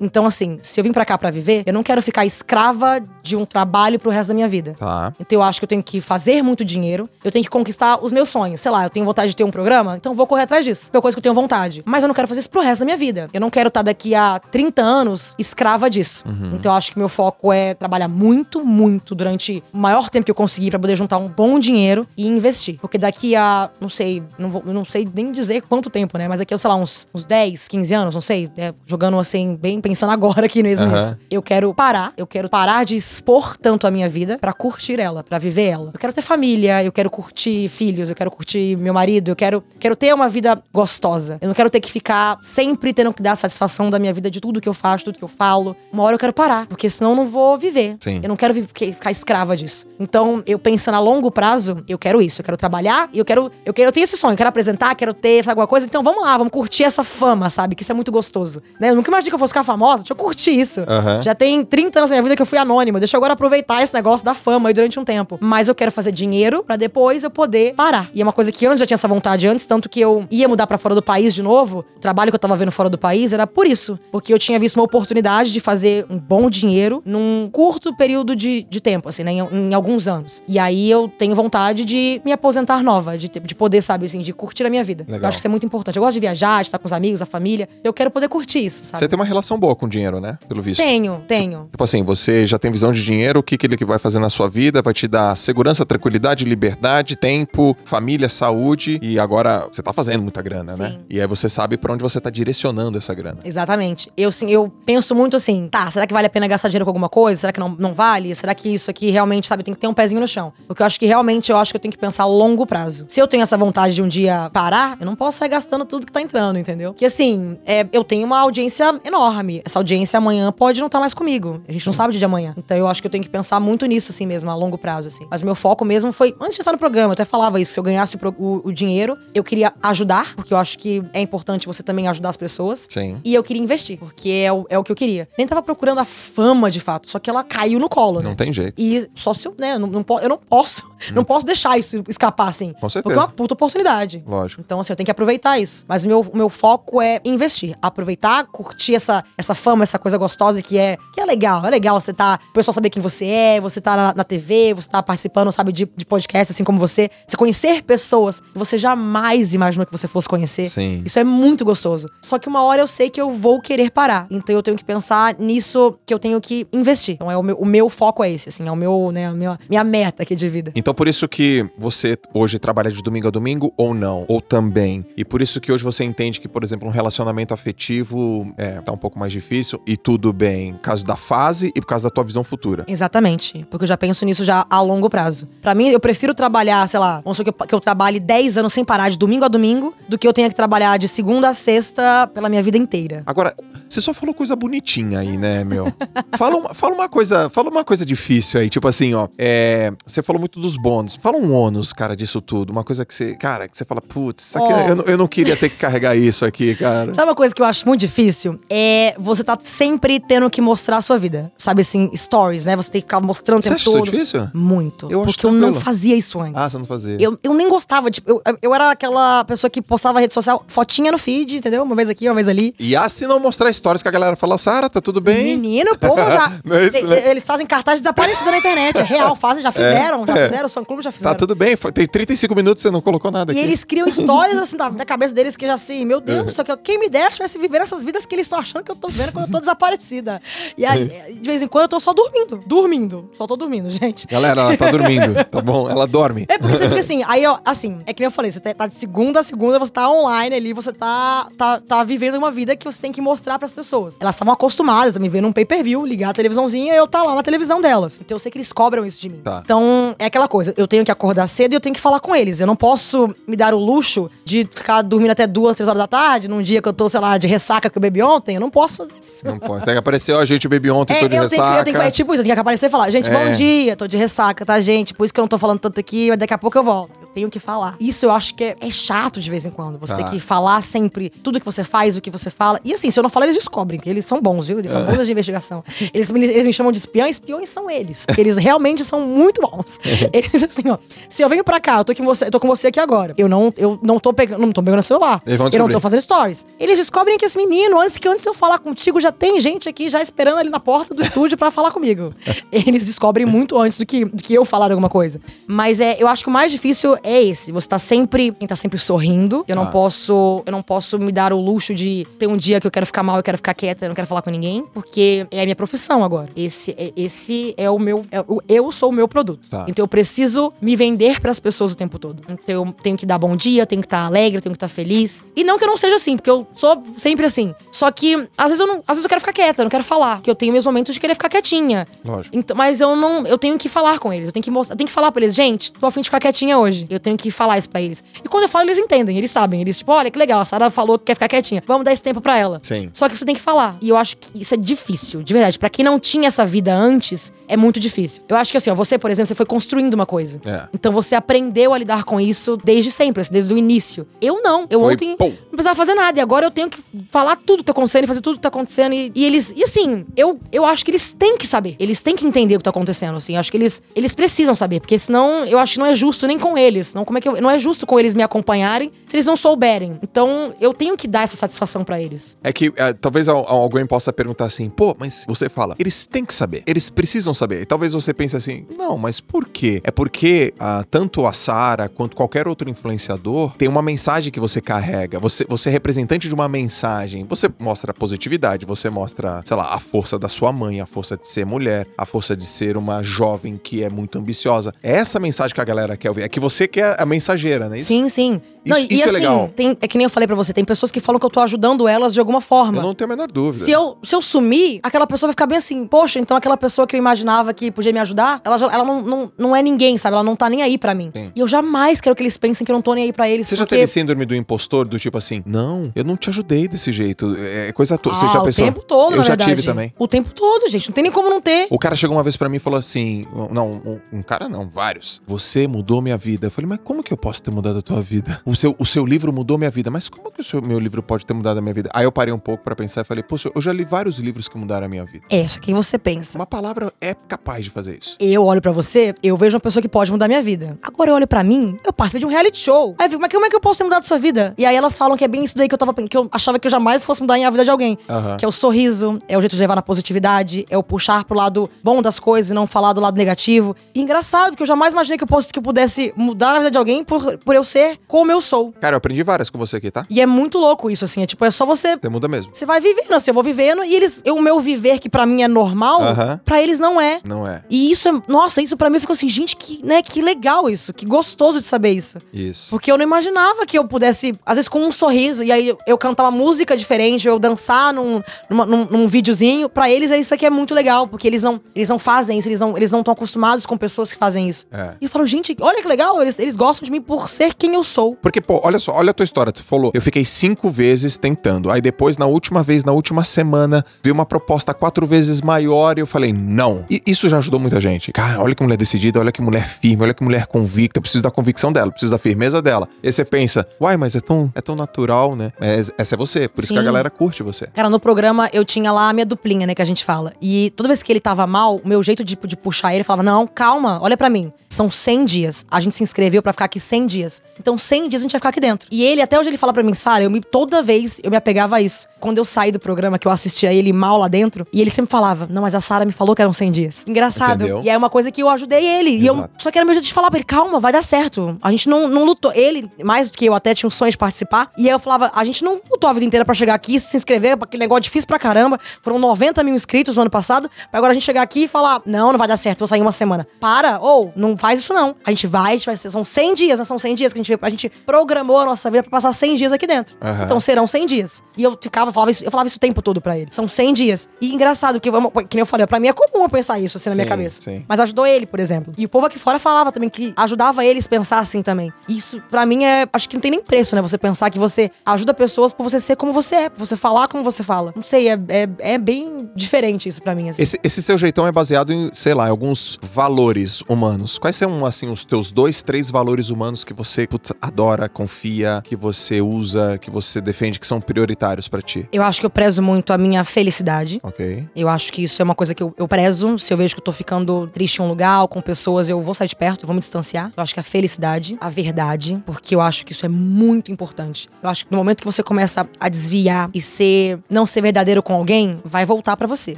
Então, 0.00 0.26
assim, 0.26 0.33
se 0.34 0.80
eu 0.80 0.84
vim 0.84 0.92
pra 0.92 1.04
cá 1.04 1.16
pra 1.16 1.30
viver, 1.30 1.62
eu 1.66 1.72
não 1.72 1.82
quero 1.82 2.02
ficar 2.02 2.24
escrava 2.26 3.00
de 3.22 3.36
um 3.36 3.44
trabalho 3.44 3.98
pro 3.98 4.10
resto 4.10 4.28
da 4.28 4.34
minha 4.34 4.48
vida. 4.48 4.74
Tá. 4.78 5.12
Então 5.18 5.38
eu 5.38 5.42
acho 5.42 5.60
que 5.60 5.64
eu 5.64 5.68
tenho 5.68 5.82
que 5.82 6.00
fazer 6.00 6.42
muito 6.42 6.64
dinheiro, 6.64 7.08
eu 7.22 7.30
tenho 7.30 7.44
que 7.44 7.50
conquistar 7.50 8.02
os 8.02 8.12
meus 8.12 8.28
sonhos. 8.28 8.60
Sei 8.60 8.70
lá, 8.70 8.84
eu 8.84 8.90
tenho 8.90 9.06
vontade 9.06 9.30
de 9.30 9.36
ter 9.36 9.44
um 9.44 9.50
programa, 9.50 9.96
então 9.96 10.14
vou 10.14 10.26
correr 10.26 10.42
atrás 10.42 10.64
disso. 10.64 10.90
É 10.92 10.96
uma 10.96 11.02
coisa 11.02 11.14
que 11.14 11.18
eu 11.18 11.22
tenho 11.22 11.34
vontade. 11.34 11.82
Mas 11.86 12.02
eu 12.02 12.08
não 12.08 12.14
quero 12.14 12.28
fazer 12.28 12.40
isso 12.40 12.50
pro 12.50 12.60
resto 12.60 12.80
da 12.80 12.84
minha 12.84 12.96
vida. 12.96 13.28
Eu 13.32 13.40
não 13.40 13.50
quero 13.50 13.68
estar 13.68 13.82
daqui 13.82 14.14
a 14.14 14.38
30 14.38 14.82
anos 14.82 15.34
escrava 15.38 15.88
disso. 15.88 16.24
Então 16.52 16.72
eu 16.72 16.76
acho 16.76 16.92
que 16.92 16.98
meu 16.98 17.08
foco 17.08 17.52
é 17.52 17.74
trabalhar 17.74 18.08
muito, 18.08 18.64
muito 18.64 19.14
durante 19.14 19.62
o 19.72 19.78
maior 19.78 20.10
tempo 20.10 20.24
que 20.24 20.30
eu 20.30 20.34
conseguir 20.34 20.70
pra 20.70 20.78
poder 20.78 20.96
juntar 20.96 21.18
um 21.18 21.28
bom 21.28 21.58
dinheiro 21.58 22.06
e 22.16 22.26
investir. 22.26 22.78
Porque 22.80 22.98
daqui 22.98 23.36
a, 23.36 23.70
não 23.80 23.88
sei, 23.88 24.22
não, 24.38 24.50
vou, 24.50 24.62
não 24.64 24.84
sei 24.84 25.08
nem 25.14 25.32
dizer 25.32 25.62
quanto 25.62 25.90
tempo, 25.90 26.18
né? 26.18 26.28
Mas 26.28 26.40
aqui, 26.40 26.56
sei 26.56 26.68
lá, 26.68 26.76
uns, 26.76 27.08
uns 27.14 27.24
10, 27.24 27.68
15 27.68 27.94
anos, 27.94 28.14
não 28.14 28.20
sei, 28.20 28.50
né? 28.56 28.72
jogando 28.84 29.18
assim, 29.18 29.56
bem 29.56 29.80
pensando 29.80 30.10
agora 30.12 30.23
aqui 30.32 30.62
mesmo 30.62 30.86
Aham. 30.86 30.96
nisso. 30.96 31.18
Eu 31.30 31.42
quero 31.42 31.72
parar, 31.74 32.12
eu 32.16 32.26
quero 32.26 32.48
parar 32.48 32.84
de 32.84 32.96
expor 32.96 33.56
tanto 33.56 33.86
a 33.86 33.90
minha 33.90 34.08
vida 34.08 34.38
pra 34.38 34.52
curtir 34.52 34.98
ela, 35.00 35.22
pra 35.22 35.38
viver 35.38 35.66
ela. 35.66 35.90
Eu 35.92 36.00
quero 36.00 36.12
ter 36.12 36.22
família, 36.22 36.82
eu 36.82 36.92
quero 36.92 37.10
curtir 37.10 37.68
filhos, 37.68 38.10
eu 38.10 38.16
quero 38.16 38.30
curtir 38.30 38.76
meu 38.76 38.94
marido, 38.94 39.30
eu 39.30 39.36
quero, 39.36 39.62
quero 39.78 39.96
ter 39.96 40.14
uma 40.14 40.28
vida 40.28 40.62
gostosa. 40.72 41.38
Eu 41.40 41.48
não 41.48 41.54
quero 41.54 41.70
ter 41.70 41.80
que 41.80 41.90
ficar 41.90 42.38
sempre 42.40 42.92
tendo 42.92 43.12
que 43.12 43.22
dar 43.22 43.36
satisfação 43.36 43.90
da 43.90 43.98
minha 43.98 44.12
vida 44.12 44.30
de 44.30 44.40
tudo 44.40 44.60
que 44.60 44.68
eu 44.68 44.74
faço, 44.74 45.06
tudo 45.06 45.18
que 45.18 45.24
eu 45.24 45.28
falo. 45.28 45.76
Uma 45.92 46.02
hora 46.04 46.14
eu 46.14 46.18
quero 46.18 46.32
parar, 46.32 46.66
porque 46.66 46.88
senão 46.88 47.10
eu 47.10 47.16
não 47.16 47.26
vou 47.26 47.58
viver. 47.58 47.96
Sim. 48.00 48.20
Eu 48.22 48.28
não 48.28 48.36
quero 48.36 48.54
ficar 48.54 49.10
escrava 49.10 49.56
disso. 49.56 49.86
Então, 49.98 50.42
eu 50.46 50.58
pensando 50.58 50.94
a 50.94 51.00
longo 51.00 51.30
prazo, 51.30 51.82
eu 51.88 51.98
quero 51.98 52.20
isso. 52.22 52.40
Eu 52.40 52.44
quero 52.44 52.56
trabalhar 52.56 53.08
e 53.12 53.18
eu 53.18 53.24
quero. 53.24 53.50
Eu 53.64 53.72
quero. 53.72 53.88
Eu 53.88 53.92
tenho 53.92 54.04
esse 54.04 54.16
sonho, 54.16 54.32
eu 54.32 54.36
quero 54.36 54.48
apresentar, 54.48 54.94
quero 54.94 55.12
ter 55.12 55.48
alguma 55.48 55.66
coisa. 55.66 55.86
Então 55.86 56.02
vamos 56.02 56.22
lá, 56.22 56.36
vamos 56.36 56.52
curtir 56.52 56.84
essa 56.84 57.04
fama, 57.04 57.50
sabe? 57.50 57.74
Que 57.74 57.82
isso 57.82 57.92
é 57.92 57.94
muito 57.94 58.10
gostoso. 58.12 58.62
Né? 58.80 58.90
Eu 58.90 58.94
nunca 58.94 59.10
imaginei 59.10 59.30
que 59.30 59.34
eu 59.34 59.38
fosse 59.38 59.52
ficar 59.52 59.64
famosa. 59.64 59.98
Deixa 59.98 60.13
eu 60.14 60.24
curtir 60.24 60.58
isso. 60.58 60.80
Aham. 60.86 61.20
Já 61.20 61.34
tem 61.34 61.64
30 61.64 61.98
anos 61.98 62.10
da 62.10 62.14
minha 62.14 62.22
vida 62.22 62.36
que 62.36 62.42
eu 62.42 62.46
fui 62.46 62.58
anônima. 62.58 62.98
Deixa 62.98 63.16
eu 63.16 63.18
agora 63.18 63.34
aproveitar 63.34 63.82
esse 63.82 63.92
negócio 63.92 64.24
da 64.24 64.34
fama 64.34 64.68
aí 64.68 64.74
durante 64.74 64.98
um 64.98 65.04
tempo. 65.04 65.38
Mas 65.40 65.68
eu 65.68 65.74
quero 65.74 65.90
fazer 65.90 66.12
dinheiro 66.12 66.62
pra 66.62 66.76
depois 66.76 67.24
eu 67.24 67.30
poder 67.30 67.74
parar. 67.74 68.10
E 68.14 68.20
é 68.20 68.24
uma 68.24 68.32
coisa 68.32 68.52
que 68.52 68.64
antes 68.66 68.78
já 68.78 68.86
tinha 68.86 68.94
essa 68.94 69.08
vontade 69.08 69.46
antes, 69.46 69.66
tanto 69.66 69.88
que 69.88 70.00
eu 70.00 70.26
ia 70.30 70.48
mudar 70.48 70.66
pra 70.66 70.78
fora 70.78 70.94
do 70.94 71.02
país 71.02 71.34
de 71.34 71.42
novo. 71.42 71.84
O 71.96 72.00
trabalho 72.00 72.30
que 72.30 72.34
eu 72.34 72.38
tava 72.38 72.56
vendo 72.56 72.70
fora 72.70 72.88
do 72.88 72.98
país 72.98 73.32
era 73.32 73.46
por 73.46 73.66
isso. 73.66 73.98
Porque 74.12 74.32
eu 74.32 74.38
tinha 74.38 74.58
visto 74.58 74.76
uma 74.76 74.84
oportunidade 74.84 75.52
de 75.52 75.60
fazer 75.60 76.06
um 76.08 76.18
bom 76.18 76.48
dinheiro 76.48 77.02
num 77.04 77.48
curto 77.52 77.94
período 77.96 78.36
de, 78.36 78.62
de 78.62 78.80
tempo, 78.80 79.08
assim, 79.08 79.22
né? 79.24 79.32
Em, 79.32 79.38
em 79.52 79.74
alguns 79.74 80.06
anos. 80.06 80.42
E 80.46 80.58
aí 80.58 80.90
eu 80.90 81.08
tenho 81.08 81.34
vontade 81.34 81.84
de 81.84 82.20
me 82.24 82.32
aposentar 82.32 82.82
nova, 82.82 83.16
de, 83.18 83.28
de 83.28 83.54
poder, 83.54 83.82
sabe, 83.82 84.06
assim, 84.06 84.20
de 84.20 84.32
curtir 84.32 84.64
a 84.64 84.70
minha 84.70 84.84
vida. 84.84 85.04
Legal. 85.06 85.22
Eu 85.22 85.28
acho 85.28 85.36
que 85.36 85.40
isso 85.40 85.46
é 85.46 85.50
muito 85.50 85.66
importante. 85.66 85.96
Eu 85.96 86.02
gosto 86.02 86.14
de 86.14 86.20
viajar, 86.20 86.62
de 86.62 86.68
estar 86.68 86.78
com 86.78 86.86
os 86.86 86.92
amigos, 86.92 87.22
a 87.22 87.26
família. 87.26 87.68
Eu 87.82 87.92
quero 87.92 88.10
poder 88.10 88.28
curtir 88.28 88.64
isso, 88.64 88.84
sabe? 88.84 88.98
Você 88.98 89.08
tem 89.08 89.16
uma 89.16 89.24
relação 89.24 89.58
boa 89.58 89.74
com 89.74 89.88
dinheiro, 89.88 90.03
né? 90.12 90.38
Pelo 90.48 90.62
visto. 90.62 90.80
Tenho, 90.80 91.22
tenho. 91.26 91.68
Tipo 91.70 91.84
assim, 91.84 92.02
você 92.02 92.46
já 92.46 92.58
tem 92.58 92.70
visão 92.70 92.92
de 92.92 93.04
dinheiro, 93.04 93.40
o 93.40 93.42
que, 93.42 93.56
que 93.56 93.66
ele 93.66 93.76
vai 93.84 93.98
fazer 93.98 94.18
na 94.18 94.28
sua 94.28 94.48
vida, 94.48 94.82
vai 94.82 94.94
te 94.94 95.06
dar 95.08 95.36
segurança, 95.36 95.84
tranquilidade, 95.84 96.44
liberdade, 96.44 97.16
tempo, 97.16 97.76
família, 97.84 98.28
saúde, 98.28 98.98
e 99.02 99.18
agora 99.18 99.66
você 99.70 99.82
tá 99.82 99.92
fazendo 99.92 100.22
muita 100.22 100.42
grana, 100.42 100.74
né? 100.76 100.90
Sim. 100.90 101.00
E 101.08 101.20
aí 101.20 101.26
você 101.26 101.48
sabe 101.48 101.76
pra 101.76 101.92
onde 101.92 102.02
você 102.02 102.20
tá 102.20 102.30
direcionando 102.30 102.98
essa 102.98 103.14
grana. 103.14 103.38
Exatamente. 103.44 104.10
Eu, 104.16 104.30
sim, 104.30 104.50
eu 104.50 104.72
penso 104.84 105.14
muito 105.14 105.36
assim, 105.36 105.68
tá, 105.68 105.90
será 105.90 106.06
que 106.06 106.12
vale 106.12 106.26
a 106.26 106.30
pena 106.30 106.46
gastar 106.46 106.68
dinheiro 106.68 106.84
com 106.84 106.90
alguma 106.90 107.08
coisa? 107.08 107.42
Será 107.42 107.52
que 107.52 107.60
não, 107.60 107.74
não 107.78 107.92
vale? 107.92 108.34
Será 108.34 108.54
que 108.54 108.68
isso 108.68 108.90
aqui 108.90 109.10
realmente, 109.10 109.46
sabe, 109.46 109.62
tem 109.62 109.74
que 109.74 109.80
ter 109.80 109.86
um 109.86 109.94
pezinho 109.94 110.20
no 110.20 110.28
chão? 110.28 110.52
Porque 110.66 110.82
eu 110.82 110.86
acho 110.86 110.98
que 110.98 111.06
realmente, 111.06 111.50
eu 111.50 111.56
acho 111.56 111.72
que 111.72 111.76
eu 111.76 111.80
tenho 111.80 111.92
que 111.92 111.98
pensar 111.98 112.24
a 112.24 112.26
longo 112.26 112.66
prazo. 112.66 113.04
Se 113.08 113.20
eu 113.20 113.26
tenho 113.26 113.42
essa 113.42 113.56
vontade 113.56 113.94
de 113.94 114.02
um 114.02 114.08
dia 114.08 114.50
parar, 114.52 114.96
eu 115.00 115.06
não 115.06 115.14
posso 115.14 115.38
sair 115.38 115.48
gastando 115.48 115.84
tudo 115.84 116.06
que 116.06 116.12
tá 116.12 116.20
entrando, 116.20 116.58
entendeu? 116.58 116.94
Que 116.94 117.04
assim, 117.04 117.58
é, 117.66 117.86
eu 117.92 118.04
tenho 118.04 118.26
uma 118.26 118.40
audiência 118.40 118.98
enorme. 119.04 119.62
Essa 119.64 119.78
audiência 119.78 119.93
amanhã 120.16 120.50
pode 120.50 120.80
não 120.80 120.86
estar 120.86 120.98
mais 121.00 121.14
comigo. 121.14 121.62
A 121.68 121.72
gente 121.72 121.86
não 121.86 121.92
sabe 121.92 122.08
o 122.08 122.12
dia 122.12 122.18
de 122.18 122.24
amanhã. 122.24 122.54
Então 122.56 122.76
eu 122.76 122.86
acho 122.88 123.00
que 123.02 123.06
eu 123.06 123.10
tenho 123.10 123.22
que 123.22 123.30
pensar 123.30 123.60
muito 123.60 123.86
nisso, 123.86 124.10
assim 124.10 124.26
mesmo, 124.26 124.50
a 124.50 124.54
longo 124.54 124.76
prazo, 124.76 125.08
assim. 125.08 125.26
Mas 125.30 125.42
meu 125.42 125.54
foco 125.54 125.84
mesmo 125.84 126.12
foi, 126.12 126.34
antes 126.40 126.56
de 126.56 126.62
estar 126.62 126.72
no 126.72 126.78
programa, 126.78 127.08
eu 127.08 127.12
até 127.12 127.24
falava 127.24 127.60
isso, 127.60 127.72
se 127.74 127.78
eu 127.80 127.84
ganhasse 127.84 128.16
o, 128.16 128.34
o- 128.38 128.62
o 128.68 128.72
dinheiro, 128.72 129.16
eu 129.34 129.44
queria 129.44 129.72
ajudar, 129.82 130.34
porque 130.34 130.52
eu 130.52 130.58
acho 130.58 130.78
que 130.78 131.02
é 131.12 131.20
importante 131.20 131.66
você 131.66 131.82
também 131.82 132.08
ajudar 132.08 132.30
as 132.30 132.36
pessoas. 132.36 132.86
Sim. 132.90 133.20
E 133.24 133.34
eu 133.34 133.42
queria 133.42 133.62
investir, 133.62 133.98
porque 133.98 134.28
é 134.30 134.52
o, 134.52 134.66
é 134.68 134.78
o 134.78 134.82
que 134.84 134.90
eu 134.90 134.96
queria. 134.96 135.28
Nem 135.38 135.46
tava 135.46 135.62
procurando 135.62 135.98
a 136.00 136.04
fama 136.04 136.70
de 136.70 136.80
fato, 136.80 137.10
só 137.10 137.18
que 137.18 137.28
ela 137.30 137.44
caiu 137.44 137.78
no 137.78 137.88
colo, 137.88 138.20
né? 138.20 138.28
Não 138.28 138.34
tem 138.36 138.52
jeito. 138.52 138.74
E 138.80 139.08
só 139.14 139.32
se 139.34 139.46
eu, 139.46 139.54
né, 139.58 139.78
não, 139.78 139.86
não 139.88 140.04
eu 140.22 140.28
não 140.28 140.38
posso, 140.38 140.88
não 141.12 141.24
posso 141.24 141.44
deixar 141.46 141.78
isso 141.78 142.02
escapar 142.08 142.48
assim. 142.48 142.72
Com 142.80 142.88
certeza. 142.88 143.02
Porque 143.02 143.18
é 143.18 143.22
uma 143.22 143.28
puta 143.28 143.54
oportunidade. 143.54 144.22
Lógico. 144.26 144.60
Então, 144.64 144.80
assim, 144.80 144.92
eu 144.92 144.96
tenho 144.96 145.04
que 145.04 145.10
aproveitar 145.10 145.58
isso. 145.58 145.84
Mas 145.88 146.04
o 146.04 146.08
meu, 146.08 146.26
meu 146.32 146.48
foco 146.48 147.00
é 147.02 147.20
investir. 147.24 147.76
Aproveitar, 147.82 148.44
curtir 148.46 148.94
essa, 148.94 149.24
essa 149.36 149.54
fama, 149.54 149.73
essa 149.82 149.98
coisa 149.98 150.16
gostosa 150.16 150.62
que 150.62 150.78
é, 150.78 150.96
que 151.12 151.20
é 151.20 151.24
legal. 151.24 151.64
É 151.64 151.70
legal 151.70 152.00
você 152.00 152.12
tá. 152.12 152.38
O 152.50 152.52
pessoal 152.52 152.74
saber 152.74 152.90
quem 152.90 153.02
você 153.02 153.26
é, 153.26 153.60
você 153.60 153.80
tá 153.80 153.96
na, 153.96 154.14
na 154.14 154.24
TV, 154.24 154.74
você 154.74 154.88
tá 154.88 155.02
participando, 155.02 155.50
sabe, 155.52 155.72
de, 155.72 155.88
de 155.96 156.04
podcast, 156.04 156.52
assim 156.52 156.64
como 156.64 156.78
você. 156.78 157.10
Você 157.26 157.36
conhecer 157.36 157.82
pessoas 157.82 158.40
que 158.40 158.58
você 158.58 158.78
jamais 158.78 159.54
imaginou 159.54 159.86
que 159.86 159.92
você 159.92 160.06
fosse 160.06 160.28
conhecer. 160.28 160.66
Sim. 160.66 161.02
Isso 161.04 161.18
é 161.18 161.24
muito 161.24 161.64
gostoso. 161.64 162.08
Só 162.22 162.38
que 162.38 162.48
uma 162.48 162.62
hora 162.62 162.80
eu 162.80 162.86
sei 162.86 163.10
que 163.10 163.20
eu 163.20 163.30
vou 163.30 163.60
querer 163.60 163.90
parar. 163.90 164.26
Então 164.30 164.54
eu 164.54 164.62
tenho 164.62 164.76
que 164.76 164.84
pensar 164.84 165.36
nisso 165.38 165.96
que 166.06 166.12
eu 166.12 166.18
tenho 166.18 166.40
que 166.40 166.66
investir. 166.72 167.14
Então 167.14 167.30
é 167.30 167.36
o 167.36 167.42
meu, 167.42 167.56
o 167.56 167.66
meu 167.66 167.88
foco 167.88 168.22
é 168.22 168.30
esse, 168.30 168.48
assim, 168.48 168.66
é 168.66 168.70
o 168.70 168.76
meu, 168.76 169.10
né, 169.12 169.26
a 169.26 169.32
minha, 169.32 169.58
minha 169.68 169.84
meta 169.84 170.22
aqui 170.22 170.34
de 170.34 170.48
vida. 170.48 170.72
Então 170.74 170.94
por 170.94 171.08
isso 171.08 171.28
que 171.28 171.68
você 171.78 172.16
hoje 172.32 172.58
trabalha 172.58 172.90
de 172.90 173.02
domingo 173.02 173.28
a 173.28 173.30
domingo 173.30 173.72
ou 173.76 173.94
não, 173.94 174.24
ou 174.28 174.40
também. 174.40 175.04
E 175.16 175.24
por 175.24 175.42
isso 175.42 175.60
que 175.60 175.72
hoje 175.72 175.84
você 175.84 176.04
entende 176.04 176.40
que, 176.40 176.48
por 176.48 176.62
exemplo, 176.62 176.88
um 176.88 176.90
relacionamento 176.90 177.52
afetivo 177.54 178.52
é, 178.56 178.80
tá 178.80 178.92
um 178.92 178.96
pouco 178.96 179.18
mais 179.18 179.32
difícil 179.32 179.63
e 179.86 179.96
tudo 179.96 180.32
bem, 180.32 180.74
por 180.74 180.80
causa 180.80 181.04
da 181.04 181.16
fase 181.16 181.72
e 181.74 181.80
por 181.80 181.86
causa 181.86 182.04
da 182.04 182.10
tua 182.10 182.24
visão 182.24 182.42
futura. 182.44 182.84
Exatamente. 182.88 183.66
Porque 183.70 183.84
eu 183.84 183.88
já 183.88 183.96
penso 183.96 184.24
nisso 184.24 184.44
já 184.44 184.66
a 184.68 184.80
longo 184.80 185.08
prazo. 185.10 185.48
Pra 185.62 185.74
mim, 185.74 185.88
eu 185.88 186.00
prefiro 186.00 186.34
trabalhar, 186.34 186.88
sei 186.88 187.00
lá, 187.00 187.20
vamos 187.24 187.36
supor 187.36 187.52
que 187.52 187.62
eu, 187.62 187.66
que 187.68 187.74
eu 187.74 187.80
trabalhe 187.80 188.18
10 188.20 188.58
anos 188.58 188.72
sem 188.72 188.84
parar 188.84 189.08
de 189.08 189.18
domingo 189.18 189.44
a 189.44 189.48
domingo, 189.48 189.94
do 190.08 190.18
que 190.18 190.26
eu 190.26 190.32
tenha 190.32 190.48
que 190.48 190.54
trabalhar 190.54 190.98
de 190.98 191.08
segunda 191.08 191.48
a 191.48 191.54
sexta 191.54 192.26
pela 192.32 192.48
minha 192.48 192.62
vida 192.62 192.76
inteira. 192.78 193.22
Agora, 193.26 193.54
você 193.88 194.00
só 194.00 194.12
falou 194.14 194.34
coisa 194.34 194.56
bonitinha 194.56 195.20
aí, 195.20 195.36
né, 195.36 195.64
meu? 195.64 195.86
fala, 196.36 196.56
uma, 196.56 196.74
fala 196.74 196.94
uma 196.94 197.08
coisa, 197.08 197.48
fala 197.50 197.70
uma 197.70 197.84
coisa 197.84 198.04
difícil 198.04 198.60
aí, 198.60 198.68
tipo 198.68 198.86
assim, 198.88 199.14
ó. 199.14 199.28
é, 199.38 199.92
você 200.04 200.22
falou 200.22 200.40
muito 200.40 200.58
dos 200.60 200.76
bônus. 200.76 201.16
Fala 201.20 201.36
um 201.36 201.52
ônus, 201.54 201.92
cara, 201.92 202.16
disso 202.16 202.40
tudo. 202.40 202.70
Uma 202.70 202.84
coisa 202.84 203.04
que 203.04 203.14
você, 203.14 203.34
cara, 203.36 203.68
que 203.68 203.76
você 203.76 203.84
fala, 203.84 204.00
putz, 204.00 204.54
Ó. 204.56 204.70
eu, 204.88 204.96
não- 204.96 205.04
eu 205.04 205.18
não 205.18 205.28
queria 205.28 205.56
ter 205.56 205.68
que 205.68 205.76
carregar 205.76 206.16
isso 206.16 206.44
aqui, 206.44 206.74
cara. 206.74 207.14
Sabe 207.14 207.28
uma 207.28 207.34
coisa 207.34 207.54
que 207.54 207.62
eu 207.62 207.66
acho 207.66 207.86
muito 207.86 208.00
difícil? 208.00 208.58
É 208.68 209.14
você 209.18 209.44
tá 209.44 209.53
sempre 209.62 210.20
tendo 210.20 210.48
que 210.50 210.60
mostrar 210.60 210.98
a 210.98 211.02
sua 211.02 211.18
vida. 211.18 211.52
Sabe 211.56 211.82
assim, 211.82 212.10
stories, 212.14 212.64
né? 212.64 212.76
Você 212.76 212.90
tem 212.90 213.00
que 213.00 213.06
ficar 213.06 213.20
mostrando 213.20 213.60
o 213.60 213.62
Você 213.62 213.68
tempo 213.70 213.80
acha 213.80 213.90
isso 213.90 213.98
todo. 213.98 214.10
difícil? 214.10 214.48
Muito. 214.52 215.10
Eu 215.10 215.22
acho 215.22 215.32
porque 215.32 215.46
eu 215.46 215.52
não 215.52 215.74
fazia 215.74 216.16
isso 216.16 216.40
antes. 216.40 216.56
Ah, 216.56 216.68
você 216.68 216.78
não 216.78 216.84
fazia. 216.84 217.16
Eu, 217.20 217.36
eu 217.42 217.54
nem 217.54 217.68
gostava, 217.68 218.10
tipo, 218.10 218.30
eu, 218.30 218.42
eu 218.62 218.74
era 218.74 218.90
aquela 218.90 219.44
pessoa 219.44 219.70
que 219.70 219.80
postava 219.82 220.20
rede 220.20 220.34
social, 220.34 220.64
fotinha 220.66 221.12
no 221.12 221.18
feed, 221.18 221.56
entendeu? 221.56 221.82
Uma 221.82 221.94
vez 221.94 222.08
aqui, 222.08 222.28
uma 222.28 222.34
vez 222.34 222.48
ali. 222.48 222.74
E 222.78 222.94
se 223.08 223.26
não 223.26 223.38
mostrar 223.40 223.72
stories 223.72 224.02
que 224.02 224.08
a 224.08 224.12
galera 224.12 224.36
fala, 224.36 224.58
Sara, 224.58 224.88
tá 224.88 225.00
tudo 225.00 225.20
bem? 225.20 225.44
Menino, 225.56 225.92
o 225.92 225.98
povo 225.98 226.16
já. 226.30 226.52
É 226.74 226.86
isso, 226.86 227.06
né? 227.06 227.30
Eles 227.30 227.44
fazem 227.44 227.66
cartaz 227.66 228.00
desaparecido 228.00 228.50
na 228.50 228.58
internet. 228.58 228.98
É 228.98 229.02
real, 229.02 229.36
fazem, 229.36 229.62
já 229.62 229.70
fizeram, 229.72 230.26
já 230.26 230.36
é. 230.36 230.48
fizeram, 230.48 230.66
o 230.66 230.70
fã 230.70 230.84
clube 230.84 231.02
já 231.02 231.12
fizeram. 231.12 231.32
Tá 231.34 231.38
tudo 231.38 231.54
bem, 231.54 231.76
tem 231.76 232.06
35 232.06 232.54
minutos 232.54 232.82
você 232.82 232.90
não 232.90 233.00
colocou 233.00 233.30
nada 233.30 233.52
E 233.52 233.56
aqui. 233.56 233.64
eles 233.64 233.84
criam 233.84 234.06
histórias 234.08 234.58
assim 234.58 234.76
da, 234.76 234.88
da 234.88 235.04
cabeça 235.04 235.32
deles 235.34 235.56
que 235.56 235.66
já 235.66 235.74
assim, 235.74 236.04
meu 236.04 236.20
Deus, 236.20 236.54
só 236.56 236.64
que 236.64 236.74
quem 236.78 236.98
me 236.98 237.08
dera 237.08 237.30
tivesse 237.30 237.58
viver 237.58 237.80
essas 237.80 238.02
vidas 238.02 238.26
que 238.26 238.34
eles 238.34 238.46
estão 238.46 238.58
achando 238.58 238.82
que 238.82 238.90
eu 238.90 238.96
tô 238.96 239.08
vivendo 239.08 239.32
quando 239.32 239.43
eu 239.44 239.50
tô 239.50 239.60
desaparecida. 239.60 240.40
E 240.76 240.84
aí, 240.84 241.06
de 241.40 241.48
vez 241.48 241.62
em 241.62 241.66
quando 241.66 241.82
eu 241.82 241.88
tô 241.88 242.00
só 242.00 242.12
dormindo. 242.12 242.60
Dormindo. 242.66 243.30
Só 243.34 243.46
tô 243.46 243.56
dormindo, 243.56 243.90
gente. 243.90 244.26
Galera, 244.26 244.62
ela 244.62 244.76
tá 244.76 244.90
dormindo, 244.90 245.44
tá 245.44 245.60
bom? 245.60 245.88
Ela 245.88 246.06
dorme. 246.06 246.46
É 246.48 246.58
porque 246.58 246.76
você 246.76 246.88
fica 246.88 247.00
assim, 247.04 247.22
aí, 247.26 247.44
ó, 247.46 247.58
assim, 247.64 248.00
é 248.06 248.12
que 248.12 248.20
nem 248.20 248.26
eu 248.26 248.30
falei, 248.30 248.50
você 248.50 248.60
tá- 248.60 248.74
tá 248.74 248.86
de 248.86 248.94
segunda 248.96 249.40
a 249.40 249.42
segunda, 249.42 249.78
você 249.78 249.92
tá 249.92 250.08
online 250.10 250.54
ali, 250.56 250.72
você 250.72 250.92
tá, 250.92 251.48
tá, 251.56 251.80
tá 251.80 252.04
vivendo 252.04 252.36
uma 252.36 252.50
vida 252.50 252.74
que 252.76 252.84
você 252.84 253.00
tem 253.00 253.12
que 253.12 253.20
mostrar 253.20 253.58
pras 253.58 253.72
pessoas. 253.72 254.16
Elas 254.20 254.34
estavam 254.34 254.52
acostumadas 254.54 255.16
a 255.16 255.20
me 255.20 255.28
ver 255.28 255.40
num 255.40 255.52
pay-per-view, 255.52 256.04
ligar 256.04 256.30
a 256.30 256.32
televisãozinha 256.32 256.94
e 256.94 256.96
eu 256.96 257.06
tá 257.06 257.22
lá 257.22 257.34
na 257.34 257.42
televisão 257.42 257.80
delas. 257.80 258.18
Então 258.20 258.34
eu 258.34 258.38
sei 258.38 258.50
que 258.50 258.58
eles 258.58 258.72
cobram 258.72 259.04
isso 259.04 259.20
de 259.20 259.28
mim. 259.28 259.38
Tá. 259.42 259.60
Então, 259.64 260.14
é 260.18 260.26
aquela 260.26 260.48
coisa, 260.48 260.72
eu 260.76 260.86
tenho 260.86 261.04
que 261.04 261.10
acordar 261.10 261.46
cedo 261.48 261.72
e 261.72 261.76
eu 261.76 261.80
tenho 261.80 261.94
que 261.94 262.00
falar 262.00 262.20
com 262.20 262.34
eles. 262.34 262.60
Eu 262.60 262.66
não 262.66 262.76
posso 262.76 263.34
me 263.46 263.56
dar 263.56 263.74
o 263.74 263.78
luxo 263.78 264.30
de 264.44 264.66
ficar 264.70 265.02
dormindo 265.02 265.30
até 265.30 265.46
duas, 265.46 265.76
três 265.76 265.88
horas 265.88 266.00
da 266.00 266.06
tarde, 266.06 266.48
num 266.48 266.62
dia 266.62 266.80
que 266.80 266.88
eu 266.88 266.92
tô, 266.92 267.08
sei 267.08 267.20
lá, 267.20 267.36
de 267.38 267.46
ressaca 267.46 267.88
que 267.90 267.98
eu 267.98 268.02
bebi 268.02 268.22
ontem. 268.22 268.54
Eu 268.54 268.60
não 268.60 268.70
posso 268.70 268.98
fazer 268.98 269.16
isso. 269.20 269.33
Não 269.42 269.58
pode. 269.58 269.84
Tem 269.84 269.94
que 269.94 269.98
aparecer, 269.98 270.32
ó, 270.34 270.44
gente, 270.44 270.64
eu 270.64 270.70
bebi 270.70 270.90
ontem, 270.90 271.14
É, 271.14 271.20
tô 271.20 271.28
de 271.28 271.36
eu, 271.36 271.42
ressaca. 271.42 271.62
tenho 271.62 271.72
que, 271.74 271.78
eu 271.80 271.84
tenho 271.84 271.94
que 271.96 272.00
fazer 272.02 272.10
tipo 272.12 272.32
isso, 272.34 272.40
eu 272.40 272.44
tenho 272.44 272.54
que 272.54 272.60
aparecer 272.60 272.86
e 272.86 272.88
falar, 272.90 273.10
gente, 273.10 273.28
É. 273.28 273.32
bom 273.32 273.52
dia, 273.52 273.96
tô 273.96 274.06
de 274.06 274.16
ressaca, 274.16 274.64
tá, 274.64 274.80
gente? 274.80 275.14
Por 275.14 275.24
isso 275.24 275.32
que 275.34 275.40
eu 275.40 275.42
não 275.42 275.48
tô 275.48 275.58
falando 275.58 275.78
tanto 275.78 275.98
aqui, 275.98 276.28
mas 276.28 276.38
daqui 276.38 276.54
a 276.54 276.58
pouco 276.58 276.76
eu 276.78 276.82
volto. 276.84 277.18
Eu 277.20 277.28
tenho 277.34 277.50
que 277.50 277.58
falar. 277.58 277.96
Isso 277.98 278.26
eu 278.26 278.30
acho 278.30 278.54
que 278.54 278.62
é, 278.64 278.76
é 278.80 278.90
chato 278.90 279.40
de 279.40 279.50
vez 279.50 279.66
em 279.66 279.70
quando. 279.70 279.98
Você 279.98 280.14
Tá. 280.14 280.22
tem 280.22 280.30
que 280.32 280.40
falar 280.40 280.82
sempre 280.82 281.28
tudo 281.30 281.58
que 281.58 281.66
você 281.66 281.82
faz, 281.82 282.16
o 282.16 282.20
que 282.20 282.30
você 282.30 282.50
fala. 282.50 282.78
E 282.84 282.92
assim, 282.94 283.10
se 283.10 283.18
eu 283.18 283.22
não 283.22 283.30
falar, 283.30 283.46
eles 283.46 283.56
descobrem, 283.56 283.98
que 283.98 284.08
eles 284.08 284.24
são 284.24 284.40
bons, 284.40 284.66
viu? 284.68 284.78
Eles 284.78 284.90
É. 284.90 284.94
são 284.94 285.04
bons 285.04 285.24
de 285.26 285.32
investigação. 285.32 285.82
Eles, 286.12 286.30
me- 286.30 286.44
eles 286.44 286.66
me 286.66 286.72
chamam 286.72 286.92
de 286.92 286.98
espião, 286.98 287.26
espiões 287.26 287.68
são 287.68 287.90
eles. 287.90 288.24
Porque 288.26 288.40
eles 288.40 288.56
realmente 288.56 289.04
são 289.04 289.20
muito 289.22 289.60
bons. 289.60 289.98
Eles, 290.32 290.62
assim, 290.62 290.82
ó, 290.90 290.98
se 291.28 291.42
eu 291.42 291.48
venho 291.48 291.64
pra 291.64 291.80
cá, 291.80 291.98
eu 291.98 292.04
tô 292.04 292.14
com 292.14 292.24
você, 292.24 292.46
eu 292.46 292.50
tô 292.50 292.60
com 292.60 292.68
você 292.68 292.88
aqui 292.88 293.00
agora. 293.00 293.34
Eu 293.38 293.48
não, 293.48 293.72
eu 293.76 293.98
não 294.02 294.18
tô 294.20 294.32
pegando, 294.32 294.60
não 294.60 294.72
tô 294.72 294.82
pegando 294.82 295.00
o 295.00 295.02
celular. 295.02 295.42
Eu 295.46 295.58
não 295.78 295.88
tô 295.88 296.00
fazendo 296.00 296.20
stories. 296.22 296.64
Eles 296.78 296.98
descobrem 296.98 297.36
que 297.38 297.44
esse 297.44 297.56
menino, 297.58 298.00
antes 298.00 298.18
que 298.18 298.28
antes 298.28 298.44
eu 298.46 298.54
falar 298.54 298.78
contigo, 298.78 299.20
já 299.24 299.32
tem 299.32 299.58
gente 299.60 299.88
aqui 299.88 300.08
já 300.08 300.20
esperando 300.22 300.58
ali 300.58 300.68
na 300.70 300.78
porta 300.80 301.14
do 301.14 301.22
estúdio 301.22 301.56
pra 301.58 301.70
falar 301.70 301.90
comigo. 301.90 302.32
Eles 302.70 303.06
descobrem 303.06 303.46
muito 303.46 303.76
antes 303.78 303.98
do 303.98 304.06
que, 304.06 304.24
do 304.24 304.42
que 304.42 304.54
eu 304.54 304.64
falar 304.64 304.90
alguma 304.90 305.08
coisa. 305.08 305.40
Mas 305.66 305.98
é, 306.00 306.16
eu 306.22 306.28
acho 306.28 306.42
que 306.44 306.48
o 306.48 306.52
mais 306.52 306.70
difícil 306.70 307.16
é 307.22 307.42
esse. 307.42 307.72
Você 307.72 307.88
tá 307.88 307.98
sempre, 307.98 308.52
tá 308.52 308.76
sempre 308.76 308.98
sorrindo. 308.98 309.64
Eu 309.66 309.76
não 309.76 309.84
Ah. 309.84 309.86
posso, 309.86 310.62
eu 310.66 310.72
não 310.72 310.82
posso 310.82 311.18
me 311.18 311.32
dar 311.32 311.52
o 311.52 311.60
luxo 311.60 311.94
de 311.94 312.26
ter 312.38 312.46
um 312.46 312.56
dia 312.56 312.80
que 312.80 312.86
eu 312.86 312.90
quero 312.90 313.06
ficar 313.06 313.22
mal, 313.22 313.36
eu 313.36 313.42
quero 313.42 313.58
ficar 313.58 313.74
quieta, 313.74 314.04
eu 314.04 314.08
não 314.08 314.14
quero 314.14 314.26
falar 314.28 314.42
com 314.42 314.50
ninguém, 314.50 314.84
porque 314.92 315.46
é 315.50 315.60
a 315.62 315.64
minha 315.64 315.76
profissão 315.76 316.22
agora. 316.22 316.48
Esse 316.54 316.92
é, 316.98 317.12
esse 317.16 317.74
é 317.76 317.88
o 317.90 317.98
meu, 317.98 318.24
é 318.30 318.40
o- 318.40 318.60
eu 318.68 318.92
sou 318.92 319.08
o 319.08 319.12
meu 319.12 319.26
produto. 319.26 319.68
Tá. 319.68 319.84
Então 319.88 320.02
eu 320.02 320.08
preciso 320.08 320.72
me 320.80 320.94
vender 320.96 321.40
pras 321.40 321.58
pessoas 321.58 321.92
o 321.92 321.96
tempo 321.96 322.18
todo. 322.18 322.42
Então 322.48 322.84
eu 322.86 322.92
tenho 323.02 323.16
que 323.16 323.24
dar 323.26 323.38
bom 323.38 323.56
dia, 323.56 323.86
tenho 323.86 324.02
que 324.02 324.06
estar 324.06 324.24
alegre, 324.26 324.60
tenho 324.60 324.72
que 324.72 324.76
estar 324.76 324.88
feliz. 324.88 325.42
E 325.56 325.64
não 325.64 325.78
que 325.78 325.84
eu 325.84 325.88
não 325.88 325.96
seja 325.96 326.16
assim, 326.16 326.36
porque 326.36 326.50
eu 326.50 326.66
sou 326.74 327.02
sempre 327.16 327.46
assim. 327.46 327.74
Só 327.90 328.10
que 328.10 328.34
às 328.56 328.66
vezes 328.68 328.80
eu 328.80 328.86
não, 328.86 329.02
às 329.14 329.18
vezes 329.18 329.24
eu 329.24 329.28
quero 329.28 329.40
ficar 329.40 329.52
quieta, 329.52 329.82
eu 329.82 329.84
não 329.84 329.90
quero 329.90 330.04
falar, 330.04 330.40
que 330.40 330.50
eu 330.50 330.54
tenho 330.54 330.72
meus 330.72 330.86
momentos 330.86 331.14
de 331.14 331.20
querer 331.20 331.34
ficar 331.34 331.48
quietinha. 331.48 332.06
Lógico. 332.24 332.56
Então, 332.56 332.76
mas 332.76 333.00
eu 333.00 333.14
não, 333.16 333.46
eu 333.46 333.56
tenho 333.58 333.76
que 333.78 333.88
falar 333.88 334.18
com 334.18 334.32
eles, 334.32 334.48
eu 334.48 334.52
tenho 334.52 334.62
que 334.64 334.70
mostrar, 334.70 334.94
eu 334.94 334.98
tenho 334.98 335.08
que 335.08 335.12
falar 335.12 335.30
pra 335.32 335.42
eles, 335.42 335.54
gente, 335.54 335.92
tô 335.92 336.06
afim 336.06 336.20
de 336.20 336.28
ficar 336.28 336.40
quietinha 336.40 336.78
hoje. 336.78 337.06
Eu 337.08 337.20
tenho 337.20 337.36
que 337.36 337.50
falar 337.50 337.78
isso 337.78 337.88
pra 337.88 338.00
eles. 338.00 338.22
E 338.44 338.48
quando 338.48 338.64
eu 338.64 338.68
falo, 338.68 338.86
eles 338.86 338.98
entendem, 338.98 339.38
eles 339.38 339.50
sabem, 339.50 339.80
eles 339.80 339.98
tipo, 339.98 340.12
olha 340.12 340.30
que 340.30 340.38
legal, 340.38 340.60
a 340.60 340.64
Sara 340.64 340.90
falou 340.90 341.18
que 341.18 341.26
quer 341.26 341.34
ficar 341.34 341.48
quietinha. 341.48 341.82
Vamos 341.86 342.04
dar 342.04 342.12
esse 342.12 342.22
tempo 342.22 342.40
pra 342.40 342.56
ela. 342.56 342.80
Sim. 342.82 343.08
Só 343.12 343.28
que 343.28 343.36
você 343.36 343.44
tem 343.44 343.54
que 343.54 343.60
falar. 343.60 343.96
E 344.00 344.08
eu 344.08 344.16
acho 344.16 344.36
que 344.36 344.60
isso 344.60 344.74
é 344.74 344.76
difícil, 344.76 345.42
de 345.42 345.52
verdade. 345.52 345.78
Pra 345.78 345.88
quem 345.88 346.04
não 346.04 346.18
tinha 346.18 346.48
essa 346.48 346.64
vida 346.66 346.94
antes, 346.94 347.52
é 347.68 347.76
muito 347.76 348.00
difícil. 348.00 348.42
Eu 348.48 348.56
acho 348.56 348.70
que 348.70 348.76
assim, 348.76 348.90
ó, 348.90 348.94
você, 348.94 349.18
por 349.18 349.30
exemplo, 349.30 349.46
você 349.46 349.54
foi 349.54 349.66
construindo 349.66 350.14
uma 350.14 350.26
coisa. 350.26 350.60
É. 350.64 350.88
Então 350.92 351.12
você 351.12 351.34
aprendeu 351.34 351.92
a 351.92 351.98
lidar 351.98 352.24
com 352.24 352.40
isso 352.40 352.76
desde 352.82 353.10
sempre, 353.10 353.40
assim, 353.42 353.52
desde 353.52 353.72
o 353.72 353.78
início. 353.78 354.26
Eu 354.40 354.62
não. 354.62 354.86
Eu 354.90 355.00
Foi, 355.00 355.14
ontem 355.14 355.36
pum. 355.36 355.50
não 355.50 355.70
precisava 355.70 355.94
fazer 355.94 356.14
nada. 356.14 356.38
E 356.38 356.42
agora 356.42 356.66
eu 356.66 356.70
tenho 356.70 356.88
que 356.88 356.98
falar 357.30 357.56
tudo 357.56 357.78
que 357.78 357.84
tá 357.84 357.92
acontecendo 357.92 358.24
e 358.24 358.26
fazer 358.26 358.40
tudo 358.40 358.56
que 358.56 358.62
tá 358.62 358.68
acontecendo. 358.68 359.03
E, 359.12 359.32
e 359.34 359.44
eles. 359.44 359.72
E 359.76 359.82
assim, 359.82 360.24
eu, 360.36 360.58
eu 360.72 360.84
acho 360.84 361.04
que 361.04 361.10
eles 361.10 361.32
têm 361.32 361.56
que 361.56 361.66
saber. 361.66 361.96
Eles 361.98 362.22
têm 362.22 362.36
que 362.36 362.46
entender 362.46 362.74
o 362.74 362.78
que 362.78 362.84
tá 362.84 362.90
acontecendo. 362.90 363.36
Assim. 363.36 363.54
Eu 363.54 363.60
acho 363.60 363.70
que 363.70 363.76
eles, 363.76 364.02
eles 364.14 364.34
precisam 364.34 364.74
saber. 364.74 365.00
Porque 365.00 365.18
senão 365.18 365.64
eu 365.66 365.78
acho 365.78 365.94
que 365.94 365.98
não 365.98 366.06
é 366.06 366.14
justo 366.14 366.46
nem 366.46 366.58
com 366.58 366.76
eles. 366.78 367.14
Não, 367.14 367.24
como 367.24 367.38
é 367.38 367.40
que 367.40 367.48
eu- 367.48 367.60
não 367.60 367.70
é 367.70 367.78
justo 367.78 368.06
com 368.06 368.18
eles 368.18 368.34
me 368.34 368.42
acompanharem 368.42 369.10
se 369.26 369.36
eles 369.36 369.46
não 369.46 369.56
souberem. 369.56 370.18
Então 370.22 370.74
eu 370.80 370.92
tenho 370.94 371.16
que 371.16 371.26
dar 371.28 371.42
essa 371.42 371.56
satisfação 371.56 372.04
pra 372.04 372.20
eles. 372.20 372.56
É 372.62 372.72
que 372.72 372.92
é, 372.96 373.12
talvez 373.12 373.48
al- 373.48 373.66
alguém 373.68 374.06
possa 374.06 374.32
perguntar 374.32 374.66
assim, 374.66 374.88
pô, 374.88 375.14
mas 375.18 375.44
você 375.46 375.68
fala, 375.68 375.94
eles 375.98 376.26
têm 376.26 376.44
que 376.44 376.54
saber, 376.54 376.82
eles 376.86 377.10
precisam 377.10 377.52
saber. 377.54 377.82
E 377.82 377.86
talvez 377.86 378.12
você 378.12 378.32
pense 378.32 378.56
assim, 378.56 378.86
não, 378.96 379.16
mas 379.16 379.40
por 379.40 379.66
quê? 379.68 380.00
É 380.04 380.10
porque 380.10 380.72
ah, 380.78 381.04
tanto 381.10 381.46
a 381.46 381.52
Sara 381.52 382.08
quanto 382.08 382.36
qualquer 382.36 382.66
outro 382.68 382.88
influenciador 382.88 383.72
tem 383.76 383.88
uma 383.88 384.02
mensagem 384.02 384.52
que 384.52 384.60
você 384.60 384.80
carrega. 384.80 385.38
Você, 385.40 385.64
você 385.68 385.88
é 385.88 385.92
representante 385.92 386.48
de 386.48 386.54
uma 386.54 386.68
mensagem. 386.68 387.44
Você 387.48 387.68
mostra 387.78 388.12
positividade. 388.14 388.83
Você 388.84 389.10
mostra, 389.10 389.62
sei 389.64 389.76
lá, 389.76 389.94
a 389.94 389.98
força 389.98 390.38
da 390.38 390.48
sua 390.48 390.72
mãe, 390.72 391.00
a 391.00 391.06
força 391.06 391.36
de 391.36 391.46
ser 391.46 391.64
mulher, 391.64 392.06
a 392.16 392.26
força 392.26 392.56
de 392.56 392.64
ser 392.64 392.96
uma 392.96 393.22
jovem 393.22 393.78
que 393.82 394.02
é 394.02 394.08
muito 394.08 394.38
ambiciosa. 394.38 394.94
É 395.02 395.12
essa 395.12 395.38
mensagem 395.40 395.74
que 395.74 395.80
a 395.80 395.84
galera 395.84 396.16
quer 396.16 396.28
ouvir. 396.28 396.42
É 396.42 396.48
que 396.48 396.60
você 396.60 396.86
quer 396.86 397.20
a 397.20 397.26
mensageira, 397.26 397.88
né? 397.88 397.96
Sim, 397.98 398.28
sim. 398.28 398.60
Isso- 398.84 398.98
e, 399.10 399.14
isso 399.14 399.22
é 399.22 399.26
assim, 399.26 399.34
legal. 399.36 399.70
tem- 399.74 399.96
é 400.00 400.06
que 400.08 400.16
nem 400.18 400.24
eu 400.24 400.30
falei 400.30 400.46
pra 400.46 400.56
você, 400.56 400.72
tem 400.72 400.84
pessoas 400.84 401.10
que 401.10 401.20
falam 401.20 401.38
que 401.38 401.46
eu 401.46 401.50
tô 401.50 401.60
ajudando 401.60 402.06
elas 402.08 402.34
de 402.34 402.40
alguma 402.40 402.60
forma. 402.60 402.98
Eu 402.98 403.02
não 403.02 403.14
tenho 403.14 403.30
a 403.30 403.36
menor 403.36 403.50
dúvida. 403.50 403.72
Se 403.84 403.90
eu, 403.90 404.18
se 404.22 404.34
eu 404.34 404.40
sumir, 404.42 405.00
aquela 405.02 405.26
pessoa 405.26 405.48
vai 405.48 405.52
ficar 405.52 405.66
bem 405.66 405.78
assim, 405.78 406.06
poxa, 406.06 406.38
então 406.38 406.56
aquela 406.56 406.76
pessoa 406.76 407.06
que 407.06 407.16
eu 407.16 407.18
imaginava 407.18 407.72
que 407.72 407.90
podia 407.90 408.12
me 408.12 408.18
ajudar, 408.20 408.60
ela, 408.64 408.76
já- 408.78 408.92
ela 408.92 409.04
não, 409.04 409.22
não, 409.22 409.52
não 409.56 409.76
é 409.76 409.82
ninguém, 409.82 410.18
sabe? 410.18 410.34
Ela 410.34 410.44
não 410.44 410.56
tá 410.56 410.68
nem 410.68 410.82
aí 410.82 410.98
pra 410.98 411.14
mim. 411.14 411.30
Sim. 411.34 411.50
E 411.54 411.60
eu 411.60 411.66
jamais 411.66 412.20
quero 412.20 412.34
que 412.36 412.42
eles 412.42 412.56
pensem 412.56 412.84
que 412.84 412.90
eu 412.90 412.94
não 412.94 413.02
tô 413.02 413.14
nem 413.14 413.24
aí 413.24 413.32
pra 413.32 413.48
eles. 413.48 413.68
Você 413.68 413.76
já 413.76 413.84
porque... 413.84 413.94
teve 413.96 414.06
síndrome 414.06 414.44
do 414.44 414.54
impostor, 414.54 415.06
do 415.06 415.18
tipo 415.18 415.38
assim, 415.38 415.62
não, 415.66 416.12
eu 416.14 416.24
não 416.24 416.36
te 416.36 416.50
ajudei 416.50 416.86
desse 416.88 417.12
jeito. 417.12 417.54
É 417.58 417.92
coisa 417.92 418.18
toda. 418.18 418.36
Você 418.36 418.44
Ah, 418.46 418.48
já 418.48 418.60
o 418.60 418.64
pensou? 418.64 418.84
tempo 418.84 419.02
todo, 419.02 419.32
Eu 419.32 419.36
na 419.38 419.42
já 419.42 419.48
verdade. 419.50 419.70
tive 419.76 419.82
também. 419.82 420.12
O 420.18 420.28
tempo 420.28 420.52
todo, 420.54 420.88
gente. 420.88 421.08
Não 421.08 421.14
tem 421.14 421.22
nem 421.24 421.32
como 421.32 421.48
não 421.48 421.60
ter. 421.60 421.86
O 421.90 421.98
cara 421.98 422.14
chegou 422.16 422.36
uma 422.36 422.42
vez 422.42 422.56
pra 422.56 422.68
mim 422.68 422.76
e 422.76 422.80
falou 422.80 422.98
assim: 422.98 423.46
Não, 423.70 423.92
um, 424.32 424.38
um 424.38 424.42
cara 424.42 424.68
não, 424.68 424.88
vários. 424.88 425.40
Você 425.46 425.86
mudou 425.88 426.20
minha 426.20 426.36
vida. 426.36 426.66
Eu 426.66 426.70
falei, 426.70 426.88
mas 426.88 426.98
como 427.02 427.22
que 427.22 427.32
eu 427.32 427.36
posso 427.36 427.62
ter 427.62 427.70
mudado 427.70 427.98
a 427.98 428.02
tua 428.02 428.20
vida? 428.20 428.60
O 428.64 428.73
seu, 428.74 428.94
o 428.98 429.06
seu 429.06 429.24
livro 429.24 429.52
mudou 429.52 429.78
minha 429.78 429.90
vida. 429.90 430.10
Mas 430.10 430.28
como 430.28 430.50
que 430.50 430.60
o 430.60 430.64
seu, 430.64 430.80
meu 430.80 430.98
livro 430.98 431.22
pode 431.22 431.44
ter 431.46 431.54
mudado 431.54 431.78
a 431.78 431.80
minha 431.80 431.94
vida? 431.94 432.10
Aí 432.12 432.24
eu 432.24 432.32
parei 432.32 432.52
um 432.52 432.58
pouco 432.58 432.82
pra 432.82 432.94
pensar 432.94 433.22
e 433.22 433.24
falei, 433.24 433.42
poxa, 433.42 433.70
eu 433.74 433.82
já 433.82 433.92
li 433.92 434.04
vários 434.04 434.38
livros 434.38 434.68
que 434.68 434.76
mudaram 434.76 435.06
a 435.06 435.08
minha 435.08 435.24
vida. 435.24 435.44
É, 435.50 435.66
só 435.66 435.80
que 435.80 435.92
você 435.92 436.18
pensa. 436.18 436.58
Uma 436.58 436.66
palavra 436.66 437.12
é 437.20 437.34
capaz 437.34 437.84
de 437.84 437.90
fazer 437.90 438.18
isso. 438.20 438.36
Eu 438.40 438.64
olho 438.64 438.80
pra 438.80 438.92
você, 438.92 439.34
eu 439.42 439.56
vejo 439.56 439.76
uma 439.76 439.80
pessoa 439.80 440.02
que 440.02 440.08
pode 440.08 440.30
mudar 440.30 440.48
minha 440.48 440.62
vida. 440.62 440.98
Agora 441.02 441.30
eu 441.30 441.34
olho 441.34 441.46
pra 441.46 441.62
mim, 441.62 441.98
eu 442.04 442.12
participei 442.12 442.40
de 442.40 442.46
um 442.46 442.48
reality 442.48 442.78
show. 442.78 443.14
Aí 443.18 443.26
eu 443.26 443.30
fico, 443.30 443.42
mas 443.42 443.52
como 443.52 443.66
é 443.66 443.68
que 443.68 443.76
eu 443.76 443.80
posso 443.80 443.98
ter 443.98 444.04
mudado 444.04 444.24
sua 444.24 444.38
vida? 444.38 444.74
E 444.76 444.86
aí 444.86 444.96
elas 444.96 445.16
falam 445.16 445.36
que 445.36 445.44
é 445.44 445.48
bem 445.48 445.64
isso 445.64 445.76
daí 445.76 445.88
que 445.88 445.94
eu 445.94 445.98
tava 445.98 446.14
que 446.14 446.36
eu 446.36 446.48
achava 446.52 446.78
que 446.78 446.86
eu 446.86 446.90
jamais 446.90 447.24
fosse 447.24 447.40
mudar 447.40 447.58
em 447.58 447.64
a 447.64 447.70
vida 447.70 447.84
de 447.84 447.90
alguém. 447.90 448.18
Que 448.58 448.64
é 448.64 448.68
o 448.68 448.72
sorriso, 448.72 449.38
é 449.48 449.56
o 449.56 449.60
jeito 449.60 449.74
de 449.74 449.80
levar 449.80 449.96
na 449.96 450.02
positividade, 450.02 450.86
é 450.88 450.96
o 450.96 451.02
puxar 451.02 451.44
pro 451.44 451.56
lado 451.56 451.90
bom 452.02 452.22
das 452.22 452.38
coisas 452.38 452.70
e 452.70 452.74
não 452.74 452.86
falar 452.86 453.12
do 453.12 453.20
lado 453.20 453.36
negativo. 453.36 453.94
E 454.14 454.20
engraçado, 454.20 454.70
porque 454.70 454.82
eu 454.82 454.86
jamais 454.86 455.12
imaginei 455.12 455.38
que 455.38 455.44
eu, 455.44 455.48
posso, 455.48 455.68
que 455.68 455.78
eu 455.78 455.82
pudesse 455.82 456.32
mudar 456.36 456.72
a 456.72 456.78
vida 456.78 456.90
de 456.90 456.98
alguém 456.98 457.24
por, 457.24 457.58
por 457.58 457.74
eu 457.74 457.84
ser 457.84 458.18
como 458.26 458.50
eu 458.50 458.60
sou. 458.64 458.92
Cara, 459.00 459.14
eu 459.14 459.18
aprendi 459.18 459.42
várias 459.42 459.70
com 459.70 459.78
você 459.78 459.96
aqui, 459.96 460.10
tá? 460.10 460.26
E 460.28 460.40
é 460.40 460.46
muito 460.46 460.78
louco 460.78 461.10
isso, 461.10 461.24
assim. 461.24 461.42
É 461.42 461.46
tipo, 461.46 461.64
é 461.64 461.70
só 461.70 461.86
você 461.86 462.16
Você 462.16 462.28
muda 462.28 462.48
mesmo. 462.48 462.74
você 462.74 462.84
vai 462.86 463.00
vivendo, 463.00 463.32
assim, 463.32 463.50
eu 463.50 463.54
vou 463.54 463.62
vivendo 463.62 464.02
e 464.04 464.14
eles, 464.14 464.42
o 464.48 464.60
meu 464.60 464.80
viver 464.80 465.18
que 465.18 465.28
pra 465.28 465.46
mim 465.46 465.62
é 465.62 465.68
normal, 465.68 466.22
Aham. 466.22 466.60
pra 466.64 466.82
eles 466.82 466.98
não 466.98 467.20
é. 467.20 467.40
Não 467.44 467.66
é. 467.68 467.84
E 467.88 468.10
isso 468.10 468.28
é, 468.28 468.32
nossa, 468.48 468.82
isso 468.82 468.96
pra 468.96 469.08
mim 469.10 469.20
ficou 469.20 469.34
assim, 469.34 469.48
gente, 469.48 469.76
que, 469.76 470.04
né, 470.04 470.22
que 470.22 470.40
legal 470.42 470.88
isso, 470.90 471.12
que 471.12 471.24
gostoso 471.26 471.80
de 471.80 471.86
saber 471.86 472.10
isso. 472.10 472.38
Isso. 472.52 472.90
Porque 472.90 473.10
eu 473.12 473.16
não 473.18 473.24
imaginava 473.24 473.86
que 473.86 473.98
eu 473.98 474.06
pudesse, 474.08 474.58
às 474.64 474.76
vezes 474.76 474.88
com 474.88 475.00
um 475.00 475.12
sorriso, 475.12 475.62
e 475.62 475.70
aí 475.70 475.94
eu 476.06 476.16
cantar 476.18 476.44
uma 476.44 476.50
música 476.50 476.96
diferente, 476.96 477.46
eu 477.46 477.58
dançar 477.58 478.12
num, 478.12 478.42
numa- 478.70 478.86
num, 478.86 479.04
num 479.04 479.28
videozinho, 479.28 479.88
pra 479.88 480.10
eles 480.10 480.30
é 480.30 480.38
isso 480.38 480.54
aqui 480.54 480.64
é 480.66 480.70
muito 480.70 480.94
legal, 480.94 481.26
porque 481.28 481.46
eles 481.46 481.62
não, 481.62 481.80
eles 481.94 482.08
não 482.08 482.18
fazem 482.18 482.58
isso, 482.58 482.68
eles 482.68 482.80
não 482.80 482.96
eles 482.96 483.10
não 483.10 483.20
estão 483.20 483.32
acostumados 483.32 483.84
com 483.86 483.96
pessoas 483.96 484.30
que 484.32 484.38
fazem 484.38 484.68
isso. 484.68 484.86
É. 484.92 485.14
E 485.20 485.24
eu 485.24 485.30
falo, 485.30 485.46
gente, 485.46 485.74
olha 485.80 486.00
que 486.00 486.08
legal, 486.08 486.40
eles, 486.40 486.58
eles 486.58 486.76
gostam 486.76 487.04
de 487.04 487.10
mim 487.10 487.20
por 487.20 487.48
ser 487.48 487.74
quem 487.74 487.92
eu 487.94 488.04
sou. 488.04 488.36
Porque, 488.36 488.53
pô, 488.60 488.80
olha 488.82 488.98
só, 488.98 489.12
olha 489.12 489.30
a 489.30 489.34
tua 489.34 489.44
história. 489.44 489.72
Tu 489.72 489.82
falou, 489.82 490.10
eu 490.14 490.22
fiquei 490.22 490.44
cinco 490.44 490.90
vezes 490.90 491.36
tentando. 491.36 491.90
Aí 491.90 492.00
depois, 492.00 492.36
na 492.36 492.46
última 492.46 492.82
vez, 492.82 493.04
na 493.04 493.12
última 493.12 493.44
semana, 493.44 494.04
veio 494.22 494.34
uma 494.34 494.46
proposta 494.46 494.92
quatro 494.92 495.26
vezes 495.26 495.60
maior 495.60 496.18
e 496.18 496.20
eu 496.20 496.26
falei, 496.26 496.52
não. 496.52 497.04
E 497.10 497.22
isso 497.26 497.48
já 497.48 497.58
ajudou 497.58 497.80
muita 497.80 498.00
gente. 498.00 498.32
Cara, 498.32 498.60
olha 498.62 498.74
que 498.74 498.82
mulher 498.82 498.96
decidida, 498.96 499.40
olha 499.40 499.52
que 499.52 499.62
mulher 499.62 499.86
firme, 499.86 500.22
olha 500.22 500.34
que 500.34 500.42
mulher 500.42 500.66
convicta. 500.66 501.18
Eu 501.18 501.22
preciso 501.22 501.42
da 501.42 501.50
convicção 501.50 501.92
dela, 501.92 502.10
preciso 502.10 502.32
da 502.32 502.38
firmeza 502.38 502.80
dela. 502.80 503.08
E 503.22 503.26
aí 503.28 503.32
você 503.32 503.44
pensa, 503.44 503.86
uai, 504.00 504.16
mas 504.16 504.34
é 504.34 504.40
tão, 504.40 504.72
é 504.74 504.80
tão 504.80 504.94
natural, 504.94 505.54
né? 505.56 505.72
Mas 505.78 506.10
essa 506.18 506.34
é 506.34 506.38
você, 506.38 506.68
por 506.68 506.82
isso 506.82 506.92
que 506.92 506.98
a 506.98 507.02
Sim. 507.02 507.06
galera 507.06 507.30
curte 507.30 507.62
você. 507.62 507.86
Cara, 507.88 508.08
no 508.08 508.20
programa 508.20 508.68
eu 508.72 508.84
tinha 508.84 509.12
lá 509.12 509.28
a 509.28 509.32
minha 509.32 509.46
duplinha, 509.46 509.86
né, 509.86 509.94
que 509.94 510.02
a 510.02 510.04
gente 510.04 510.24
fala. 510.24 510.52
E 510.60 510.92
toda 510.96 511.08
vez 511.08 511.22
que 511.22 511.32
ele 511.32 511.40
tava 511.40 511.66
mal, 511.66 511.96
o 511.96 512.08
meu 512.08 512.22
jeito 512.22 512.44
de, 512.44 512.56
de 512.56 512.76
puxar 512.76 513.14
ele, 513.14 513.24
falava: 513.24 513.42
Não, 513.42 513.66
calma, 513.66 514.18
olha 514.22 514.36
pra 514.36 514.48
mim. 514.48 514.72
São 514.88 515.10
100 515.10 515.44
dias. 515.44 515.86
A 515.90 516.00
gente 516.00 516.14
se 516.14 516.22
inscreveu 516.22 516.62
pra 516.62 516.72
ficar 516.72 516.84
aqui 516.84 517.00
100 517.00 517.26
dias. 517.26 517.62
Então, 517.78 517.98
100 517.98 518.28
dias 518.28 518.33
a 518.40 518.42
gente 518.42 518.52
vai 518.52 518.58
ficar 518.58 518.68
aqui 518.70 518.80
dentro. 518.80 519.08
E 519.10 519.22
ele, 519.22 519.42
até 519.42 519.58
hoje, 519.58 519.70
ele 519.70 519.76
fala 519.76 519.92
pra 519.92 520.02
mim: 520.02 520.14
Sara, 520.14 520.44
eu 520.44 520.50
me, 520.50 520.60
toda 520.60 521.02
vez 521.02 521.40
eu 521.42 521.50
me 521.50 521.56
apegava 521.56 521.96
a 521.96 522.00
isso. 522.00 522.26
Quando 522.40 522.58
eu 522.58 522.64
saí 522.64 522.92
do 522.92 523.00
programa, 523.00 523.38
que 523.38 523.46
eu 523.46 523.52
assistia 523.52 523.92
ele 523.92 524.12
mal 524.12 524.38
lá 524.38 524.48
dentro, 524.48 524.86
e 524.92 525.00
ele 525.00 525.10
sempre 525.10 525.30
falava: 525.30 525.66
Não, 525.70 525.82
mas 525.82 525.94
a 525.94 526.00
Sara 526.00 526.24
me 526.24 526.32
falou 526.32 526.54
que 526.54 526.62
eram 526.62 526.72
100 526.72 526.92
dias. 526.92 527.24
Engraçado. 527.26 527.82
Entendeu? 527.82 528.02
E 528.04 528.08
é 528.08 528.16
uma 528.16 528.30
coisa 528.30 528.50
que 528.50 528.62
eu 528.62 528.68
ajudei 528.68 529.04
ele. 529.04 529.30
E 529.30 529.46
eu, 529.46 529.54
Exato. 529.54 529.70
só 529.82 529.90
que 529.90 529.98
era 529.98 530.04
meu 530.04 530.14
jeito 530.14 530.26
de 530.26 530.32
falar 530.32 530.50
pra 530.50 530.58
ele: 530.58 530.64
Calma, 530.64 531.00
vai 531.00 531.12
dar 531.12 531.24
certo. 531.24 531.76
A 531.82 531.90
gente 531.90 532.08
não, 532.08 532.28
não 532.28 532.44
lutou. 532.44 532.72
Ele, 532.74 533.10
mais 533.22 533.48
do 533.48 533.56
que 533.56 533.66
eu, 533.66 533.74
até 533.74 533.94
tinha 533.94 534.06
um 534.06 534.10
sonho 534.10 534.30
de 534.30 534.38
participar. 534.38 534.90
E 534.96 535.06
aí 535.06 535.14
eu 535.14 535.18
falava: 535.18 535.50
A 535.54 535.64
gente 535.64 535.84
não 535.84 536.00
lutou 536.10 536.28
a 536.28 536.32
vida 536.32 536.44
inteira 536.44 536.64
pra 536.64 536.74
chegar 536.74 536.94
aqui, 536.94 537.18
se 537.18 537.36
inscrever, 537.36 537.76
aquele 537.80 538.02
negócio 538.02 538.22
difícil 538.22 538.46
pra 538.46 538.58
caramba. 538.58 538.98
Foram 539.20 539.38
90 539.38 539.82
mil 539.82 539.94
inscritos 539.94 540.36
no 540.36 540.42
ano 540.42 540.50
passado. 540.50 540.88
Pra 541.10 541.24
agora 541.24 541.32
a 541.32 541.34
gente 541.34 541.44
chegar 541.44 541.62
aqui 541.62 541.84
e 541.84 541.88
falar: 541.88 542.20
Não, 542.26 542.52
não 542.52 542.58
vai 542.58 542.68
dar 542.68 542.76
certo, 542.76 543.00
vou 543.00 543.08
sair 543.08 543.22
uma 543.22 543.32
semana. 543.32 543.66
Para, 543.80 544.18
ou 544.20 544.52
não 544.54 544.76
faz 544.76 545.00
isso 545.00 545.12
não. 545.14 545.34
A 545.44 545.50
gente 545.50 545.66
vai, 545.66 545.92
a 545.92 545.94
gente 545.94 546.06
vai 546.06 546.16
ser. 546.16 546.30
São 546.30 546.44
100 546.44 546.74
dias, 546.74 546.98
né? 546.98 547.04
São 547.04 547.18
100 547.18 547.34
dias 547.34 547.52
que 547.52 547.60
a 547.60 547.62
gente, 547.62 547.78
a 547.80 547.90
gente 547.90 548.12
programou 548.24 548.78
a 548.78 548.84
nossa 548.84 549.10
vida 549.10 549.22
pra 549.22 549.30
passar 549.30 549.52
100 549.52 549.76
dias 549.76 549.92
aqui 549.92 550.06
dentro. 550.06 550.36
Aham. 550.40 550.64
Então 550.64 550.80
serão 550.80 551.06
100 551.06 551.26
dias. 551.26 551.62
E 551.76 551.82
eu 551.82 551.96
ficava, 552.00 552.32
falava 552.32 552.50
isso, 552.50 552.64
eu 552.64 552.70
falava 552.70 552.86
isso 552.86 552.96
o 552.96 553.00
tempo 553.00 553.20
todo 553.22 553.40
pra 553.40 553.56
ele. 553.58 553.68
São 553.70 553.86
100 553.88 554.12
dias. 554.14 554.48
E 554.60 554.72
engraçado, 554.74 555.20
que, 555.20 555.28
eu- 555.28 555.50
que 555.50 555.76
nem 555.76 555.80
eu 555.82 555.86
falei, 555.86 556.06
pra 556.06 556.18
mim 556.20 556.28
é 556.28 556.32
comum 556.32 556.64
eu 556.64 556.68
pensar 556.68 556.98
isso 556.98 557.16
assim 557.16 557.30
na 557.30 557.34
minha 557.36 557.44
Sim, 557.44 557.48
cabeça. 557.50 557.80
sim. 557.82 558.04
Mas 558.08 558.20
ajudou 558.20 558.46
ele, 558.46 558.66
por 558.66 558.80
exemplo. 558.80 559.12
E 559.16 559.24
o 559.24 559.28
povo 559.28 559.46
aqui 559.46 559.58
fora 559.58 559.78
falava 559.78 560.10
também 560.12 560.28
que 560.28 560.52
ajudava 560.56 561.04
eles 561.04 561.26
a 561.26 561.28
pensar 561.28 561.58
assim 561.58 561.82
também. 561.82 562.12
Isso, 562.28 562.60
pra 562.70 562.84
mim, 562.86 563.04
é. 563.04 563.26
Acho 563.32 563.48
que 563.48 563.56
não 563.56 563.60
tem 563.60 563.70
nem 563.70 563.82
preço, 563.82 564.14
né? 564.14 564.22
Você 564.22 564.38
pensar 564.38 564.70
que 564.70 564.78
você 564.78 565.10
ajuda 565.26 565.52
pessoas 565.54 565.92
por 565.92 566.02
você 566.04 566.20
ser 566.20 566.36
como 566.36 566.52
você 566.52 566.74
é, 566.76 566.88
por 566.88 567.04
você 567.06 567.16
falar 567.16 567.48
como 567.48 567.62
você 567.64 567.82
fala. 567.82 568.12
Não 568.14 568.22
sei, 568.22 568.48
é, 568.48 568.58
é, 568.68 568.88
é 569.14 569.18
bem 569.18 569.70
diferente 569.74 570.28
isso 570.28 570.42
pra 570.42 570.54
mim, 570.54 570.68
assim. 570.70 570.82
Esse, 570.82 570.98
esse 571.02 571.22
seu 571.22 571.36
jeitão 571.36 571.66
é 571.66 571.72
baseado 571.72 572.12
em, 572.12 572.30
sei 572.32 572.54
lá, 572.54 572.66
em 572.66 572.70
alguns 572.70 573.18
valores 573.22 574.02
humanos. 574.08 574.58
Quais 574.58 574.76
são, 574.76 575.04
assim, 575.04 575.28
os 575.30 575.44
teus 575.44 575.70
dois, 575.72 576.02
três 576.02 576.30
valores 576.30 576.70
humanos 576.70 577.02
que 577.04 577.12
você 577.12 577.46
putz, 577.46 577.72
adora, 577.80 578.13
confia, 578.28 579.02
que 579.04 579.16
você 579.16 579.60
usa, 579.60 580.18
que 580.18 580.30
você 580.30 580.60
defende, 580.60 580.98
que 580.98 581.06
são 581.06 581.20
prioritários 581.20 581.88
pra 581.88 582.00
ti? 582.00 582.28
Eu 582.32 582.42
acho 582.42 582.60
que 582.60 582.66
eu 582.66 582.70
prezo 582.70 583.02
muito 583.02 583.32
a 583.32 583.38
minha 583.38 583.64
felicidade. 583.64 584.40
Ok. 584.42 584.86
Eu 584.94 585.08
acho 585.08 585.32
que 585.32 585.42
isso 585.42 585.60
é 585.60 585.64
uma 585.64 585.74
coisa 585.74 585.94
que 585.94 586.02
eu, 586.02 586.14
eu 586.16 586.28
prezo. 586.28 586.78
Se 586.78 586.92
eu 586.92 586.96
vejo 586.96 587.14
que 587.14 587.20
eu 587.20 587.24
tô 587.24 587.32
ficando 587.32 587.86
triste 587.88 588.18
em 588.18 588.22
um 588.22 588.28
lugar 588.28 588.62
ou 588.62 588.68
com 588.68 588.80
pessoas, 588.80 589.28
eu 589.28 589.40
vou 589.42 589.54
sair 589.54 589.68
de 589.68 589.76
perto, 589.76 590.02
eu 590.02 590.06
vou 590.06 590.14
me 590.14 590.20
distanciar. 590.20 590.72
Eu 590.76 590.82
acho 590.82 590.94
que 590.94 591.00
a 591.00 591.02
felicidade, 591.02 591.76
a 591.80 591.88
verdade, 591.88 592.62
porque 592.64 592.94
eu 592.94 593.00
acho 593.00 593.24
que 593.24 593.32
isso 593.32 593.44
é 593.44 593.48
muito 593.48 594.10
importante. 594.10 594.68
Eu 594.82 594.88
acho 594.88 595.04
que 595.06 595.12
no 595.12 595.18
momento 595.18 595.38
que 595.38 595.46
você 595.46 595.62
começa 595.62 596.08
a 596.18 596.28
desviar 596.28 596.90
e 596.92 597.00
ser 597.00 597.58
não 597.70 597.86
ser 597.86 598.00
verdadeiro 598.00 598.42
com 598.42 598.54
alguém, 598.54 599.00
vai 599.04 599.24
voltar 599.24 599.56
pra 599.56 599.66
você. 599.66 599.96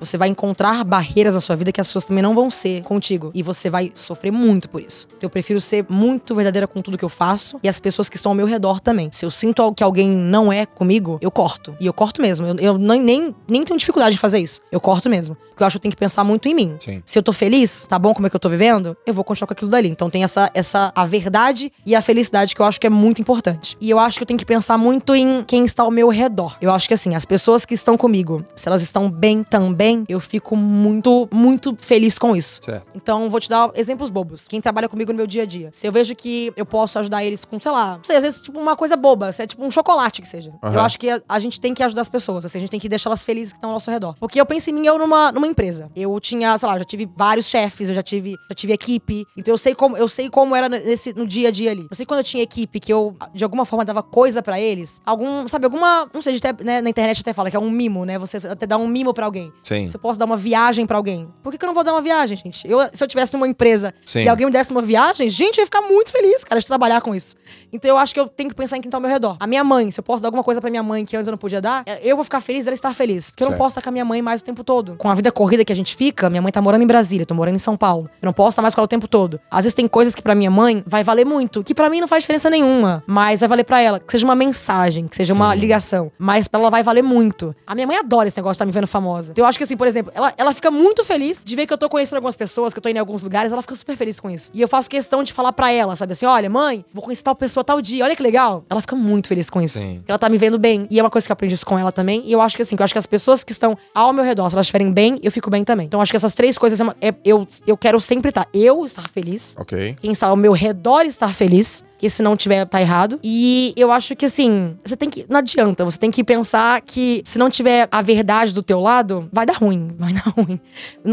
Você 0.00 0.16
vai 0.16 0.28
encontrar 0.28 0.84
barreiras 0.84 1.34
na 1.34 1.40
sua 1.40 1.56
vida 1.56 1.72
que 1.72 1.80
as 1.80 1.86
pessoas 1.86 2.04
também 2.04 2.22
não 2.22 2.34
vão 2.34 2.50
ser 2.50 2.82
contigo 2.82 3.30
e 3.34 3.42
você 3.42 3.68
vai 3.70 3.92
sofrer 3.94 4.30
muito 4.30 4.68
por 4.68 4.80
isso. 4.80 5.06
Então, 5.16 5.26
eu 5.26 5.30
prefiro 5.30 5.60
ser 5.60 5.84
muito 5.88 6.34
verdadeira 6.34 6.66
com 6.66 6.80
tudo 6.82 6.98
que 6.98 7.04
eu 7.04 7.08
faço 7.08 7.58
e 7.62 7.68
as 7.68 7.78
pessoas 7.78 7.99
que 8.08 8.16
estão 8.16 8.32
ao 8.32 8.36
meu 8.36 8.46
redor 8.46 8.80
também. 8.80 9.08
Se 9.12 9.24
eu 9.24 9.30
sinto 9.30 9.72
que 9.74 9.82
alguém 9.82 10.10
não 10.10 10.52
é 10.52 10.66
comigo, 10.66 11.18
eu 11.20 11.30
corto. 11.30 11.76
E 11.80 11.86
eu 11.86 11.92
corto 11.92 12.22
mesmo. 12.22 12.46
Eu, 12.46 12.56
eu 12.56 12.78
nem, 12.78 13.00
nem, 13.00 13.34
nem 13.48 13.64
tenho 13.64 13.78
dificuldade 13.78 14.12
de 14.12 14.20
fazer 14.20 14.38
isso. 14.38 14.60
Eu 14.70 14.80
corto 14.80 15.08
mesmo. 15.08 15.36
Porque 15.50 15.62
eu 15.62 15.66
acho 15.66 15.74
que 15.74 15.78
eu 15.78 15.82
tenho 15.82 15.92
que 15.92 15.98
pensar 15.98 16.24
muito 16.24 16.48
em 16.48 16.54
mim. 16.54 16.76
Sim. 16.78 17.02
Se 17.04 17.18
eu 17.18 17.22
tô 17.22 17.32
feliz, 17.32 17.86
tá 17.86 17.98
bom 17.98 18.14
como 18.14 18.26
é 18.26 18.30
que 18.30 18.36
eu 18.36 18.40
tô 18.40 18.48
vivendo, 18.48 18.96
eu 19.06 19.12
vou 19.12 19.24
continuar 19.24 19.46
com 19.46 19.52
aquilo 19.52 19.70
dali. 19.70 19.88
Então 19.88 20.08
tem 20.08 20.24
essa, 20.24 20.50
essa 20.54 20.92
a 20.94 21.04
verdade 21.04 21.72
e 21.84 21.94
a 21.94 22.02
felicidade 22.02 22.54
que 22.54 22.62
eu 22.62 22.66
acho 22.66 22.80
que 22.80 22.86
é 22.86 22.90
muito 22.90 23.20
importante. 23.20 23.76
E 23.80 23.90
eu 23.90 23.98
acho 23.98 24.18
que 24.18 24.22
eu 24.22 24.26
tenho 24.26 24.38
que 24.38 24.46
pensar 24.46 24.78
muito 24.78 25.14
em 25.14 25.44
quem 25.44 25.64
está 25.64 25.82
ao 25.82 25.90
meu 25.90 26.08
redor. 26.08 26.56
Eu 26.60 26.72
acho 26.72 26.88
que 26.88 26.94
assim, 26.94 27.14
as 27.14 27.24
pessoas 27.24 27.64
que 27.64 27.74
estão 27.74 27.96
comigo, 27.96 28.44
se 28.54 28.68
elas 28.68 28.82
estão 28.82 29.10
bem 29.10 29.42
também, 29.42 30.04
eu 30.08 30.20
fico 30.20 30.56
muito, 30.56 31.28
muito 31.32 31.76
feliz 31.78 32.18
com 32.18 32.36
isso. 32.36 32.60
Certo. 32.64 32.86
Então, 32.94 33.28
vou 33.28 33.40
te 33.40 33.48
dar 33.48 33.70
exemplos 33.74 34.10
bobos. 34.10 34.46
Quem 34.46 34.60
trabalha 34.60 34.88
comigo 34.88 35.12
no 35.12 35.16
meu 35.16 35.26
dia 35.26 35.42
a 35.42 35.46
dia. 35.46 35.68
Se 35.72 35.86
eu 35.86 35.92
vejo 35.92 36.14
que 36.14 36.52
eu 36.56 36.66
posso 36.66 36.98
ajudar 36.98 37.24
eles 37.24 37.44
com, 37.44 37.58
sei 37.58 37.70
lá, 37.70 37.89
não 37.96 38.04
sei, 38.04 38.16
às 38.16 38.22
vezes, 38.22 38.40
tipo, 38.40 38.58
uma 38.58 38.76
coisa 38.76 38.96
boba, 38.96 39.32
se 39.32 39.42
é 39.42 39.46
tipo 39.46 39.64
um 39.64 39.70
chocolate 39.70 40.20
que 40.20 40.28
seja. 40.28 40.52
Aham. 40.62 40.74
Eu 40.74 40.80
acho 40.80 40.98
que 40.98 41.10
a, 41.10 41.20
a 41.28 41.38
gente 41.38 41.60
tem 41.60 41.74
que 41.74 41.82
ajudar 41.82 42.02
as 42.02 42.08
pessoas, 42.08 42.44
assim, 42.44 42.58
a 42.58 42.60
gente 42.60 42.70
tem 42.70 42.80
que 42.80 42.88
deixar 42.88 43.10
elas 43.10 43.24
felizes 43.24 43.52
que 43.52 43.58
estão 43.58 43.70
ao 43.70 43.74
nosso 43.74 43.90
redor. 43.90 44.14
Porque 44.18 44.40
eu 44.40 44.46
penso 44.46 44.70
em 44.70 44.72
mim, 44.72 44.86
eu 44.86 44.98
numa, 44.98 45.32
numa 45.32 45.46
empresa. 45.46 45.90
Eu 45.94 46.18
tinha, 46.20 46.56
sei 46.58 46.68
lá, 46.68 46.78
já 46.78 46.84
tive 46.84 47.08
vários 47.16 47.46
chefes, 47.46 47.88
eu 47.88 47.94
já 47.94 48.02
tive, 48.02 48.36
já 48.48 48.54
tive 48.54 48.72
equipe. 48.72 49.24
Então 49.36 49.52
eu 49.54 49.58
sei 49.58 49.74
como, 49.74 49.96
eu 49.96 50.08
sei 50.08 50.28
como 50.28 50.54
era 50.54 50.68
nesse, 50.68 51.12
no 51.12 51.26
dia 51.26 51.48
a 51.48 51.50
dia 51.50 51.70
ali. 51.70 51.86
Eu 51.90 51.96
sei 51.96 52.06
quando 52.06 52.20
eu 52.20 52.24
tinha 52.24 52.42
equipe 52.42 52.80
que 52.80 52.92
eu, 52.92 53.16
de 53.34 53.44
alguma 53.44 53.64
forma, 53.64 53.84
dava 53.84 54.02
coisa 54.02 54.42
pra 54.42 54.60
eles. 54.60 55.00
Algum, 55.04 55.48
sabe, 55.48 55.64
alguma, 55.64 56.08
não 56.12 56.22
sei, 56.22 56.36
até, 56.36 56.64
né, 56.64 56.80
na 56.80 56.90
internet 56.90 57.20
até 57.20 57.32
fala 57.32 57.50
que 57.50 57.56
é 57.56 57.60
um 57.60 57.70
mimo, 57.70 58.04
né? 58.04 58.18
Você 58.18 58.36
até 58.46 58.66
dá 58.66 58.76
um 58.76 58.86
mimo 58.86 59.12
pra 59.14 59.26
alguém. 59.26 59.52
Sim. 59.62 59.88
Se 59.88 59.96
eu 59.96 60.00
posso 60.00 60.18
dar 60.18 60.24
uma 60.24 60.36
viagem 60.36 60.86
pra 60.86 60.96
alguém. 60.96 61.28
Por 61.42 61.52
que, 61.52 61.58
que 61.58 61.64
eu 61.64 61.68
não 61.68 61.74
vou 61.74 61.84
dar 61.84 61.92
uma 61.92 62.02
viagem, 62.02 62.36
gente? 62.36 62.68
Eu, 62.68 62.78
se 62.92 63.02
eu 63.02 63.08
tivesse 63.08 63.32
numa 63.34 63.46
empresa 63.48 63.94
Sim. 64.04 64.22
e 64.22 64.28
alguém 64.28 64.46
me 64.46 64.52
desse 64.52 64.70
uma 64.70 64.82
viagem, 64.82 65.28
gente, 65.30 65.58
eu 65.58 65.62
ia 65.62 65.66
ficar 65.66 65.82
muito 65.82 66.10
feliz, 66.12 66.44
cara, 66.44 66.60
de 66.60 66.66
trabalhar 66.66 67.00
com 67.00 67.14
isso. 67.14 67.36
Então 67.72 67.79
eu 67.84 67.96
acho 67.96 68.12
que 68.14 68.20
eu 68.20 68.26
tenho 68.28 68.48
que 68.48 68.54
pensar 68.54 68.76
em 68.76 68.80
quem 68.80 68.90
tá 68.90 68.96
ao 68.96 69.00
meu 69.00 69.10
redor. 69.10 69.36
A 69.40 69.46
minha 69.46 69.62
mãe, 69.64 69.90
se 69.90 69.98
eu 70.00 70.04
posso 70.04 70.22
dar 70.22 70.28
alguma 70.28 70.42
coisa 70.44 70.60
pra 70.60 70.70
minha 70.70 70.82
mãe 70.82 71.04
que 71.04 71.16
antes 71.16 71.26
eu 71.26 71.30
não 71.32 71.38
podia 71.38 71.60
dar, 71.60 71.82
é, 71.86 72.00
eu 72.02 72.16
vou 72.16 72.24
ficar 72.24 72.40
feliz 72.40 72.66
ela 72.66 72.74
estar 72.74 72.94
feliz. 72.94 73.30
Porque 73.30 73.42
eu 73.42 73.46
não 73.46 73.52
Certo. 73.52 73.58
posso 73.58 73.70
estar 73.72 73.82
com 73.82 73.88
a 73.88 73.92
minha 73.92 74.04
mãe 74.04 74.20
mais 74.22 74.40
o 74.40 74.44
tempo 74.44 74.62
todo. 74.64 74.96
Com 74.96 75.08
a 75.08 75.14
vida 75.14 75.30
corrida 75.32 75.64
que 75.64 75.72
a 75.72 75.76
gente 75.76 75.94
fica, 75.96 76.28
minha 76.30 76.42
mãe 76.42 76.52
tá 76.52 76.60
morando 76.60 76.82
em 76.82 76.86
Brasília, 76.86 77.22
eu 77.22 77.26
tô 77.26 77.34
morando 77.34 77.54
em 77.56 77.58
São 77.58 77.76
Paulo. 77.76 78.08
Eu 78.20 78.26
não 78.26 78.32
posso 78.32 78.50
estar 78.50 78.62
mais 78.62 78.74
com 78.74 78.80
ela 78.80 78.84
o 78.86 78.88
tempo 78.88 79.06
todo. 79.08 79.40
Às 79.50 79.60
vezes 79.64 79.74
tem 79.74 79.86
coisas 79.88 80.14
que 80.14 80.22
pra 80.22 80.34
minha 80.34 80.50
mãe 80.50 80.82
vai 80.86 81.02
valer 81.04 81.24
muito, 81.26 81.62
que 81.62 81.74
pra 81.74 81.88
mim 81.90 82.00
não 82.00 82.08
faz 82.08 82.22
diferença 82.24 82.48
nenhuma, 82.50 83.02
mas 83.06 83.40
vai 83.40 83.48
valer 83.48 83.64
pra 83.64 83.80
ela. 83.80 83.98
Que 84.00 84.10
seja 84.12 84.24
uma 84.24 84.34
mensagem, 84.34 85.06
que 85.08 85.16
seja 85.16 85.32
uma 85.32 85.52
Sim. 85.52 85.58
ligação. 85.58 86.12
Mas 86.18 86.48
pra 86.48 86.60
ela 86.60 86.70
vai 86.70 86.82
valer 86.82 87.02
muito. 87.02 87.54
A 87.66 87.74
minha 87.74 87.86
mãe 87.86 87.96
adora 87.96 88.28
esse 88.28 88.36
negócio 88.36 88.54
de 88.54 88.56
estar 88.56 88.66
me 88.66 88.72
vendo 88.72 88.86
famosa. 88.86 89.32
Então 89.32 89.44
eu 89.44 89.48
acho 89.48 89.58
que 89.58 89.64
assim, 89.64 89.76
por 89.76 89.86
exemplo, 89.86 90.12
ela, 90.14 90.32
ela 90.36 90.54
fica 90.54 90.70
muito 90.70 91.04
feliz 91.04 91.42
de 91.44 91.56
ver 91.56 91.66
que 91.66 91.72
eu 91.72 91.78
tô 91.78 91.88
conhecendo 91.88 92.16
algumas 92.16 92.36
pessoas, 92.36 92.72
que 92.72 92.78
eu 92.78 92.82
tô 92.82 92.88
indo 92.88 92.96
em 92.96 93.00
alguns 93.00 93.22
lugares, 93.22 93.52
ela 93.52 93.62
fica 93.62 93.74
super 93.74 93.96
feliz 93.96 94.18
com 94.20 94.28
isso. 94.30 94.50
E 94.54 94.60
eu 94.60 94.68
faço 94.68 94.88
questão 94.90 95.22
de 95.22 95.32
falar 95.32 95.52
pra 95.52 95.70
ela, 95.70 95.94
sabe 95.96 96.12
assim, 96.12 96.26
olha, 96.26 96.48
mãe, 96.50 96.84
vou 96.92 97.02
conhecer 97.02 97.22
tal 97.22 97.34
pessoa 97.34 97.62
tal 97.70 97.80
dia, 97.80 98.04
olha 98.04 98.16
que 98.16 98.22
legal. 98.22 98.64
Ela 98.68 98.80
fica 98.80 98.96
muito 98.96 99.28
feliz 99.28 99.48
com 99.48 99.60
isso. 99.60 99.78
Sim. 99.78 100.02
Ela 100.08 100.18
tá 100.18 100.28
me 100.28 100.36
vendo 100.36 100.58
bem. 100.58 100.86
E 100.90 100.98
é 100.98 101.02
uma 101.02 101.10
coisa 101.10 101.26
que 101.26 101.30
eu 101.30 101.34
aprendi 101.34 101.54
isso 101.54 101.64
com 101.66 101.78
ela 101.78 101.92
também. 101.92 102.22
E 102.26 102.32
eu 102.32 102.40
acho 102.40 102.56
que 102.56 102.62
assim, 102.62 102.74
que 102.76 102.82
eu 102.82 102.84
acho 102.84 102.92
que 102.94 102.98
as 102.98 103.06
pessoas 103.06 103.44
que 103.44 103.52
estão 103.52 103.76
ao 103.94 104.12
meu 104.12 104.24
redor, 104.24 104.48
se 104.50 104.54
elas 104.56 104.66
estiverem 104.66 104.92
bem, 104.92 105.18
eu 105.22 105.30
fico 105.30 105.48
bem 105.50 105.62
também. 105.64 105.86
Então 105.86 106.00
acho 106.00 106.10
que 106.12 106.16
essas 106.16 106.34
três 106.34 106.58
coisas 106.58 106.80
é 106.80 107.08
é- 107.08 107.14
eu, 107.24 107.46
eu 107.66 107.76
quero 107.76 108.00
sempre 108.00 108.30
estar. 108.30 108.46
Eu 108.52 108.84
estar 108.84 109.08
feliz, 109.08 109.54
Ok. 109.58 109.96
quem 110.00 110.10
está 110.12 110.26
ao 110.26 110.36
meu 110.36 110.52
redor 110.52 111.02
estar 111.06 111.32
feliz, 111.34 111.84
que 112.00 112.08
se 112.08 112.22
não 112.22 112.34
tiver, 112.34 112.64
tá 112.64 112.80
errado. 112.80 113.20
E 113.22 113.74
eu 113.76 113.92
acho 113.92 114.16
que 114.16 114.24
assim, 114.24 114.74
você 114.82 114.96
tem 114.96 115.10
que. 115.10 115.26
Não 115.28 115.38
adianta, 115.38 115.84
você 115.84 115.98
tem 115.98 116.10
que 116.10 116.24
pensar 116.24 116.80
que 116.80 117.20
se 117.26 117.38
não 117.38 117.50
tiver 117.50 117.86
a 117.92 118.00
verdade 118.00 118.54
do 118.54 118.62
teu 118.62 118.80
lado, 118.80 119.28
vai 119.30 119.44
dar 119.44 119.58
ruim. 119.58 119.90
Vai 120.00 120.14
dar 120.14 120.30
ruim. 120.30 120.58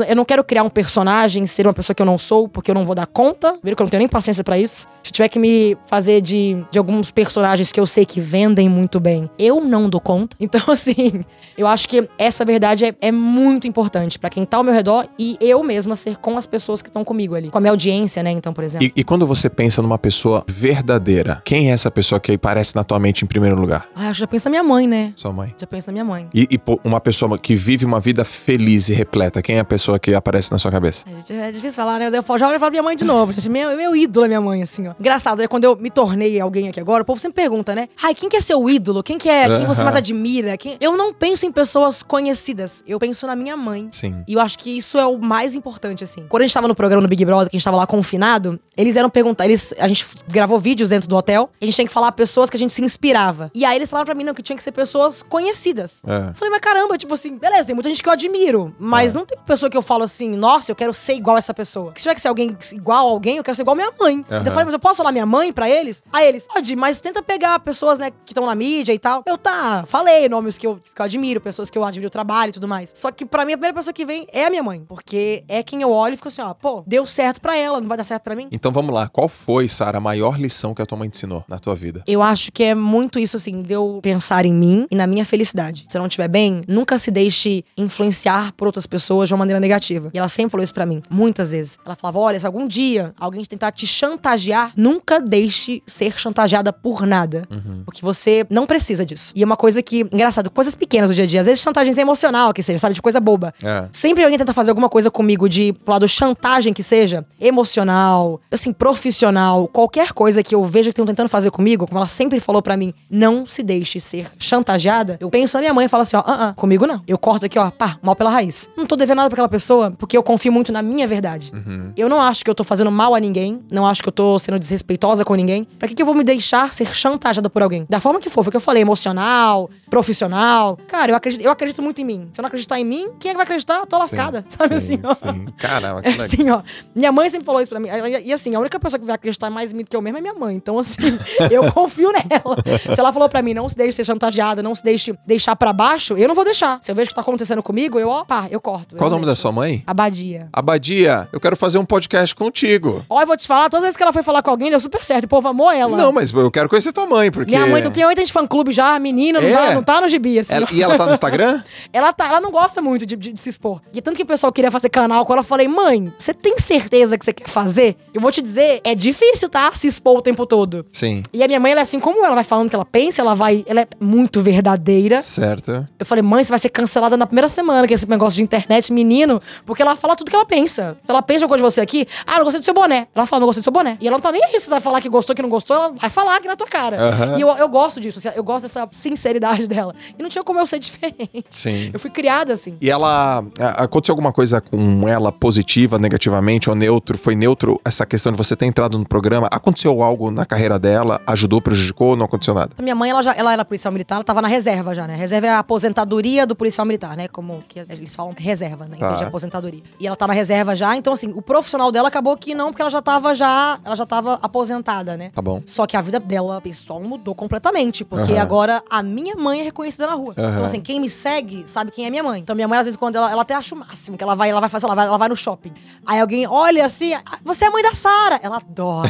Eu 0.08 0.16
não 0.16 0.24
quero 0.24 0.44
criar 0.44 0.64
um 0.64 0.70
personagem, 0.70 1.46
ser 1.46 1.68
uma 1.68 1.74
pessoa 1.74 1.94
que 1.94 2.02
eu 2.02 2.06
não 2.06 2.18
sou, 2.18 2.48
porque 2.48 2.72
eu 2.72 2.76
não 2.76 2.86
vou 2.86 2.96
dar 2.96 3.06
conta. 3.06 3.52
Primeiro 3.54 3.76
que 3.76 3.82
eu 3.82 3.86
não 3.86 3.90
tenho 3.90 4.00
nem 4.00 4.08
paciência 4.08 4.44
pra 4.44 4.58
isso. 4.58 4.88
Se 5.04 5.12
tiver 5.12 5.28
que 5.28 5.38
me 5.38 5.78
fazer 5.88 6.22
de, 6.22 6.66
de 6.72 6.78
alguns 6.78 7.12
personagens 7.12 7.72
que 7.72 7.80
eu 7.80 7.86
sei 7.86 8.06
que 8.06 8.22
vendem 8.22 8.70
muito 8.70 9.00
bem, 9.00 9.30
eu 9.38 9.60
não 9.60 9.90
dou 9.90 10.00
conta. 10.00 10.38
Então, 10.48 10.62
assim, 10.72 11.26
eu 11.58 11.68
acho 11.68 11.90
que 11.90 12.08
essa 12.18 12.46
verdade 12.46 12.86
é, 12.86 12.96
é 13.02 13.12
muito 13.12 13.68
importante 13.68 14.18
pra 14.18 14.30
quem 14.30 14.46
tá 14.46 14.56
ao 14.58 14.64
meu 14.64 14.74
redor 14.74 15.06
e 15.20 15.38
eu 15.42 15.62
mesma 15.62 15.98
ser 15.98 16.16
com 16.16 16.38
as 16.38 16.48
pessoas 16.48 16.82
que 16.82 16.88
estão 16.88 17.04
comigo 17.04 17.36
ali. 17.36 17.50
Com 17.50 17.58
a 17.58 17.62
minha 17.62 17.72
audiência, 17.72 18.24
né? 18.24 18.32
Então, 18.32 18.54
por 18.54 18.64
exemplo. 18.64 18.88
E, 18.88 19.02
e 19.02 19.04
quando 19.04 19.28
você 19.28 19.50
pensa 19.50 19.82
numa 19.82 19.98
pessoa 19.98 20.46
verdadeira, 20.78 21.42
quem 21.44 21.70
é 21.70 21.74
essa 21.74 21.90
pessoa 21.90 22.20
que 22.20 22.32
aparece 22.34 22.76
na 22.76 22.84
tua 22.84 23.00
mente 23.00 23.24
em 23.24 23.28
primeiro 23.28 23.60
lugar? 23.60 23.88
Ah, 23.96 24.10
eu 24.10 24.14
já 24.14 24.28
penso 24.28 24.46
na 24.48 24.52
minha 24.52 24.64
mãe, 24.64 24.88
né? 24.88 25.12
Sua 25.16 25.32
mãe. 25.34 25.54
Já 25.60 25.66
penso 25.68 25.88
na 25.88 25.94
minha 25.94 26.06
mãe. 26.06 26.30
E, 26.34 26.48
e, 26.52 26.58
pô, 26.58 26.80
uma 26.84 27.00
pessoa 27.00 27.38
que 27.38 27.56
vive 27.56 27.84
uma 27.86 28.00
vida 28.00 28.24
feliz 28.24 28.90
e 28.90 28.94
repleta, 28.94 29.42
quem 29.42 29.58
é 29.58 29.60
a 29.60 29.66
pessoa 29.66 29.98
que 30.00 30.14
aparece 30.14 30.52
na 30.52 30.58
sua 30.58 30.72
cabeça? 30.72 31.04
A 31.12 31.16
gente- 31.16 31.34
É 31.34 31.52
difícil 31.52 31.76
falar, 31.76 32.00
né? 32.00 32.10
Eu 32.12 32.24
falo- 32.24 32.38
já 32.40 32.48
olho 32.48 32.56
e 32.56 32.60
falo 32.60 32.72
minha 32.72 32.84
mãe 32.84 32.96
de 32.96 33.04
novo. 33.06 33.34
Gente, 33.34 33.50
meu, 33.50 33.76
meu 33.76 33.96
ídolo 33.96 34.26
é 34.26 34.28
minha 34.28 34.42
mãe, 34.42 34.62
assim, 34.62 34.88
ó. 34.88 34.94
Engraçado, 35.00 35.42
é 35.42 35.48
quando 35.48 35.64
eu 35.64 35.76
me 35.76 35.90
tornei 35.90 36.40
alguém 36.40 36.68
aqui 36.70 36.80
agora, 36.80 37.04
o 37.04 37.06
povo 37.06 37.20
sempre 37.20 37.42
pergunta, 37.42 37.74
né? 37.74 37.88
Ai, 38.04 38.14
quem 38.14 38.30
que 38.30 38.38
é 38.38 38.42
seu 38.42 38.70
ídolo? 38.70 39.02
Quem 39.04 39.18
que 39.18 39.30
é? 39.30 39.48
Quem 39.58 39.66
você 39.66 39.84
mais 39.84 39.96
admira? 39.96 40.58
Quem... 40.58 40.78
Eu 40.80 40.96
não 40.98 41.14
penso 41.14 41.46
em 41.46 41.52
pessoas 41.52 42.04
conhecidas. 42.04 42.84
Eu 42.88 43.00
penso 43.00 43.26
na 43.28 43.36
minha 43.36 43.56
mãe. 43.58 43.88
Sim. 43.92 44.24
E 44.28 44.34
eu 44.34 44.40
acho 44.40 44.58
que 44.60 44.76
isso 44.78 44.98
é 44.98 45.06
o 45.06 45.18
mais 45.18 45.56
importante, 45.56 46.04
assim. 46.04 46.26
Quando 46.30 46.42
a 46.44 46.46
gente 46.46 46.54
tava 46.54 46.68
no 46.68 46.76
programa 46.76 47.02
no 47.02 47.08
Big 47.08 47.24
Brother, 47.26 47.50
que 47.50 47.56
a 47.56 47.60
gente 47.60 47.64
tava 47.66 47.78
lá 47.78 47.88
confinado, 47.88 48.60
eles 48.76 48.96
eram 48.96 49.10
perguntar, 49.10 49.46
eles, 49.46 49.74
a 49.80 49.88
gente 49.88 50.06
gravou 50.30 50.60
vídeos 50.68 50.90
dentro 50.90 51.08
do 51.08 51.16
hotel, 51.16 51.50
a 51.62 51.64
gente 51.64 51.76
tinha 51.76 51.88
que 51.88 51.94
falar 51.94 52.12
pessoas 52.12 52.50
que 52.50 52.58
a 52.58 52.60
gente 52.60 52.74
se 52.74 52.84
inspirava. 52.84 53.50
E 53.56 53.64
aí 53.64 53.78
eles 53.78 53.90
falaram 53.90 54.06
pra 54.06 54.14
mim, 54.14 54.26
não, 54.26 54.34
que 54.34 54.44
tinha 54.44 54.56
que 54.58 54.62
ser 54.62 54.74
pessoas 54.74 55.24
conhecidas. 55.24 56.02
É. 56.06 56.30
Eu 56.30 56.36
Falei, 56.36 56.52
mas 56.52 56.60
caramba, 56.60 56.98
tipo 56.98 57.14
assim, 57.14 57.38
beleza, 57.38 57.68
tem 57.68 57.74
muita 57.74 57.88
gente 57.88 58.04
que 58.04 58.10
eu 58.10 58.14
admiro, 58.14 58.76
mas 58.78 59.14
não 59.14 59.26
tem 59.26 59.38
uma 59.38 59.46
pessoa 59.46 59.70
que 59.70 59.78
eu 59.78 59.82
falo 59.82 60.04
assim, 60.04 60.30
nossa, 60.36 60.70
eu 60.70 60.76
quero 60.76 60.94
ser 60.94 61.14
igual 61.14 61.38
essa 61.38 61.54
pessoa. 61.54 61.94
Se 61.96 62.04
tiver 62.04 62.16
que 62.16 62.20
ser 62.20 62.28
alguém 62.28 62.58
igual 62.74 63.08
a 63.08 63.12
alguém, 63.12 63.38
eu 63.38 63.44
quero 63.46 63.56
ser 63.56 63.62
igual 63.62 63.76
a 63.76 63.78
minha 63.78 63.94
mãe. 63.98 64.26
Então 64.26 64.40
eu 64.40 64.52
falei, 64.52 64.66
mas 64.66 64.74
eu 64.74 64.80
posso 64.80 64.98
falar 64.98 65.14
minha 65.14 65.26
mãe 65.26 65.54
pra 65.54 65.70
eles? 65.70 66.04
Aí 66.12 66.28
eles, 66.28 66.46
pode, 66.48 66.76
mas 66.76 67.00
tenta 67.00 67.24
pegar 67.24 67.58
pessoas, 67.60 67.98
né, 68.00 68.12
que 68.12 68.34
estão 68.34 68.46
na 68.46 68.54
mídia 68.54 68.92
e 68.94 69.00
tal. 69.00 69.24
Eu, 69.26 69.38
tá, 69.38 69.86
falei 69.88 70.28
nomes 70.28 70.58
que 70.58 70.68
eu, 70.68 70.82
que 70.94 71.02
eu 71.02 71.06
admiro, 71.06 71.40
pessoas 71.40 71.70
que 71.70 71.78
eu 71.78 71.86
admiro 71.86 72.08
o 72.08 72.12
trabalho 72.12 72.50
e 72.50 72.54
tudo 72.54 72.68
mais. 72.68 72.92
Só 72.94 73.10
que 73.10 73.26
pra 73.26 73.46
mim, 73.46 73.54
a 73.54 73.58
primeira 73.58 73.74
pessoa 73.74 73.94
que 73.94 74.06
vem 74.06 74.28
é 74.34 74.46
a 74.46 74.50
minha 74.50 74.64
mãe, 74.64 74.84
porque 74.86 75.46
é 75.48 75.64
quem 75.64 75.82
eu 75.82 75.92
olho 75.92 76.16
e 76.16 76.18
fico 76.18 76.28
assim, 76.28 76.42
ó, 76.42 76.54
pô, 76.54 76.84
deu 76.86 77.06
certo 77.06 77.40
pra 77.40 77.56
ela, 77.56 77.80
não 77.80 77.88
vai 77.88 77.98
dar 77.98 78.04
certo 78.04 78.24
pra 78.24 78.36
mim? 78.36 78.50
Então 78.52 78.70
vamos 78.72 78.94
lá. 78.94 79.08
Qual 79.08 79.30
foi, 79.30 79.70
Sara, 79.70 80.00
a 80.00 80.02
maior 80.02 80.38
lição 80.38 80.57
que 80.76 80.82
a 80.82 80.86
tua 80.86 80.98
mãe 80.98 81.10
te 81.10 81.18
ensinou 81.18 81.44
na 81.48 81.60
tua 81.60 81.76
vida? 81.76 82.04
Eu 82.08 82.22
acho 82.22 82.52
que 82.52 82.64
é 82.64 82.76
muito 82.76 83.20
isso, 83.20 83.38
assim, 83.38 83.62
de 83.62 83.74
eu 83.74 84.00
pensar 84.02 84.46
em 84.46 84.54
mim 84.54 84.88
e 84.90 84.96
na 84.96 85.08
minha 85.08 85.26
felicidade. 85.26 85.86
Se 85.88 85.98
eu 85.98 86.00
não 86.00 86.08
estiver 86.08 86.28
bem, 86.28 86.62
nunca 86.68 86.98
se 86.98 87.12
deixe 87.12 87.64
influenciar 87.78 88.52
por 88.54 88.68
outras 88.68 88.88
pessoas 88.88 89.30
de 89.30 89.34
uma 89.34 89.40
maneira 89.40 89.60
negativa. 89.60 90.10
E 90.14 90.18
ela 90.18 90.30
sempre 90.30 90.52
falou 90.52 90.64
isso 90.64 90.74
pra 90.74 90.86
mim, 90.86 91.02
muitas 91.10 91.52
vezes. 91.52 91.78
Ela 91.86 91.96
falava: 91.96 92.20
olha, 92.20 92.40
se 92.40 92.46
algum 92.46 92.68
dia 92.68 93.14
alguém 93.20 93.44
tentar 93.44 93.72
te 93.72 93.88
chantagear, 93.88 94.72
nunca 94.76 95.20
deixe 95.20 95.82
ser 95.86 96.18
chantageada 96.18 96.72
por 96.72 97.06
nada. 97.06 97.48
Porque 97.86 98.02
você 98.02 98.46
não 98.50 98.66
precisa 98.66 99.06
disso. 99.06 99.34
E 99.36 99.44
é 99.44 99.46
uma 99.46 99.58
coisa 99.58 99.82
que, 99.82 100.02
engraçado, 100.12 100.50
coisas 100.50 100.76
pequenas 100.76 101.10
do 101.10 101.16
dia 101.16 101.24
a 101.24 101.28
dia. 101.28 101.42
Às 101.42 101.48
vezes 101.48 101.62
chantagem 101.62 101.94
emocional, 101.98 102.54
que 102.54 102.64
seja, 102.64 102.80
sabe? 102.80 102.96
De 102.96 103.02
coisa 103.02 103.20
boba. 103.20 103.54
É. 103.62 103.88
Sempre 103.92 104.24
alguém 104.24 104.38
tenta 104.38 104.54
fazer 104.54 104.72
alguma 104.72 104.90
coisa 104.90 105.10
comigo 105.10 105.50
de 105.50 105.74
pro 105.74 105.94
lado 105.94 106.08
chantagem 106.08 106.74
que 106.74 106.84
seja, 106.84 107.26
emocional, 107.40 108.40
assim, 108.52 108.72
profissional, 108.72 109.68
qualquer 109.68 110.14
coisa 110.14 110.44
que 110.44 110.47
eu 110.56 110.64
veja 110.64 110.86
que 110.86 110.90
estão 110.92 111.06
tentando 111.06 111.30
fazer 111.30 111.52
comigo, 111.52 111.88
como 111.88 112.00
ela 112.00 112.08
sempre 112.08 112.40
falou 112.40 112.62
pra 112.62 112.76
mim, 112.78 112.94
não 113.10 113.46
se 113.46 113.64
deixe 113.64 114.00
ser 114.00 114.32
chantageada. 114.38 115.18
Eu 115.20 115.30
penso 115.30 115.58
na 115.58 115.62
minha 115.62 115.74
mãe 115.74 115.86
e 115.86 115.90
falo 115.90 116.04
assim, 116.04 116.18
ó, 116.18 116.24
ah, 116.26 116.50
ah, 116.50 116.54
comigo 116.54 116.86
não. 116.86 117.02
Eu 117.08 117.18
corto 117.18 117.46
aqui, 117.46 117.58
ó, 117.58 117.70
pá, 117.72 117.98
mal 118.02 118.16
pela 118.16 118.30
raiz. 118.30 118.70
Não 118.76 118.86
tô 118.86 118.96
devendo 118.96 119.18
nada 119.18 119.30
pra 119.30 119.36
aquela 119.36 119.50
pessoa, 119.50 119.92
porque 119.92 120.18
eu 120.18 120.24
confio 120.24 120.52
muito 120.52 120.72
na 120.72 120.82
minha 120.82 121.08
verdade. 121.08 121.52
Eu 121.96 122.10
não 122.10 122.22
acho 122.22 122.44
que 122.44 122.50
eu 122.50 122.56
tô 122.56 122.64
fazendo 122.64 122.92
mal 122.92 123.14
a 123.16 123.20
ninguém, 123.20 123.62
não 123.72 123.86
acho 123.86 124.02
que 124.02 124.10
eu 124.10 124.14
tô 124.14 124.38
sendo 124.40 124.60
desrespeitosa 124.60 125.24
com 125.26 125.36
ninguém. 125.36 125.64
Pra 125.64 125.88
que, 125.88 125.96
que 125.96 126.02
eu 126.02 126.06
vou 126.06 126.16
me 126.16 126.24
deixar 126.24 126.74
ser 126.74 126.94
chantageada 126.94 127.50
por 127.50 127.62
alguém? 127.62 127.86
Da 127.90 128.00
forma 128.00 128.20
que 128.20 128.30
for, 128.30 128.44
foi 128.44 128.50
o 128.50 128.52
que 128.52 128.58
eu 128.58 128.62
falei, 128.62 128.82
emocional, 128.82 129.70
profissional. 129.90 130.78
Cara, 130.88 131.12
eu 131.12 131.16
acredito, 131.16 131.42
eu 131.42 131.52
acredito 131.52 131.82
muito 131.82 132.02
em 132.02 132.06
mim. 132.06 132.30
Se 132.32 132.40
eu 132.40 132.44
não 132.44 132.48
acreditar 132.48 132.80
em 132.80 132.86
mim, 132.86 133.10
quem 133.20 133.30
é 133.30 133.34
que 133.34 133.38
vai 133.38 133.44
acreditar? 133.44 133.86
Tô 133.86 133.98
lascada, 133.98 134.44
sabe 134.50 134.80
sim, 134.80 134.96
assim, 134.96 135.00
ó. 135.04 135.14
Sim. 135.14 135.46
Caramba, 135.58 136.02
que 136.02 136.10
É 136.10 136.12
assim, 136.14 136.50
ó. 136.50 136.62
Minha 136.96 137.12
mãe 137.12 137.30
sempre 137.30 137.46
falou 137.46 137.62
isso 137.62 137.70
pra 137.70 137.80
mim. 137.80 137.90
E, 137.90 138.28
e 138.28 138.34
assim, 138.34 138.56
a 138.56 138.60
única 138.60 138.80
pessoa 138.80 139.00
que 139.00 139.06
vai 139.06 139.16
acreditar 139.16 139.50
mais 139.50 139.74
em 139.74 139.78
mim 139.78 139.84
do 139.84 139.90
que 139.90 139.96
eu 139.96 140.02
mesmo 140.02 140.18
é 140.18 140.22
minha 140.22 140.34
mãe. 140.38 140.56
Então, 140.56 140.78
assim, 140.80 140.98
eu 141.52 141.72
confio 141.72 142.12
nela. 142.12 142.58
Se 142.94 143.00
ela 143.00 143.12
falou 143.12 143.28
pra 143.30 143.42
mim, 143.42 143.54
não 143.54 143.68
se 143.68 143.76
deixe 143.76 143.94
ser 143.94 144.06
chantageada, 144.06 144.62
não 144.64 144.74
se 144.76 144.84
deixe 144.84 145.14
deixar 145.26 145.56
pra 145.56 145.74
baixo, 145.74 146.16
eu 146.18 146.28
não 146.28 146.36
vou 146.36 146.46
deixar. 146.46 146.78
Se 146.82 146.92
eu 146.92 146.96
vejo 146.96 147.10
que 147.10 147.16
tá 147.16 147.22
acontecendo 147.22 147.62
comigo, 147.64 148.00
eu, 148.00 148.10
ó, 148.10 148.24
pá, 148.24 148.48
eu 148.52 148.60
corto. 148.62 148.96
eu 148.96 148.98
Qual 149.00 149.08
o 149.10 149.12
nome 149.12 149.26
da 149.26 149.32
deixo. 149.32 149.42
sua 149.44 149.52
mãe? 149.52 149.84
Abadia. 149.88 150.48
Abadia, 150.54 151.28
eu 151.32 151.40
quero 151.40 151.56
fazer 151.56 151.78
um 151.78 151.86
podcast 151.86 152.36
contigo. 152.36 153.04
Ó, 153.10 153.22
eu 153.22 153.28
vou 153.28 153.38
te 153.38 153.48
falar, 153.48 153.64
todas 153.70 153.78
as 153.80 153.82
vezes 153.88 153.98
que 153.98 154.04
ela 154.04 154.14
foi 154.14 154.24
falar 154.24 154.42
com 154.42 154.50
alguém, 154.52 154.70
deu 154.70 154.80
super 154.80 155.04
certo. 155.04 155.26
O 155.26 155.28
povo 155.28 155.48
amou 155.48 155.72
ela. 155.72 155.98
Não, 155.98 156.12
mas 156.12 156.32
eu 156.32 156.52
quero 156.52 156.70
conhecer 156.70 156.92
tua 156.94 157.06
mãe, 157.06 157.32
porque... 157.32 157.52
Minha 157.52 157.66
mãe, 157.68 157.82
tu 157.82 157.90
tem 157.92 158.06
80 158.06 158.26
de 158.28 158.34
fã-clube 158.34 158.72
já, 158.72 158.98
menina, 159.00 159.40
não, 159.42 159.48
É? 159.48 159.54
tá, 159.54 159.76
não 159.76 159.84
tá 159.84 160.02
no 160.02 160.08
gibi, 160.08 160.40
assim. 160.40 160.56
Ela- 160.56 160.68
e 160.72 160.82
ela 160.84 160.98
tá 160.98 161.06
no 161.06 161.14
Instagram? 161.14 161.62
Ela, 161.94 162.12
tá, 162.14 162.28
ela 162.28 162.42
não 162.42 162.52
gosta 162.52 162.82
muito 162.82 163.06
de, 163.06 163.16
de- 163.16 163.34
de 163.34 163.40
se 163.40 163.50
expor. 163.50 163.82
E 163.94 164.02
tanto 164.02 164.16
que 164.18 164.24
o 164.24 164.26
pessoal 164.26 164.52
queria 164.52 164.70
fazer 164.70 164.90
canal 164.90 165.26
com 165.26 165.34
ela, 165.34 165.40
eu 165.42 165.46
falei, 165.46 165.68
mãe, 165.68 166.14
você 166.20 166.34
tem 166.34 166.58
certeza 166.60 167.18
que 167.18 167.26
você 167.26 167.34
quer 167.34 167.48
fazer? 167.48 167.96
Eu 168.14 168.22
vou 168.22 168.32
te 168.32 168.42
dizer, 168.42 168.82
é 168.84 168.94
difícil, 168.94 169.50
tá? 169.50 169.72
Se 169.74 169.88
expor 169.88 170.17
o 170.18 170.22
tempo 170.22 170.46
todo. 170.46 170.86
Sim. 170.92 171.24
E 171.34 171.44
a 171.44 171.48
minha 171.48 171.60
mãe, 171.60 171.72
ela 171.72 171.82
é 171.82 171.84
assim, 171.84 172.00
como 172.00 172.24
ela 172.26 172.36
vai 172.36 172.44
falando 172.44 172.70
que 172.70 172.76
ela 172.76 172.86
pensa, 172.86 173.22
ela 173.22 173.36
vai. 173.36 173.64
Ela 173.68 173.82
é 173.82 173.88
muito 174.00 174.42
verdadeira. 174.42 175.22
Certo. 175.22 175.88
Eu 176.00 176.06
falei, 176.06 176.22
mãe, 176.22 176.44
você 176.44 176.50
vai 176.50 176.60
ser 176.60 176.70
cancelada 176.70 177.16
na 177.18 177.26
primeira 177.26 177.50
semana, 177.50 177.88
que 177.88 177.94
é 177.94 177.96
esse 177.96 178.10
negócio 178.10 178.38
de 178.38 178.44
internet, 178.44 178.92
menino, 178.92 179.42
porque 179.66 179.82
ela 179.82 179.96
fala 179.96 180.16
tudo 180.16 180.30
que 180.30 180.36
ela 180.36 180.46
pensa. 180.46 180.98
Ela 181.08 181.22
pensa 181.22 181.46
alguma 181.46 181.58
coisa 181.60 181.64
de 181.70 181.76
você 181.76 181.82
aqui, 181.82 182.08
ah, 182.26 182.38
não 182.38 182.44
gostei 182.44 182.60
do 182.62 182.66
seu 182.66 182.74
boné. 182.74 183.08
Ela 183.16 183.26
fala, 183.26 183.40
não 183.42 183.48
gostei 183.48 183.62
do 183.62 183.64
seu 183.64 183.72
boné. 183.74 183.98
E 184.02 184.08
ela 184.08 184.18
não 184.18 184.22
tá 184.22 184.32
nem 184.32 184.44
aí 184.44 184.52
se 184.60 184.62
você 184.66 184.70
vai 184.72 184.82
falar 184.82 185.02
que 185.02 185.10
gostou, 185.10 185.36
que 185.36 185.42
não 185.42 185.50
gostou, 185.50 185.76
ela 185.76 185.92
vai 185.92 186.10
falar 186.10 186.36
aqui 186.38 186.48
na 186.48 186.56
tua 186.56 186.68
cara. 186.68 186.98
Aham. 187.02 187.38
E 187.38 187.42
eu, 187.42 187.48
eu 187.50 187.68
gosto 187.70 188.00
disso, 188.00 188.20
eu 188.36 188.44
gosto 188.44 188.64
dessa 188.64 188.88
sinceridade 188.92 189.68
dela. 189.70 189.94
E 190.18 190.22
não 190.22 190.30
tinha 190.30 190.44
como 190.44 190.60
eu 190.60 190.66
ser 190.68 190.80
diferente. 190.80 191.46
Sim. 191.50 191.90
Eu 191.94 192.00
fui 192.00 192.10
criada 192.10 192.54
assim. 192.54 192.76
E 192.82 192.90
ela. 192.90 193.44
a- 193.60 193.88
Aconteceu 193.88 194.14
alguma 194.14 194.32
coisa 194.34 194.60
com 194.60 195.08
ela 195.08 195.32
positiva, 195.32 195.98
negativamente 196.00 196.70
ou 196.70 196.76
neutro? 196.76 197.18
Foi 197.18 197.36
neutro 197.36 197.80
essa 197.86 198.06
questão 198.06 198.32
de 198.32 198.38
você 198.38 198.56
ter 198.56 198.66
entrado 198.66 198.98
no 198.98 199.08
programa? 199.08 199.48
Aconteceu 199.52 200.02
algo 200.02 200.07
na 200.32 200.46
carreira 200.46 200.78
dela? 200.80 201.22
Ajudou, 201.28 201.62
prejudicou 201.62 202.10
ou 202.10 202.16
não 202.16 202.26
aconteceu 202.26 202.54
nada? 202.54 202.72
A 202.78 202.82
minha 202.82 202.96
mãe, 202.96 203.10
ela 203.10 203.22
já 203.22 203.34
ela 203.34 203.54
era 203.54 203.66
policial 203.66 203.92
militar, 203.92 204.16
ela 204.16 204.24
tava 204.24 204.42
na 204.42 204.48
reserva 204.48 204.94
já, 204.94 205.08
né? 205.08 205.16
Reserva 205.16 205.48
é 205.48 205.50
a 205.50 205.60
aposentadoria 205.60 206.46
do 206.46 206.56
policial 206.56 206.86
militar, 206.86 207.16
né? 207.18 207.28
Como 207.28 207.64
que 207.68 207.80
eles 207.80 208.16
falam 208.16 208.34
reserva, 208.38 208.86
né? 208.86 208.98
Tá. 208.98 209.16
de 209.16 209.24
aposentadoria. 209.24 209.82
E 210.00 210.08
ela 210.08 210.16
tá 210.16 210.28
na 210.28 210.34
reserva 210.34 210.76
já, 210.76 210.96
então 210.96 211.14
assim, 211.14 211.32
o 211.36 211.42
profissional 211.42 211.92
dela 211.92 212.08
acabou 212.08 212.36
que 212.38 212.54
não, 212.54 212.68
porque 212.70 212.82
ela 212.82 212.92
já 212.92 213.02
tava 213.02 213.34
já, 213.34 213.80
ela 213.84 213.96
já 213.96 214.06
tava 214.06 214.40
aposentada, 214.42 215.18
né? 215.18 215.32
Tá 215.34 215.42
bom. 215.42 215.62
Só 215.66 215.86
que 215.86 215.96
a 215.98 216.02
vida 216.02 216.20
dela, 216.20 216.60
pessoal, 216.62 217.00
mudou 217.02 217.34
completamente. 217.36 218.04
Porque 218.06 218.34
Aham. 218.34 218.42
agora 218.42 218.84
a 218.90 219.02
minha 219.04 219.36
mãe 219.36 219.62
é 219.62 219.64
reconhecida 219.64 220.08
na 220.08 220.14
rua. 220.14 220.34
Aham. 220.38 220.52
Então, 220.54 220.66
assim, 220.66 220.80
quem 220.82 221.00
me 221.00 221.10
segue 221.10 221.64
sabe 221.68 221.92
quem 221.92 222.06
é 222.06 222.10
minha 222.10 222.24
mãe. 222.24 222.40
Então, 222.40 222.56
minha 222.56 222.68
mãe, 222.68 222.78
às 222.80 222.86
vezes, 222.86 222.98
quando 222.98 223.16
ela, 223.16 223.32
ela 223.32 223.42
até 223.42 223.54
acha 223.54 223.74
o 223.76 223.78
máximo, 223.78 224.18
que 224.18 224.24
ela 224.24 224.36
vai, 224.36 224.50
ela 224.50 224.60
vai 224.60 224.70
fazer, 224.70 224.86
ela 224.86 224.96
vai, 224.96 225.06
ela 225.06 225.18
vai 225.18 225.30
no 225.30 225.36
shopping. 225.36 225.74
Aí 226.06 226.20
alguém 226.20 226.48
olha 226.48 226.86
assim, 226.86 227.14
"Ah, 227.14 227.22
você 227.44 227.66
é 227.66 227.68
a 227.68 227.72
mãe 227.72 227.84
da 227.84 227.94
Sara. 227.94 228.40
Ela 228.44 228.58
adora. 228.58 229.08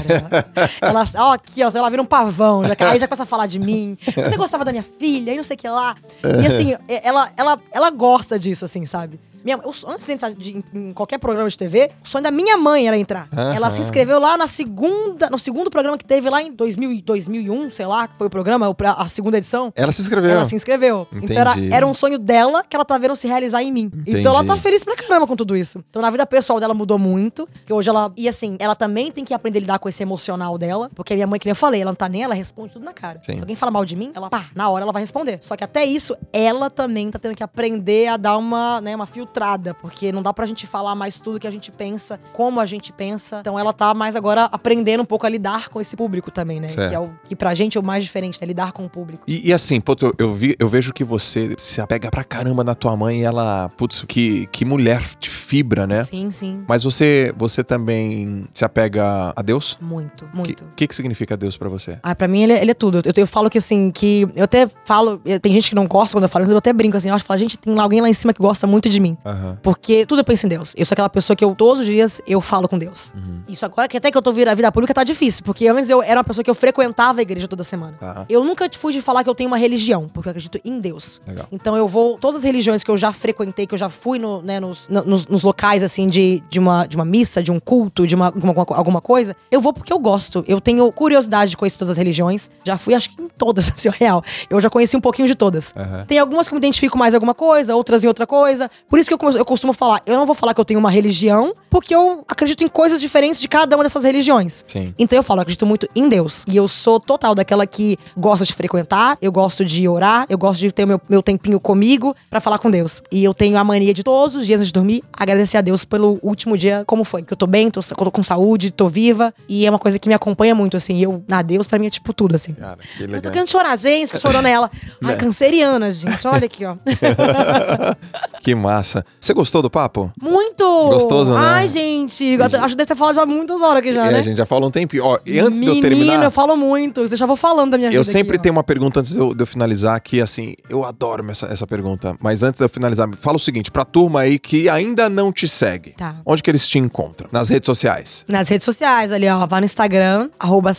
ela, 0.89 1.03
ó, 1.17 1.33
aqui, 1.33 1.63
ó, 1.63 1.71
ela 1.73 1.89
vira 1.89 2.01
um 2.01 2.05
pavão. 2.05 2.63
Já, 2.63 2.75
aí 2.89 2.99
já 2.99 3.07
começa 3.07 3.23
a 3.23 3.25
falar 3.25 3.47
de 3.47 3.59
mim. 3.59 3.97
Você 4.15 4.35
gostava 4.37 4.63
da 4.65 4.71
minha 4.71 4.83
filha, 4.83 5.33
e 5.33 5.37
não 5.37 5.43
sei 5.43 5.55
o 5.55 5.57
que 5.59 5.67
lá. 5.69 5.95
E 6.41 6.47
assim, 6.47 6.73
é- 6.87 7.07
ela, 7.07 7.29
ela, 7.37 7.59
ela 7.71 7.89
gosta 7.89 8.37
disso, 8.39 8.65
assim, 8.65 8.85
sabe? 8.85 9.19
Minha, 9.43 9.59
eu, 9.63 9.71
antes 9.87 10.05
de 10.05 10.11
entrar 10.13 10.31
de- 10.31 10.63
em 10.73 10.93
qualquer 10.93 11.17
programa 11.17 11.49
de 11.49 11.57
TV, 11.57 11.91
o 12.03 12.07
sonho 12.07 12.23
da 12.23 12.31
minha 12.31 12.57
mãe 12.57 12.87
era 12.87 12.97
entrar. 12.97 13.27
Ela 13.55 13.69
se 13.71 13.81
inscreveu 13.81 14.19
lá 14.19 14.37
na 14.37 14.47
segunda, 14.47 15.29
no 15.29 15.39
segundo 15.39 15.69
programa 15.69 15.97
que 15.97 16.05
teve 16.05 16.29
lá 16.29 16.41
em 16.41 16.51
2000, 16.51 16.91
e 16.91 17.01
2001, 17.01 17.71
sei 17.71 17.85
lá, 17.85 18.07
que 18.07 18.15
foi 18.17 18.27
o 18.27 18.29
programa, 18.29 18.73
a 18.97 19.07
segunda 19.07 19.37
edição. 19.37 19.71
Ela 19.75 19.91
se 19.91 20.01
inscreveu. 20.01 20.31
Ela 20.31 20.45
se 20.45 20.55
inscreveu. 20.55 21.07
Então 21.13 21.37
era, 21.37 21.51
Entendi. 21.51 21.73
era 21.73 21.87
um 21.87 21.93
sonho 21.93 22.19
dela 22.19 22.63
que 22.63 22.75
ela 22.75 22.85
tá 22.85 22.97
vendo 22.97 23.15
se 23.15 23.27
realizar 23.27 23.63
em 23.63 23.71
mim. 23.71 23.91
Então 24.05 24.31
ela 24.33 24.39
tá 24.43 24.53
Entendi. 24.53 24.61
feliz 24.61 24.83
pra 24.83 24.95
caramba 24.95 25.25
com 25.25 25.35
tudo 25.35 25.55
isso. 25.55 25.83
Então 25.89 26.01
na 26.01 26.09
vida 26.09 26.25
pessoal 26.25 26.59
dela 26.59 26.73
mudou 26.73 26.99
muito. 26.99 27.47
Que 27.65 27.73
hoje 27.73 27.89
ela. 27.89 28.11
E 28.17 28.27
assim, 28.27 28.55
ela 28.59 28.75
também 28.75 29.11
tem 29.11 29.23
que 29.25 29.33
aprender 29.33 29.59
a 29.59 29.61
lidar 29.61 29.79
com 29.79 29.89
esse 29.89 30.03
emocional 30.03 30.57
dela. 30.57 30.67
dela, 30.67 30.91
porque 30.93 31.13
a 31.13 31.15
minha 31.15 31.25
mãe, 31.27 31.39
que 31.39 31.45
nem 31.45 31.51
eu 31.51 31.55
falei, 31.55 31.81
ela 31.81 31.91
não 31.91 31.95
tá 31.95 32.09
nem, 32.09 32.23
ela 32.23 32.33
responde 32.33 32.73
tudo 32.73 32.83
na 32.83 32.91
cara. 32.91 33.21
Sim. 33.23 33.35
Se 33.37 33.41
alguém 33.41 33.55
fala 33.55 33.71
mal 33.71 33.85
de 33.85 33.95
mim, 33.95 34.11
ela, 34.13 34.29
pá, 34.29 34.47
na 34.53 34.67
hora 34.69 34.83
ela 34.83 34.91
vai 34.91 35.01
responder. 35.01 35.37
Só 35.39 35.55
que 35.55 35.63
até 35.63 35.85
isso, 35.85 36.13
ela 36.33 36.69
também 36.69 37.09
tá 37.09 37.17
tendo 37.17 37.33
que 37.35 37.41
aprender 37.43 38.07
a 38.07 38.17
dar 38.17 38.35
uma, 38.37 38.81
né, 38.81 38.93
uma 38.93 39.05
filtrada, 39.05 39.26
porque 39.73 40.11
não 40.11 40.21
dá 40.23 40.33
pra 40.33 40.45
gente 40.45 40.65
falar 40.67 40.95
mais 40.95 41.19
tudo 41.19 41.39
que 41.39 41.47
a 41.47 41.51
gente 41.51 41.71
pensa, 41.71 42.19
como 42.33 42.59
a 42.59 42.65
gente 42.65 42.91
pensa. 42.91 43.37
Então 43.41 43.57
ela 43.57 43.73
tá 43.73 43.93
mais 43.93 44.15
agora 44.15 44.43
aprendendo 44.45 45.01
um 45.01 45.05
pouco 45.05 45.25
a 45.25 45.29
lidar 45.29 45.69
com 45.69 45.79
esse 45.81 45.95
público 45.95 46.31
também, 46.31 46.59
né? 46.59 46.67
Certo. 46.67 46.89
Que 46.89 46.95
é 46.95 46.99
o 46.99 47.11
que 47.23 47.35
pra 47.35 47.53
gente 47.55 47.77
é 47.77 47.81
o 47.81 47.83
mais 47.83 48.03
diferente, 48.03 48.39
né? 48.41 48.47
Lidar 48.47 48.71
com 48.71 48.85
o 48.85 48.89
público. 48.89 49.23
E, 49.27 49.47
e 49.49 49.53
assim, 49.53 49.79
pô, 49.79 49.95
eu, 50.17 50.33
vi, 50.33 50.55
eu 50.59 50.67
vejo 50.69 50.93
que 50.93 51.03
você 51.03 51.55
se 51.57 51.81
apega 51.81 52.09
pra 52.09 52.23
caramba 52.23 52.63
na 52.63 52.73
tua 52.75 52.95
mãe 52.95 53.21
e 53.21 53.23
ela, 53.23 53.69
putz, 53.77 54.03
que, 54.07 54.47
que 54.47 54.63
mulher 54.65 55.03
de 55.19 55.29
fibra, 55.29 55.85
né? 55.87 56.03
Sim, 56.03 56.31
sim. 56.31 56.63
Mas 56.67 56.83
você, 56.83 57.33
você 57.37 57.63
também 57.63 58.45
se 58.53 58.63
apega 58.65 59.33
a 59.35 59.41
Deus? 59.41 59.77
Muito, 59.81 60.25
O 60.33 60.37
muito. 60.37 60.65
que, 60.75 60.87
que 60.87 60.95
significa 60.95 61.35
Deus 61.37 61.57
pra 61.57 61.69
você? 61.69 61.99
Ah, 62.03 62.15
pra 62.15 62.27
mim 62.27 62.43
ele, 62.43 62.53
é- 62.53 62.61
ele 62.61 62.71
é 62.71 62.73
tudo. 62.73 63.01
Eu, 63.03 63.11
eu 63.15 63.27
falo 63.27 63.49
que 63.49 63.57
assim, 63.57 63.91
que 63.91 64.27
eu 64.35 64.43
até 64.43 64.67
falo, 64.85 65.21
eu- 65.25 65.39
tem 65.39 65.51
gente 65.53 65.69
que 65.69 65.75
não 65.75 65.85
gosta 65.87 66.15
quando 66.15 66.23
eu 66.23 66.29
falo, 66.29 66.43
mas 66.43 66.51
eu 66.51 66.57
até 66.57 66.71
brinco 66.73 66.97
assim, 66.97 67.09
eu 67.09 67.15
acho 67.15 67.23
que 67.23 67.27
fala, 67.27 67.37
gente, 67.39 67.57
tem 67.57 67.77
alguém 67.79 68.01
lá 68.01 68.09
em 68.09 68.13
cima 68.13 68.33
que 68.33 68.41
gosta 68.41 68.65
muito 68.67 68.89
de 68.89 68.99
mim. 68.99 69.16
Aham. 69.25 69.57
Porque 69.61 70.05
tudo 70.05 70.19
eu 70.19 70.23
penso 70.23 70.45
em 70.45 70.49
Deus. 70.49 70.73
Eu 70.77 70.85
sou 70.85 70.93
aquela 70.93 71.09
pessoa 71.09 71.35
que 71.35 71.43
eu, 71.43 71.53
todos 71.55 71.81
os 71.81 71.85
dias, 71.85 72.21
eu 72.27 72.39
falo 72.41 72.67
com 72.67 72.77
Deus. 72.77 73.11
Uhum. 73.15 73.41
Isso 73.47 73.65
agora 73.65 73.87
que 73.87 73.97
até 73.97 74.09
que 74.11 74.17
eu 74.17 74.21
tô 74.21 74.31
virando 74.31 74.53
a 74.53 74.55
vida 74.55 74.71
pública 74.71 74.93
tá 74.93 75.03
difícil, 75.03 75.43
porque 75.43 75.67
antes 75.67 75.89
eu 75.89 76.01
era 76.01 76.19
uma 76.19 76.23
pessoa 76.23 76.43
que 76.43 76.49
eu 76.49 76.55
frequentava 76.55 77.19
a 77.19 77.21
igreja 77.21 77.47
toda 77.47 77.63
semana. 77.63 77.95
Tá. 77.99 78.25
Eu 78.29 78.43
nunca 78.43 78.69
fui 78.77 78.93
de 78.93 79.01
falar 79.01 79.23
que 79.23 79.29
eu 79.29 79.35
tenho 79.35 79.47
uma 79.49 79.57
religião, 79.57 80.09
porque 80.13 80.27
eu 80.29 80.31
acredito 80.31 80.59
em 80.63 80.79
Deus. 80.79 81.21
Legal. 81.27 81.47
Então 81.51 81.75
eu 81.75 81.87
vou. 81.87 82.17
Todas 82.17 82.37
as 82.37 82.43
religiões 82.43 82.83
que 82.83 82.91
eu 82.91 82.97
já 82.97 83.11
frequentei, 83.11 83.67
que 83.67 83.73
eu 83.73 83.77
já 83.79 83.89
fui 83.89 84.17
no, 84.19 84.41
né, 84.41 84.59
nos, 84.59 84.87
no- 84.87 85.03
nos, 85.03 85.27
nos 85.27 85.43
locais, 85.43 85.83
assim, 85.83 86.07
de, 86.07 86.41
de, 86.49 86.59
uma, 86.59 86.85
de 86.85 86.95
uma 86.95 87.05
missa, 87.05 87.41
de 87.43 87.51
um 87.51 87.59
culto, 87.59 88.07
de 88.07 88.15
uma, 88.15 88.27
alguma, 88.27 88.65
alguma 88.69 89.01
coisa, 89.01 89.35
eu 89.51 89.59
vou 89.61 89.73
porque 89.73 89.91
eu 89.91 89.99
gosto. 89.99 90.43
Eu 90.47 90.61
tenho 90.61 90.89
curiosidade 90.91 91.51
de 91.51 91.57
conhecer 91.57 91.77
todas 91.77 91.91
as 91.91 91.97
religiões. 91.97 92.49
Já 92.63 92.77
fui, 92.77 92.93
acho 92.93 93.09
que 93.09 93.21
em 93.21 93.27
todas, 93.27 93.71
assim, 93.75 93.89
real. 93.89 94.23
Eu 94.49 94.59
já 94.61 94.69
conheci 94.69 94.95
um 94.95 95.01
pouquinho 95.01 95.27
de 95.27 95.35
todas. 95.35 95.73
Tem 96.07 96.17
algumas 96.19 96.47
que 96.47 96.53
eu 96.53 96.55
me 96.55 96.59
identifico 96.59 96.97
mais 96.97 97.13
em 97.13 97.17
alguma 97.17 97.33
coisa, 97.33 97.75
outras 97.75 98.03
em 98.03 98.07
outra 98.07 98.25
coisa. 98.27 98.69
Por 98.89 98.99
isso 98.99 99.06
que 99.07 99.13
eu, 99.13 99.31
eu 99.31 99.45
costumo 99.45 99.73
falar, 99.73 100.01
eu 100.05 100.17
não 100.17 100.25
vou 100.25 100.35
falar 100.35 100.53
que 100.53 100.59
eu 100.59 100.65
tenho 100.65 100.79
uma 100.79 100.89
religião, 100.89 101.53
porque 101.69 101.93
eu 101.93 102.23
acredito 102.27 102.63
em 102.63 102.67
coisas 102.67 102.99
diferentes 103.01 103.39
de 103.41 103.47
cada 103.47 103.75
uma 103.75 103.83
dessas 103.83 104.03
religiões. 104.03 104.63
Sim. 104.67 104.93
Então 104.97 105.17
eu 105.17 105.23
falo, 105.23 105.39
eu 105.39 105.43
acredito 105.43 105.65
muito 105.65 105.87
em 105.95 106.07
Deus. 106.09 106.43
E 106.47 106.55
eu 106.57 106.67
sou 106.67 106.99
total 106.99 107.33
daquela 107.35 107.65
que 107.67 107.97
gosta 108.15 108.45
de 108.45 108.53
frequentar, 108.53 109.17
eu 109.21 109.31
gosto 109.31 109.63
de 109.65 109.87
orar, 109.87 110.25
eu 110.29 110.37
gosto 110.37 110.59
de 110.59 110.71
ter 110.71 110.83
o 110.83 110.87
meu, 110.87 111.01
meu 111.07 111.21
tempinho 111.23 111.59
comigo 111.59 112.15
pra 112.29 112.39
falar 112.39 112.57
com 112.59 112.69
Deus. 112.71 113.01
E 113.11 113.23
eu 113.23 113.33
tenho 113.33 113.57
a 113.57 113.63
mania 113.63 113.93
de 113.93 114.03
todos 114.03 114.35
os 114.35 114.45
dias 114.45 114.59
antes 114.59 114.67
de 114.67 114.73
dormir 114.73 115.03
agradecer 115.15 115.57
a 115.57 115.61
Deus 115.61 115.83
pelo 115.85 116.19
último 116.21 116.57
dia, 116.57 116.83
como 116.85 117.03
foi. 117.03 117.23
Que 117.23 117.33
eu 117.33 117.37
tô 117.37 117.47
bem, 117.47 117.69
tô, 117.71 117.81
tô 117.81 118.11
com 118.11 118.23
saúde, 118.23 118.71
tô 118.71 118.87
viva. 118.87 119.33
E 119.47 119.65
é 119.65 119.69
uma 119.69 119.79
coisa 119.79 119.97
que 119.99 120.07
me 120.07 120.13
acompanha 120.15 120.53
muito, 120.55 120.77
assim. 120.77 120.97
Eu, 121.01 121.23
na 121.27 121.41
Deus, 121.41 121.67
pra 121.67 121.77
mim 121.79 121.87
é 121.87 121.89
tipo 121.89 122.13
tudo, 122.13 122.35
assim. 122.35 122.53
Cara, 122.53 122.77
que 122.77 123.03
Eu 123.03 123.07
tô 123.07 123.13
legal. 123.13 123.31
querendo 123.33 123.49
chorar, 123.49 123.75
gente, 123.77 124.19
chorando 124.19 124.47
ela. 124.47 124.69
Ai, 125.03 125.13
É. 125.13 125.15
canceriana, 125.17 125.91
gente. 125.91 126.25
Olha 126.27 126.45
aqui, 126.45 126.65
ó. 126.65 126.75
que 128.41 128.55
massa. 128.55 128.96
Você 129.19 129.33
gostou 129.33 129.61
do 129.61 129.69
papo? 129.69 130.11
Muito! 130.21 130.63
Gostoso, 130.89 131.31
né? 131.33 131.39
Ai, 131.39 131.67
gente. 131.67 132.23
eu 132.23 132.43
Acho 132.45 132.69
que 132.69 132.75
deve 132.75 132.85
ter 132.85 132.95
falado 132.95 133.15
já 133.15 133.25
muitas 133.25 133.61
horas 133.61 133.77
aqui 133.79 133.93
já, 133.93 134.07
É, 134.07 134.11
né? 134.11 134.19
a 134.19 134.21
gente 134.21 134.37
já 134.37 134.45
falou 134.45 134.69
um 134.69 134.71
tempinho. 134.71 135.03
Ó, 135.05 135.19
e 135.25 135.39
antes 135.39 135.59
de 135.61 135.67
eu 135.67 135.75
Menino, 135.75 135.81
terminar. 135.97 136.23
eu 136.23 136.31
falo 136.31 136.55
muito. 136.55 137.01
Eu 137.01 137.15
já 137.17 137.25
vou 137.25 137.35
falando 137.35 137.71
da 137.71 137.77
minha 137.77 137.89
vida 137.89 137.99
Eu 137.99 138.03
sempre 138.03 138.35
aqui, 138.35 138.39
ó. 138.39 138.43
tenho 138.43 138.53
uma 138.55 138.63
pergunta 138.63 138.99
antes 138.99 139.13
de 139.13 139.19
eu, 139.19 139.33
de 139.33 139.41
eu 139.43 139.47
finalizar, 139.47 139.99
que 140.01 140.21
assim, 140.21 140.55
eu 140.69 140.83
adoro 140.85 141.29
essa, 141.29 141.45
essa 141.47 141.67
pergunta. 141.67 142.15
Mas 142.21 142.43
antes 142.43 142.59
de 142.59 142.65
eu 142.65 142.69
finalizar, 142.69 143.07
fala 143.19 143.37
o 143.37 143.39
seguinte: 143.39 143.69
pra 143.71 143.83
turma 143.85 144.21
aí 144.21 144.39
que 144.39 144.69
ainda 144.69 145.09
não 145.09 145.31
te 145.31 145.47
segue, 145.47 145.91
Tá. 145.97 146.15
onde 146.25 146.41
que 146.43 146.49
eles 146.49 146.67
te 146.67 146.77
encontram? 146.79 147.29
Nas 147.31 147.49
redes 147.49 147.65
sociais. 147.65 148.25
Nas 148.27 148.47
redes 148.49 148.65
sociais, 148.65 149.11
ali, 149.11 149.27
ó. 149.29 149.45
Vá 149.45 149.59
no 149.59 149.65
Instagram, 149.65 150.29
arroba 150.39 150.71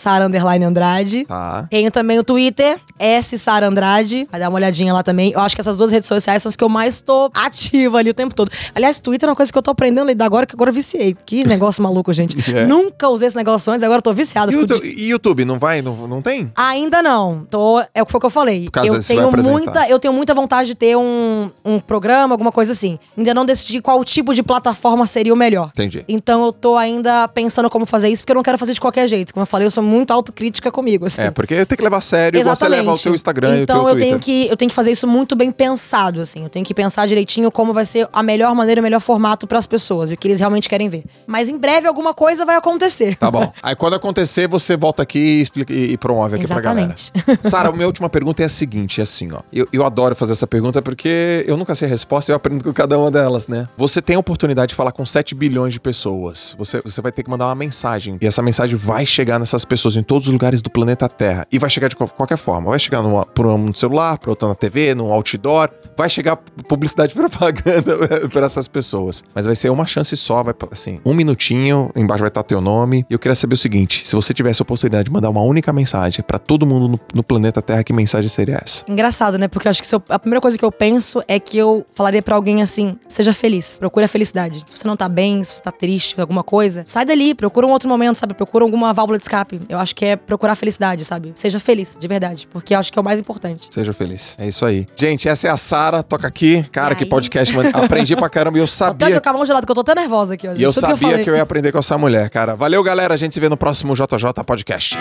Andrade. 0.66 1.24
Tá. 1.26 1.66
Tenho 1.70 1.90
também 1.90 2.18
o 2.18 2.24
Twitter, 2.24 2.78
S 2.98 3.38
Sara 3.38 3.66
Andrade. 3.68 4.26
Vai 4.30 4.40
dar 4.40 4.48
uma 4.48 4.56
olhadinha 4.56 4.92
lá 4.92 5.02
também. 5.02 5.32
Eu 5.32 5.40
acho 5.40 5.54
que 5.54 5.60
essas 5.60 5.76
duas 5.76 5.90
redes 5.90 6.08
sociais 6.08 6.42
são 6.42 6.50
as 6.50 6.56
que 6.56 6.64
eu 6.64 6.68
mais 6.68 7.00
tô 7.00 7.30
ativa 7.34 7.98
ali 7.98 8.07
o 8.10 8.14
tempo 8.14 8.34
todo. 8.34 8.50
Aliás, 8.74 9.00
Twitter 9.00 9.28
é 9.28 9.30
uma 9.30 9.36
coisa 9.36 9.52
que 9.52 9.58
eu 9.58 9.62
tô 9.62 9.70
aprendendo 9.70 10.02
a 10.02 10.06
lidar 10.06 10.26
agora, 10.26 10.46
que 10.46 10.54
agora 10.54 10.70
eu 10.70 10.74
viciei. 10.74 11.16
Que 11.26 11.44
negócio 11.48 11.82
maluco, 11.82 12.12
gente. 12.12 12.36
É. 12.48 12.66
Nunca 12.66 13.08
usei 13.08 13.28
esse 13.28 13.36
negócio 13.36 13.70
antes, 13.70 13.84
agora 13.84 13.98
eu 13.98 14.02
tô 14.02 14.12
viciada. 14.12 14.50
E 14.50 14.54
YouTube, 14.54 14.94
e 14.96 15.08
YouTube, 15.10 15.44
não 15.44 15.58
vai? 15.58 15.82
Não, 15.82 16.08
não 16.08 16.22
tem? 16.22 16.50
Ainda 16.56 17.02
não. 17.02 17.46
Tô, 17.48 17.80
é 17.94 18.02
o 18.02 18.06
que 18.06 18.10
foi 18.10 18.18
que 18.18 18.26
eu 18.26 18.30
falei. 18.30 18.68
Eu 18.84 19.02
tenho 19.02 19.30
muita, 19.30 19.88
eu 19.88 19.98
tenho 19.98 20.14
muita 20.14 20.32
vontade 20.34 20.68
de 20.68 20.74
ter 20.74 20.96
um, 20.96 21.50
um 21.64 21.78
programa, 21.78 22.34
alguma 22.34 22.50
coisa 22.50 22.72
assim. 22.72 22.98
Ainda 23.16 23.34
não 23.34 23.44
decidi 23.44 23.80
qual 23.80 24.02
tipo 24.02 24.34
de 24.34 24.42
plataforma 24.42 25.06
seria 25.06 25.32
o 25.32 25.36
melhor. 25.36 25.68
Entendi. 25.74 26.04
Então 26.08 26.46
eu 26.46 26.52
tô 26.52 26.76
ainda 26.76 27.28
pensando 27.28 27.68
como 27.68 27.84
fazer 27.84 28.08
isso, 28.08 28.22
porque 28.22 28.32
eu 28.32 28.36
não 28.36 28.42
quero 28.42 28.56
fazer 28.56 28.72
de 28.72 28.80
qualquer 28.80 29.06
jeito. 29.06 29.34
Como 29.34 29.42
eu 29.42 29.46
falei, 29.46 29.66
eu 29.66 29.70
sou 29.70 29.82
muito 29.82 30.10
autocrítica 30.10 30.70
comigo, 30.70 31.06
assim. 31.06 31.22
É, 31.22 31.30
porque 31.30 31.66
tem 31.66 31.76
que 31.76 31.84
levar 31.84 31.98
a 31.98 32.00
sério, 32.00 32.40
igual 32.40 32.56
você 32.56 32.68
leva 32.68 32.92
o 32.92 32.98
teu 32.98 33.14
Instagram 33.14 33.62
então 33.62 33.80
e 33.80 33.80
o 33.80 33.84
teu 33.84 33.88
eu 33.88 33.96
Twitter. 33.96 34.18
que 34.20 34.48
eu 34.48 34.56
tenho 34.56 34.68
que 34.68 34.74
fazer 34.74 34.90
isso 34.90 35.06
muito 35.06 35.36
bem 35.36 35.50
pensado, 35.50 36.20
assim. 36.20 36.42
Eu 36.42 36.48
tenho 36.48 36.64
que 36.64 36.74
pensar 36.74 37.06
direitinho 37.06 37.50
como 37.50 37.72
vai 37.72 37.84
ser 37.84 37.97
a 38.12 38.22
melhor 38.22 38.54
maneira, 38.54 38.80
o 38.80 38.84
melhor 38.84 39.00
formato 39.00 39.46
pras 39.46 39.66
pessoas 39.66 40.10
e 40.10 40.14
o 40.14 40.16
que 40.16 40.28
eles 40.28 40.38
realmente 40.38 40.68
querem 40.68 40.88
ver. 40.88 41.04
Mas 41.26 41.48
em 41.48 41.56
breve 41.58 41.86
alguma 41.86 42.12
coisa 42.14 42.44
vai 42.44 42.56
acontecer. 42.56 43.16
Tá 43.16 43.30
bom. 43.30 43.52
Aí 43.62 43.74
quando 43.74 43.94
acontecer, 43.94 44.46
você 44.48 44.76
volta 44.76 45.02
aqui 45.02 45.18
e, 45.18 45.40
explica, 45.42 45.72
e, 45.72 45.96
promove 45.96 46.36
aqui 46.36 46.44
Exatamente. 46.44 47.12
pra 47.12 47.22
galera. 47.22 47.40
Sara, 47.48 47.68
a 47.68 47.72
minha 47.72 47.86
última 47.86 48.08
pergunta 48.08 48.42
é 48.42 48.46
a 48.46 48.48
seguinte, 48.48 49.00
é 49.00 49.02
assim, 49.02 49.30
ó. 49.32 49.40
Eu, 49.52 49.66
eu 49.72 49.84
adoro 49.84 50.14
fazer 50.14 50.32
essa 50.32 50.46
pergunta 50.46 50.80
porque 50.82 51.44
eu 51.46 51.56
nunca 51.56 51.74
sei 51.74 51.86
a 51.86 51.90
resposta 51.90 52.30
e 52.30 52.32
eu 52.32 52.36
aprendo 52.36 52.64
com 52.64 52.72
cada 52.72 52.98
uma 52.98 53.10
delas, 53.10 53.48
né? 53.48 53.66
Você 53.76 54.00
tem 54.02 54.16
a 54.16 54.18
oportunidade 54.18 54.70
de 54.70 54.74
falar 54.74 54.92
com 54.92 55.04
7 55.04 55.34
bilhões 55.34 55.72
de 55.72 55.80
pessoas. 55.80 56.54
Você, 56.58 56.80
você 56.84 57.00
vai 57.00 57.12
ter 57.12 57.22
que 57.22 57.30
mandar 57.30 57.46
uma 57.46 57.54
mensagem. 57.54 58.18
E 58.20 58.26
essa 58.26 58.42
mensagem 58.42 58.76
vai 58.76 59.06
chegar 59.06 59.38
nessas 59.38 59.64
pessoas 59.64 59.96
em 59.96 60.02
todos 60.02 60.26
os 60.26 60.32
lugares 60.32 60.62
do 60.62 60.70
planeta 60.70 61.08
Terra. 61.08 61.46
E 61.50 61.58
vai 61.58 61.70
chegar 61.70 61.88
de 61.88 61.96
qual- 61.96 62.08
qualquer 62.08 62.36
forma. 62.36 62.70
Vai 62.70 62.78
chegar 62.78 63.02
numa, 63.02 63.24
por 63.24 63.46
um 63.46 63.74
celular, 63.74 64.18
por 64.18 64.30
outra 64.30 64.48
na 64.48 64.54
TV, 64.54 64.94
num 64.94 65.12
outdoor. 65.12 65.70
Vai 65.96 66.08
chegar 66.08 66.36
publicidade 66.68 67.14
propaganda 67.14 67.87
para 68.32 68.46
essas 68.46 68.68
pessoas. 68.68 69.22
Mas 69.34 69.46
vai 69.46 69.56
ser 69.56 69.70
uma 69.70 69.86
chance 69.86 70.16
só, 70.16 70.42
vai 70.42 70.54
assim, 70.70 71.00
um 71.04 71.14
minutinho, 71.14 71.90
embaixo 71.96 72.20
vai 72.20 72.28
estar 72.28 72.42
teu 72.42 72.60
nome. 72.60 73.04
E 73.08 73.12
eu 73.14 73.18
queria 73.18 73.34
saber 73.34 73.54
o 73.54 73.56
seguinte: 73.56 74.06
se 74.06 74.14
você 74.14 74.34
tivesse 74.34 74.60
a 74.60 74.64
oportunidade 74.64 75.04
de 75.04 75.10
mandar 75.10 75.30
uma 75.30 75.42
única 75.42 75.72
mensagem 75.72 76.24
para 76.26 76.38
todo 76.38 76.66
mundo 76.66 76.88
no, 76.88 77.00
no 77.14 77.22
planeta 77.22 77.62
Terra, 77.62 77.82
que 77.84 77.92
mensagem 77.92 78.28
seria 78.28 78.60
essa? 78.62 78.84
Engraçado, 78.88 79.38
né? 79.38 79.48
Porque 79.48 79.68
eu 79.68 79.70
acho 79.70 79.82
que 79.82 79.94
eu- 79.94 80.02
a 80.08 80.18
primeira 80.18 80.40
coisa 80.40 80.56
que 80.58 80.64
eu 80.64 80.72
penso 80.72 81.22
é 81.28 81.38
que 81.38 81.56
eu 81.56 81.86
falaria 81.92 82.22
pra 82.22 82.34
alguém 82.36 82.62
assim: 82.62 82.96
seja 83.08 83.32
feliz, 83.32 83.78
procure 83.78 84.04
a 84.04 84.08
felicidade. 84.08 84.62
Se 84.66 84.76
você 84.76 84.86
não 84.86 84.96
tá 84.96 85.08
bem, 85.08 85.42
se 85.44 85.54
você 85.54 85.62
tá 85.62 85.72
triste, 85.72 86.20
alguma 86.20 86.42
coisa, 86.42 86.82
sai 86.86 87.04
dali, 87.04 87.34
procura 87.34 87.66
um 87.66 87.70
outro 87.70 87.88
momento, 87.88 88.16
sabe? 88.16 88.34
Procura 88.34 88.64
alguma 88.64 88.92
válvula 88.92 89.18
de 89.18 89.24
escape. 89.24 89.60
Eu 89.68 89.78
acho 89.78 89.94
que 89.94 90.04
é 90.04 90.16
procurar 90.16 90.52
a 90.52 90.56
felicidade, 90.56 91.04
sabe? 91.04 91.32
Seja 91.34 91.60
feliz, 91.60 91.96
de 91.98 92.08
verdade, 92.08 92.46
porque 92.50 92.74
eu 92.74 92.78
acho 92.78 92.92
que 92.92 92.98
é 92.98 93.02
o 93.02 93.04
mais 93.04 93.20
importante. 93.20 93.68
Seja 93.70 93.92
feliz. 93.92 94.34
É 94.38 94.48
isso 94.48 94.64
aí. 94.64 94.86
Gente, 94.96 95.28
essa 95.28 95.46
é 95.46 95.50
a 95.50 95.56
Sara, 95.56 96.02
toca 96.02 96.26
aqui. 96.26 96.64
Cara, 96.72 96.94
que 96.94 97.04
podcast. 97.06 97.54
Aprendi 97.84 98.16
pra 98.16 98.28
caramba 98.28 98.58
e 98.58 98.60
eu 98.60 98.64
Até 98.64 98.72
sabia. 98.72 99.10
que 99.12 99.20
com 99.20 99.28
a 99.28 99.32
mão 99.32 99.46
gelada, 99.46 99.64
que 99.66 99.70
eu 99.70 99.74
tô 99.74 99.80
até 99.82 99.94
nervosa 99.94 100.34
aqui, 100.34 100.48
ó. 100.48 100.52
E 100.54 100.62
eu 100.62 100.72
Tudo 100.72 100.80
sabia 100.80 100.96
falei. 101.08 101.24
que 101.24 101.30
eu 101.30 101.36
ia 101.36 101.42
aprender 101.42 101.72
com 101.72 101.78
essa 101.78 101.96
mulher, 101.98 102.28
cara. 102.30 102.54
Valeu, 102.56 102.82
galera. 102.82 103.14
A 103.14 103.16
gente 103.16 103.34
se 103.34 103.40
vê 103.40 103.48
no 103.48 103.56
próximo 103.56 103.94
JJ 103.94 104.44
Podcast. 104.46 104.96